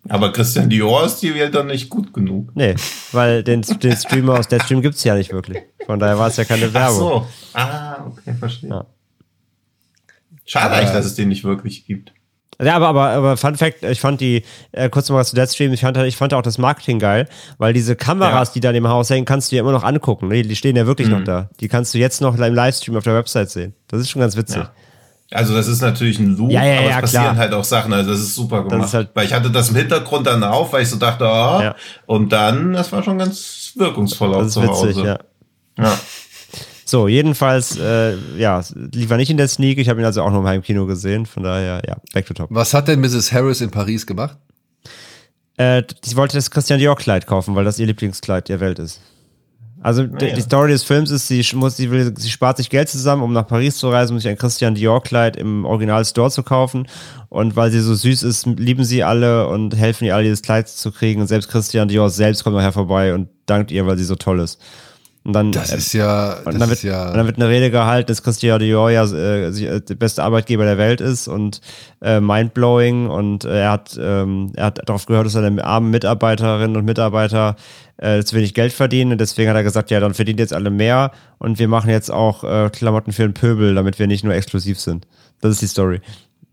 Aber 0.08 0.32
Christian 0.32 0.70
Dior 0.70 1.04
ist 1.04 1.18
die 1.18 1.34
Welt 1.34 1.54
dann 1.54 1.66
nicht 1.66 1.90
gut 1.90 2.14
genug. 2.14 2.50
Nee, 2.54 2.74
weil 3.12 3.42
den, 3.42 3.60
den 3.60 3.96
Streamer 3.96 4.38
aus 4.38 4.48
der 4.48 4.60
Stream 4.60 4.80
gibt's 4.80 5.04
ja 5.04 5.14
nicht 5.14 5.32
wirklich. 5.32 5.58
Von 5.84 5.98
daher 5.98 6.18
war 6.18 6.28
es 6.28 6.36
ja 6.38 6.44
keine 6.44 6.72
Werbung. 6.72 7.26
Ach 7.52 7.58
so. 7.58 7.58
Ah, 7.58 8.06
okay, 8.06 8.34
verstehe. 8.38 8.70
Ja. 8.70 8.86
Schade 10.46 10.74
eigentlich, 10.74 10.92
dass 10.92 11.04
es 11.04 11.14
den 11.14 11.28
nicht 11.28 11.44
wirklich 11.44 11.84
gibt. 11.84 12.14
Ja, 12.62 12.76
aber, 12.76 12.88
aber, 12.88 13.08
aber 13.10 13.36
Fun 13.36 13.56
Fact, 13.56 13.82
ich 13.82 14.00
fand 14.00 14.20
die, 14.20 14.44
äh, 14.72 14.88
kurz 14.90 15.08
mal 15.08 15.16
was 15.16 15.30
zu 15.30 15.36
Deadstream, 15.36 15.72
ich 15.72 15.80
fand, 15.80 15.96
ich 15.98 16.16
fand 16.16 16.34
auch 16.34 16.42
das 16.42 16.58
Marketing 16.58 16.98
geil, 16.98 17.28
weil 17.58 17.72
diese 17.72 17.96
Kameras, 17.96 18.48
ja. 18.48 18.52
die 18.54 18.60
da 18.60 18.70
im 18.70 18.88
Haus 18.88 19.10
hängen, 19.10 19.24
kannst 19.24 19.50
du 19.50 19.56
ja 19.56 19.62
immer 19.62 19.72
noch 19.72 19.84
angucken. 19.84 20.28
Ne? 20.28 20.42
Die 20.42 20.56
stehen 20.56 20.76
ja 20.76 20.86
wirklich 20.86 21.08
mhm. 21.08 21.18
noch 21.18 21.24
da. 21.24 21.50
Die 21.60 21.68
kannst 21.68 21.94
du 21.94 21.98
jetzt 21.98 22.20
noch 22.20 22.36
im 22.36 22.54
Livestream 22.54 22.96
auf 22.96 23.04
der 23.04 23.14
Website 23.14 23.50
sehen. 23.50 23.74
Das 23.88 24.00
ist 24.00 24.10
schon 24.10 24.20
ganz 24.20 24.36
witzig. 24.36 24.58
Ja. 24.58 24.72
Also 25.32 25.54
das 25.54 25.68
ist 25.68 25.80
natürlich 25.80 26.18
ein 26.18 26.36
Loop, 26.36 26.50
ja, 26.50 26.64
ja, 26.64 26.80
aber 26.80 26.90
es 26.90 27.00
passieren 27.02 27.24
klar. 27.24 27.36
halt 27.36 27.52
auch 27.52 27.62
Sachen. 27.62 27.92
Also 27.92 28.10
das 28.10 28.20
ist 28.20 28.34
super 28.34 28.64
gemacht. 28.64 28.86
Ist 28.86 28.94
halt 28.94 29.10
weil 29.14 29.26
ich 29.26 29.32
hatte 29.32 29.50
das 29.50 29.70
im 29.70 29.76
Hintergrund 29.76 30.26
dann 30.26 30.42
auf, 30.42 30.72
weil 30.72 30.82
ich 30.82 30.88
so 30.88 30.96
dachte, 30.96 31.24
oh, 31.24 31.60
ja. 31.62 31.76
und 32.06 32.32
dann, 32.32 32.72
das 32.72 32.90
war 32.90 33.04
schon 33.04 33.18
ganz 33.18 33.72
wirkungsvoll 33.76 34.34
auch 34.34 34.46
zu 34.48 34.60
witzig, 34.60 34.96
Hause. 34.96 35.04
Ja. 35.04 35.18
ja. 35.78 35.98
So, 36.90 37.06
jedenfalls, 37.06 37.78
äh, 37.78 38.16
ja, 38.36 38.64
lief 38.74 39.08
er 39.12 39.16
nicht 39.16 39.30
in 39.30 39.36
der 39.36 39.46
Sneak. 39.46 39.78
Ich 39.78 39.88
habe 39.88 40.00
ihn 40.00 40.04
also 40.04 40.22
auch 40.22 40.32
noch 40.32 40.42
mal 40.42 40.56
im 40.56 40.62
Kino 40.62 40.86
gesehen. 40.86 41.24
Von 41.24 41.44
daher, 41.44 41.80
ja, 41.86 41.98
back 42.12 42.26
to 42.26 42.34
top. 42.34 42.48
Was 42.50 42.74
hat 42.74 42.88
denn 42.88 43.00
Mrs. 43.00 43.32
Harris 43.32 43.60
in 43.60 43.70
Paris 43.70 44.04
gemacht? 44.04 44.36
Äh, 45.56 45.84
sie 46.02 46.16
wollte 46.16 46.36
das 46.36 46.50
Christian 46.50 46.80
Dior 46.80 46.96
Kleid 46.96 47.28
kaufen, 47.28 47.54
weil 47.54 47.64
das 47.64 47.78
ihr 47.78 47.86
Lieblingskleid 47.86 48.48
der 48.48 48.58
Welt 48.58 48.80
ist. 48.80 49.00
Also 49.80 50.02
naja. 50.02 50.34
die 50.34 50.40
Story 50.40 50.72
des 50.72 50.82
Films 50.82 51.12
ist, 51.12 51.28
sie 51.28 51.46
muss, 51.54 51.76
sie 51.76 51.92
will, 51.92 52.12
sie 52.18 52.28
spart 52.28 52.56
sich 52.56 52.68
Geld 52.68 52.88
zusammen, 52.88 53.22
um 53.22 53.32
nach 53.32 53.46
Paris 53.46 53.76
zu 53.76 53.88
reisen, 53.88 54.14
um 54.14 54.18
sich 54.18 54.28
ein 54.28 54.36
Christian 54.36 54.74
Dior 54.74 55.00
Kleid 55.00 55.36
im 55.36 55.64
Original 55.64 56.04
Store 56.04 56.32
zu 56.32 56.42
kaufen. 56.42 56.88
Und 57.28 57.54
weil 57.54 57.70
sie 57.70 57.78
so 57.78 57.94
süß 57.94 58.24
ist, 58.24 58.46
lieben 58.46 58.82
sie 58.82 59.04
alle 59.04 59.46
und 59.46 59.76
helfen 59.76 60.06
ihr 60.06 60.16
alle, 60.16 60.24
dieses 60.24 60.42
Kleid 60.42 60.68
zu 60.68 60.90
kriegen. 60.90 61.20
Und 61.20 61.28
selbst 61.28 61.50
Christian 61.50 61.86
Dior 61.86 62.10
selbst 62.10 62.42
kommt 62.42 62.56
nachher 62.56 62.72
vorbei 62.72 63.14
und 63.14 63.28
dankt 63.46 63.70
ihr, 63.70 63.86
weil 63.86 63.96
sie 63.96 64.02
so 64.02 64.16
toll 64.16 64.40
ist. 64.40 64.60
Und 65.22 65.34
dann, 65.34 65.52
das 65.52 65.70
ist 65.72 65.92
ja, 65.92 66.36
das 66.36 66.44
dann 66.44 66.60
wird, 66.60 66.70
ist 66.70 66.82
ja. 66.82 67.10
Und 67.10 67.16
dann 67.16 67.26
wird 67.26 67.36
eine 67.36 67.48
Rede 67.48 67.70
gehalten, 67.70 68.08
dass 68.08 68.22
Christian 68.22 68.58
Dior 68.58 68.90
ja 68.90 69.04
äh, 69.04 69.80
der 69.80 69.94
beste 69.94 70.22
Arbeitgeber 70.22 70.64
der 70.64 70.78
Welt 70.78 71.02
ist 71.02 71.28
und 71.28 71.60
äh, 72.00 72.20
mindblowing 72.20 73.06
und 73.06 73.44
äh, 73.44 73.60
er 73.60 73.72
hat 73.72 73.98
ähm, 74.00 74.52
er 74.56 74.66
hat 74.66 74.88
darauf 74.88 75.04
gehört, 75.04 75.26
dass 75.26 75.34
seine 75.34 75.62
armen 75.62 75.90
Mitarbeiterinnen 75.90 76.74
und 76.74 76.86
Mitarbeiter 76.86 77.56
äh, 77.98 78.22
zu 78.22 78.34
wenig 78.34 78.54
Geld 78.54 78.72
verdienen 78.72 79.12
und 79.12 79.20
deswegen 79.20 79.50
hat 79.50 79.56
er 79.56 79.62
gesagt, 79.62 79.90
ja, 79.90 80.00
dann 80.00 80.14
verdient 80.14 80.40
jetzt 80.40 80.54
alle 80.54 80.70
mehr 80.70 81.12
und 81.38 81.58
wir 81.58 81.68
machen 81.68 81.90
jetzt 81.90 82.10
auch 82.10 82.42
äh, 82.42 82.70
Klamotten 82.70 83.12
für 83.12 83.22
den 83.22 83.34
Pöbel, 83.34 83.74
damit 83.74 83.98
wir 83.98 84.06
nicht 84.06 84.24
nur 84.24 84.32
exklusiv 84.32 84.80
sind. 84.80 85.06
Das 85.42 85.52
ist 85.52 85.60
die 85.60 85.66
Story. 85.66 86.00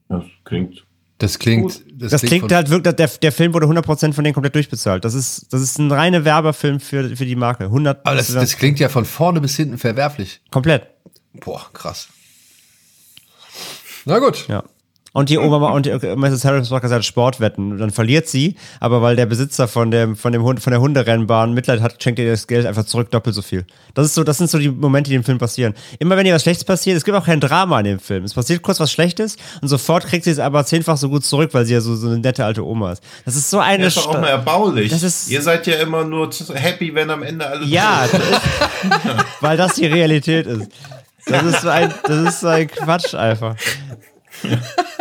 Das 0.09 0.23
klingt 0.43 0.86
das 1.17 1.39
klingt. 1.39 1.83
Das, 1.91 2.11
das 2.11 2.21
klingt, 2.21 2.47
klingt 2.47 2.51
halt 2.53 2.69
wirklich, 2.69 2.95
der, 2.95 3.07
der 3.07 3.31
Film 3.31 3.53
wurde 3.53 3.65
100% 3.65 4.13
von 4.13 4.23
denen 4.23 4.33
komplett 4.33 4.53
durchbezahlt. 4.53 5.03
Das 5.03 5.13
ist, 5.13 5.51
das 5.51 5.61
ist 5.61 5.79
ein 5.79 5.91
reiner 5.91 6.25
Werbefilm 6.25 6.79
für, 6.79 7.15
für 7.15 7.25
die 7.25 7.35
Marke. 7.35 7.65
100 7.65 8.05
Aber 8.05 8.15
das, 8.15 8.31
das 8.31 8.57
klingt 8.57 8.79
ja 8.79 8.89
von 8.89 9.05
vorne 9.05 9.41
bis 9.41 9.55
hinten 9.55 9.77
verwerflich. 9.77 10.41
Komplett. 10.51 10.87
Boah, 11.33 11.69
krass. 11.73 12.09
Na 14.05 14.19
gut. 14.19 14.47
Ja. 14.47 14.63
Und 15.17 15.29
die 15.29 15.39
Obama 15.39 15.71
und 15.71 15.87
Mrs. 15.87 16.45
Harris 16.45 16.69
macht 16.69 16.83
gesagt 16.83 17.03
Sportwetten. 17.03 17.79
Dann 17.79 17.89
verliert 17.89 18.27
sie, 18.27 18.55
aber 18.79 19.01
weil 19.01 19.15
der 19.15 19.25
Besitzer 19.25 19.67
von 19.67 19.89
dem, 19.89 20.15
von 20.15 20.31
dem 20.31 20.43
Hund, 20.43 20.61
von 20.61 20.69
der 20.69 20.79
Hunderennbahn 20.79 21.55
Mitleid 21.55 21.81
hat, 21.81 22.03
schenkt 22.03 22.19
ihr 22.19 22.29
das 22.29 22.45
Geld 22.45 22.67
einfach 22.67 22.85
zurück 22.85 23.09
doppelt 23.09 23.35
so 23.35 23.41
viel. 23.41 23.65
Das 23.95 24.05
ist 24.05 24.13
so, 24.13 24.23
das 24.23 24.37
sind 24.37 24.47
so 24.47 24.59
die 24.59 24.69
Momente, 24.69 25.09
die 25.09 25.15
im 25.15 25.23
Film 25.23 25.39
passieren. 25.39 25.73
Immer 25.97 26.17
wenn 26.17 26.27
ihr 26.27 26.35
was 26.35 26.43
Schlechtes 26.43 26.63
passiert, 26.65 26.97
es 26.97 27.03
gibt 27.03 27.17
auch 27.17 27.25
kein 27.25 27.39
Drama 27.39 27.79
in 27.79 27.85
dem 27.85 27.99
Film. 27.99 28.25
Es 28.25 28.35
passiert 28.35 28.61
kurz 28.61 28.79
was 28.79 28.91
Schlechtes 28.91 29.37
und 29.59 29.69
sofort 29.69 30.05
kriegt 30.05 30.23
sie 30.23 30.29
es 30.29 30.37
aber 30.37 30.63
zehnfach 30.65 30.97
so 30.97 31.09
gut 31.09 31.25
zurück, 31.25 31.49
weil 31.53 31.65
sie 31.65 31.73
ja 31.73 31.81
so, 31.81 31.95
so 31.95 32.09
eine 32.09 32.19
nette 32.19 32.45
alte 32.45 32.63
Oma 32.63 32.91
ist. 32.91 33.01
Das 33.25 33.35
ist 33.35 33.49
so 33.49 33.57
eine. 33.57 33.85
Das 33.85 33.97
ist 33.97 34.05
doch 34.05 34.13
auch 34.13 34.21
mal 34.21 34.27
erbaulich. 34.27 34.91
Das 34.91 35.01
ist, 35.01 35.31
ihr 35.31 35.41
seid 35.41 35.65
ja 35.65 35.77
immer 35.77 36.03
nur 36.03 36.29
happy, 36.53 36.93
wenn 36.93 37.09
am 37.09 37.23
Ende 37.23 37.47
alles. 37.47 37.67
Ja, 37.67 38.05
das 38.05 38.21
ist, 38.21 38.41
weil 39.41 39.57
das 39.57 39.73
die 39.73 39.87
Realität 39.87 40.45
ist. 40.45 40.69
Das 41.25 41.41
ist 41.41 41.61
so 41.63 41.69
ein, 41.69 41.91
das 42.03 42.33
ist 42.33 42.39
so 42.41 42.49
ein 42.49 42.67
Quatsch 42.67 43.15
einfach. 43.15 43.55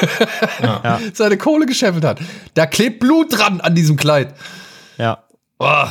ja. 0.62 1.00
seine 1.12 1.36
Kohle 1.36 1.66
gescheffelt 1.66 2.04
hat. 2.04 2.20
Da 2.54 2.66
klebt 2.66 3.00
Blut 3.00 3.36
dran 3.36 3.60
an 3.60 3.74
diesem 3.74 3.96
Kleid. 3.96 4.34
Ja. 4.98 5.24
Oh. 5.58 5.86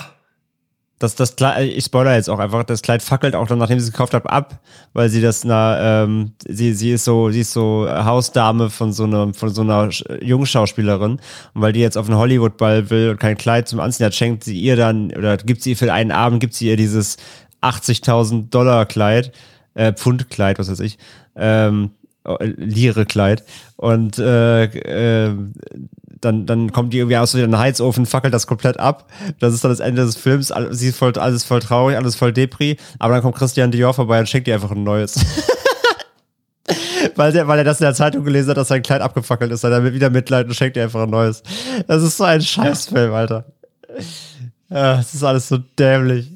Das, 1.00 1.14
das 1.16 1.36
Kleid, 1.36 1.70
ich 1.70 1.86
spoiler 1.86 2.16
jetzt 2.16 2.28
auch 2.28 2.40
einfach, 2.40 2.64
das 2.64 2.82
Kleid 2.82 3.04
fackelt 3.04 3.36
auch 3.36 3.48
dann, 3.48 3.60
nachdem 3.60 3.80
sie 3.80 3.86
es 3.86 3.92
gekauft 3.92 4.16
hat, 4.16 4.26
ab, 4.26 4.60
weil 4.94 5.10
sie 5.10 5.22
das, 5.22 5.44
na, 5.44 6.04
ähm, 6.04 6.32
sie, 6.48 6.74
sie 6.74 6.92
ist 6.92 7.06
so, 7.06 7.30
sie 7.30 7.42
ist 7.42 7.54
so 7.54 7.88
Hausdame 7.88 8.72
von 8.72 8.92
so 8.94 9.04
einer, 9.04 9.32
von 9.34 9.50
so 9.50 9.62
einer 9.62 9.90
Jungschauspielerin. 10.22 11.12
Und 11.12 11.62
weil 11.62 11.74
die 11.74 11.82
jetzt 11.82 11.98
auf 11.98 12.08
einen 12.10 12.18
Hollywood-Ball 12.18 12.90
will 12.90 13.12
und 13.12 13.20
kein 13.20 13.38
Kleid 13.38 13.68
zum 13.68 13.80
Anziehen 13.80 14.08
hat, 14.08 14.16
schenkt 14.16 14.44
sie 14.44 14.60
ihr 14.60 14.76
dann, 14.76 15.12
oder 15.16 15.38
gibt 15.38 15.62
sie 15.62 15.72
ihr 15.72 15.78
für 15.78 15.94
einen 15.94 16.12
Abend, 16.12 16.40
gibt 16.40 16.56
sie 16.56 16.68
ihr 16.68 16.78
dieses 16.78 17.18
80.000 17.62 18.50
Dollar 18.50 18.88
Kleid, 18.88 19.32
äh, 19.76 19.94
Pfund-Kleid, 19.94 20.58
was 20.58 20.72
weiß 20.72 20.80
ich, 20.80 20.98
ähm, 21.36 21.92
Lire-Kleid. 22.26 23.44
Und 23.76 24.18
äh, 24.18 24.64
äh, 24.64 25.36
dann, 26.22 26.46
dann 26.46 26.72
kommt 26.72 26.94
die 26.94 27.00
irgendwie 27.00 27.18
aus 27.18 27.36
einem 27.36 27.58
Heizofen, 27.58 28.06
fackelt 28.06 28.34
das 28.34 28.48
komplett 28.48 28.80
ab. 28.80 29.10
Das 29.40 29.54
ist 29.54 29.64
dann 29.64 29.72
das 29.72 29.80
Ende 29.80 30.06
des 30.06 30.16
Films. 30.16 30.54
Sie 30.72 30.90
ist 30.90 30.98
voll, 30.98 31.18
alles 31.18 31.44
voll 31.44 31.60
traurig, 31.60 31.98
alles 31.98 32.16
voll 32.16 32.34
Depri. 32.34 32.78
Aber 33.00 33.14
dann 33.14 33.24
kommt 33.24 33.36
Christian 33.36 33.72
Dior 33.72 33.94
vorbei 33.94 34.20
und 34.20 34.30
schenkt 34.30 34.48
ihr 34.48 34.56
einfach 34.56 34.72
ein 34.72 34.84
neues. 34.84 35.16
weil, 37.16 37.32
der, 37.32 37.48
weil 37.48 37.60
er 37.60 37.64
das 37.64 37.80
in 37.80 37.86
der 37.86 37.94
Zeitung 37.94 38.24
gelesen 38.24 38.50
hat, 38.50 38.58
dass 38.58 38.68
sein 38.68 38.82
Kleid 38.82 39.02
abgefackelt 39.02 39.52
ist. 39.52 39.64
Dann 39.64 39.74
hat 39.74 39.84
er 39.84 39.94
wieder 39.94 40.10
Mitleid 40.10 40.48
und 40.48 40.54
schenkt 40.54 40.78
ihr 40.78 40.84
einfach 40.84 41.04
ein 41.04 41.10
neues. 41.10 41.44
Das 41.88 42.04
ist 42.04 42.18
so 42.18 42.24
ein 42.24 42.42
Scheißfilm, 42.42 43.14
Alter. 43.14 43.46
Ja, 44.70 44.98
das 44.98 45.14
ist 45.14 45.24
alles 45.24 45.48
so 45.48 45.58
dämlich. 45.58 46.32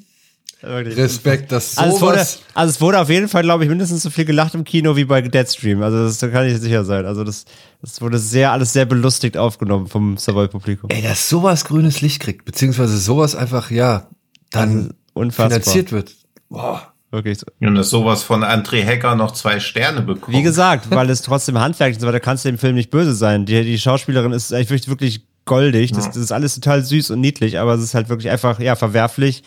Wirklich. 0.61 0.95
Respekt, 0.95 1.51
dass 1.51 1.73
sowas... 1.73 1.85
Also 1.85 1.95
es, 1.95 2.01
wurde, 2.01 2.27
also 2.53 2.69
es 2.69 2.81
wurde 2.81 2.99
auf 2.99 3.09
jeden 3.09 3.27
Fall, 3.27 3.41
glaube 3.41 3.63
ich, 3.63 3.69
mindestens 3.69 4.03
so 4.03 4.09
viel 4.09 4.25
gelacht 4.25 4.53
im 4.53 4.63
Kino 4.63 4.95
wie 4.95 5.05
bei 5.05 5.21
Deadstream. 5.21 5.81
Also 5.81 6.03
das 6.03 6.19
kann 6.19 6.45
ich 6.45 6.59
sicher 6.59 6.85
sein. 6.85 7.05
Also 7.05 7.23
das, 7.23 7.45
das 7.81 7.99
wurde 8.01 8.19
sehr, 8.19 8.51
alles 8.51 8.71
sehr 8.73 8.85
belustigt 8.85 9.37
aufgenommen 9.37 9.87
vom 9.87 10.17
Savoy-Publikum. 10.17 10.89
Ey, 10.89 11.01
dass 11.01 11.27
sowas 11.29 11.65
grünes 11.65 12.01
Licht 12.01 12.21
kriegt, 12.21 12.45
beziehungsweise 12.45 12.97
sowas 12.97 13.35
einfach, 13.35 13.71
ja, 13.71 14.07
dann 14.51 14.93
also 15.15 15.31
finanziert 15.31 15.91
wird. 15.91 16.13
Boah. 16.49 16.87
Wirklich 17.09 17.39
so. 17.39 17.47
Und 17.59 17.75
dass 17.75 17.89
sowas 17.89 18.23
von 18.23 18.43
André 18.43 18.83
Hecker 18.83 19.15
noch 19.15 19.31
zwei 19.31 19.59
Sterne 19.59 20.01
bekommt. 20.01 20.35
Wie 20.35 20.43
gesagt, 20.43 20.89
weil 20.91 21.09
es 21.09 21.21
trotzdem 21.21 21.59
handwerklich 21.59 21.97
ist, 21.97 22.05
weil 22.05 22.13
da 22.13 22.19
kannst 22.19 22.45
du 22.45 22.49
dem 22.49 22.57
Film 22.57 22.75
nicht 22.75 22.89
böse 22.89 23.13
sein. 23.13 23.45
Die, 23.45 23.63
die 23.63 23.79
Schauspielerin 23.79 24.31
ist 24.31 24.53
eigentlich 24.53 24.87
wirklich 24.87 25.25
goldig. 25.45 25.91
Das, 25.91 26.05
das 26.05 26.17
ist 26.17 26.31
alles 26.31 26.55
total 26.55 26.85
süß 26.85 27.09
und 27.09 27.19
niedlich, 27.19 27.59
aber 27.59 27.73
es 27.73 27.81
ist 27.81 27.95
halt 27.95 28.09
wirklich 28.09 28.29
einfach, 28.29 28.59
ja, 28.59 28.75
verwerflich 28.75 29.43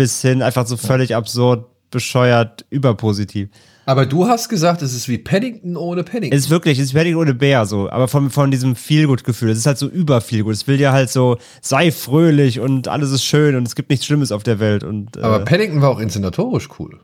bis 0.00 0.22
hin 0.22 0.40
einfach 0.40 0.66
so 0.66 0.78
völlig 0.78 1.14
absurd, 1.14 1.66
bescheuert, 1.90 2.64
überpositiv. 2.70 3.50
Aber 3.84 4.06
du 4.06 4.26
hast 4.26 4.48
gesagt, 4.48 4.80
es 4.80 4.94
ist 4.94 5.10
wie 5.10 5.18
Paddington 5.18 5.76
ohne 5.76 6.04
Paddington. 6.04 6.32
Es 6.32 6.44
ist 6.44 6.50
wirklich, 6.50 6.78
es 6.78 6.86
ist 6.86 6.94
Paddington 6.94 7.20
ohne 7.20 7.34
Bär 7.34 7.66
so, 7.66 7.90
aber 7.90 8.08
von, 8.08 8.30
von 8.30 8.50
diesem 8.50 8.76
Feelgood-Gefühl. 8.76 9.50
Es 9.50 9.58
ist 9.58 9.66
halt 9.66 9.76
so 9.76 9.88
über 9.88 10.22
Feelgood. 10.22 10.54
Es 10.54 10.66
will 10.66 10.78
dir 10.78 10.92
halt 10.92 11.10
so, 11.10 11.36
sei 11.60 11.92
fröhlich 11.92 12.60
und 12.60 12.88
alles 12.88 13.10
ist 13.10 13.24
schön 13.24 13.56
und 13.56 13.68
es 13.68 13.74
gibt 13.74 13.90
nichts 13.90 14.06
Schlimmes 14.06 14.32
auf 14.32 14.42
der 14.42 14.58
Welt. 14.58 14.84
Und, 14.84 15.18
äh, 15.18 15.20
aber 15.20 15.40
Paddington 15.40 15.82
war 15.82 15.90
auch 15.90 16.00
inszenatorisch 16.00 16.70
cool. 16.78 16.98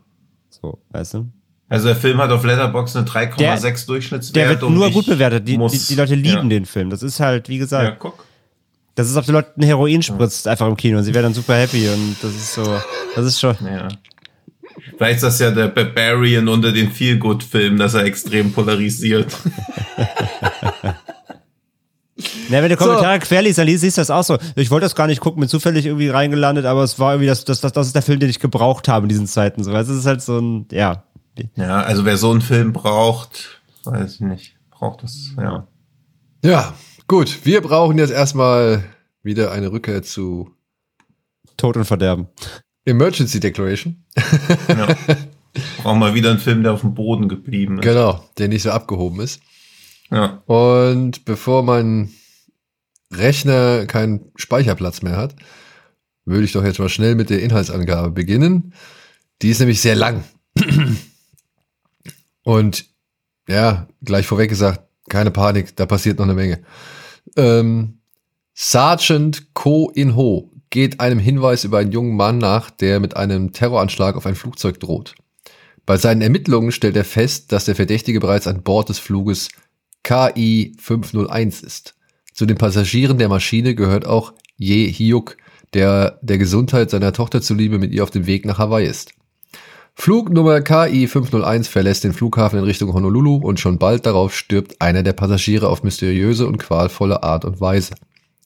So, 0.49 0.79
weißt 0.89 1.13
du? 1.13 1.27
Also 1.69 1.89
der 1.89 1.97
Film 1.97 2.17
hat 2.17 2.31
auf 2.31 2.43
Letterboxd 2.43 2.95
eine 2.95 3.05
3,6 3.05 3.85
Durchschnittswert. 3.85 4.35
Der 4.35 4.49
wird 4.49 4.67
nur 4.67 4.89
gut 4.89 5.05
bewertet. 5.05 5.47
Die, 5.47 5.55
die, 5.55 5.77
die, 5.89 5.95
Leute 5.95 6.15
lieben 6.15 6.43
ja. 6.43 6.49
den 6.49 6.65
Film. 6.65 6.89
Das 6.89 7.03
ist 7.03 7.19
halt, 7.19 7.47
wie 7.47 7.59
gesagt. 7.59 7.89
Ja, 7.89 7.95
guck. 7.99 8.25
Das 8.97 9.07
ist, 9.11 9.15
ob 9.15 9.25
die 9.25 9.31
Leute 9.31 9.53
ein 9.55 9.63
Heroin 9.63 10.01
spritzt, 10.01 10.47
einfach 10.47 10.65
im 10.65 10.75
Kino 10.75 10.97
und 10.97 11.03
sie 11.03 11.13
werden 11.13 11.25
dann 11.25 11.33
super 11.35 11.53
happy 11.55 11.87
und 11.87 12.15
das 12.19 12.31
ist 12.31 12.53
so, 12.53 12.63
das 13.15 13.25
ist 13.27 13.39
schon. 13.39 13.55
Ja. 13.63 13.89
Vielleicht 14.97 15.17
ist 15.17 15.23
das 15.23 15.37
ja 15.37 15.51
der 15.51 15.67
Barbarian 15.67 16.47
unter 16.47 16.71
den 16.71 16.91
Feelgood-Filmen, 16.91 17.77
dass 17.77 17.93
er 17.93 18.05
extrem 18.05 18.51
polarisiert. 18.51 19.31
Na, 22.49 22.63
wenn 22.63 22.69
du 22.69 22.75
Kommentare 22.75 23.19
so. 23.21 23.27
querliest, 23.27 23.59
dann 23.59 23.67
siehst 23.67 23.97
du 23.97 24.01
das 24.01 24.09
auch 24.09 24.23
so. 24.23 24.39
Ich 24.55 24.71
wollte 24.71 24.85
das 24.85 24.95
gar 24.95 25.05
nicht 25.05 25.21
gucken, 25.21 25.41
bin 25.41 25.49
zufällig 25.49 25.85
irgendwie 25.85 26.09
reingelandet, 26.09 26.65
aber 26.65 26.81
es 26.81 26.97
war 26.97 27.13
irgendwie 27.13 27.27
das, 27.27 27.45
das, 27.45 27.61
das, 27.61 27.73
das 27.73 27.85
ist 27.85 27.95
der 27.95 28.01
Film, 28.01 28.19
den 28.19 28.31
ich 28.31 28.39
gebraucht 28.39 28.87
habe 28.87 29.03
in 29.03 29.09
diesen 29.09 29.27
Zeiten. 29.27 29.63
So, 29.63 29.71
es 29.73 29.89
ist 29.89 30.07
halt 30.07 30.23
so 30.23 30.39
ein, 30.39 30.65
ja. 30.71 31.03
Ja, 31.55 31.81
also 31.81 32.03
wer 32.03 32.17
so 32.17 32.31
einen 32.31 32.41
Film 32.41 32.73
braucht, 32.73 33.61
weiß 33.83 34.15
ich 34.15 34.21
nicht, 34.21 34.55
braucht 34.71 35.03
das, 35.03 35.33
ja. 35.37 35.67
Ja, 36.43 36.73
Gut, 37.07 37.45
wir 37.45 37.61
brauchen 37.61 37.97
jetzt 37.97 38.11
erstmal 38.11 38.83
wieder 39.23 39.53
eine 39.53 39.71
Rückkehr 39.71 40.03
zu 40.03 40.51
Tod 41.55 41.77
und 41.77 41.85
Verderben. 41.85 42.27
Emergency 42.83 43.39
Declaration. 43.39 44.03
Ja. 44.67 44.93
Brauchen 45.81 45.99
wir 45.99 46.13
wieder 46.13 46.31
einen 46.31 46.39
Film, 46.39 46.63
der 46.63 46.73
auf 46.73 46.81
dem 46.81 46.93
Boden 46.93 47.29
geblieben 47.29 47.79
ist. 47.79 47.83
Genau, 47.83 48.25
der 48.37 48.49
nicht 48.49 48.63
so 48.63 48.71
abgehoben 48.71 49.21
ist. 49.21 49.39
Ja. 50.11 50.43
Und 50.47 51.23
bevor 51.23 51.63
mein 51.63 52.11
Rechner 53.13 53.85
keinen 53.85 54.29
Speicherplatz 54.35 55.01
mehr 55.01 55.15
hat, 55.15 55.33
würde 56.25 56.43
ich 56.43 56.51
doch 56.51 56.65
jetzt 56.65 56.79
mal 56.79 56.89
schnell 56.89 57.15
mit 57.15 57.29
der 57.29 57.41
Inhaltsangabe 57.41 58.11
beginnen. 58.11 58.73
Die 59.41 59.49
ist 59.49 59.59
nämlich 59.59 59.79
sehr 59.79 59.95
lang. 59.95 60.25
Und 62.43 62.85
ja, 63.47 63.87
gleich 64.03 64.27
vorweg 64.27 64.49
gesagt, 64.49 64.81
keine 65.07 65.31
Panik, 65.31 65.73
da 65.77 65.85
passiert 65.85 66.17
noch 66.17 66.25
eine 66.25 66.33
Menge. 66.33 66.63
Ähm, 67.35 67.99
Sergeant 68.53 69.53
Ko 69.53 69.91
In-ho 69.93 70.51
geht 70.69 70.99
einem 70.99 71.19
Hinweis 71.19 71.63
über 71.63 71.79
einen 71.79 71.91
jungen 71.91 72.15
Mann 72.15 72.37
nach, 72.37 72.69
der 72.69 72.99
mit 72.99 73.15
einem 73.15 73.51
Terroranschlag 73.51 74.15
auf 74.15 74.25
ein 74.25 74.35
Flugzeug 74.35 74.79
droht. 74.79 75.15
Bei 75.85 75.97
seinen 75.97 76.21
Ermittlungen 76.21 76.71
stellt 76.71 76.97
er 76.97 77.05
fest, 77.05 77.51
dass 77.51 77.65
der 77.65 77.75
Verdächtige 77.75 78.19
bereits 78.19 78.47
an 78.47 78.63
Bord 78.63 78.89
des 78.89 78.99
Fluges 78.99 79.49
KI 80.03 80.75
501 80.79 81.61
ist. 81.61 81.95
Zu 82.33 82.45
den 82.45 82.57
Passagieren 82.57 83.17
der 83.17 83.29
Maschine 83.29 83.73
gehört 83.73 84.05
auch 84.05 84.33
Ye 84.57 84.91
Hyuk, 84.91 85.37
der 85.73 86.19
der 86.21 86.37
Gesundheit 86.37 86.89
seiner 86.89 87.13
Tochter 87.13 87.41
zuliebe 87.41 87.77
mit 87.77 87.93
ihr 87.93 88.03
auf 88.03 88.11
dem 88.11 88.25
Weg 88.25 88.45
nach 88.45 88.57
Hawaii 88.57 88.87
ist. 88.87 89.13
Flugnummer 89.99 90.61
KI 90.61 91.07
501 91.07 91.67
verlässt 91.67 92.03
den 92.03 92.13
Flughafen 92.13 92.59
in 92.59 92.65
Richtung 92.65 92.93
Honolulu 92.93 93.37
und 93.37 93.59
schon 93.59 93.79
bald 93.79 94.05
darauf 94.05 94.33
stirbt 94.33 94.79
einer 94.79 95.01
der 95.01 95.11
Passagiere 95.13 95.67
auf 95.67 95.81
mysteriöse 95.81 96.47
und 96.47 96.59
qualvolle 96.59 97.23
Art 97.23 97.43
und 97.43 97.59
Weise. 97.59 97.95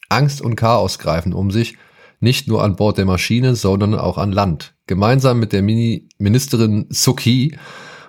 Angst 0.08 0.42
und 0.42 0.56
Chaos 0.56 0.98
greifen 0.98 1.34
um 1.34 1.52
sich, 1.52 1.76
nicht 2.22 2.48
nur 2.48 2.64
an 2.64 2.78
Bord 2.78 2.98
der 2.98 3.06
Maschine, 3.06 3.56
sondern 3.56 3.96
auch 3.96 4.18
an 4.18 4.32
Land. 4.32 4.74
Gemeinsam 4.88 5.40
mit 5.40 5.52
der 5.52 5.62
Mini 5.62 6.08
Ministerin 6.18 6.88
Suki 6.90 7.58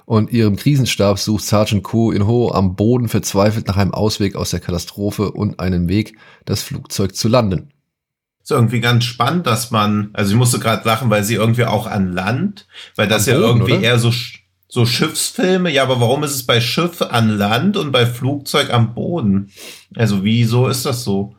und 0.06 0.32
ihrem 0.32 0.54
Krisenstab 0.54 1.18
sucht 1.18 1.44
Sergeant 1.44 1.82
Ko 1.82 2.12
in 2.12 2.26
Ho 2.26 2.52
am 2.52 2.76
Boden 2.76 3.08
verzweifelt 3.08 3.66
nach 3.66 3.76
einem 3.76 3.92
Ausweg 3.92 4.36
aus 4.36 4.50
der 4.50 4.60
Katastrophe 4.60 5.32
und 5.32 5.58
einen 5.58 5.88
Weg, 5.88 6.16
das 6.44 6.62
Flugzeug 6.62 7.16
zu 7.16 7.26
landen. 7.26 7.71
Irgendwie 8.52 8.80
ganz 8.80 9.04
spannend, 9.04 9.46
dass 9.46 9.70
man, 9.70 10.10
also 10.12 10.30
ich 10.32 10.36
musste 10.36 10.58
gerade 10.58 10.86
lachen, 10.86 11.10
weil 11.10 11.24
sie 11.24 11.34
irgendwie 11.34 11.64
auch 11.64 11.86
an 11.86 12.12
Land, 12.12 12.66
weil 12.96 13.08
das 13.08 13.28
am 13.28 13.34
ja 13.34 13.40
Boden, 13.40 13.58
irgendwie 13.58 13.72
oder? 13.72 13.82
eher 13.82 13.98
so 13.98 14.12
so 14.72 14.86
Schiffsfilme, 14.86 15.70
ja, 15.70 15.82
aber 15.82 16.00
warum 16.00 16.24
ist 16.24 16.34
es 16.34 16.46
bei 16.46 16.58
Schiff 16.58 17.02
an 17.02 17.28
Land 17.28 17.76
und 17.76 17.92
bei 17.92 18.06
Flugzeug 18.06 18.72
am 18.72 18.94
Boden? 18.94 19.50
Also 19.94 20.24
wieso 20.24 20.66
ist 20.66 20.86
das 20.86 21.04
so? 21.04 21.36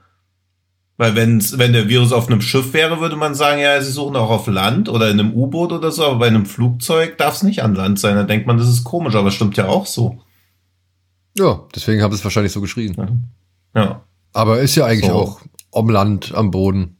Weil 0.97 1.15
wenn's, 1.15 1.57
wenn 1.57 1.73
der 1.73 1.89
Virus 1.89 2.11
auf 2.11 2.27
einem 2.27 2.41
Schiff 2.41 2.73
wäre, 2.73 2.99
würde 2.99 3.15
man 3.15 3.33
sagen, 3.33 3.59
ja, 3.59 3.81
sie 3.81 3.91
suchen 3.91 4.15
auch 4.17 4.29
auf 4.29 4.45
Land 4.45 4.87
oder 4.87 5.09
in 5.09 5.19
einem 5.19 5.33
U-Boot 5.33 5.71
oder 5.71 5.91
so, 5.91 6.05
aber 6.05 6.19
bei 6.19 6.27
einem 6.27 6.45
Flugzeug 6.45 7.17
darf 7.17 7.37
es 7.37 7.41
nicht 7.41 7.63
an 7.63 7.73
Land 7.73 7.97
sein. 7.97 8.15
Da 8.15 8.21
denkt 8.21 8.45
man, 8.45 8.59
das 8.59 8.69
ist 8.69 8.83
komisch, 8.83 9.15
aber 9.15 9.31
stimmt 9.31 9.57
ja 9.57 9.67
auch 9.67 9.87
so. 9.87 10.21
Ja, 11.35 11.63
deswegen 11.73 12.03
haben 12.03 12.11
sie 12.11 12.19
es 12.19 12.23
wahrscheinlich 12.23 12.51
so 12.53 12.61
geschrieben. 12.61 13.23
Ja. 13.73 13.81
ja. 13.81 14.03
Aber 14.33 14.59
ist 14.59 14.75
ja 14.75 14.85
eigentlich 14.85 15.09
so. 15.09 15.15
auch 15.15 15.41
am 15.71 15.89
Land, 15.89 16.35
am 16.35 16.51
Boden. 16.51 16.97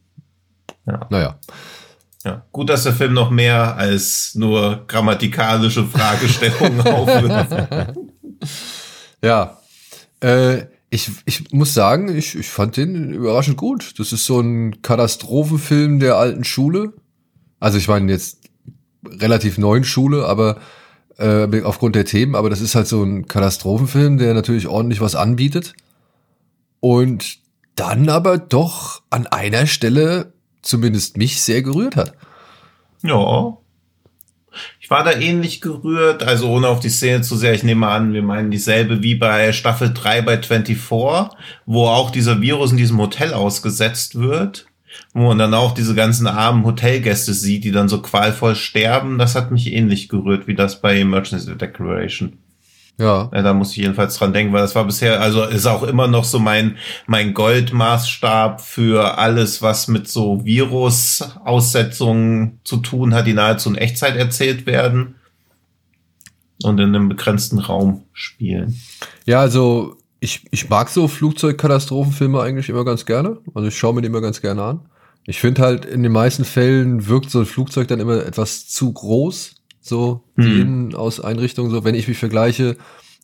Ja. 0.86 1.08
Naja. 1.10 1.40
Ja, 2.26 2.46
gut, 2.52 2.70
dass 2.70 2.84
der 2.84 2.94
Film 2.94 3.14
noch 3.14 3.32
mehr 3.32 3.76
als 3.76 4.34
nur 4.36 4.86
grammatikalische 4.88 5.86
Fragestellungen 5.86 6.82
aufwirft. 6.88 7.98
ja. 9.22 9.58
Äh, 10.22 10.68
ich, 10.90 11.10
ich 11.26 11.52
muss 11.52 11.74
sagen, 11.74 12.16
ich, 12.16 12.36
ich 12.36 12.50
fand 12.50 12.78
den 12.78 13.14
überraschend 13.14 13.58
gut. 13.58 14.00
Das 14.00 14.14
ist 14.14 14.26
so 14.26 14.40
ein 14.40 14.82
Katastrophenfilm 14.84 16.00
der 16.00 16.18
alten 16.18 16.44
Schule. 16.44 16.94
Also 17.60 17.80
ich 17.80 17.88
meine 17.88 18.12
jetzt 18.12 18.38
relativ 19.06 19.58
neuen 19.58 19.84
Schule, 19.84 20.26
aber 20.28 20.60
äh, 21.18 21.62
aufgrund 21.64 21.96
der 21.96 22.06
Themen, 22.06 22.36
aber 22.36 22.50
das 22.50 22.62
ist 22.62 22.76
halt 22.76 22.88
so 22.88 23.04
ein 23.04 23.28
Katastrophenfilm, 23.28 24.18
der 24.18 24.34
natürlich 24.34 24.68
ordentlich 24.68 25.02
was 25.02 25.16
anbietet. 25.16 25.74
Und 26.80 27.38
dann 27.76 28.10
aber 28.10 28.38
doch 28.38 29.02
an 29.10 29.26
einer 29.26 29.66
Stelle 29.66 30.33
zumindest 30.64 31.18
mich 31.18 31.42
sehr 31.42 31.62
gerührt 31.62 31.96
hat. 31.96 32.14
Ja, 33.04 33.58
ich 34.80 34.90
war 34.90 35.04
da 35.04 35.12
ähnlich 35.14 35.62
gerührt, 35.62 36.24
also 36.24 36.50
ohne 36.50 36.68
auf 36.68 36.80
die 36.80 36.90
Szene 36.90 37.22
zu 37.22 37.36
sehr, 37.36 37.54
ich 37.54 37.64
nehme 37.64 37.88
an, 37.88 38.14
wir 38.14 38.22
meinen 38.22 38.52
dieselbe 38.52 39.02
wie 39.02 39.16
bei 39.16 39.52
Staffel 39.52 39.94
3 39.94 40.22
bei 40.22 40.42
24, 40.42 40.92
wo 41.66 41.88
auch 41.88 42.12
dieser 42.12 42.42
Virus 42.42 42.72
in 42.72 42.78
diesem 42.78 43.00
Hotel 43.00 43.34
ausgesetzt 43.34 44.20
wird, 44.20 44.68
wo 45.14 45.28
man 45.28 45.38
dann 45.38 45.54
auch 45.54 45.74
diese 45.74 45.96
ganzen 45.96 46.28
armen 46.28 46.66
Hotelgäste 46.66 47.34
sieht, 47.34 47.64
die 47.64 47.72
dann 47.72 47.90
so 47.90 48.02
qualvoll 48.02 48.56
sterben. 48.56 49.18
Das 49.18 49.36
hat 49.36 49.52
mich 49.52 49.72
ähnlich 49.74 50.10
gerührt 50.10 50.48
wie 50.48 50.56
das 50.56 50.82
bei 50.82 51.00
Emergency 51.00 51.58
Declaration. 51.58 52.38
Ja. 52.98 53.30
ja. 53.34 53.42
Da 53.42 53.54
muss 53.54 53.72
ich 53.72 53.78
jedenfalls 53.78 54.18
dran 54.18 54.34
denken, 54.34 54.52
weil 54.54 54.62
das 54.62 54.76
war 54.76 54.86
bisher, 54.86 55.22
also 55.22 55.44
ist 55.44 55.66
auch 55.66 55.84
immer 55.84 56.08
noch 56.08 56.24
so 56.24 56.40
mein, 56.40 56.78
mein 57.08 57.34
Goldmaßstab 57.34 58.62
für 58.62 59.18
alles, 59.18 59.62
was 59.62 59.88
mit 59.88 60.08
so 60.08 60.46
Virus-Aussetzungen 60.46 62.60
zu 62.64 62.78
tun 62.78 63.14
hat, 63.14 63.28
die 63.28 63.34
nahezu 63.34 63.70
in 63.70 63.76
Echtzeit 63.76 64.16
erzählt 64.16 64.66
werden 64.66 65.16
und 66.64 66.80
in 66.80 66.96
einem 66.96 67.10
begrenzten 67.10 67.60
Raum 67.60 68.06
spielen. 68.14 68.80
Ja, 69.26 69.40
also 69.40 69.98
ich, 70.20 70.46
ich 70.52 70.70
mag 70.70 70.90
so 70.90 71.08
Flugzeugkatastrophenfilme 71.08 72.42
eigentlich 72.42 72.70
immer 72.70 72.86
ganz 72.86 73.06
gerne. 73.06 73.40
Also 73.54 73.68
ich 73.68 73.78
schaue 73.78 73.96
mir 73.96 74.02
die 74.02 74.08
immer 74.08 74.22
ganz 74.22 74.42
gerne 74.42 74.64
an. 74.64 74.80
Ich 75.26 75.40
finde 75.40 75.62
halt, 75.62 75.86
in 75.86 76.04
den 76.04 76.12
meisten 76.12 76.46
Fällen 76.46 77.08
wirkt 77.08 77.30
so 77.30 77.40
ein 77.40 77.46
Flugzeug 77.46 77.88
dann 77.88 78.00
immer 78.00 78.26
etwas 78.26 78.68
zu 78.68 78.92
groß 78.92 79.56
so 79.84 80.24
die 80.38 80.48
mhm. 80.48 80.62
Innenauseinrichtung, 80.62 81.70
so 81.70 81.84
wenn 81.84 81.94
ich 81.94 82.08
mich 82.08 82.18
vergleiche, 82.18 82.78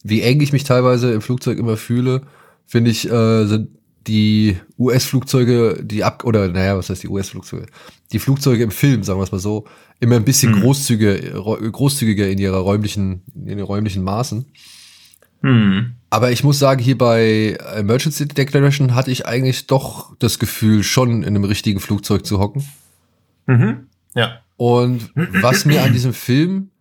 wie 0.04 0.22
eng 0.22 0.42
ich 0.42 0.54
mich 0.54 0.66
teilweise 0.66 1.12
im 1.14 1.22
Flugzeug 1.22 1.58
immer 1.58 1.78
fühle, 1.78 2.24
finde 2.68 2.92
ich, 2.92 3.10
äh, 3.10 3.46
sind 3.46 3.70
die 4.08 4.58
US-Flugzeuge, 4.78 5.82
die 5.84 6.04
ab 6.04 6.24
oder 6.26 6.48
naja, 6.48 6.78
was 6.78 6.90
heißt 6.90 7.04
die 7.04 7.08
US-Flugzeuge? 7.08 7.68
Die 8.12 8.20
Flugzeuge 8.20 8.64
im 8.64 8.72
Film, 8.72 9.04
sagen 9.04 9.20
wir 9.20 9.24
es 9.24 9.32
mal 9.32 9.40
so, 9.40 9.66
immer 10.00 10.18
ein 10.18 10.26
bisschen 10.26 10.54
mhm. 10.54 10.62
großzügiger, 10.62 11.72
großzügiger 11.72 12.28
in 12.30 12.38
ihrer 12.38 12.58
räumlichen, 12.58 13.24
in 13.36 13.58
den 13.58 13.62
räumlichen 13.62 14.04
Maßen. 14.04 14.46
Mhm. 15.42 15.96
Aber 16.10 16.32
ich 16.32 16.44
muss 16.44 16.60
sagen, 16.60 16.82
hier 16.82 16.98
bei 16.98 17.58
Emergency 17.76 18.28
Declaration 18.28 18.96
hatte 18.96 19.12
ich 19.12 19.26
eigentlich 19.26 19.68
doch 19.68 20.16
das 20.18 20.40
Gefühl, 20.40 20.84
schon 20.84 21.24
in 21.24 21.26
einem 21.26 21.44
richtigen 21.44 21.80
Flugzeug 21.80 22.26
zu 22.26 22.40
hocken. 22.40 22.66
Mhm. 23.46 23.88
Ja. 24.16 24.42
Und 24.60 25.14
was 25.16 25.64
mir 25.64 25.84
an 25.84 25.94
diesem 25.94 26.14
Film, 26.14 26.72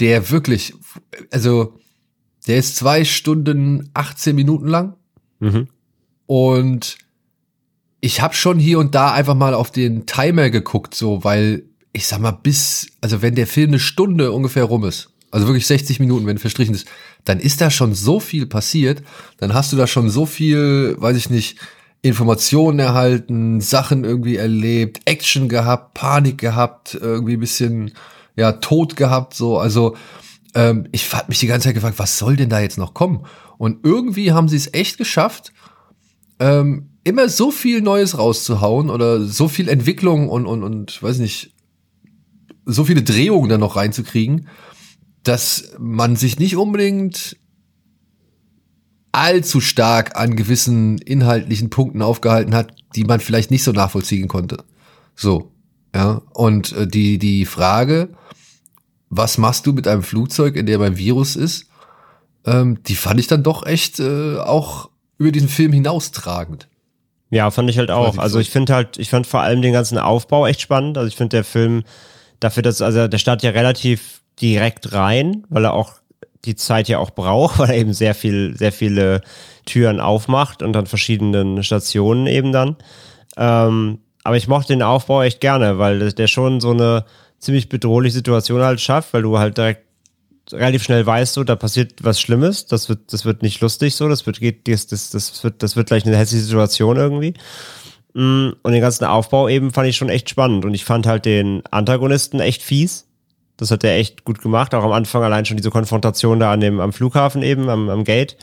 der 0.00 0.30
wirklich, 0.30 0.74
also 1.30 1.78
der 2.48 2.56
ist 2.56 2.74
zwei 2.74 3.04
Stunden 3.04 3.90
18 3.94 4.34
Minuten 4.34 4.66
lang. 4.66 4.96
Mhm. 5.38 5.68
Und 6.26 6.98
ich 8.00 8.20
habe 8.20 8.34
schon 8.34 8.58
hier 8.58 8.80
und 8.80 8.96
da 8.96 9.12
einfach 9.12 9.36
mal 9.36 9.54
auf 9.54 9.70
den 9.70 10.04
Timer 10.04 10.50
geguckt, 10.50 10.96
so, 10.96 11.22
weil 11.22 11.62
ich 11.92 12.08
sag 12.08 12.18
mal, 12.18 12.32
bis, 12.32 12.88
also 13.00 13.22
wenn 13.22 13.36
der 13.36 13.46
Film 13.46 13.68
eine 13.68 13.78
Stunde 13.78 14.32
ungefähr 14.32 14.64
rum 14.64 14.84
ist, 14.84 15.10
also 15.30 15.46
wirklich 15.46 15.68
60 15.68 16.00
Minuten, 16.00 16.26
wenn 16.26 16.38
verstrichen 16.38 16.74
ist, 16.74 16.88
dann 17.22 17.38
ist 17.38 17.60
da 17.60 17.70
schon 17.70 17.94
so 17.94 18.18
viel 18.18 18.46
passiert, 18.46 19.04
dann 19.36 19.54
hast 19.54 19.72
du 19.72 19.76
da 19.76 19.86
schon 19.86 20.10
so 20.10 20.26
viel, 20.26 20.96
weiß 20.98 21.16
ich 21.16 21.30
nicht, 21.30 21.60
Informationen 22.02 22.80
erhalten, 22.80 23.60
Sachen 23.60 24.04
irgendwie 24.04 24.36
erlebt, 24.36 25.00
Action 25.04 25.48
gehabt, 25.48 25.94
Panik 25.94 26.38
gehabt, 26.38 26.98
irgendwie 27.00 27.36
bisschen 27.36 27.92
ja 28.36 28.52
Tod 28.52 28.96
gehabt, 28.96 29.34
so 29.34 29.58
also 29.58 29.96
ähm, 30.54 30.88
ich 30.92 31.12
habe 31.12 31.26
mich 31.28 31.38
die 31.38 31.46
ganze 31.46 31.68
Zeit 31.68 31.74
gefragt, 31.74 31.98
was 31.98 32.18
soll 32.18 32.36
denn 32.36 32.48
da 32.48 32.60
jetzt 32.60 32.78
noch 32.78 32.92
kommen? 32.92 33.24
Und 33.56 33.84
irgendwie 33.84 34.32
haben 34.32 34.48
sie 34.48 34.56
es 34.56 34.74
echt 34.74 34.98
geschafft, 34.98 35.52
ähm, 36.40 36.90
immer 37.04 37.28
so 37.28 37.50
viel 37.50 37.80
Neues 37.80 38.18
rauszuhauen 38.18 38.90
oder 38.90 39.24
so 39.24 39.48
viel 39.48 39.68
Entwicklung 39.68 40.28
und 40.28 40.46
und 40.46 40.62
und 40.62 41.02
weiß 41.02 41.18
nicht 41.18 41.54
so 42.64 42.84
viele 42.84 43.02
Drehungen 43.02 43.48
da 43.48 43.58
noch 43.58 43.76
reinzukriegen, 43.76 44.48
dass 45.22 45.72
man 45.78 46.16
sich 46.16 46.38
nicht 46.38 46.56
unbedingt 46.56 47.36
allzu 49.12 49.60
stark 49.60 50.18
an 50.18 50.36
gewissen 50.36 50.98
inhaltlichen 50.98 51.70
Punkten 51.70 52.02
aufgehalten 52.02 52.54
hat, 52.54 52.74
die 52.96 53.04
man 53.04 53.20
vielleicht 53.20 53.50
nicht 53.50 53.62
so 53.62 53.72
nachvollziehen 53.72 54.28
konnte. 54.28 54.64
So, 55.14 55.52
ja. 55.94 56.22
Und 56.32 56.72
äh, 56.72 56.86
die, 56.86 57.18
die 57.18 57.44
Frage, 57.44 58.08
was 59.10 59.36
machst 59.36 59.66
du 59.66 59.72
mit 59.72 59.86
einem 59.86 60.02
Flugzeug, 60.02 60.56
in 60.56 60.66
dem 60.66 60.80
ein 60.80 60.96
Virus 60.96 61.36
ist, 61.36 61.68
ähm, 62.46 62.82
die 62.84 62.96
fand 62.96 63.20
ich 63.20 63.26
dann 63.26 63.42
doch 63.42 63.66
echt 63.66 64.00
äh, 64.00 64.38
auch 64.38 64.90
über 65.18 65.30
diesen 65.30 65.48
Film 65.48 65.72
hinaustragend. 65.72 66.68
Ja, 67.30 67.50
fand 67.50 67.70
ich 67.70 67.78
halt 67.78 67.90
auch. 67.90 68.18
Also 68.18 68.40
ich 68.40 68.50
finde 68.50 68.74
halt, 68.74 68.98
ich 68.98 69.08
fand 69.08 69.26
vor 69.26 69.40
allem 69.40 69.62
den 69.62 69.72
ganzen 69.72 69.96
Aufbau 69.96 70.46
echt 70.46 70.60
spannend. 70.60 70.98
Also 70.98 71.08
ich 71.08 71.16
finde 71.16 71.36
der 71.36 71.44
Film 71.44 71.84
dafür, 72.40 72.62
dass, 72.62 72.82
also 72.82 73.08
der 73.08 73.18
startet 73.18 73.44
ja 73.44 73.50
relativ 73.50 74.20
direkt 74.40 74.92
rein, 74.92 75.46
weil 75.48 75.64
er 75.64 75.72
auch 75.72 76.01
die 76.44 76.56
Zeit 76.56 76.88
ja 76.88 76.98
auch 76.98 77.10
braucht, 77.10 77.58
weil 77.58 77.70
er 77.70 77.76
eben 77.76 77.92
sehr 77.92 78.14
viel, 78.14 78.56
sehr 78.56 78.72
viele 78.72 79.22
Türen 79.64 80.00
aufmacht 80.00 80.62
und 80.62 80.76
an 80.76 80.86
verschiedenen 80.86 81.62
Stationen 81.62 82.26
eben 82.26 82.52
dann. 82.52 82.76
Ähm, 83.36 83.98
aber 84.24 84.36
ich 84.36 84.48
mochte 84.48 84.72
den 84.72 84.82
Aufbau 84.82 85.22
echt 85.22 85.40
gerne, 85.40 85.78
weil 85.78 86.12
der 86.12 86.26
schon 86.26 86.60
so 86.60 86.70
eine 86.70 87.04
ziemlich 87.38 87.68
bedrohliche 87.68 88.14
Situation 88.14 88.62
halt 88.62 88.80
schafft, 88.80 89.12
weil 89.14 89.22
du 89.22 89.38
halt 89.38 89.58
direkt 89.58 89.84
relativ 90.52 90.82
schnell 90.82 91.04
weißt, 91.04 91.34
so, 91.34 91.44
da 91.44 91.56
passiert 91.56 92.02
was 92.02 92.20
Schlimmes, 92.20 92.66
das 92.66 92.88
wird, 92.88 93.12
das 93.12 93.24
wird 93.24 93.42
nicht 93.42 93.60
lustig 93.60 93.94
so, 93.94 94.08
das 94.08 94.26
wird, 94.26 94.40
geht, 94.40 94.68
das, 94.68 94.86
das, 94.86 95.10
das 95.10 95.42
wird, 95.44 95.62
das 95.62 95.76
wird 95.76 95.88
gleich 95.88 96.04
eine 96.04 96.16
hässliche 96.16 96.44
Situation 96.44 96.96
irgendwie. 96.96 97.34
Mm, 98.14 98.50
und 98.62 98.72
den 98.72 98.80
ganzen 98.80 99.04
Aufbau 99.04 99.48
eben 99.48 99.72
fand 99.72 99.88
ich 99.88 99.96
schon 99.96 100.08
echt 100.08 100.28
spannend 100.28 100.64
und 100.64 100.74
ich 100.74 100.84
fand 100.84 101.06
halt 101.06 101.24
den 101.24 101.62
Antagonisten 101.70 102.40
echt 102.40 102.62
fies. 102.62 103.06
Das 103.56 103.70
hat 103.70 103.84
er 103.84 103.96
echt 103.96 104.24
gut 104.24 104.40
gemacht. 104.40 104.74
Auch 104.74 104.84
am 104.84 104.92
Anfang 104.92 105.22
allein 105.22 105.44
schon 105.44 105.56
diese 105.56 105.70
Konfrontation 105.70 106.40
da 106.40 106.52
an 106.52 106.60
dem, 106.60 106.80
am 106.80 106.92
Flughafen 106.92 107.42
eben, 107.42 107.68
am, 107.68 107.88
am 107.88 108.04
Gate. 108.04 108.36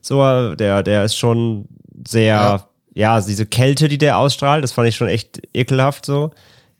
So, 0.00 0.54
der, 0.54 0.82
der 0.82 1.04
ist 1.04 1.16
schon 1.16 1.66
sehr, 2.06 2.34
ja. 2.34 2.68
ja, 2.94 3.20
diese 3.20 3.46
Kälte, 3.46 3.88
die 3.88 3.98
der 3.98 4.18
ausstrahlt, 4.18 4.64
das 4.64 4.72
fand 4.72 4.88
ich 4.88 4.96
schon 4.96 5.08
echt 5.08 5.42
ekelhaft 5.54 6.06
so. 6.06 6.30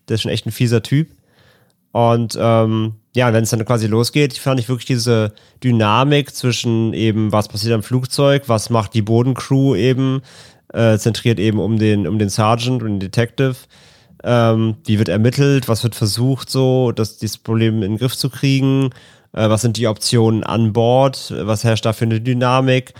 Der 0.08 0.14
ist 0.14 0.22
schon 0.22 0.32
echt 0.32 0.46
ein 0.46 0.52
fieser 0.52 0.82
Typ. 0.82 1.10
Und 1.92 2.36
ähm, 2.40 2.94
ja, 3.14 3.32
wenn 3.32 3.44
es 3.44 3.50
dann 3.50 3.64
quasi 3.64 3.86
losgeht, 3.86 4.36
fand 4.38 4.58
ich 4.58 4.68
wirklich 4.68 4.86
diese 4.86 5.34
Dynamik 5.62 6.34
zwischen 6.34 6.94
eben, 6.94 7.30
was 7.30 7.48
passiert 7.48 7.74
am 7.74 7.82
Flugzeug, 7.82 8.44
was 8.46 8.70
macht 8.70 8.94
die 8.94 9.02
Bodencrew 9.02 9.76
eben, 9.76 10.22
äh, 10.72 10.96
zentriert 10.96 11.38
eben 11.38 11.58
um 11.58 11.78
den, 11.78 12.08
um 12.08 12.18
den 12.18 12.30
Sergeant 12.30 12.82
und 12.82 12.88
den 12.88 13.00
Detective 13.00 13.56
Ähm, 14.24 14.76
wie 14.84 14.98
wird 14.98 15.08
ermittelt? 15.08 15.68
Was 15.68 15.82
wird 15.82 15.94
versucht, 15.94 16.50
so, 16.50 16.92
dass 16.92 17.18
dieses 17.18 17.38
Problem 17.38 17.76
in 17.76 17.92
den 17.92 17.98
Griff 17.98 18.16
zu 18.16 18.30
kriegen? 18.30 18.90
Äh, 19.32 19.48
was 19.48 19.62
sind 19.62 19.76
die 19.76 19.88
Optionen 19.88 20.44
an 20.44 20.72
Bord? 20.72 21.32
Was 21.36 21.64
herrscht 21.64 21.84
da 21.84 21.92
für 21.92 22.04
eine 22.04 22.20
Dynamik? 22.20 22.94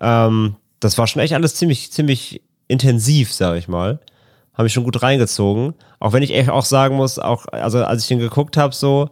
Ähm, 0.00 0.56
das 0.80 0.98
war 0.98 1.06
schon 1.06 1.22
echt 1.22 1.34
alles 1.34 1.54
ziemlich, 1.54 1.92
ziemlich 1.92 2.42
intensiv, 2.68 3.32
sag 3.32 3.56
ich 3.56 3.68
mal. 3.68 4.00
Habe 4.54 4.66
ich 4.66 4.72
schon 4.72 4.84
gut 4.84 5.02
reingezogen. 5.02 5.74
Auch 6.00 6.12
wenn 6.12 6.22
ich 6.22 6.34
echt 6.34 6.50
auch 6.50 6.64
sagen 6.64 6.96
muss, 6.96 7.18
auch, 7.18 7.46
also 7.46 7.84
als 7.84 8.02
ich 8.02 8.08
den 8.08 8.18
geguckt 8.18 8.56
habe, 8.56 8.74
so, 8.74 9.10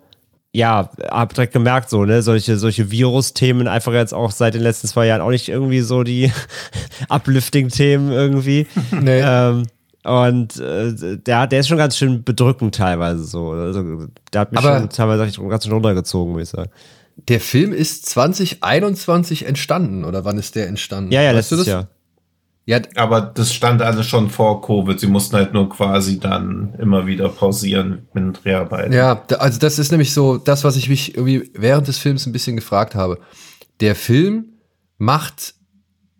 ja, 0.53 0.91
hab 1.11 1.33
direkt 1.33 1.53
gemerkt, 1.53 1.91
so, 1.91 2.05
ne, 2.05 2.23
solche, 2.23 2.57
solche 2.57 2.91
Virus-Themen 2.91 3.69
einfach 3.69 3.93
jetzt 3.93 4.13
auch 4.13 4.33
seit 4.33 4.55
den 4.55 4.63
letzten 4.63 4.89
zwei 4.89 5.07
Jahren 5.07 5.21
auch 5.21 5.31
nicht 5.31 5.49
irgendwie 5.49 5.81
so 5.81 6.03
die 6.03 6.33
Uplifting-Themen 7.09 8.11
irgendwie. 8.11 8.67
Nee. 8.91 9.21
Ähm, 9.25 9.67
und 10.05 10.59
äh, 10.59 11.19
der, 11.19 11.47
der 11.47 11.61
ist 11.61 11.69
schon 11.69 11.79
ganz 11.79 11.97
schön 11.97 12.25
bedrückend 12.25 12.75
teilweise 12.75 13.25
so. 13.25 13.51
Also, 13.51 14.07
der 14.33 14.41
hat 14.41 14.53
mich 14.53 14.61
Aber 14.61 14.79
schon 14.79 14.91
teilweise 14.91 15.41
ganz 15.49 15.65
schön 15.65 15.73
runtergezogen, 15.73 16.33
muss 16.33 16.43
ich 16.43 16.49
sagen. 16.49 16.71
Der 17.29 17.41
Film 17.41 17.73
ist 17.73 18.07
2021 18.07 19.45
entstanden, 19.45 20.05
oder 20.05 20.25
wann 20.25 20.39
ist 20.39 20.57
der 20.57 20.69
entstanden? 20.69 21.13
Ja, 21.13 21.23
ja, 21.23 21.35
weißt 21.35 21.51
letztes 21.51 21.67
Jahr. 21.67 21.89
Ja, 22.67 22.81
aber 22.95 23.21
das 23.21 23.53
stand 23.53 23.83
alles 23.83 24.07
schon 24.07 24.31
vor 24.31 24.63
Covid. 24.63 24.99
Sie 24.99 25.09
mussten 25.09 25.37
halt 25.37 25.53
nur 25.53 25.69
quasi 25.69 26.21
dann 26.21 26.75
immer 26.79 27.07
wieder 27.07 27.29
pausieren 27.29 28.07
mit 28.13 28.23
den 28.23 28.33
Dreharbeiten. 28.35 28.93
Ja, 28.93 29.25
also 29.39 29.59
das 29.59 29.79
ist 29.79 29.91
nämlich 29.91 30.15
so 30.15 30.39
das, 30.39 30.63
was 30.63 30.77
ich 30.77 30.89
mich 30.89 31.17
irgendwie 31.17 31.51
während 31.55 31.89
des 31.89 31.99
Films 31.99 32.27
ein 32.27 32.33
bisschen 32.33 32.57
gefragt 32.57 32.95
habe. 32.95 33.19
Der 33.81 33.97
Film 33.97 34.53
macht 34.99 35.55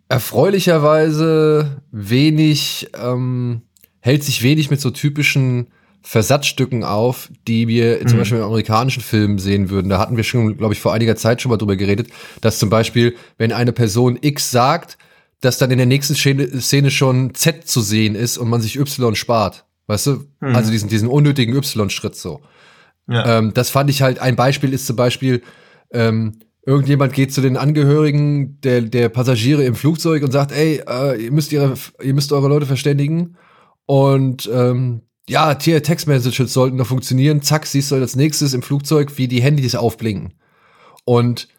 erfreulicherweise 0.09 1.83
wenig, 1.91 2.89
ähm, 3.01 3.61
hält 4.01 4.23
sich 4.23 4.43
wenig 4.43 4.69
mit 4.69 4.81
so 4.81 4.91
typischen 4.91 5.67
Versatzstücken 6.03 6.83
auf, 6.83 7.29
die 7.47 7.67
wir 7.67 7.99
zum 8.01 8.13
mhm. 8.13 8.17
Beispiel 8.21 8.37
in 8.39 8.43
amerikanischen 8.43 9.03
Filmen 9.03 9.37
sehen 9.37 9.69
würden. 9.69 9.89
Da 9.89 9.99
hatten 9.99 10.17
wir 10.17 10.23
schon, 10.23 10.57
glaube 10.57 10.73
ich, 10.73 10.79
vor 10.79 10.93
einiger 10.93 11.15
Zeit 11.15 11.41
schon 11.41 11.51
mal 11.51 11.57
drüber 11.57 11.75
geredet, 11.75 12.09
dass 12.41 12.59
zum 12.59 12.69
Beispiel, 12.69 13.15
wenn 13.37 13.51
eine 13.51 13.71
Person 13.71 14.17
X 14.19 14.51
sagt, 14.51 14.97
dass 15.41 15.57
dann 15.57 15.71
in 15.71 15.77
der 15.77 15.87
nächsten 15.87 16.15
Szene 16.15 16.91
schon 16.91 17.33
Z 17.33 17.67
zu 17.67 17.81
sehen 17.81 18.15
ist 18.15 18.37
und 18.37 18.49
man 18.49 18.61
sich 18.61 18.77
Y 18.79 19.15
spart. 19.15 19.65
Weißt 19.87 20.07
du? 20.07 20.25
Mhm. 20.39 20.55
Also 20.55 20.71
diesen, 20.71 20.89
diesen 20.89 21.07
unnötigen 21.07 21.55
Y-Schritt 21.55 22.15
so. 22.15 22.41
Ja. 23.07 23.39
Ähm, 23.39 23.53
das 23.53 23.69
fand 23.69 23.89
ich 23.89 24.01
halt, 24.01 24.19
ein 24.19 24.35
Beispiel 24.35 24.73
ist 24.73 24.87
zum 24.87 24.95
Beispiel, 24.95 25.41
ähm, 25.91 26.39
irgendjemand 26.65 27.13
geht 27.13 27.33
zu 27.33 27.41
den 27.41 27.57
Angehörigen 27.57 28.59
der, 28.61 28.81
der 28.81 29.09
Passagiere 29.09 29.63
im 29.65 29.75
Flugzeug 29.75 30.23
und 30.23 30.31
sagt, 30.31 30.51
ey, 30.51 30.81
äh, 30.87 31.25
ihr 31.25 31.31
müsst 31.31 31.51
ihre, 31.51 31.73
ihr 32.01 32.13
müsst 32.13 32.31
eure 32.31 32.47
Leute 32.47 32.65
verständigen. 32.65 33.35
Und 33.91 34.49
ähm, 34.53 35.01
ja, 35.27 35.53
Tier 35.55 35.83
Text 35.83 36.07
Messages 36.07 36.53
sollten 36.53 36.77
noch 36.77 36.87
funktionieren. 36.87 37.41
Zack, 37.41 37.65
siehst 37.65 37.91
du 37.91 37.95
als 37.95 38.15
nächstes 38.15 38.53
im 38.53 38.61
Flugzeug, 38.61 39.17
wie 39.17 39.27
die 39.27 39.41
Handys 39.41 39.75
aufblinken. 39.75 40.33
Und 41.03 41.49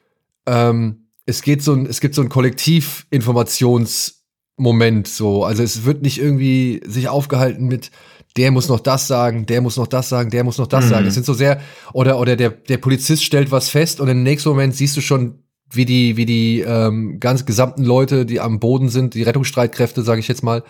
ähm, 0.46 1.08
es 1.26 1.42
geht 1.42 1.62
so 1.62 1.74
ein, 1.74 1.84
es 1.84 2.00
gibt 2.00 2.14
so 2.14 2.22
ein 2.22 2.30
Kollektivinformationsmoment 2.30 5.08
so. 5.08 5.44
Also 5.44 5.62
es 5.62 5.84
wird 5.84 6.00
nicht 6.00 6.16
irgendwie 6.16 6.80
sich 6.86 7.10
aufgehalten 7.10 7.66
mit, 7.66 7.90
der 8.38 8.50
muss 8.50 8.70
noch 8.70 8.80
das 8.80 9.06
sagen, 9.06 9.44
der 9.44 9.60
muss 9.60 9.76
noch 9.76 9.86
das 9.86 10.08
sagen, 10.08 10.30
der 10.30 10.42
muss 10.42 10.56
noch 10.56 10.68
das 10.68 10.86
mhm. 10.86 10.88
sagen. 10.88 11.06
Es 11.08 11.12
sind 11.12 11.26
so 11.26 11.34
sehr, 11.34 11.60
oder, 11.92 12.18
oder 12.18 12.36
der, 12.36 12.48
der 12.48 12.78
Polizist 12.78 13.24
stellt 13.24 13.50
was 13.50 13.68
fest 13.68 14.00
und 14.00 14.08
im 14.08 14.22
nächsten 14.22 14.48
Moment 14.48 14.74
siehst 14.74 14.96
du 14.96 15.02
schon, 15.02 15.40
wie 15.70 15.84
die, 15.84 16.16
wie 16.16 16.24
die 16.24 16.60
ähm, 16.60 17.20
ganz 17.20 17.44
gesamten 17.44 17.84
Leute, 17.84 18.24
die 18.24 18.40
am 18.40 18.58
Boden 18.58 18.88
sind, 18.88 19.12
die 19.12 19.22
Rettungsstreitkräfte, 19.22 20.02
sage 20.02 20.20
ich 20.20 20.28
jetzt 20.28 20.42
mal, 20.42 20.64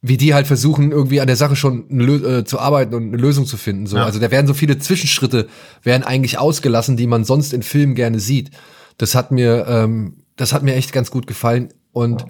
wie 0.00 0.16
die 0.16 0.32
halt 0.32 0.46
versuchen, 0.46 0.92
irgendwie 0.92 1.20
an 1.20 1.26
der 1.26 1.36
Sache 1.36 1.56
schon 1.56 1.88
äh, 1.90 2.44
zu 2.44 2.58
arbeiten 2.58 2.94
und 2.94 3.08
eine 3.08 3.16
Lösung 3.16 3.46
zu 3.46 3.56
finden. 3.56 3.86
So. 3.86 3.96
Ja. 3.96 4.04
Also 4.04 4.20
da 4.20 4.30
werden 4.30 4.46
so 4.46 4.54
viele 4.54 4.78
Zwischenschritte, 4.78 5.48
werden 5.82 6.04
eigentlich 6.04 6.38
ausgelassen, 6.38 6.96
die 6.96 7.06
man 7.06 7.24
sonst 7.24 7.52
in 7.52 7.62
Filmen 7.62 7.94
gerne 7.94 8.20
sieht. 8.20 8.50
Das 8.96 9.14
hat 9.14 9.32
mir, 9.32 9.66
ähm, 9.66 10.22
das 10.36 10.52
hat 10.52 10.62
mir 10.62 10.74
echt 10.74 10.92
ganz 10.92 11.10
gut 11.10 11.26
gefallen. 11.26 11.72
Und 11.92 12.26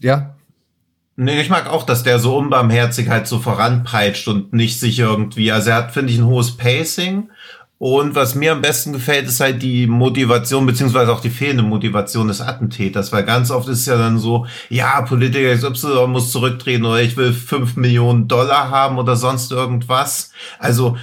ja. 0.00 0.36
Nee, 1.16 1.40
ich 1.40 1.50
mag 1.50 1.68
auch, 1.68 1.84
dass 1.84 2.02
der 2.02 2.18
so 2.18 2.36
unbarmherzig 2.36 3.08
halt 3.08 3.26
so 3.26 3.38
voranpeitscht 3.38 4.26
und 4.26 4.52
nicht 4.52 4.80
sich 4.80 4.98
irgendwie, 4.98 5.52
also 5.52 5.70
er 5.70 5.76
hat, 5.76 5.92
finde 5.92 6.12
ich, 6.12 6.18
ein 6.18 6.26
hohes 6.26 6.56
Pacing. 6.56 7.30
Und 7.84 8.14
was 8.14 8.34
mir 8.34 8.52
am 8.52 8.62
besten 8.62 8.94
gefällt, 8.94 9.28
ist 9.28 9.40
halt 9.40 9.60
die 9.60 9.86
Motivation, 9.86 10.64
beziehungsweise 10.64 11.12
auch 11.12 11.20
die 11.20 11.28
fehlende 11.28 11.64
Motivation 11.64 12.28
des 12.28 12.40
Attentäters, 12.40 13.12
weil 13.12 13.24
ganz 13.24 13.50
oft 13.50 13.68
ist 13.68 13.80
es 13.80 13.84
ja 13.84 13.98
dann 13.98 14.18
so, 14.18 14.46
ja, 14.70 15.02
Politiker 15.02 15.54
XY 15.54 16.06
muss 16.06 16.32
zurücktreten 16.32 16.86
oder 16.86 17.02
ich 17.02 17.18
will 17.18 17.34
fünf 17.34 17.76
Millionen 17.76 18.26
Dollar 18.26 18.70
haben 18.70 18.96
oder 18.96 19.16
sonst 19.16 19.52
irgendwas. 19.52 20.30
Also 20.58 20.96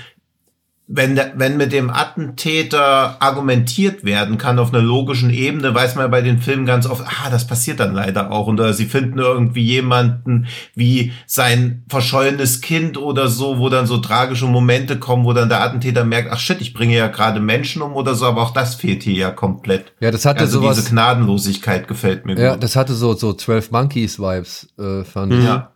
wenn, 0.94 1.20
wenn 1.36 1.56
mit 1.56 1.72
dem 1.72 1.90
Attentäter 1.90 3.16
argumentiert 3.22 4.04
werden 4.04 4.38
kann 4.38 4.60
auf 4.60 4.74
einer 4.74 4.84
logischen 4.84 5.30
Ebene, 5.30 5.74
weiß 5.74 5.96
man 5.96 6.12
bei 6.12 6.22
den 6.22 6.40
Filmen 6.40 6.66
ganz 6.66 6.86
oft, 6.86 7.06
ah, 7.08 7.30
das 7.30 7.48
passiert 7.48 7.80
dann 7.80 7.94
leider 7.94 8.30
auch. 8.32 8.48
Oder 8.48 8.74
sie 8.74 8.86
finden 8.86 9.18
irgendwie 9.18 9.64
jemanden 9.64 10.48
wie 10.76 11.14
sein 11.26 11.84
verschollenes 11.88 12.60
Kind 12.60 12.98
oder 12.98 13.30
so, 13.30 13.58
wo 13.58 13.70
dann 13.70 13.86
so 13.86 14.00
tragische 14.00 14.48
Momente 14.48 15.00
kommen, 15.00 15.24
wo 15.24 15.32
dann 15.32 15.48
der 15.48 15.62
Attentäter 15.62 16.04
merkt, 16.04 16.30
ach 16.30 16.40
shit, 16.40 16.60
ich 16.60 16.74
bringe 16.74 16.96
ja 16.96 17.08
gerade 17.08 17.40
Menschen 17.40 17.82
um 17.82 17.94
oder 17.94 18.14
so, 18.14 18.26
aber 18.26 18.42
auch 18.42 18.52
das 18.52 18.76
fehlt 18.76 19.04
hier 19.04 19.16
ja 19.16 19.32
komplett. 19.32 19.94
Ja, 20.02 20.12
das 20.12 20.26
hatte 20.26 20.42
also 20.42 20.60
sowas, 20.60 20.76
diese 20.76 20.90
Gnadenlosigkeit 20.90 21.88
gefällt 21.88 22.26
mir. 22.26 22.38
Ja, 22.38 22.54
gut. 22.54 22.64
das 22.64 22.76
hatte 22.76 22.94
so, 22.94 23.14
so 23.14 23.32
12 23.32 23.72
Monkeys 23.72 24.20
Vibes, 24.20 24.68
äh, 24.78 25.06
fand 25.06 25.34
ich. 25.34 25.46
Ja. 25.46 25.72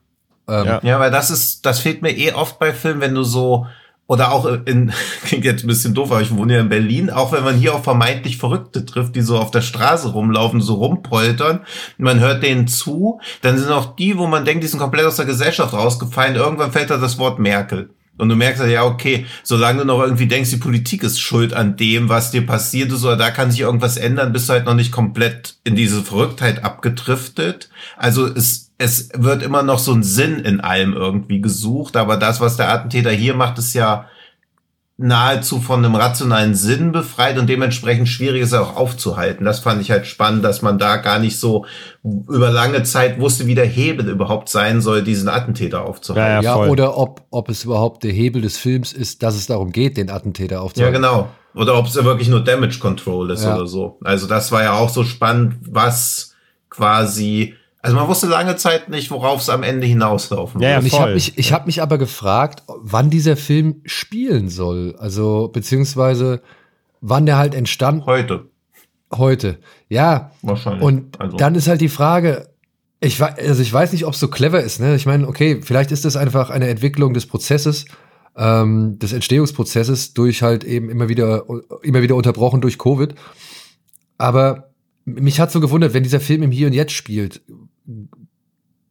Ähm, 0.48 0.66
ja. 0.66 0.80
ja, 0.84 1.00
weil 1.00 1.10
das 1.10 1.30
ist, 1.30 1.66
das 1.66 1.80
fehlt 1.80 2.02
mir 2.02 2.12
eh 2.12 2.34
oft 2.34 2.60
bei 2.60 2.74
Filmen, 2.74 3.00
wenn 3.00 3.16
du 3.16 3.24
so, 3.24 3.66
oder 4.07 4.32
auch 4.32 4.45
in, 4.65 4.91
klingt 5.26 5.45
jetzt 5.45 5.64
ein 5.64 5.68
bisschen 5.68 5.94
doof, 5.94 6.11
aber 6.11 6.22
ich 6.22 6.36
wohne 6.36 6.53
ja 6.53 6.60
in 6.60 6.69
Berlin, 6.69 7.10
auch 7.10 7.32
wenn 7.32 7.44
man 7.44 7.57
hier 7.57 7.73
auf 7.76 7.84
vermeintlich 7.84 8.38
Verrückte 8.38 8.86
trifft, 8.86 9.15
die 9.15 9.22
so 9.22 9.38
auf 9.38 9.52
der 9.52 9.61
Straße 9.61 10.10
rumlaufen, 10.10 10.61
so 10.61 10.76
rumpoltern, 10.76 11.61
man 11.98 12.19
hört 12.19 12.44
denen 12.44 12.68
zu, 12.68 13.19
dann 13.41 13.57
sind 13.57 13.72
auch 13.72 13.95
die, 13.95 14.18
wo 14.18 14.27
man 14.27 14.45
denkt, 14.45 14.64
die 14.64 14.68
sind 14.68 14.80
komplett 14.80 15.06
aus 15.06 15.18
der 15.18 15.26
Gesellschaft 15.26 15.73
rausgefallen, 15.73 16.36
irgendwann 16.36 16.72
fällt 16.72 16.90
da 16.90 16.98
das 16.98 17.18
Wort 17.18 17.40
Merkel. 17.40 17.90
Und 18.18 18.30
du 18.30 18.36
merkst 18.36 18.64
ja, 18.64 18.86
okay, 18.86 19.26
solange 19.44 19.80
du 19.80 19.86
noch 19.86 20.02
irgendwie 20.02 20.27
denkst, 20.27 20.49
die 20.49 20.57
Politik 20.57 21.03
ist 21.03 21.19
schuld 21.19 21.53
an 21.53 21.76
dem, 21.76 22.07
was 22.07 22.32
dir 22.32 22.45
passiert 22.45 22.91
ist, 22.91 23.03
oder 23.03 23.18
da 23.18 23.30
kann 23.30 23.52
sich 23.52 23.60
irgendwas 23.60 23.98
ändern, 23.98 24.32
bist 24.32 24.48
du 24.48 24.53
halt 24.53 24.65
noch 24.65 24.73
nicht 24.73 24.94
komplett 24.94 25.56
in 25.65 25.76
diese 25.76 26.02
Verrücktheit 26.02 26.64
abgedriftet. 26.64 27.69
Also 27.98 28.26
es, 28.26 28.65
es 28.77 29.10
wird 29.15 29.41
immer 29.41 29.64
noch 29.64 29.80
so 29.80 29.93
ein 29.93 30.03
Sinn 30.03 30.39
in 30.39 30.60
allem 30.60 30.93
irgendwie 30.93 31.41
gesucht, 31.41 31.95
aber 31.95 32.18
das, 32.18 32.41
was 32.41 32.57
der 32.57 32.69
Attentäter 32.69 33.11
hier 33.11 33.34
macht, 33.34 33.57
ist 33.57 33.73
ja 33.73 34.07
nahezu 34.97 35.60
von 35.60 35.84
einem 35.84 35.95
rationalen 35.95 36.56
Sinn 36.56 36.93
befreit 36.93 37.38
und 37.38 37.49
dementsprechend 37.49 38.07
schwierig 38.07 38.41
ist 38.41 38.53
er 38.53 38.61
auch 38.61 38.77
aufzuhalten. 38.77 39.43
Das 39.43 39.60
fand 39.60 39.81
ich 39.81 39.91
halt 39.91 40.07
spannend, 40.07 40.45
dass 40.45 40.61
man 40.61 40.80
da 40.80 40.95
gar 40.97 41.19
nicht 41.19 41.38
so 41.38 41.65
über 42.03 42.49
lange 42.49 42.84
Zeit 42.84 43.19
wusste, 43.19 43.45
wie 43.45 43.56
der 43.56 43.65
Hebel 43.65 44.07
überhaupt 44.07 44.47
sein 44.47 44.80
soll, 44.80 45.03
diesen 45.03 45.27
Attentäter 45.27 45.84
aufzuhalten. 45.84 46.43
Ja, 46.45 46.56
ja, 46.56 46.64
ja 46.64 46.72
oder 46.72 46.97
ob, 46.97 47.23
ob 47.30 47.49
es 47.49 47.65
überhaupt 47.65 48.03
der 48.03 48.11
Hebel 48.11 48.41
des 48.41 48.57
Films 48.57 48.93
ist, 48.93 49.22
dass 49.22 49.35
es 49.35 49.47
darum 49.47 49.72
geht, 49.72 49.97
den 49.97 50.10
Attentäter 50.10 50.61
aufzuhalten. 50.61 51.03
Ja, 51.03 51.10
genau. 51.10 51.30
Oder 51.53 51.77
ob 51.77 51.88
es 51.88 51.95
ja 51.95 52.06
wirklich 52.06 52.30
nur 52.30 52.43
Damage 52.43 52.80
Control 52.80 53.31
ist 53.31 53.43
ja. 53.43 53.56
oder 53.56 53.68
so. 53.68 53.97
Also 54.03 54.27
das 54.27 54.52
war 54.53 54.64
ja 54.64 54.73
auch 54.73 54.89
so 54.89 55.03
spannend, 55.03 55.56
was 55.69 56.35
quasi 56.69 57.56
also 57.86 57.98
man 57.98 58.07
wusste 58.07 58.26
lange 58.26 58.56
Zeit 58.56 58.90
nicht, 58.90 59.12
worauf 59.12 59.41
es 59.41 59.49
am 59.49 59.62
Ende 59.62 59.86
hinauslaufen 59.86 60.60
ja, 60.60 60.70
ja, 60.72 60.82
Ich 60.82 60.99
habe 60.99 61.14
mich, 61.14 61.38
ich 61.38 61.53
hab 61.53 61.68
mich 61.68 61.84
aber 61.84 61.99
gefragt, 61.99 62.64
wann 62.68 63.12
dieser 63.12 63.38
Film 63.38 63.82
spielen 63.86 64.49
soll. 64.49 64.95
Also 64.98 65.49
beziehungsweise 65.49 66.41
wann 67.02 67.28
der 67.28 67.38
halt 67.38 67.53
entstand. 67.53 68.07
Heute. 68.07 68.49
Heute, 69.16 69.60
ja. 69.88 70.32
Wahrscheinlich. 70.41 70.82
Und 70.82 71.22
also. 71.22 71.38
dann 71.38 71.53
ist 71.53 71.68
halt 71.68 71.80
die 71.80 71.90
Frage, 71.90 72.49
ich, 73.02 73.22
also 73.22 73.62
ich 73.62 73.72
weiß 73.72 73.91
nicht, 73.94 74.06
ob 74.06 74.14
es 74.14 74.20
so 74.20 74.30
clever 74.30 74.62
ist. 74.62 74.80
Ne? 74.80 74.95
Ich 74.95 75.06
meine, 75.06 75.28
okay, 75.28 75.62
vielleicht 75.62 75.91
ist 75.91 76.06
das 76.06 76.16
einfach 76.16 76.49
eine 76.49 76.68
Entwicklung 76.70 77.14
des 77.14 77.28
Prozesses, 77.28 77.86
ähm, 78.36 78.98
des 78.98 79.14
Entstehungsprozesses 79.14 80.16
durch 80.16 80.41
halt 80.41 80.64
eben 80.64 80.90
immer 80.90 81.07
wieder, 81.07 81.45
immer 81.84 82.02
wieder 82.02 82.16
unterbrochen 82.16 82.62
durch 82.62 82.80
Covid. 82.80 83.14
Aber 84.18 84.72
mich 85.06 85.40
hat 85.40 85.52
so 85.52 85.60
gewundert, 85.60 85.94
wenn 85.94 86.03
dieser 86.03 86.20
Film 86.20 86.41
im 86.41 86.52
Hier 86.52 86.68
und 86.68 86.74
Jetzt 86.74 86.94
spielt, 86.94 87.41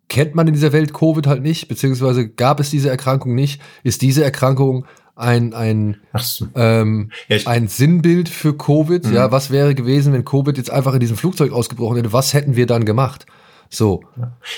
kennt 0.09 0.35
man 0.35 0.47
in 0.47 0.55
dieser 0.55 0.73
Welt 0.73 0.95
Covid 0.95 1.27
halt 1.27 1.43
nicht, 1.43 1.69
beziehungsweise 1.69 2.29
gab 2.29 2.61
es 2.61 2.71
diese 2.71 2.91
Erkrankung 2.91 3.35
nicht, 3.35 3.61
ist 3.83 4.03
diese 4.03 4.23
Erkrankung 4.23 4.87
ein, 5.17 5.55
ein, 5.55 5.97
so. 6.19 6.47
ähm, 6.55 7.11
ja, 7.29 7.39
ein 7.47 7.69
Sinnbild 7.69 8.29
für 8.29 8.57
Covid. 8.57 9.07
Mhm. 9.07 9.13
Ja, 9.13 9.31
was 9.31 9.51
wäre 9.51 9.75
gewesen, 9.75 10.13
wenn 10.13 10.25
Covid 10.25 10.57
jetzt 10.57 10.71
einfach 10.71 10.95
in 10.95 11.01
diesem 11.01 11.17
Flugzeug 11.17 11.53
ausgebrochen 11.53 11.97
hätte? 11.97 12.13
Was 12.13 12.35
hätten 12.35 12.57
wir 12.57 12.67
dann 12.67 12.85
gemacht? 12.85 13.27
So. 13.71 14.03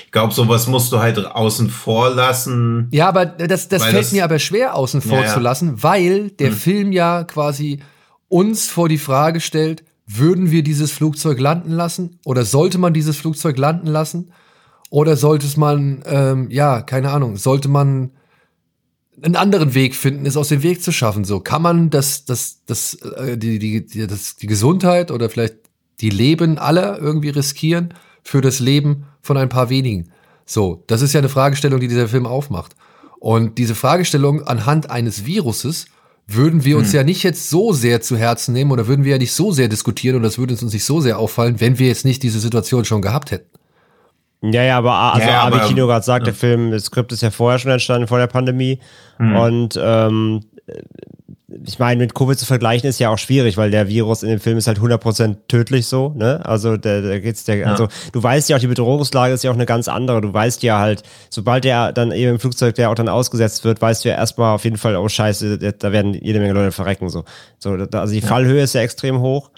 Ich 0.04 0.10
glaube, 0.10 0.34
sowas 0.34 0.66
musst 0.66 0.92
du 0.92 0.98
halt 0.98 1.18
außen 1.18 1.70
vor 1.70 2.10
lassen. 2.10 2.88
Ja, 2.90 3.08
aber 3.08 3.24
das, 3.24 3.68
das 3.68 3.82
fällt 3.82 3.96
das, 3.96 4.12
mir 4.12 4.24
aber 4.24 4.38
schwer 4.38 4.74
außen 4.74 5.00
vor 5.00 5.22
ja, 5.22 5.32
zu 5.32 5.40
lassen, 5.40 5.82
weil 5.82 6.30
der 6.30 6.50
mhm. 6.50 6.54
Film 6.54 6.92
ja 6.92 7.24
quasi 7.24 7.80
uns 8.28 8.68
vor 8.68 8.88
die 8.88 8.98
Frage 8.98 9.40
stellt, 9.40 9.84
würden 10.06 10.50
wir 10.50 10.62
dieses 10.62 10.92
Flugzeug 10.92 11.40
landen 11.40 11.72
lassen? 11.72 12.18
Oder 12.24 12.44
sollte 12.44 12.78
man 12.78 12.94
dieses 12.94 13.16
Flugzeug 13.16 13.58
landen 13.58 13.88
lassen? 13.88 14.32
Oder 14.90 15.16
sollte 15.16 15.46
man, 15.58 16.02
ähm, 16.06 16.48
ja, 16.50 16.80
keine 16.82 17.10
Ahnung, 17.10 17.36
sollte 17.36 17.68
man 17.68 18.12
einen 19.20 19.36
anderen 19.36 19.74
Weg 19.74 19.94
finden, 19.94 20.26
es 20.26 20.36
aus 20.36 20.48
dem 20.48 20.62
Weg 20.62 20.82
zu 20.82 20.92
schaffen. 20.92 21.24
So 21.24 21.40
kann 21.40 21.62
man 21.62 21.90
das, 21.90 22.24
das, 22.24 22.62
das, 22.66 22.94
äh, 22.94 23.36
die, 23.36 23.58
die, 23.58 23.84
die, 23.84 24.06
das, 24.06 24.36
die 24.36 24.46
Gesundheit 24.46 25.10
oder 25.10 25.28
vielleicht 25.28 25.56
die 26.00 26.10
Leben 26.10 26.58
aller 26.58 26.98
irgendwie 26.98 27.30
riskieren 27.30 27.94
für 28.22 28.40
das 28.40 28.60
Leben 28.60 29.06
von 29.22 29.36
ein 29.36 29.48
paar 29.48 29.70
wenigen. 29.70 30.12
So, 30.44 30.84
das 30.86 31.02
ist 31.02 31.14
ja 31.14 31.20
eine 31.20 31.28
Fragestellung, 31.28 31.80
die 31.80 31.88
dieser 31.88 32.08
Film 32.08 32.26
aufmacht. 32.26 32.76
Und 33.18 33.58
diese 33.58 33.74
Fragestellung 33.74 34.42
anhand 34.42 34.90
eines 34.90 35.26
Viruses 35.26 35.86
würden 36.26 36.64
wir 36.64 36.76
uns 36.76 36.88
hm. 36.88 36.96
ja 36.96 37.04
nicht 37.04 37.22
jetzt 37.22 37.50
so 37.50 37.72
sehr 37.72 38.00
zu 38.00 38.16
Herzen 38.16 38.52
nehmen 38.52 38.72
oder 38.72 38.88
würden 38.88 39.04
wir 39.04 39.12
ja 39.12 39.18
nicht 39.18 39.32
so 39.32 39.52
sehr 39.52 39.68
diskutieren 39.68 40.16
und 40.16 40.22
das 40.22 40.38
würde 40.38 40.54
uns 40.54 40.72
nicht 40.72 40.84
so 40.84 41.00
sehr 41.00 41.18
auffallen, 41.18 41.60
wenn 41.60 41.78
wir 41.78 41.86
jetzt 41.86 42.04
nicht 42.04 42.22
diese 42.22 42.40
Situation 42.40 42.84
schon 42.84 43.02
gehabt 43.02 43.30
hätten. 43.30 43.48
Ja, 44.42 44.62
ja, 44.62 44.78
aber 44.78 44.92
also 44.92 45.28
ja, 45.28 45.42
Abi 45.44 45.60
Kino 45.66 45.86
gerade 45.86 46.04
sagt, 46.04 46.26
ja. 46.26 46.32
der 46.32 46.34
Film, 46.34 46.70
das 46.70 46.84
Skript 46.84 47.10
ist 47.12 47.22
ja 47.22 47.30
vorher 47.30 47.58
schon 47.58 47.70
entstanden, 47.70 48.06
vor 48.06 48.18
der 48.18 48.26
Pandemie. 48.26 48.80
Mhm. 49.18 49.36
Und 49.36 49.80
ähm, 49.82 50.40
ich 51.64 51.78
meine, 51.78 52.00
mit 52.00 52.14
Covid 52.14 52.38
zu 52.38 52.46
vergleichen 52.46 52.88
ist 52.88 52.98
ja 52.98 53.10
auch 53.10 53.18
schwierig, 53.18 53.56
weil 53.56 53.70
der 53.70 53.88
Virus 53.88 54.22
in 54.22 54.30
dem 54.30 54.40
Film 54.40 54.58
ist 54.58 54.66
halt 54.66 54.78
100% 54.78 55.36
tödlich 55.48 55.86
so, 55.86 56.12
ne? 56.16 56.40
Also, 56.44 56.76
da, 56.76 57.00
da 57.00 57.18
geht's 57.18 57.44
der, 57.44 57.56
ja. 57.56 57.66
also, 57.66 57.88
du 58.12 58.22
weißt 58.22 58.48
ja 58.48 58.56
auch, 58.56 58.60
die 58.60 58.66
Bedrohungslage 58.66 59.34
ist 59.34 59.44
ja 59.44 59.50
auch 59.50 59.54
eine 59.54 59.66
ganz 59.66 59.88
andere. 59.88 60.20
Du 60.20 60.32
weißt 60.32 60.62
ja 60.62 60.78
halt, 60.78 61.02
sobald 61.30 61.64
der 61.64 61.92
dann 61.92 62.12
eben 62.12 62.32
im 62.32 62.38
Flugzeug, 62.40 62.74
der 62.74 62.90
auch 62.90 62.94
dann 62.94 63.08
ausgesetzt 63.08 63.64
wird, 63.64 63.80
weißt 63.80 64.04
du 64.04 64.08
ja 64.08 64.16
erstmal 64.16 64.54
auf 64.54 64.64
jeden 64.64 64.78
Fall, 64.78 64.96
oh 64.96 65.08
Scheiße, 65.08 65.58
da 65.58 65.92
werden 65.92 66.14
jede 66.14 66.40
Menge 66.40 66.52
Leute 66.52 66.72
verrecken, 66.72 67.08
so. 67.08 67.24
so 67.58 67.76
da, 67.76 68.00
also, 68.00 68.12
die 68.12 68.20
ja. 68.20 68.26
Fallhöhe 68.26 68.62
ist 68.62 68.74
ja 68.74 68.82
extrem 68.82 69.20
hoch. 69.20 69.50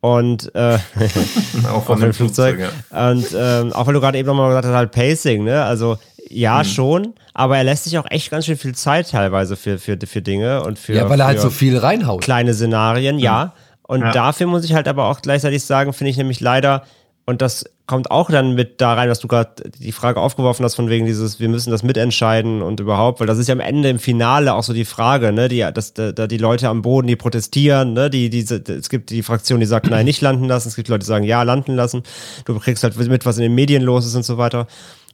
Und 0.00 0.54
äh, 0.54 0.78
auch 1.72 1.84
von 1.86 2.00
dem 2.00 2.12
Flugzeug. 2.12 2.56
Flugzeug 2.56 2.74
ja. 2.92 3.10
Und 3.10 3.26
ähm, 3.36 3.72
auch 3.72 3.86
weil 3.86 3.94
du 3.94 4.00
gerade 4.00 4.18
eben 4.18 4.26
nochmal 4.26 4.48
gesagt 4.48 4.66
hast, 4.66 4.74
halt 4.74 4.92
Pacing, 4.92 5.44
ne? 5.44 5.64
Also 5.64 5.98
ja, 6.30 6.58
mhm. 6.58 6.64
schon, 6.64 7.14
aber 7.34 7.56
er 7.56 7.64
lässt 7.64 7.84
sich 7.84 7.98
auch 7.98 8.06
echt 8.10 8.30
ganz 8.30 8.46
schön 8.46 8.56
viel 8.56 8.74
Zeit 8.74 9.10
teilweise 9.10 9.56
für, 9.56 9.78
für, 9.78 9.98
für 10.04 10.22
Dinge 10.22 10.62
und 10.62 10.78
für. 10.78 10.94
Ja, 10.94 11.08
weil 11.08 11.20
er 11.20 11.26
halt 11.26 11.40
so 11.40 11.50
viel 11.50 11.78
reinhaut. 11.78 12.22
Kleine 12.22 12.54
Szenarien, 12.54 13.16
mhm. 13.16 13.22
ja. 13.22 13.54
Und 13.82 14.02
ja. 14.02 14.12
dafür 14.12 14.46
muss 14.46 14.64
ich 14.64 14.74
halt 14.74 14.86
aber 14.86 15.06
auch 15.06 15.22
gleichzeitig 15.22 15.64
sagen, 15.64 15.92
finde 15.92 16.10
ich 16.10 16.18
nämlich 16.18 16.40
leider, 16.40 16.82
und 17.24 17.40
das 17.40 17.64
kommt 17.88 18.10
auch 18.10 18.30
dann 18.30 18.54
mit 18.54 18.82
da 18.82 18.92
rein, 18.92 19.08
was 19.08 19.18
du 19.18 19.28
gerade 19.28 19.70
die 19.78 19.92
Frage 19.92 20.20
aufgeworfen 20.20 20.62
hast, 20.62 20.74
von 20.74 20.90
wegen 20.90 21.06
dieses, 21.06 21.40
wir 21.40 21.48
müssen 21.48 21.70
das 21.70 21.82
mitentscheiden 21.82 22.60
und 22.60 22.80
überhaupt, 22.80 23.18
weil 23.18 23.26
das 23.26 23.38
ist 23.38 23.48
ja 23.48 23.54
am 23.54 23.60
Ende 23.60 23.88
im 23.88 23.98
Finale 23.98 24.52
auch 24.52 24.62
so 24.62 24.74
die 24.74 24.84
Frage, 24.84 25.32
ne, 25.32 25.48
die, 25.48 25.66
dass 25.72 25.94
da, 25.94 26.12
da 26.12 26.26
die 26.26 26.36
Leute 26.36 26.68
am 26.68 26.82
Boden, 26.82 27.08
die 27.08 27.16
protestieren, 27.16 27.94
ne, 27.94 28.10
die, 28.10 28.28
diese, 28.28 28.56
es 28.56 28.90
gibt 28.90 29.08
die 29.08 29.22
Fraktion, 29.22 29.58
die 29.58 29.66
sagt, 29.66 29.88
nein, 29.88 30.04
nicht 30.04 30.20
landen 30.20 30.44
lassen, 30.44 30.68
es 30.68 30.76
gibt 30.76 30.88
Leute, 30.88 31.00
die 31.00 31.06
sagen, 31.06 31.24
ja, 31.24 31.42
landen 31.42 31.74
lassen. 31.74 32.02
Du 32.44 32.58
kriegst 32.58 32.84
halt 32.84 32.94
mit, 33.08 33.24
was 33.24 33.38
in 33.38 33.42
den 33.42 33.54
Medien 33.54 33.82
los 33.82 34.04
ist 34.04 34.14
und 34.14 34.24
so 34.24 34.36
weiter. 34.36 34.66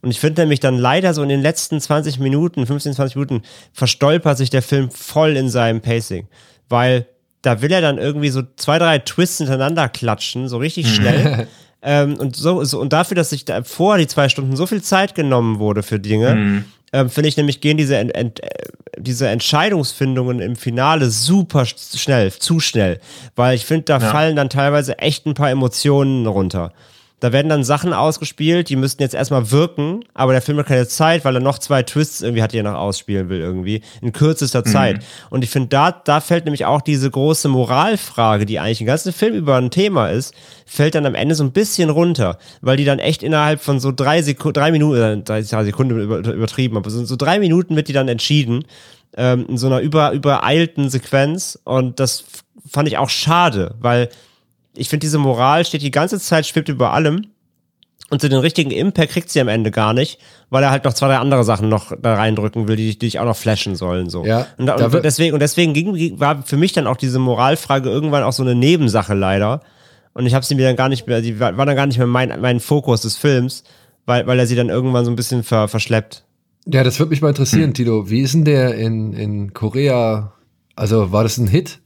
Und 0.05 0.10
ich 0.10 0.20
finde 0.20 0.43
nämlich 0.43 0.60
dann 0.60 0.76
leider 0.76 1.14
so 1.14 1.22
in 1.22 1.31
den 1.31 1.40
letzten 1.40 1.81
20 1.81 2.18
Minuten, 2.18 2.66
15, 2.66 2.93
20 2.93 3.16
Minuten, 3.16 3.43
verstolpert 3.72 4.36
sich 4.36 4.51
der 4.51 4.62
Film 4.62 4.90
voll 4.90 5.36
in 5.36 5.48
seinem 5.48 5.81
Pacing. 5.81 6.28
Weil 6.68 7.06
da 7.40 7.62
will 7.62 7.72
er 7.72 7.81
dann 7.81 7.98
irgendwie 7.98 8.28
so 8.28 8.43
zwei, 8.56 8.78
drei 8.78 8.98
Twists 8.98 9.39
hintereinander 9.39 9.89
klatschen, 9.89 10.48
so 10.48 10.59
richtig 10.59 10.94
schnell. 10.94 11.47
ähm, 11.82 12.16
und, 12.16 12.36
so, 12.36 12.62
so, 12.64 12.81
und 12.81 12.93
dafür, 12.93 13.14
dass 13.14 13.31
sich 13.31 13.44
da 13.47 13.62
vor 13.62 13.97
die 13.97 14.06
zwei 14.06 14.28
Stunden 14.28 14.56
so 14.56 14.66
viel 14.66 14.82
Zeit 14.82 15.14
genommen 15.14 15.59
wurde 15.59 15.82
für 15.82 15.98
Dinge, 15.98 16.35
mhm. 16.35 16.64
ähm, 16.93 17.10
finde 17.10 17.28
ich 17.28 17.36
nämlich, 17.39 17.62
gehen 17.62 17.76
diese, 17.76 17.97
ent, 17.97 18.14
ent, 18.14 18.40
diese 18.98 19.28
Entscheidungsfindungen 19.28 20.40
im 20.40 20.56
Finale 20.56 21.10
super 21.10 21.64
schnell, 21.66 22.31
zu 22.32 22.60
schnell. 22.60 23.01
Weil 23.36 23.56
ich 23.56 23.64
finde, 23.64 23.85
da 23.85 23.98
ja. 23.98 24.10
fallen 24.10 24.36
dann 24.36 24.51
teilweise 24.51 24.98
echt 24.98 25.26
ein 25.26 25.35
paar 25.35 25.51
Emotionen 25.51 26.26
runter. 26.26 26.72
Da 27.25 27.33
werden 27.33 27.49
dann 27.49 27.65
Sachen 27.65 27.95
ausgespielt, 27.95 28.69
die 28.69 28.77
müssten 28.77 29.01
jetzt 29.01 29.15
erstmal 29.15 29.51
wirken, 29.51 30.05
aber 30.13 30.33
der 30.33 30.43
Film 30.43 30.59
hat 30.59 30.67
keine 30.67 30.87
Zeit, 30.87 31.25
weil 31.25 31.35
er 31.35 31.41
noch 31.41 31.59
zwei 31.59 31.83
Twists 31.83 32.21
irgendwie 32.21 32.43
hat, 32.43 32.53
die 32.53 32.59
er 32.59 32.65
noch 32.65 32.75
ausspielen 32.75 33.31
will, 33.31 33.41
irgendwie, 33.41 33.81
in 34.03 34.13
kürzester 34.13 34.59
mhm. 34.59 34.67
Zeit. 34.67 35.05
Und 35.31 35.43
ich 35.43 35.49
finde, 35.49 35.71
da, 35.71 35.91
da 35.91 36.21
fällt 36.21 36.45
nämlich 36.45 36.67
auch 36.67 36.83
diese 36.83 37.11
große 37.11 37.49
Moralfrage, 37.49 38.45
die 38.45 38.59
eigentlich 38.61 38.83
ein 38.83 38.87
ganzer 38.87 39.11
Film 39.11 39.37
über 39.37 39.57
ein 39.57 39.71
Thema 39.71 40.09
ist, 40.09 40.35
fällt 40.67 40.97
dann 40.97 41.07
am 41.07 41.15
Ende 41.15 41.35
so 41.35 41.45
ein 41.45 41.53
bisschen 41.53 41.89
runter, 41.89 42.37
weil 42.61 42.77
die 42.77 42.85
dann 42.85 42.99
echt 42.99 43.23
innerhalb 43.23 43.63
von 43.63 43.81
so 43.81 43.91
drei 43.91 44.21
Sekunden, 44.21 44.61
drei 44.61 44.71
Minuten, 44.71 45.01
äh, 45.01 45.23
drei 45.23 45.41
Sekunden 45.41 45.99
übertrieben, 45.99 46.77
aber 46.77 46.91
so, 46.91 47.07
so 47.07 47.17
drei 47.17 47.39
Minuten 47.39 47.75
wird 47.75 47.89
die 47.89 47.95
dann 47.95 48.09
entschieden, 48.09 48.67
ähm, 49.17 49.47
in 49.49 49.57
so 49.57 49.69
einer 49.69 49.81
über, 49.81 50.13
übereilten 50.13 50.91
Sequenz. 50.91 51.59
Und 51.65 52.01
das 52.01 52.25
fand 52.71 52.87
ich 52.87 52.99
auch 52.99 53.09
schade, 53.09 53.77
weil 53.81 54.11
ich 54.77 54.89
finde, 54.89 55.05
diese 55.05 55.19
Moral 55.19 55.65
steht 55.65 55.83
die 55.83 55.91
ganze 55.91 56.19
Zeit, 56.19 56.47
schwebt 56.47 56.69
über 56.69 56.93
allem. 56.93 57.27
Und 58.11 58.21
so 58.21 58.29
den 58.29 58.39
richtigen 58.39 58.71
Impact 58.71 59.13
kriegt 59.13 59.31
sie 59.31 59.41
am 59.41 59.49
Ende 59.49 59.71
gar 59.71 59.95
nicht, 59.95 60.19
weil 60.51 60.63
er 60.63 60.71
halt 60.71 60.85
noch 60.85 60.93
zwei, 60.93 61.09
drei 61.09 61.17
andere 61.17 61.43
Sachen 61.43 61.69
noch 61.69 61.93
da 62.01 62.15
reindrücken 62.15 62.69
will, 62.69 62.77
die, 62.77 62.99
die 62.99 63.07
ich 63.07 63.19
auch 63.19 63.25
noch 63.25 63.37
flashen 63.37 63.77
sollen. 63.77 64.11
So. 64.11 64.25
Ja, 64.27 64.47
und, 64.59 64.69
und 64.69 65.05
deswegen, 65.05 65.33
und 65.33 65.41
deswegen 65.41 65.73
ging, 65.73 66.21
war 66.21 66.43
für 66.43 66.57
mich 66.57 66.73
dann 66.73 66.87
auch 66.87 66.97
diese 66.97 67.19
Moralfrage 67.19 67.89
irgendwann 67.89 68.23
auch 68.23 68.33
so 68.33 68.43
eine 68.43 68.55
Nebensache 68.55 69.15
leider. 69.15 69.63
Und 70.13 70.27
ich 70.27 70.35
habe 70.35 70.45
sie 70.45 70.55
mir 70.55 70.67
dann 70.67 70.77
gar 70.77 70.89
nicht 70.89 71.07
mehr, 71.07 71.23
die 71.23 71.41
war 71.41 71.53
dann 71.53 71.75
gar 71.75 71.87
nicht 71.87 71.99
mehr 71.99 72.07
mein, 72.07 72.41
mein 72.41 72.61
Fokus 72.61 73.01
des 73.01 73.17
Films, 73.17 73.65
weil, 74.07 74.27
weil 74.27 74.39
er 74.39 74.47
sie 74.47 74.55
dann 74.55 74.69
irgendwann 74.69 75.05
so 75.05 75.11
ein 75.11 75.17
bisschen 75.17 75.43
ver, 75.43 75.67
verschleppt. 75.67 76.25
Ja, 76.67 76.85
das 76.85 76.99
würde 76.99 77.11
mich 77.11 77.21
mal 77.21 77.31
interessieren, 77.31 77.69
hm. 77.69 77.75
Tito. 77.75 78.11
Wie 78.11 78.21
ist 78.21 78.35
denn 78.35 78.45
der 78.45 78.75
in, 78.75 79.13
in 79.13 79.55
Korea? 79.55 80.35
Also 80.77 81.11
war 81.11 81.23
das 81.23 81.39
ein 81.39 81.47
Hit? 81.47 81.81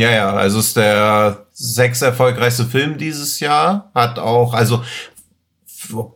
Ja, 0.00 0.10
ja, 0.10 0.32
also 0.32 0.60
ist 0.60 0.78
der 0.78 1.44
sechs 1.52 2.00
erfolgreichste 2.00 2.64
Film 2.64 2.96
dieses 2.96 3.38
Jahr. 3.38 3.90
Hat 3.94 4.18
auch, 4.18 4.54
also 4.54 4.82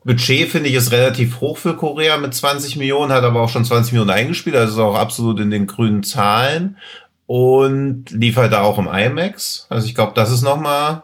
Budget 0.05 0.49
finde 0.49 0.71
ich 0.71 0.75
ist 0.75 0.91
relativ 0.91 1.43
hoch 1.43 1.59
für 1.59 1.77
Korea 1.77 2.17
mit 2.17 2.33
20 2.33 2.77
Millionen, 2.77 3.13
hat 3.13 3.25
aber 3.25 3.43
auch 3.43 3.51
schon 3.51 3.67
20 3.67 3.93
Millionen 3.93 4.09
eingespielt, 4.09 4.57
also 4.57 4.73
ist 4.73 4.79
auch 4.79 4.95
absolut 4.95 5.39
in 5.39 5.51
den 5.51 5.67
grünen 5.67 6.03
Zahlen 6.03 6.79
und 7.27 8.11
liefert 8.11 8.55
da 8.55 8.63
auch 8.63 8.79
im 8.79 8.89
IMAX. 8.89 9.67
Also 9.69 9.87
ich 9.87 9.95
glaube, 9.95 10.13
das 10.15 10.31
ist 10.31 10.41
nochmal 10.41 11.03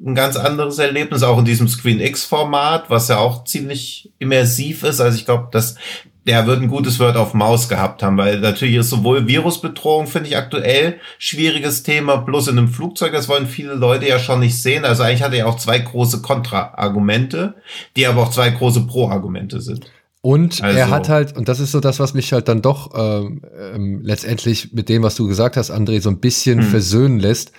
ein 0.00 0.14
ganz 0.14 0.36
anderes 0.36 0.78
Erlebnis, 0.78 1.24
auch 1.24 1.40
in 1.40 1.44
diesem 1.44 1.66
Screen 1.66 1.98
X-Format, 1.98 2.88
was 2.88 3.08
ja 3.08 3.18
auch 3.18 3.42
ziemlich 3.42 4.12
immersiv 4.20 4.84
ist. 4.84 5.00
Also 5.00 5.18
ich 5.18 5.24
glaube, 5.24 5.48
das 5.50 5.74
der 6.26 6.46
wird 6.46 6.62
ein 6.62 6.68
gutes 6.68 7.00
Word 7.00 7.16
auf 7.16 7.34
Maus 7.34 7.68
gehabt 7.68 8.02
haben, 8.02 8.16
weil 8.16 8.38
natürlich 8.38 8.76
ist 8.76 8.90
sowohl 8.90 9.26
Virusbedrohung, 9.26 10.06
finde 10.06 10.28
ich 10.28 10.36
aktuell 10.36 11.00
schwieriges 11.18 11.82
Thema, 11.82 12.18
plus 12.18 12.48
in 12.48 12.58
einem 12.58 12.68
Flugzeug, 12.68 13.12
das 13.12 13.28
wollen 13.28 13.46
viele 13.46 13.74
Leute 13.74 14.06
ja 14.06 14.18
schon 14.18 14.40
nicht 14.40 14.60
sehen. 14.62 14.84
Also 14.84 15.02
eigentlich 15.02 15.22
hat 15.22 15.34
er 15.34 15.48
auch 15.48 15.56
zwei 15.56 15.78
große 15.78 16.22
Kontra-Argumente, 16.22 17.54
die 17.96 18.06
aber 18.06 18.22
auch 18.22 18.30
zwei 18.30 18.50
große 18.50 18.86
Pro-Argumente 18.86 19.60
sind. 19.60 19.90
Und 20.20 20.62
also. 20.62 20.78
er 20.78 20.90
hat 20.90 21.08
halt, 21.08 21.36
und 21.36 21.48
das 21.48 21.58
ist 21.58 21.72
so 21.72 21.80
das, 21.80 21.98
was 21.98 22.14
mich 22.14 22.32
halt 22.32 22.46
dann 22.46 22.62
doch 22.62 22.92
ähm, 22.94 23.42
ähm, 23.58 24.00
letztendlich 24.04 24.72
mit 24.72 24.88
dem, 24.88 25.02
was 25.02 25.16
du 25.16 25.26
gesagt 25.26 25.56
hast, 25.56 25.72
André, 25.72 26.00
so 26.00 26.10
ein 26.10 26.20
bisschen 26.20 26.60
hm. 26.60 26.68
versöhnen 26.68 27.18
lässt 27.18 27.52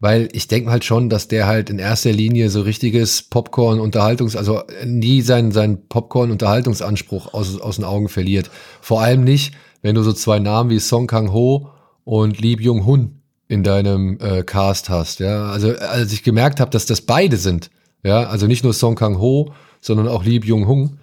weil 0.00 0.28
ich 0.32 0.48
denke 0.48 0.70
halt 0.70 0.84
schon, 0.84 1.08
dass 1.08 1.28
der 1.28 1.46
halt 1.46 1.70
in 1.70 1.78
erster 1.78 2.12
Linie 2.12 2.50
so 2.50 2.62
richtiges 2.62 3.22
Popcorn-Unterhaltungs-, 3.22 4.36
also 4.36 4.62
nie 4.84 5.22
seinen, 5.22 5.52
seinen 5.52 5.88
Popcorn-Unterhaltungsanspruch 5.88 7.32
aus, 7.32 7.60
aus 7.60 7.76
den 7.76 7.84
Augen 7.84 8.08
verliert. 8.08 8.50
Vor 8.80 9.00
allem 9.00 9.24
nicht, 9.24 9.54
wenn 9.82 9.94
du 9.94 10.02
so 10.02 10.12
zwei 10.12 10.38
Namen 10.38 10.70
wie 10.70 10.80
Song 10.80 11.06
Kang-ho 11.06 11.70
und 12.04 12.40
Lee 12.40 12.56
Byung-hun 12.56 13.20
in 13.48 13.62
deinem 13.62 14.18
äh, 14.20 14.42
Cast 14.42 14.88
hast. 14.88 15.20
Ja, 15.20 15.46
also 15.50 15.76
als 15.76 16.12
ich 16.12 16.22
gemerkt 16.22 16.60
habe, 16.60 16.70
dass 16.70 16.86
das 16.86 17.02
beide 17.02 17.36
sind, 17.36 17.70
ja, 18.02 18.24
also 18.24 18.46
nicht 18.46 18.64
nur 18.64 18.72
Song 18.72 18.96
Kang-ho, 18.96 19.52
sondern 19.80 20.08
auch 20.08 20.24
Lee 20.24 20.38
Byung-hun, 20.38 20.98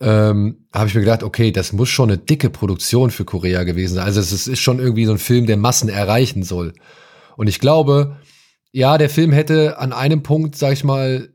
ähm, 0.00 0.56
habe 0.72 0.88
ich 0.88 0.94
mir 0.94 1.02
gedacht, 1.02 1.22
okay, 1.22 1.52
das 1.52 1.72
muss 1.72 1.88
schon 1.88 2.10
eine 2.10 2.18
dicke 2.18 2.50
Produktion 2.50 3.10
für 3.10 3.24
Korea 3.24 3.62
gewesen 3.62 3.94
sein. 3.94 4.04
Also 4.04 4.20
es 4.20 4.32
ist 4.32 4.58
schon 4.58 4.80
irgendwie 4.80 5.04
so 5.04 5.12
ein 5.12 5.18
Film, 5.18 5.46
der 5.46 5.56
Massen 5.56 5.88
erreichen 5.88 6.42
soll. 6.42 6.72
Und 7.36 7.46
ich 7.46 7.60
glaube, 7.60 8.16
ja, 8.72 8.98
der 8.98 9.10
Film 9.10 9.32
hätte 9.32 9.78
an 9.78 9.92
einem 9.92 10.22
Punkt, 10.22 10.56
sag 10.56 10.72
ich 10.72 10.82
mal, 10.82 11.28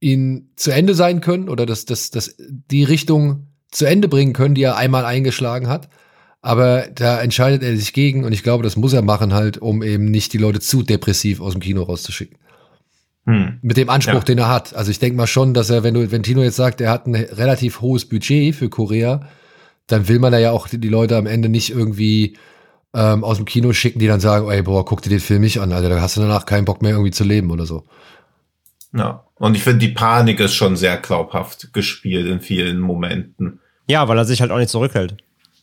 ihn 0.00 0.50
zu 0.56 0.70
Ende 0.70 0.94
sein 0.94 1.20
können 1.20 1.48
oder 1.48 1.66
das, 1.66 1.84
das, 1.84 2.10
das, 2.10 2.36
die 2.38 2.84
Richtung 2.84 3.48
zu 3.70 3.86
Ende 3.86 4.08
bringen 4.08 4.32
können, 4.32 4.54
die 4.54 4.62
er 4.62 4.76
einmal 4.76 5.04
eingeschlagen 5.04 5.68
hat. 5.68 5.88
Aber 6.40 6.86
da 6.94 7.20
entscheidet 7.20 7.62
er 7.62 7.74
sich 7.76 7.92
gegen 7.92 8.24
und 8.24 8.32
ich 8.32 8.42
glaube, 8.42 8.62
das 8.62 8.76
muss 8.76 8.92
er 8.92 9.02
machen 9.02 9.32
halt, 9.32 9.58
um 9.58 9.82
eben 9.82 10.04
nicht 10.10 10.32
die 10.32 10.38
Leute 10.38 10.60
zu 10.60 10.82
depressiv 10.82 11.40
aus 11.40 11.52
dem 11.52 11.62
Kino 11.62 11.82
rauszuschicken. 11.82 12.38
Hm. 13.26 13.58
Mit 13.62 13.78
dem 13.78 13.88
Anspruch, 13.88 14.14
ja. 14.14 14.20
den 14.20 14.38
er 14.38 14.48
hat. 14.50 14.74
Also 14.74 14.90
ich 14.90 14.98
denke 14.98 15.16
mal 15.16 15.26
schon, 15.26 15.54
dass 15.54 15.70
er, 15.70 15.82
wenn 15.82 15.94
du, 15.94 16.12
wenn 16.12 16.22
Tino 16.22 16.42
jetzt 16.42 16.56
sagt, 16.56 16.82
er 16.82 16.90
hat 16.90 17.06
ein 17.06 17.14
relativ 17.14 17.80
hohes 17.80 18.06
Budget 18.06 18.54
für 18.54 18.68
Korea, 18.68 19.26
dann 19.86 20.08
will 20.08 20.18
man 20.18 20.32
da 20.32 20.38
ja 20.38 20.52
auch 20.52 20.68
die 20.68 20.88
Leute 20.88 21.16
am 21.16 21.26
Ende 21.26 21.48
nicht 21.48 21.70
irgendwie 21.70 22.36
ähm, 22.94 23.24
aus 23.24 23.36
dem 23.36 23.46
Kino 23.46 23.72
schicken, 23.72 23.98
die 23.98 24.06
dann 24.06 24.20
sagen, 24.20 24.48
ey, 24.50 24.62
boah, 24.62 24.84
guck 24.84 25.02
dir 25.02 25.10
den 25.10 25.20
Film 25.20 25.42
nicht 25.42 25.60
an, 25.60 25.72
Alter, 25.72 25.88
da 25.88 26.00
hast 26.00 26.16
du 26.16 26.20
danach 26.20 26.46
keinen 26.46 26.64
Bock 26.64 26.80
mehr 26.80 26.92
irgendwie 26.92 27.10
zu 27.10 27.24
leben 27.24 27.50
oder 27.50 27.66
so. 27.66 27.84
Ja, 28.92 29.24
und 29.36 29.56
ich 29.56 29.64
finde, 29.64 29.78
die 29.78 29.88
Panik 29.88 30.38
ist 30.40 30.54
schon 30.54 30.76
sehr 30.76 30.96
glaubhaft 30.98 31.72
gespielt 31.72 32.26
in 32.26 32.40
vielen 32.40 32.78
Momenten. 32.78 33.60
Ja, 33.88 34.06
weil 34.08 34.16
er 34.16 34.24
sich 34.24 34.40
halt 34.40 34.52
auch 34.52 34.58
nicht 34.58 34.70
zurückhält. 34.70 35.16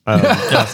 Ähm, 0.06 0.22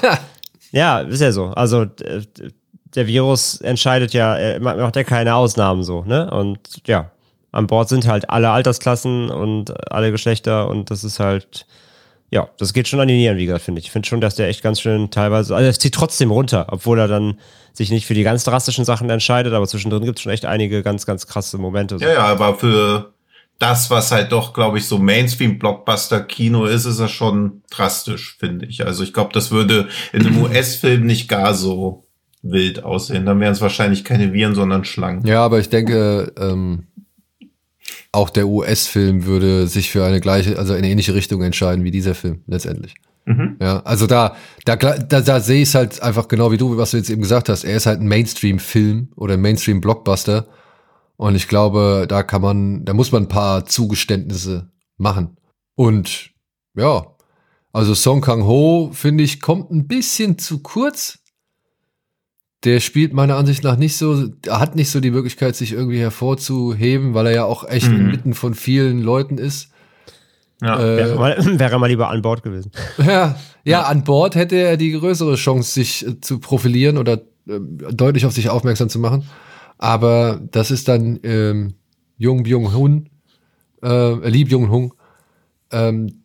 ja. 0.71 0.99
ist 1.01 1.21
ja 1.21 1.31
so. 1.31 1.47
Also 1.49 1.85
der 1.85 3.07
Virus 3.07 3.61
entscheidet 3.61 4.13
ja, 4.13 4.35
er 4.35 4.59
macht 4.59 4.95
ja 4.95 5.03
keine 5.03 5.35
Ausnahmen 5.35 5.83
so, 5.83 6.03
ne? 6.03 6.31
Und 6.31 6.59
ja, 6.87 7.11
an 7.51 7.67
Bord 7.67 7.89
sind 7.89 8.07
halt 8.07 8.29
alle 8.29 8.49
Altersklassen 8.49 9.29
und 9.29 9.91
alle 9.91 10.11
Geschlechter 10.11 10.67
und 10.67 10.89
das 10.89 11.03
ist 11.03 11.19
halt 11.19 11.67
ja, 12.29 12.49
das 12.57 12.73
geht 12.73 12.87
schon 12.87 12.99
an 12.99 13.07
die 13.07 13.15
Nieren, 13.15 13.37
wie 13.37 13.45
gesagt, 13.45 13.63
finde 13.63 13.79
ich. 13.79 13.85
Ich 13.85 13.91
finde 13.91 14.07
schon, 14.07 14.21
dass 14.21 14.35
der 14.35 14.49
echt 14.49 14.61
ganz 14.61 14.81
schön 14.81 15.11
teilweise, 15.11 15.55
also 15.55 15.65
er 15.65 15.73
zieht 15.73 15.93
trotzdem 15.93 16.31
runter, 16.31 16.67
obwohl 16.69 16.99
er 16.99 17.07
dann 17.07 17.39
sich 17.73 17.89
nicht 17.89 18.05
für 18.05 18.13
die 18.13 18.23
ganz 18.23 18.43
drastischen 18.43 18.85
Sachen 18.85 19.09
entscheidet, 19.09 19.53
aber 19.53 19.67
zwischendrin 19.67 20.03
gibt 20.03 20.19
es 20.19 20.23
schon 20.23 20.31
echt 20.31 20.45
einige 20.45 20.83
ganz, 20.83 21.05
ganz 21.05 21.27
krasse 21.27 21.57
Momente. 21.57 21.97
Ja, 21.99 22.13
ja, 22.13 22.25
aber 22.25 22.55
für 22.55 23.13
das, 23.59 23.89
was 23.89 24.11
halt 24.11 24.31
doch, 24.31 24.53
glaube 24.53 24.77
ich, 24.77 24.85
so 24.85 24.97
Mainstream-Blockbuster-Kino 24.97 26.65
ist, 26.65 26.85
ist 26.85 26.99
er 26.99 27.07
schon 27.07 27.63
drastisch, 27.69 28.37
finde 28.39 28.65
ich. 28.65 28.85
Also 28.85 29.03
ich 29.03 29.13
glaube, 29.13 29.31
das 29.33 29.51
würde 29.51 29.87
in 30.11 30.25
einem 30.25 30.43
US-Film 30.43 31.05
nicht 31.05 31.27
gar 31.27 31.53
so 31.53 32.07
wild 32.41 32.83
aussehen. 32.83 33.25
Dann 33.25 33.39
wären 33.39 33.53
es 33.53 33.61
wahrscheinlich 33.61 34.03
keine 34.03 34.33
Viren, 34.33 34.53
sondern 34.53 34.85
Schlangen. 34.85 35.25
Ja, 35.25 35.43
aber 35.43 35.59
ich 35.59 35.69
denke, 35.69 36.33
ähm, 36.37 36.87
auch 38.11 38.29
der 38.29 38.47
US-Film 38.47 39.25
würde 39.25 39.67
sich 39.67 39.91
für 39.91 40.05
eine 40.05 40.21
gleiche, 40.21 40.57
also 40.57 40.73
eine 40.73 40.89
ähnliche 40.89 41.13
Richtung 41.13 41.41
entscheiden 41.41 41.83
wie 41.83 41.91
dieser 41.91 42.15
Film 42.15 42.41
letztendlich. 42.47 42.95
Mhm. 43.25 43.57
Ja, 43.61 43.81
also 43.81 44.07
da, 44.07 44.35
da, 44.63 44.75
da, 44.77 45.21
da 45.21 45.39
sehe 45.41 45.61
ich 45.61 45.69
es 45.69 45.75
halt 45.75 46.01
einfach 46.01 46.27
genau 46.29 46.51
wie 46.51 46.57
du, 46.57 46.77
was 46.77 46.91
du 46.91 46.97
jetzt 46.97 47.09
eben 47.09 47.21
gesagt 47.21 47.49
hast. 47.49 47.65
Er 47.65 47.75
ist 47.75 47.85
halt 47.85 47.99
ein 47.99 48.07
Mainstream-Film 48.07 49.09
oder 49.15 49.33
ein 49.33 49.41
Mainstream-Blockbuster. 49.41 50.47
Und 51.17 51.35
ich 51.35 51.47
glaube, 51.47 52.05
da 52.07 52.23
kann 52.23 52.41
man, 52.41 52.85
da 52.85 52.93
muss 52.93 53.11
man 53.11 53.23
ein 53.23 53.27
paar 53.27 53.65
Zugeständnisse 53.65 54.71
machen. 54.97 55.37
Und 55.75 56.31
ja, 56.75 57.05
also 57.73 57.93
Song 57.95 58.21
Kang 58.21 58.45
Ho, 58.45 58.91
finde 58.93 59.23
ich, 59.23 59.41
kommt 59.41 59.71
ein 59.71 59.87
bisschen 59.87 60.37
zu 60.37 60.59
kurz 60.59 61.19
der 62.63 62.79
spielt 62.79 63.13
meiner 63.13 63.35
Ansicht 63.35 63.63
nach 63.63 63.77
nicht 63.77 63.97
so, 63.97 64.29
er 64.45 64.59
hat 64.59 64.75
nicht 64.75 64.89
so 64.89 64.99
die 64.99 65.11
Möglichkeit, 65.11 65.55
sich 65.55 65.73
irgendwie 65.73 65.99
hervorzuheben, 65.99 67.13
weil 67.13 67.27
er 67.27 67.33
ja 67.33 67.45
auch 67.45 67.67
echt 67.67 67.89
mhm. 67.89 67.99
inmitten 67.99 68.33
von 68.33 68.55
vielen 68.55 69.01
Leuten 69.01 69.37
ist. 69.37 69.71
Ja, 70.61 70.79
äh, 70.79 70.97
wäre, 70.97 71.15
mal, 71.19 71.59
wäre 71.59 71.79
mal 71.79 71.87
lieber 71.87 72.09
an 72.09 72.21
Bord 72.21 72.43
gewesen. 72.43 72.71
Ja, 72.97 73.05
ja, 73.05 73.35
ja, 73.63 73.81
an 73.83 74.03
Bord 74.03 74.35
hätte 74.35 74.55
er 74.55 74.77
die 74.77 74.91
größere 74.91 75.35
Chance, 75.35 75.71
sich 75.71 76.07
äh, 76.07 76.19
zu 76.21 76.39
profilieren 76.39 76.97
oder 76.97 77.21
äh, 77.47 77.59
deutlich 77.91 78.25
auf 78.25 78.31
sich 78.31 78.49
aufmerksam 78.49 78.89
zu 78.89 78.97
machen. 78.97 79.27
Aber 79.77 80.41
das 80.51 80.71
ist 80.71 80.87
dann 80.87 81.19
ähm, 81.23 81.75
Jung 82.17 82.43
Byung 82.43 82.73
Hun, 82.73 83.09
äh, 83.83 84.29
Lee 84.29 84.45
Byung 84.45 84.71
Hun, 84.71 84.93
ähm, 85.71 86.23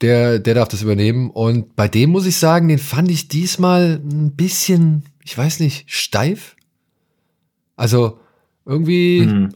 der, 0.00 0.38
der 0.38 0.54
darf 0.54 0.68
das 0.68 0.82
übernehmen. 0.82 1.30
Und 1.30 1.76
bei 1.76 1.86
dem 1.86 2.10
muss 2.10 2.26
ich 2.26 2.36
sagen, 2.38 2.68
den 2.68 2.78
fand 2.78 3.10
ich 3.10 3.28
diesmal 3.28 4.00
ein 4.02 4.32
bisschen 4.34 5.04
ich 5.30 5.38
weiß 5.38 5.60
nicht, 5.60 5.84
steif? 5.88 6.56
Also 7.76 8.18
irgendwie, 8.66 9.20
mhm. 9.20 9.54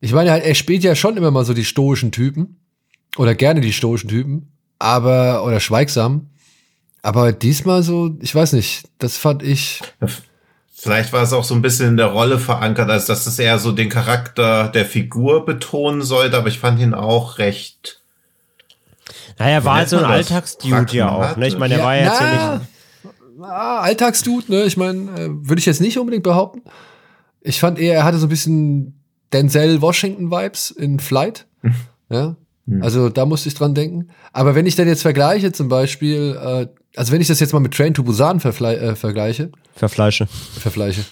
ich 0.00 0.12
meine, 0.12 0.42
er 0.42 0.54
spielt 0.56 0.82
ja 0.82 0.96
schon 0.96 1.16
immer 1.16 1.30
mal 1.30 1.44
so 1.44 1.54
die 1.54 1.64
stoischen 1.64 2.10
Typen 2.10 2.56
oder 3.16 3.36
gerne 3.36 3.60
die 3.60 3.72
stoischen 3.72 4.10
Typen, 4.10 4.50
aber 4.80 5.44
oder 5.44 5.60
schweigsam. 5.60 6.30
Aber 7.02 7.30
diesmal 7.30 7.84
so, 7.84 8.16
ich 8.20 8.34
weiß 8.34 8.54
nicht, 8.54 8.88
das 8.98 9.16
fand 9.16 9.44
ich. 9.44 9.80
Vielleicht 10.74 11.12
war 11.12 11.22
es 11.22 11.32
auch 11.32 11.44
so 11.44 11.54
ein 11.54 11.62
bisschen 11.62 11.90
in 11.90 11.96
der 11.96 12.06
Rolle 12.06 12.40
verankert, 12.40 12.90
als 12.90 13.06
dass 13.06 13.28
es 13.28 13.38
eher 13.38 13.60
so 13.60 13.70
den 13.70 13.88
Charakter 13.88 14.70
der 14.70 14.86
Figur 14.86 15.46
betonen 15.46 16.02
sollte, 16.02 16.36
aber 16.36 16.48
ich 16.48 16.58
fand 16.58 16.80
ihn 16.80 16.94
auch 16.94 17.38
recht. 17.38 18.02
Naja, 19.38 19.52
er 19.52 19.64
war 19.64 19.76
halt 19.76 19.88
so 19.88 19.98
ein 19.98 20.04
Alltagsdude 20.04 20.96
ja 20.96 21.10
auch. 21.10 21.36
Ne? 21.36 21.46
Ich 21.46 21.58
meine, 21.58 21.74
er 21.74 21.78
ja, 21.78 21.84
war 21.84 21.94
ja 21.94 22.04
jetzt 22.06 22.20
ja 22.20 22.56
nicht 22.56 22.75
ah, 23.40 23.80
Alltagsdude, 23.80 24.52
ne? 24.52 24.64
Ich 24.64 24.76
meine, 24.76 25.10
äh, 25.10 25.28
würde 25.30 25.58
ich 25.58 25.66
jetzt 25.66 25.80
nicht 25.80 25.98
unbedingt 25.98 26.22
behaupten. 26.22 26.62
Ich 27.40 27.60
fand 27.60 27.78
eher, 27.78 27.94
er 27.94 28.04
hatte 28.04 28.18
so 28.18 28.26
ein 28.26 28.30
bisschen 28.30 29.00
Denzel 29.32 29.80
Washington-Vibes 29.80 30.70
in 30.70 31.00
Flight. 31.00 31.46
ja. 32.10 32.36
Hm. 32.66 32.82
Also 32.82 33.08
da 33.08 33.26
musste 33.26 33.48
ich 33.48 33.54
dran 33.54 33.74
denken. 33.74 34.08
Aber 34.32 34.54
wenn 34.54 34.66
ich 34.66 34.74
dann 34.74 34.88
jetzt 34.88 35.02
vergleiche, 35.02 35.52
zum 35.52 35.68
Beispiel, 35.68 36.38
äh, 36.40 36.66
also 36.96 37.12
wenn 37.12 37.20
ich 37.20 37.28
das 37.28 37.40
jetzt 37.40 37.52
mal 37.52 37.60
mit 37.60 37.74
Train 37.74 37.94
to 37.94 38.02
Busan 38.02 38.38
äh, 38.38 38.94
vergleiche. 38.94 39.50
Verfleische. 39.74 40.26
Verfleische. 40.26 41.04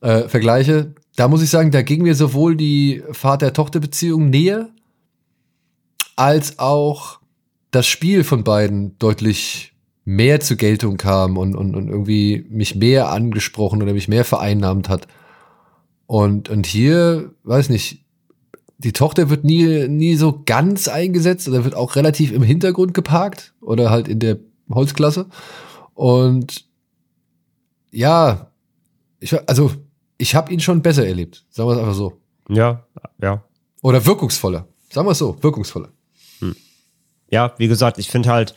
Äh, 0.00 0.28
vergleiche, 0.28 0.94
da 1.16 1.26
muss 1.26 1.42
ich 1.42 1.50
sagen, 1.50 1.70
da 1.70 1.82
ging 1.82 2.02
mir 2.02 2.14
sowohl 2.14 2.56
die 2.56 3.02
Vater-Tochter-Beziehung 3.10 4.30
näher, 4.30 4.68
als 6.14 6.58
auch 6.58 7.18
das 7.70 7.86
Spiel 7.86 8.24
von 8.24 8.44
beiden 8.44 8.98
deutlich 8.98 9.72
mehr 10.08 10.40
zur 10.40 10.56
Geltung 10.56 10.96
kam 10.96 11.36
und, 11.36 11.54
und, 11.54 11.74
und 11.74 11.88
irgendwie 11.88 12.46
mich 12.48 12.74
mehr 12.74 13.10
angesprochen 13.10 13.82
oder 13.82 13.92
mich 13.92 14.08
mehr 14.08 14.24
vereinnahmt 14.24 14.88
hat. 14.88 15.06
Und, 16.06 16.48
und 16.48 16.66
hier, 16.66 17.34
weiß 17.42 17.68
nicht, 17.68 18.06
die 18.78 18.94
Tochter 18.94 19.28
wird 19.28 19.44
nie, 19.44 19.86
nie 19.86 20.16
so 20.16 20.42
ganz 20.46 20.88
eingesetzt 20.88 21.46
oder 21.46 21.62
wird 21.64 21.74
auch 21.74 21.94
relativ 21.94 22.32
im 22.32 22.42
Hintergrund 22.42 22.94
geparkt 22.94 23.52
oder 23.60 23.90
halt 23.90 24.08
in 24.08 24.18
der 24.18 24.38
Holzklasse. 24.70 25.26
Und 25.92 26.64
ja, 27.90 28.50
ich, 29.20 29.34
also 29.46 29.72
ich 30.16 30.34
habe 30.34 30.50
ihn 30.54 30.60
schon 30.60 30.80
besser 30.80 31.06
erlebt, 31.06 31.44
sagen 31.50 31.68
wir 31.68 31.74
es 31.74 31.80
einfach 31.80 31.94
so. 31.94 32.18
Ja, 32.48 32.86
ja. 33.20 33.44
Oder 33.82 34.06
wirkungsvoller, 34.06 34.66
sagen 34.90 35.06
wir 35.06 35.12
es 35.12 35.18
so, 35.18 35.36
wirkungsvoller. 35.42 35.90
Hm. 36.38 36.56
Ja, 37.30 37.52
wie 37.58 37.68
gesagt, 37.68 37.98
ich 37.98 38.08
finde 38.08 38.30
halt, 38.30 38.54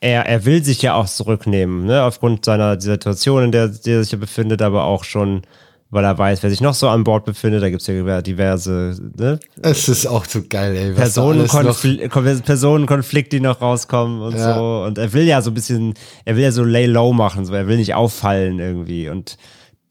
er, 0.00 0.26
er 0.26 0.44
will 0.44 0.64
sich 0.64 0.82
ja 0.82 0.94
auch 0.94 1.06
zurücknehmen, 1.06 1.86
ne? 1.86 2.02
aufgrund 2.02 2.44
seiner 2.44 2.80
Situation, 2.80 3.44
in 3.44 3.52
der, 3.52 3.68
der 3.68 3.96
er 3.96 4.02
sich 4.02 4.12
ja 4.12 4.18
befindet, 4.18 4.62
aber 4.62 4.84
auch 4.84 5.04
schon, 5.04 5.42
weil 5.90 6.04
er 6.04 6.16
weiß, 6.16 6.42
wer 6.42 6.50
sich 6.50 6.60
noch 6.60 6.74
so 6.74 6.88
an 6.88 7.04
Bord 7.04 7.24
befindet. 7.24 7.62
Da 7.62 7.70
gibt 7.70 7.80
es 7.80 7.88
ja 7.88 8.22
diverse. 8.22 8.94
Ne? 9.16 9.40
Es 9.62 9.88
ist 9.88 10.06
auch 10.06 10.24
so 10.24 10.42
geil, 10.48 10.76
ey. 10.76 10.92
Personenkonfl 10.92 12.08
Personenkonflikte, 12.08 13.36
die 13.36 13.40
noch 13.40 13.60
rauskommen 13.60 14.20
und 14.20 14.36
ja. 14.36 14.54
so. 14.54 14.84
Und 14.86 14.98
er 14.98 15.12
will 15.12 15.24
ja 15.24 15.40
so 15.40 15.50
ein 15.50 15.54
bisschen, 15.54 15.94
er 16.24 16.36
will 16.36 16.42
ja 16.42 16.52
so 16.52 16.62
lay 16.62 16.86
low 16.86 17.12
machen, 17.12 17.44
so. 17.46 17.54
er 17.54 17.66
will 17.66 17.78
nicht 17.78 17.94
auffallen 17.94 18.58
irgendwie. 18.58 19.08
Und 19.08 19.38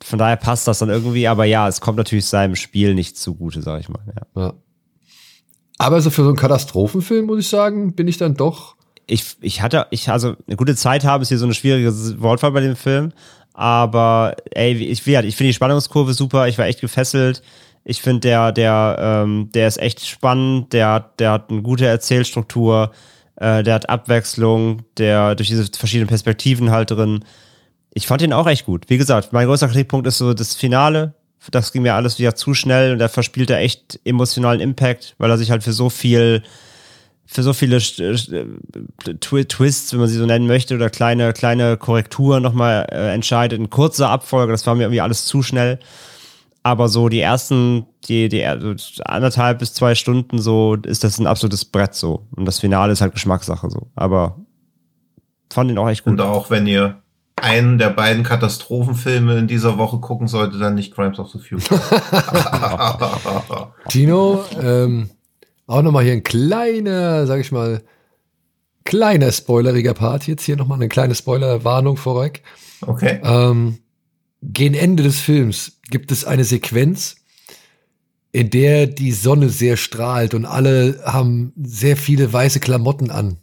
von 0.04 0.20
daher 0.20 0.38
passt 0.38 0.68
das 0.68 0.80
dann 0.80 0.90
irgendwie, 0.90 1.28
aber 1.28 1.46
ja, 1.46 1.68
es 1.68 1.82
kommt 1.82 1.98
natürlich 1.98 2.28
seinem 2.28 2.56
Spiel 2.56 2.94
nicht 2.94 3.18
zugute, 3.18 3.62
sag 3.62 3.82
ich 3.82 3.90
mal. 3.90 4.02
Ja. 4.08 4.42
ja. 4.42 4.54
Aber 5.80 6.02
so 6.02 6.10
für 6.12 6.24
so 6.24 6.30
einen 6.30 6.38
Katastrophenfilm, 6.38 7.26
muss 7.26 7.40
ich 7.40 7.50
sagen, 7.50 7.94
bin 7.94 8.08
ich 8.08 8.18
dann 8.18 8.36
doch 8.36 8.77
ich, 9.08 9.38
ich 9.42 9.62
hatte, 9.62 9.88
ich, 9.90 10.10
also 10.10 10.36
eine 10.46 10.58
gute 10.58 10.76
Zeit 10.76 11.06
haben, 11.06 11.22
ist 11.22 11.30
hier 11.30 11.38
so 11.38 11.46
eine 11.46 11.54
schwierige 11.54 11.92
Wortwahl 12.22 12.52
bei 12.52 12.62
dem 12.62 12.76
Film. 12.76 13.14
Aber 13.54 14.36
ey, 14.52 14.74
ich, 14.74 15.00
ich 15.00 15.02
finde 15.04 15.26
die 15.26 15.54
Spannungskurve 15.54 16.14
super, 16.14 16.48
ich 16.48 16.58
war 16.58 16.68
echt 16.68 16.82
gefesselt. 16.82 17.42
Ich 17.84 18.02
finde, 18.02 18.20
der, 18.20 18.52
der, 18.52 18.98
ähm, 19.00 19.50
der 19.54 19.68
ist 19.68 19.80
echt 19.80 20.06
spannend, 20.06 20.74
der, 20.74 21.12
der 21.18 21.32
hat 21.32 21.50
eine 21.50 21.62
gute 21.62 21.86
Erzählstruktur, 21.86 22.92
äh, 23.38 23.64
der 23.64 23.76
hat 23.76 23.90
Abwechslung, 23.90 24.84
der 24.98 25.36
durch 25.36 25.48
diese 25.48 25.66
verschiedenen 25.66 26.10
Perspektiven 26.10 26.70
halt 26.70 26.92
drin. 26.92 27.24
Ich 27.94 28.06
fand 28.06 28.22
ihn 28.22 28.34
auch 28.34 28.46
echt 28.46 28.66
gut. 28.66 28.90
Wie 28.90 28.98
gesagt, 28.98 29.32
mein 29.32 29.48
größter 29.48 29.70
Kritikpunkt 29.70 30.06
ist 30.06 30.18
so 30.18 30.34
das 30.34 30.54
Finale. 30.54 31.14
Das 31.50 31.72
ging 31.72 31.82
mir 31.82 31.96
alles 31.96 32.20
wieder 32.20 32.36
zu 32.36 32.54
schnell 32.54 32.92
und 32.92 33.00
da 33.00 33.08
verspielt 33.08 33.50
er 33.50 33.60
echt 33.60 34.02
emotionalen 34.04 34.60
Impact, 34.60 35.16
weil 35.18 35.32
er 35.32 35.38
sich 35.38 35.50
halt 35.50 35.64
für 35.64 35.72
so 35.72 35.90
viel 35.90 36.44
für 37.28 37.44
so 37.44 37.52
viele 37.54 37.80
Twists, 39.20 39.92
wenn 39.92 40.00
man 40.00 40.10
sie 40.10 40.18
so 40.18 40.26
nennen 40.26 40.48
möchte, 40.48 40.76
oder 40.76 40.90
kleine, 40.90 41.34
kleine 41.34 41.76
Korrekturen 41.76 42.42
nochmal 42.42 42.88
äh, 42.90 43.14
entscheidet. 43.14 43.60
In 43.60 43.70
kurzer 43.70 44.10
Abfolge, 44.10 44.54
das 44.54 44.66
war 44.66 44.76
mir 44.76 44.84
irgendwie 44.84 45.02
alles 45.02 45.26
zu 45.26 45.44
schnell. 45.44 45.78
Aber 46.64 46.88
so 46.88 47.10
die 47.10 47.20
ersten, 47.20 47.86
die, 48.06 48.30
die 48.30 48.46
also 48.46 48.74
anderthalb 49.04 49.60
bis 49.60 49.74
zwei 49.74 49.94
Stunden 49.94 50.40
so, 50.40 50.76
ist 50.76 51.04
das 51.04 51.20
ein 51.20 51.28
absolutes 51.28 51.66
Brett 51.66 51.96
so. 51.96 52.28
Und 52.36 52.46
das 52.46 52.60
Finale 52.60 52.94
ist 52.94 53.02
halt 53.02 53.14
Geschmackssache 53.14 53.70
so. 53.70 53.92
Aber 53.96 54.38
fand 55.52 55.70
ihn 55.70 55.78
auch 55.78 55.90
echt 55.90 56.06
gut. 56.06 56.14
Und 56.14 56.22
auch 56.22 56.50
wenn 56.50 56.66
ihr 56.66 57.02
einen 57.36 57.78
der 57.78 57.90
beiden 57.90 58.24
Katastrophenfilme 58.24 59.38
in 59.38 59.48
dieser 59.48 59.78
Woche 59.78 60.00
gucken 60.00 60.28
solltet, 60.28 60.62
dann 60.62 60.76
nicht 60.76 60.96
Crimes 60.96 61.20
of 61.20 61.30
the 61.30 61.40
Future. 61.40 61.80
Tino, 63.90 64.44
ähm, 64.60 65.10
auch 65.68 65.82
nochmal 65.82 66.04
hier 66.04 66.14
ein 66.14 66.24
kleiner, 66.24 67.28
sag 67.28 67.40
ich 67.42 67.52
mal, 67.52 67.84
kleiner 68.86 69.32
spoileriger 69.32 69.94
Part. 69.94 70.28
Jetzt 70.28 70.44
hier 70.44 70.56
nochmal 70.56 70.78
eine 70.78 70.88
kleine 70.88 71.14
Spoilerwarnung 71.14 71.98
vorweg. 71.98 72.42
Okay. 72.82 73.20
Ähm, 73.24 73.80
gegen 74.42 74.74
Ende 74.74 75.04
des 75.04 75.20
Films 75.20 75.80
gibt 75.90 76.12
es 76.12 76.26
eine 76.26 76.46
Sequenz, 76.46 77.18
in 78.32 78.50
der 78.50 78.88
die 78.88 79.12
Sonne 79.12 79.50
sehr 79.50 79.78
strahlt 79.78 80.34
und 80.34 80.46
alle 80.46 81.02
haben 81.04 81.54
sehr 81.62 81.98
viele 81.98 82.32
weiße 82.32 82.60
Klamotten 82.60 83.12
an. 83.12 83.38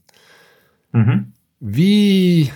Mhm. 0.93 1.33
Wie 1.61 2.51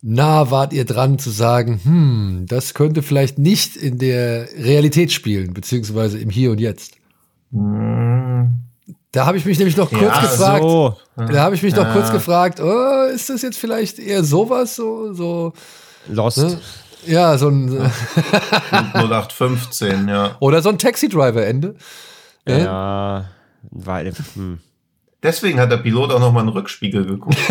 nah 0.00 0.50
wart 0.50 0.72
ihr 0.72 0.84
dran 0.84 1.18
zu 1.18 1.30
sagen, 1.30 1.80
hm, 1.82 2.46
das 2.46 2.74
könnte 2.74 3.02
vielleicht 3.02 3.38
nicht 3.38 3.76
in 3.76 3.98
der 3.98 4.48
Realität 4.56 5.12
spielen, 5.12 5.52
beziehungsweise 5.52 6.18
im 6.18 6.30
Hier 6.30 6.52
und 6.52 6.60
Jetzt? 6.60 6.96
Mhm. 7.50 8.67
Da 9.18 9.26
habe 9.26 9.36
ich 9.36 9.44
mich 9.44 9.58
nämlich 9.58 9.76
noch 9.76 9.90
kurz 9.90 10.14
ja, 10.14 10.20
gefragt. 10.20 10.62
So. 10.62 10.96
Da 11.16 11.42
habe 11.42 11.56
ich 11.56 11.62
mich 11.64 11.74
ja. 11.74 11.82
noch 11.82 11.92
kurz 11.92 12.12
gefragt, 12.12 12.60
oh, 12.60 13.06
ist 13.12 13.28
das 13.28 13.42
jetzt 13.42 13.58
vielleicht 13.58 13.98
eher 13.98 14.22
sowas, 14.22 14.76
so, 14.76 15.12
so 15.12 15.54
Lost. 16.06 16.38
Ne? 16.38 16.60
Ja, 17.04 17.36
so 17.36 17.48
ein 17.48 17.90
0815, 18.70 20.06
ja. 20.06 20.36
Oder 20.38 20.62
so 20.62 20.68
ein 20.68 20.78
Taxi-Driver-Ende. 20.78 21.74
Ja, 22.46 23.24
weil. 23.72 24.12
Hm. 24.34 24.60
Deswegen 25.20 25.58
hat 25.58 25.72
der 25.72 25.78
Pilot 25.78 26.12
auch 26.12 26.20
nochmal 26.20 26.42
einen 26.42 26.50
Rückspiegel 26.50 27.04
geguckt. 27.04 27.36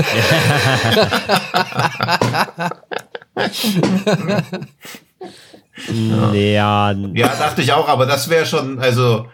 ja. 6.31 6.91
ja, 6.93 7.27
dachte 7.27 7.61
ich 7.61 7.73
auch, 7.73 7.89
aber 7.89 8.05
das 8.05 8.29
wäre 8.29 8.45
schon, 8.45 8.79
also 8.79 9.27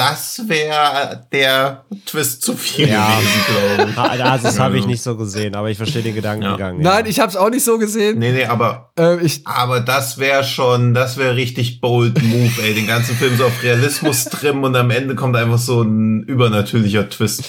das 0.00 0.42
wäre 0.46 1.26
der 1.30 1.84
Twist 2.06 2.40
zu 2.42 2.56
viel 2.56 2.88
ja. 2.88 3.06
gewesen, 3.06 3.76
glaube 3.76 3.90
ich. 3.90 3.98
Ah, 4.24 4.38
das 4.38 4.58
habe 4.58 4.78
ich 4.78 4.86
nicht 4.86 5.02
so 5.02 5.14
gesehen, 5.14 5.54
aber 5.54 5.68
ich 5.68 5.76
verstehe 5.76 6.00
den 6.00 6.14
Gedankengang. 6.14 6.80
Ja. 6.80 6.94
Nein, 6.94 7.04
ich 7.06 7.20
habe 7.20 7.28
es 7.28 7.36
auch 7.36 7.50
nicht 7.50 7.64
so 7.64 7.76
gesehen. 7.76 8.18
Nee, 8.18 8.32
nee, 8.32 8.46
aber, 8.46 8.92
äh, 8.98 9.20
ich, 9.22 9.46
aber 9.46 9.80
das 9.80 10.16
wäre 10.16 10.42
schon, 10.42 10.94
das 10.94 11.18
wäre 11.18 11.36
richtig 11.36 11.82
bold 11.82 12.22
Move, 12.22 12.62
ey. 12.62 12.72
Den 12.72 12.86
ganzen 12.86 13.14
Film 13.14 13.36
so 13.36 13.44
auf 13.44 13.62
Realismus 13.62 14.24
trimmen 14.24 14.64
und 14.64 14.74
am 14.74 14.90
Ende 14.90 15.16
kommt 15.16 15.36
einfach 15.36 15.58
so 15.58 15.82
ein 15.82 16.22
übernatürlicher 16.22 17.10
Twist. 17.10 17.44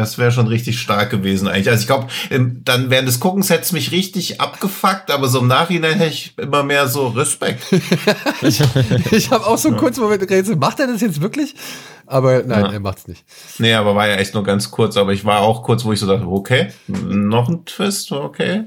Das 0.00 0.16
wäre 0.16 0.32
schon 0.32 0.46
richtig 0.46 0.80
stark 0.80 1.10
gewesen 1.10 1.46
eigentlich. 1.46 1.68
Also 1.68 1.82
ich 1.82 1.86
glaube, 1.86 2.06
dann 2.64 2.90
während 2.90 3.06
des 3.06 3.20
Guckens 3.20 3.50
hätte 3.50 3.62
es 3.62 3.72
mich 3.72 3.92
richtig 3.92 4.40
abgefuckt, 4.40 5.10
aber 5.10 5.28
so 5.28 5.40
im 5.40 5.46
Nachhinein 5.46 5.98
hätte 5.98 6.10
ich 6.10 6.32
immer 6.38 6.62
mehr 6.62 6.88
so 6.88 7.08
Respekt. 7.08 7.64
ich 8.40 8.62
ich 9.10 9.30
habe 9.30 9.46
auch 9.46 9.58
so 9.58 9.68
einen 9.68 9.76
ja. 9.76 9.82
kurzen 9.82 10.00
Moment 10.02 10.26
geredet, 10.26 10.58
macht 10.58 10.80
er 10.80 10.86
das 10.86 11.02
jetzt 11.02 11.20
wirklich? 11.20 11.54
Aber 12.06 12.42
nein, 12.42 12.64
ja. 12.64 12.72
er 12.72 12.80
macht's 12.80 13.06
nicht. 13.06 13.24
Nee, 13.58 13.74
aber 13.74 13.94
war 13.94 14.08
ja 14.08 14.16
echt 14.16 14.34
nur 14.34 14.42
ganz 14.42 14.70
kurz. 14.70 14.96
Aber 14.96 15.12
ich 15.12 15.24
war 15.24 15.40
auch 15.40 15.62
kurz, 15.62 15.84
wo 15.84 15.92
ich 15.92 16.00
so 16.00 16.06
dachte, 16.06 16.26
okay, 16.26 16.72
noch 16.88 17.48
ein 17.48 17.66
Twist, 17.66 18.10
okay, 18.10 18.64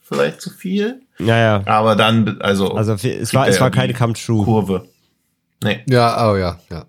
vielleicht 0.00 0.40
zu 0.40 0.50
viel. 0.50 1.02
Ja, 1.18 1.36
ja. 1.36 1.62
Aber 1.66 1.96
dann, 1.96 2.40
also. 2.40 2.72
Also 2.74 2.94
es 2.94 3.34
war, 3.34 3.48
es 3.48 3.60
war 3.60 3.70
keine 3.70 3.92
Come 3.92 4.14
True. 4.14 4.44
Kurve. 4.44 4.88
Nee. 5.62 5.80
Ja, 5.88 6.30
oh 6.30 6.36
ja, 6.36 6.58
ja. 6.70 6.86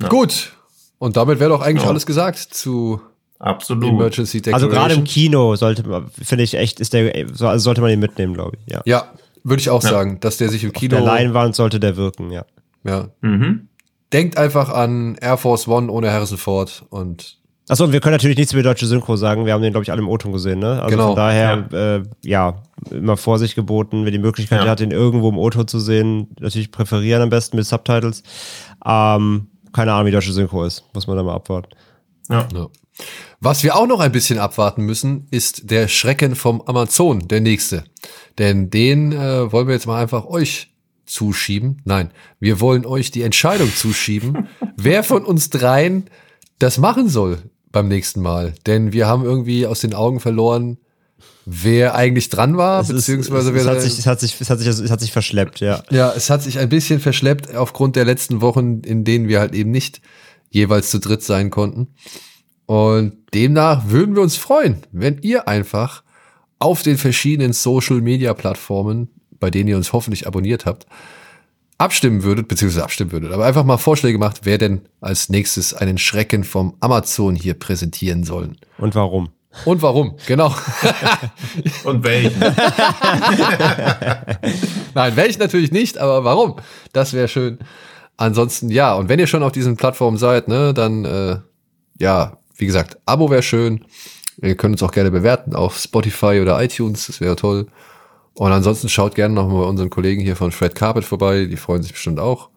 ja. 0.00 0.08
Gut. 0.08 0.52
Und 1.00 1.16
damit 1.16 1.40
wäre 1.40 1.48
doch 1.48 1.62
eigentlich 1.62 1.84
ja. 1.84 1.88
alles 1.88 2.04
gesagt 2.04 2.38
zu 2.38 3.00
Absolut. 3.38 3.88
Emergency 3.88 4.42
Declaration. 4.42 4.70
Also 4.70 4.80
gerade 4.80 4.94
im 5.00 5.04
Kino 5.04 5.56
sollte 5.56 5.88
man, 5.88 6.10
finde 6.10 6.44
ich 6.44 6.54
echt, 6.54 6.78
ist 6.78 6.92
der, 6.92 7.26
also 7.40 7.56
sollte 7.56 7.80
man 7.80 7.90
ihn 7.90 7.98
mitnehmen, 7.98 8.34
glaube 8.34 8.58
ich. 8.58 8.72
Ja, 8.72 8.82
ja 8.84 9.04
würde 9.42 9.62
ich 9.62 9.70
auch 9.70 9.82
ja. 9.82 9.88
sagen, 9.88 10.20
dass 10.20 10.36
der 10.36 10.50
sich 10.50 10.62
im 10.62 10.72
Kino. 10.72 10.98
Auf 10.98 11.02
der 11.02 11.10
Leinwand 11.10 11.56
sollte 11.56 11.80
der 11.80 11.96
wirken, 11.96 12.30
ja. 12.30 12.44
Ja. 12.84 13.08
Mhm. 13.22 13.68
Denkt 14.12 14.36
einfach 14.36 14.68
an 14.68 15.16
Air 15.22 15.38
Force 15.38 15.66
One 15.66 15.90
ohne 15.90 16.12
Harrison 16.12 16.36
Ford 16.36 16.84
und. 16.90 17.38
Achso, 17.70 17.84
und 17.84 17.92
wir 17.92 18.00
können 18.00 18.14
natürlich 18.14 18.36
nichts 18.36 18.52
über 18.52 18.62
die 18.62 18.68
deutsche 18.68 18.86
Synchro 18.86 19.16
sagen. 19.16 19.46
Wir 19.46 19.54
haben 19.54 19.62
den, 19.62 19.72
glaube 19.72 19.84
ich, 19.84 19.92
alle 19.92 20.02
im 20.02 20.08
O-Ton 20.08 20.32
gesehen, 20.32 20.58
ne? 20.58 20.82
Also 20.82 20.88
genau. 20.88 21.06
von 21.08 21.16
daher, 21.16 21.68
ja. 21.70 21.96
Äh, 21.96 22.02
ja, 22.22 22.62
immer 22.90 23.16
Vorsicht 23.16 23.54
geboten. 23.54 24.04
Wer 24.04 24.10
die 24.10 24.18
Möglichkeit 24.18 24.66
hat, 24.66 24.80
den 24.80 24.90
irgendwo 24.90 25.30
im 25.30 25.38
O-Ton 25.38 25.66
zu 25.66 25.80
sehen, 25.80 26.28
natürlich 26.40 26.72
präferieren 26.72 27.22
am 27.22 27.30
besten 27.30 27.56
mit 27.56 27.64
Subtitles. 27.64 28.22
Ähm, 28.84 29.46
keine 29.72 29.92
Ahnung, 29.92 30.06
wie 30.06 30.10
deutsche 30.10 30.32
Synchro 30.32 30.64
ist. 30.64 30.84
Muss 30.94 31.06
man 31.06 31.16
da 31.16 31.22
mal 31.22 31.34
abwarten. 31.34 31.70
Ja. 32.28 32.48
ja. 32.54 32.68
Was 33.40 33.62
wir 33.62 33.76
auch 33.76 33.86
noch 33.86 34.00
ein 34.00 34.12
bisschen 34.12 34.38
abwarten 34.38 34.84
müssen, 34.84 35.26
ist 35.30 35.70
der 35.70 35.88
Schrecken 35.88 36.34
vom 36.34 36.60
Amazon, 36.62 37.26
der 37.28 37.40
nächste. 37.40 37.84
Denn 38.38 38.70
den 38.70 39.12
äh, 39.12 39.50
wollen 39.50 39.66
wir 39.66 39.74
jetzt 39.74 39.86
mal 39.86 40.00
einfach 40.00 40.26
euch 40.26 40.74
zuschieben. 41.06 41.82
Nein, 41.84 42.10
wir 42.38 42.60
wollen 42.60 42.86
euch 42.86 43.10
die 43.10 43.22
Entscheidung 43.22 43.72
zuschieben, 43.74 44.48
wer 44.76 45.02
von 45.02 45.24
uns 45.24 45.50
dreien 45.50 46.08
das 46.58 46.78
machen 46.78 47.08
soll 47.08 47.38
beim 47.72 47.88
nächsten 47.88 48.20
Mal. 48.20 48.54
Denn 48.66 48.92
wir 48.92 49.06
haben 49.06 49.24
irgendwie 49.24 49.66
aus 49.66 49.80
den 49.80 49.94
Augen 49.94 50.20
verloren, 50.20 50.78
wer 51.52 51.96
eigentlich 51.96 52.28
dran 52.28 52.56
war, 52.56 52.80
es 52.80 52.88
beziehungsweise 52.88 53.50
ist, 53.50 53.56
es, 53.56 53.64
wer. 53.66 53.72
Es 53.72 53.76
hat, 53.76 53.82
sich, 53.82 53.98
es, 53.98 54.06
hat 54.06 54.20
sich, 54.20 54.40
es, 54.40 54.50
hat 54.50 54.58
sich, 54.60 54.68
es 54.68 54.90
hat 54.90 55.00
sich 55.00 55.12
verschleppt, 55.12 55.60
ja. 55.60 55.82
Ja, 55.90 56.12
es 56.12 56.30
hat 56.30 56.42
sich 56.42 56.58
ein 56.58 56.68
bisschen 56.68 57.00
verschleppt 57.00 57.54
aufgrund 57.54 57.96
der 57.96 58.04
letzten 58.04 58.40
Wochen, 58.40 58.80
in 58.80 59.04
denen 59.04 59.26
wir 59.28 59.40
halt 59.40 59.54
eben 59.54 59.70
nicht 59.70 60.00
jeweils 60.48 60.90
zu 60.90 61.00
dritt 61.00 61.22
sein 61.22 61.50
konnten. 61.50 61.88
Und 62.66 63.14
demnach 63.34 63.88
würden 63.88 64.14
wir 64.14 64.22
uns 64.22 64.36
freuen, 64.36 64.76
wenn 64.92 65.18
ihr 65.22 65.48
einfach 65.48 66.04
auf 66.60 66.82
den 66.82 66.98
verschiedenen 66.98 67.52
Social 67.52 68.00
Media 68.00 68.32
Plattformen, 68.32 69.08
bei 69.40 69.50
denen 69.50 69.68
ihr 69.68 69.76
uns 69.76 69.92
hoffentlich 69.92 70.28
abonniert 70.28 70.66
habt, 70.66 70.86
abstimmen 71.78 72.22
würdet, 72.22 72.46
beziehungsweise 72.46 72.84
abstimmen 72.84 73.10
würdet, 73.10 73.32
aber 73.32 73.46
einfach 73.46 73.64
mal 73.64 73.78
Vorschläge 73.78 74.18
macht, 74.18 74.40
wer 74.44 74.58
denn 74.58 74.82
als 75.00 75.30
nächstes 75.30 75.74
einen 75.74 75.98
Schrecken 75.98 76.44
vom 76.44 76.76
Amazon 76.78 77.34
hier 77.34 77.54
präsentieren 77.54 78.22
sollen. 78.22 78.56
Und 78.78 78.94
warum? 78.94 79.30
Und 79.64 79.82
warum, 79.82 80.16
genau. 80.26 80.54
Und 81.84 82.04
welchen? 82.04 82.40
Nein, 84.94 85.16
welchen 85.16 85.40
natürlich 85.40 85.72
nicht, 85.72 85.98
aber 85.98 86.24
warum? 86.24 86.56
Das 86.92 87.12
wäre 87.12 87.28
schön. 87.28 87.58
Ansonsten, 88.16 88.70
ja, 88.70 88.94
und 88.94 89.08
wenn 89.08 89.18
ihr 89.18 89.26
schon 89.26 89.42
auf 89.42 89.52
diesen 89.52 89.76
Plattformen 89.76 90.18
seid, 90.18 90.46
ne, 90.46 90.74
dann, 90.74 91.04
äh, 91.04 91.38
ja, 91.98 92.36
wie 92.56 92.66
gesagt, 92.66 92.98
Abo 93.06 93.30
wäre 93.30 93.42
schön. 93.42 93.84
Ihr 94.42 94.54
könnt 94.56 94.74
uns 94.74 94.82
auch 94.82 94.92
gerne 94.92 95.10
bewerten 95.10 95.54
auf 95.54 95.78
Spotify 95.78 96.40
oder 96.40 96.62
iTunes, 96.62 97.06
das 97.06 97.20
wäre 97.20 97.36
toll. 97.36 97.66
Und 98.34 98.52
ansonsten 98.52 98.88
schaut 98.88 99.14
gerne 99.14 99.34
noch 99.34 99.48
mal 99.48 99.62
bei 99.62 99.66
unseren 99.66 99.90
Kollegen 99.90 100.20
hier 100.20 100.36
von 100.36 100.52
Fred 100.52 100.74
Carpet 100.74 101.04
vorbei, 101.04 101.46
die 101.46 101.56
freuen 101.56 101.82
sich 101.82 101.92
bestimmt 101.92 102.20
auch. 102.20 102.50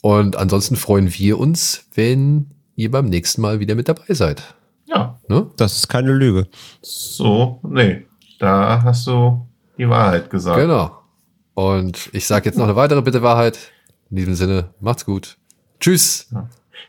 Und 0.00 0.36
ansonsten 0.36 0.76
freuen 0.76 1.12
wir 1.12 1.38
uns, 1.38 1.86
wenn 1.94 2.50
ihr 2.76 2.90
beim 2.90 3.06
nächsten 3.06 3.40
Mal 3.40 3.60
wieder 3.60 3.74
mit 3.74 3.88
dabei 3.88 4.14
seid. 4.14 4.54
Ja. 4.86 5.18
Ne? 5.28 5.50
Das 5.56 5.76
ist 5.76 5.88
keine 5.88 6.12
Lüge. 6.12 6.46
So, 6.82 7.60
nee. 7.62 8.06
Da 8.38 8.82
hast 8.82 9.06
du 9.06 9.46
die 9.78 9.88
Wahrheit 9.88 10.30
gesagt. 10.30 10.58
Genau. 10.58 10.98
Und 11.54 12.10
ich 12.12 12.26
sage 12.26 12.46
jetzt 12.46 12.56
noch 12.56 12.64
eine 12.64 12.76
weitere 12.76 13.02
bitte 13.02 13.22
Wahrheit. 13.22 13.58
In 14.10 14.16
diesem 14.16 14.34
Sinne, 14.34 14.70
macht's 14.80 15.04
gut. 15.04 15.36
Tschüss. 15.80 16.28
Ja. 16.32 16.48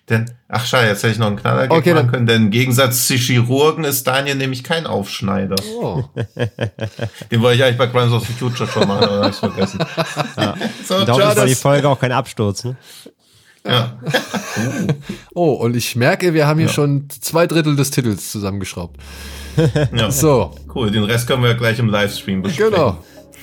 Denn, 0.09 0.29
ach 0.47 0.63
schade, 0.65 0.87
jetzt 0.87 1.01
hätte 1.01 1.13
ich 1.13 1.19
noch 1.19 1.27
einen 1.27 1.37
Knaller 1.37 1.71
okay, 1.71 1.95
machen 1.95 2.11
können, 2.11 2.27
denn 2.27 2.43
im 2.43 2.51
Gegensatz 2.51 3.07
zu 3.07 3.15
Chirurgen 3.15 3.83
ist 3.85 4.05
Daniel 4.05 4.35
nämlich 4.35 4.63
kein 4.63 4.85
Aufschneider. 4.85 5.55
Oh. 5.79 6.03
Den 7.31 7.41
wollte 7.41 7.57
ich 7.57 7.63
eigentlich 7.63 7.77
bei 7.79 7.87
Crimes 7.87 8.13
of 8.13 8.27
the 8.27 8.33
Future 8.33 8.69
schon 8.69 8.87
machen, 8.87 9.03
aber 9.03 9.17
habe 9.17 9.29
ich 9.29 9.35
vergessen. 9.35 9.79
Ja. 10.37 10.55
so, 10.85 11.03
Darum 11.05 11.21
ist 11.21 11.37
war 11.37 11.45
die 11.47 11.55
Folge 11.55 11.89
auch 11.89 11.99
kein 11.99 12.11
Absturz, 12.11 12.63
ne? 12.65 12.75
Ja. 13.65 13.99
oh, 15.33 15.53
und 15.53 15.75
ich 15.75 15.95
merke, 15.95 16.33
wir 16.33 16.47
haben 16.47 16.59
hier 16.59 16.67
ja. 16.67 16.73
schon 16.73 17.07
zwei 17.09 17.47
Drittel 17.47 17.75
des 17.75 17.91
Titels 17.91 18.31
zusammengeschraubt. 18.31 18.99
Ja. 19.95 20.11
So. 20.11 20.53
Cool, 20.73 20.91
den 20.91 21.05
Rest 21.05 21.27
können 21.27 21.41
wir 21.41 21.51
ja 21.51 21.55
gleich 21.55 21.79
im 21.79 21.87
Livestream 21.87 22.41
besprechen. 22.41 22.73
Genau. 22.73 22.97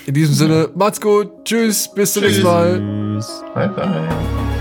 In 0.05 0.13
diesem 0.13 0.35
Sinne, 0.35 0.69
macht's 0.75 1.01
gut. 1.01 1.31
Tschüss, 1.47 1.91
bis 1.95 2.13
zum 2.13 2.25
nächsten 2.25 2.43
Mal. 2.43 2.83
Tschüss. 3.17 3.43
Bye, 3.55 3.69
bye. 3.69 4.52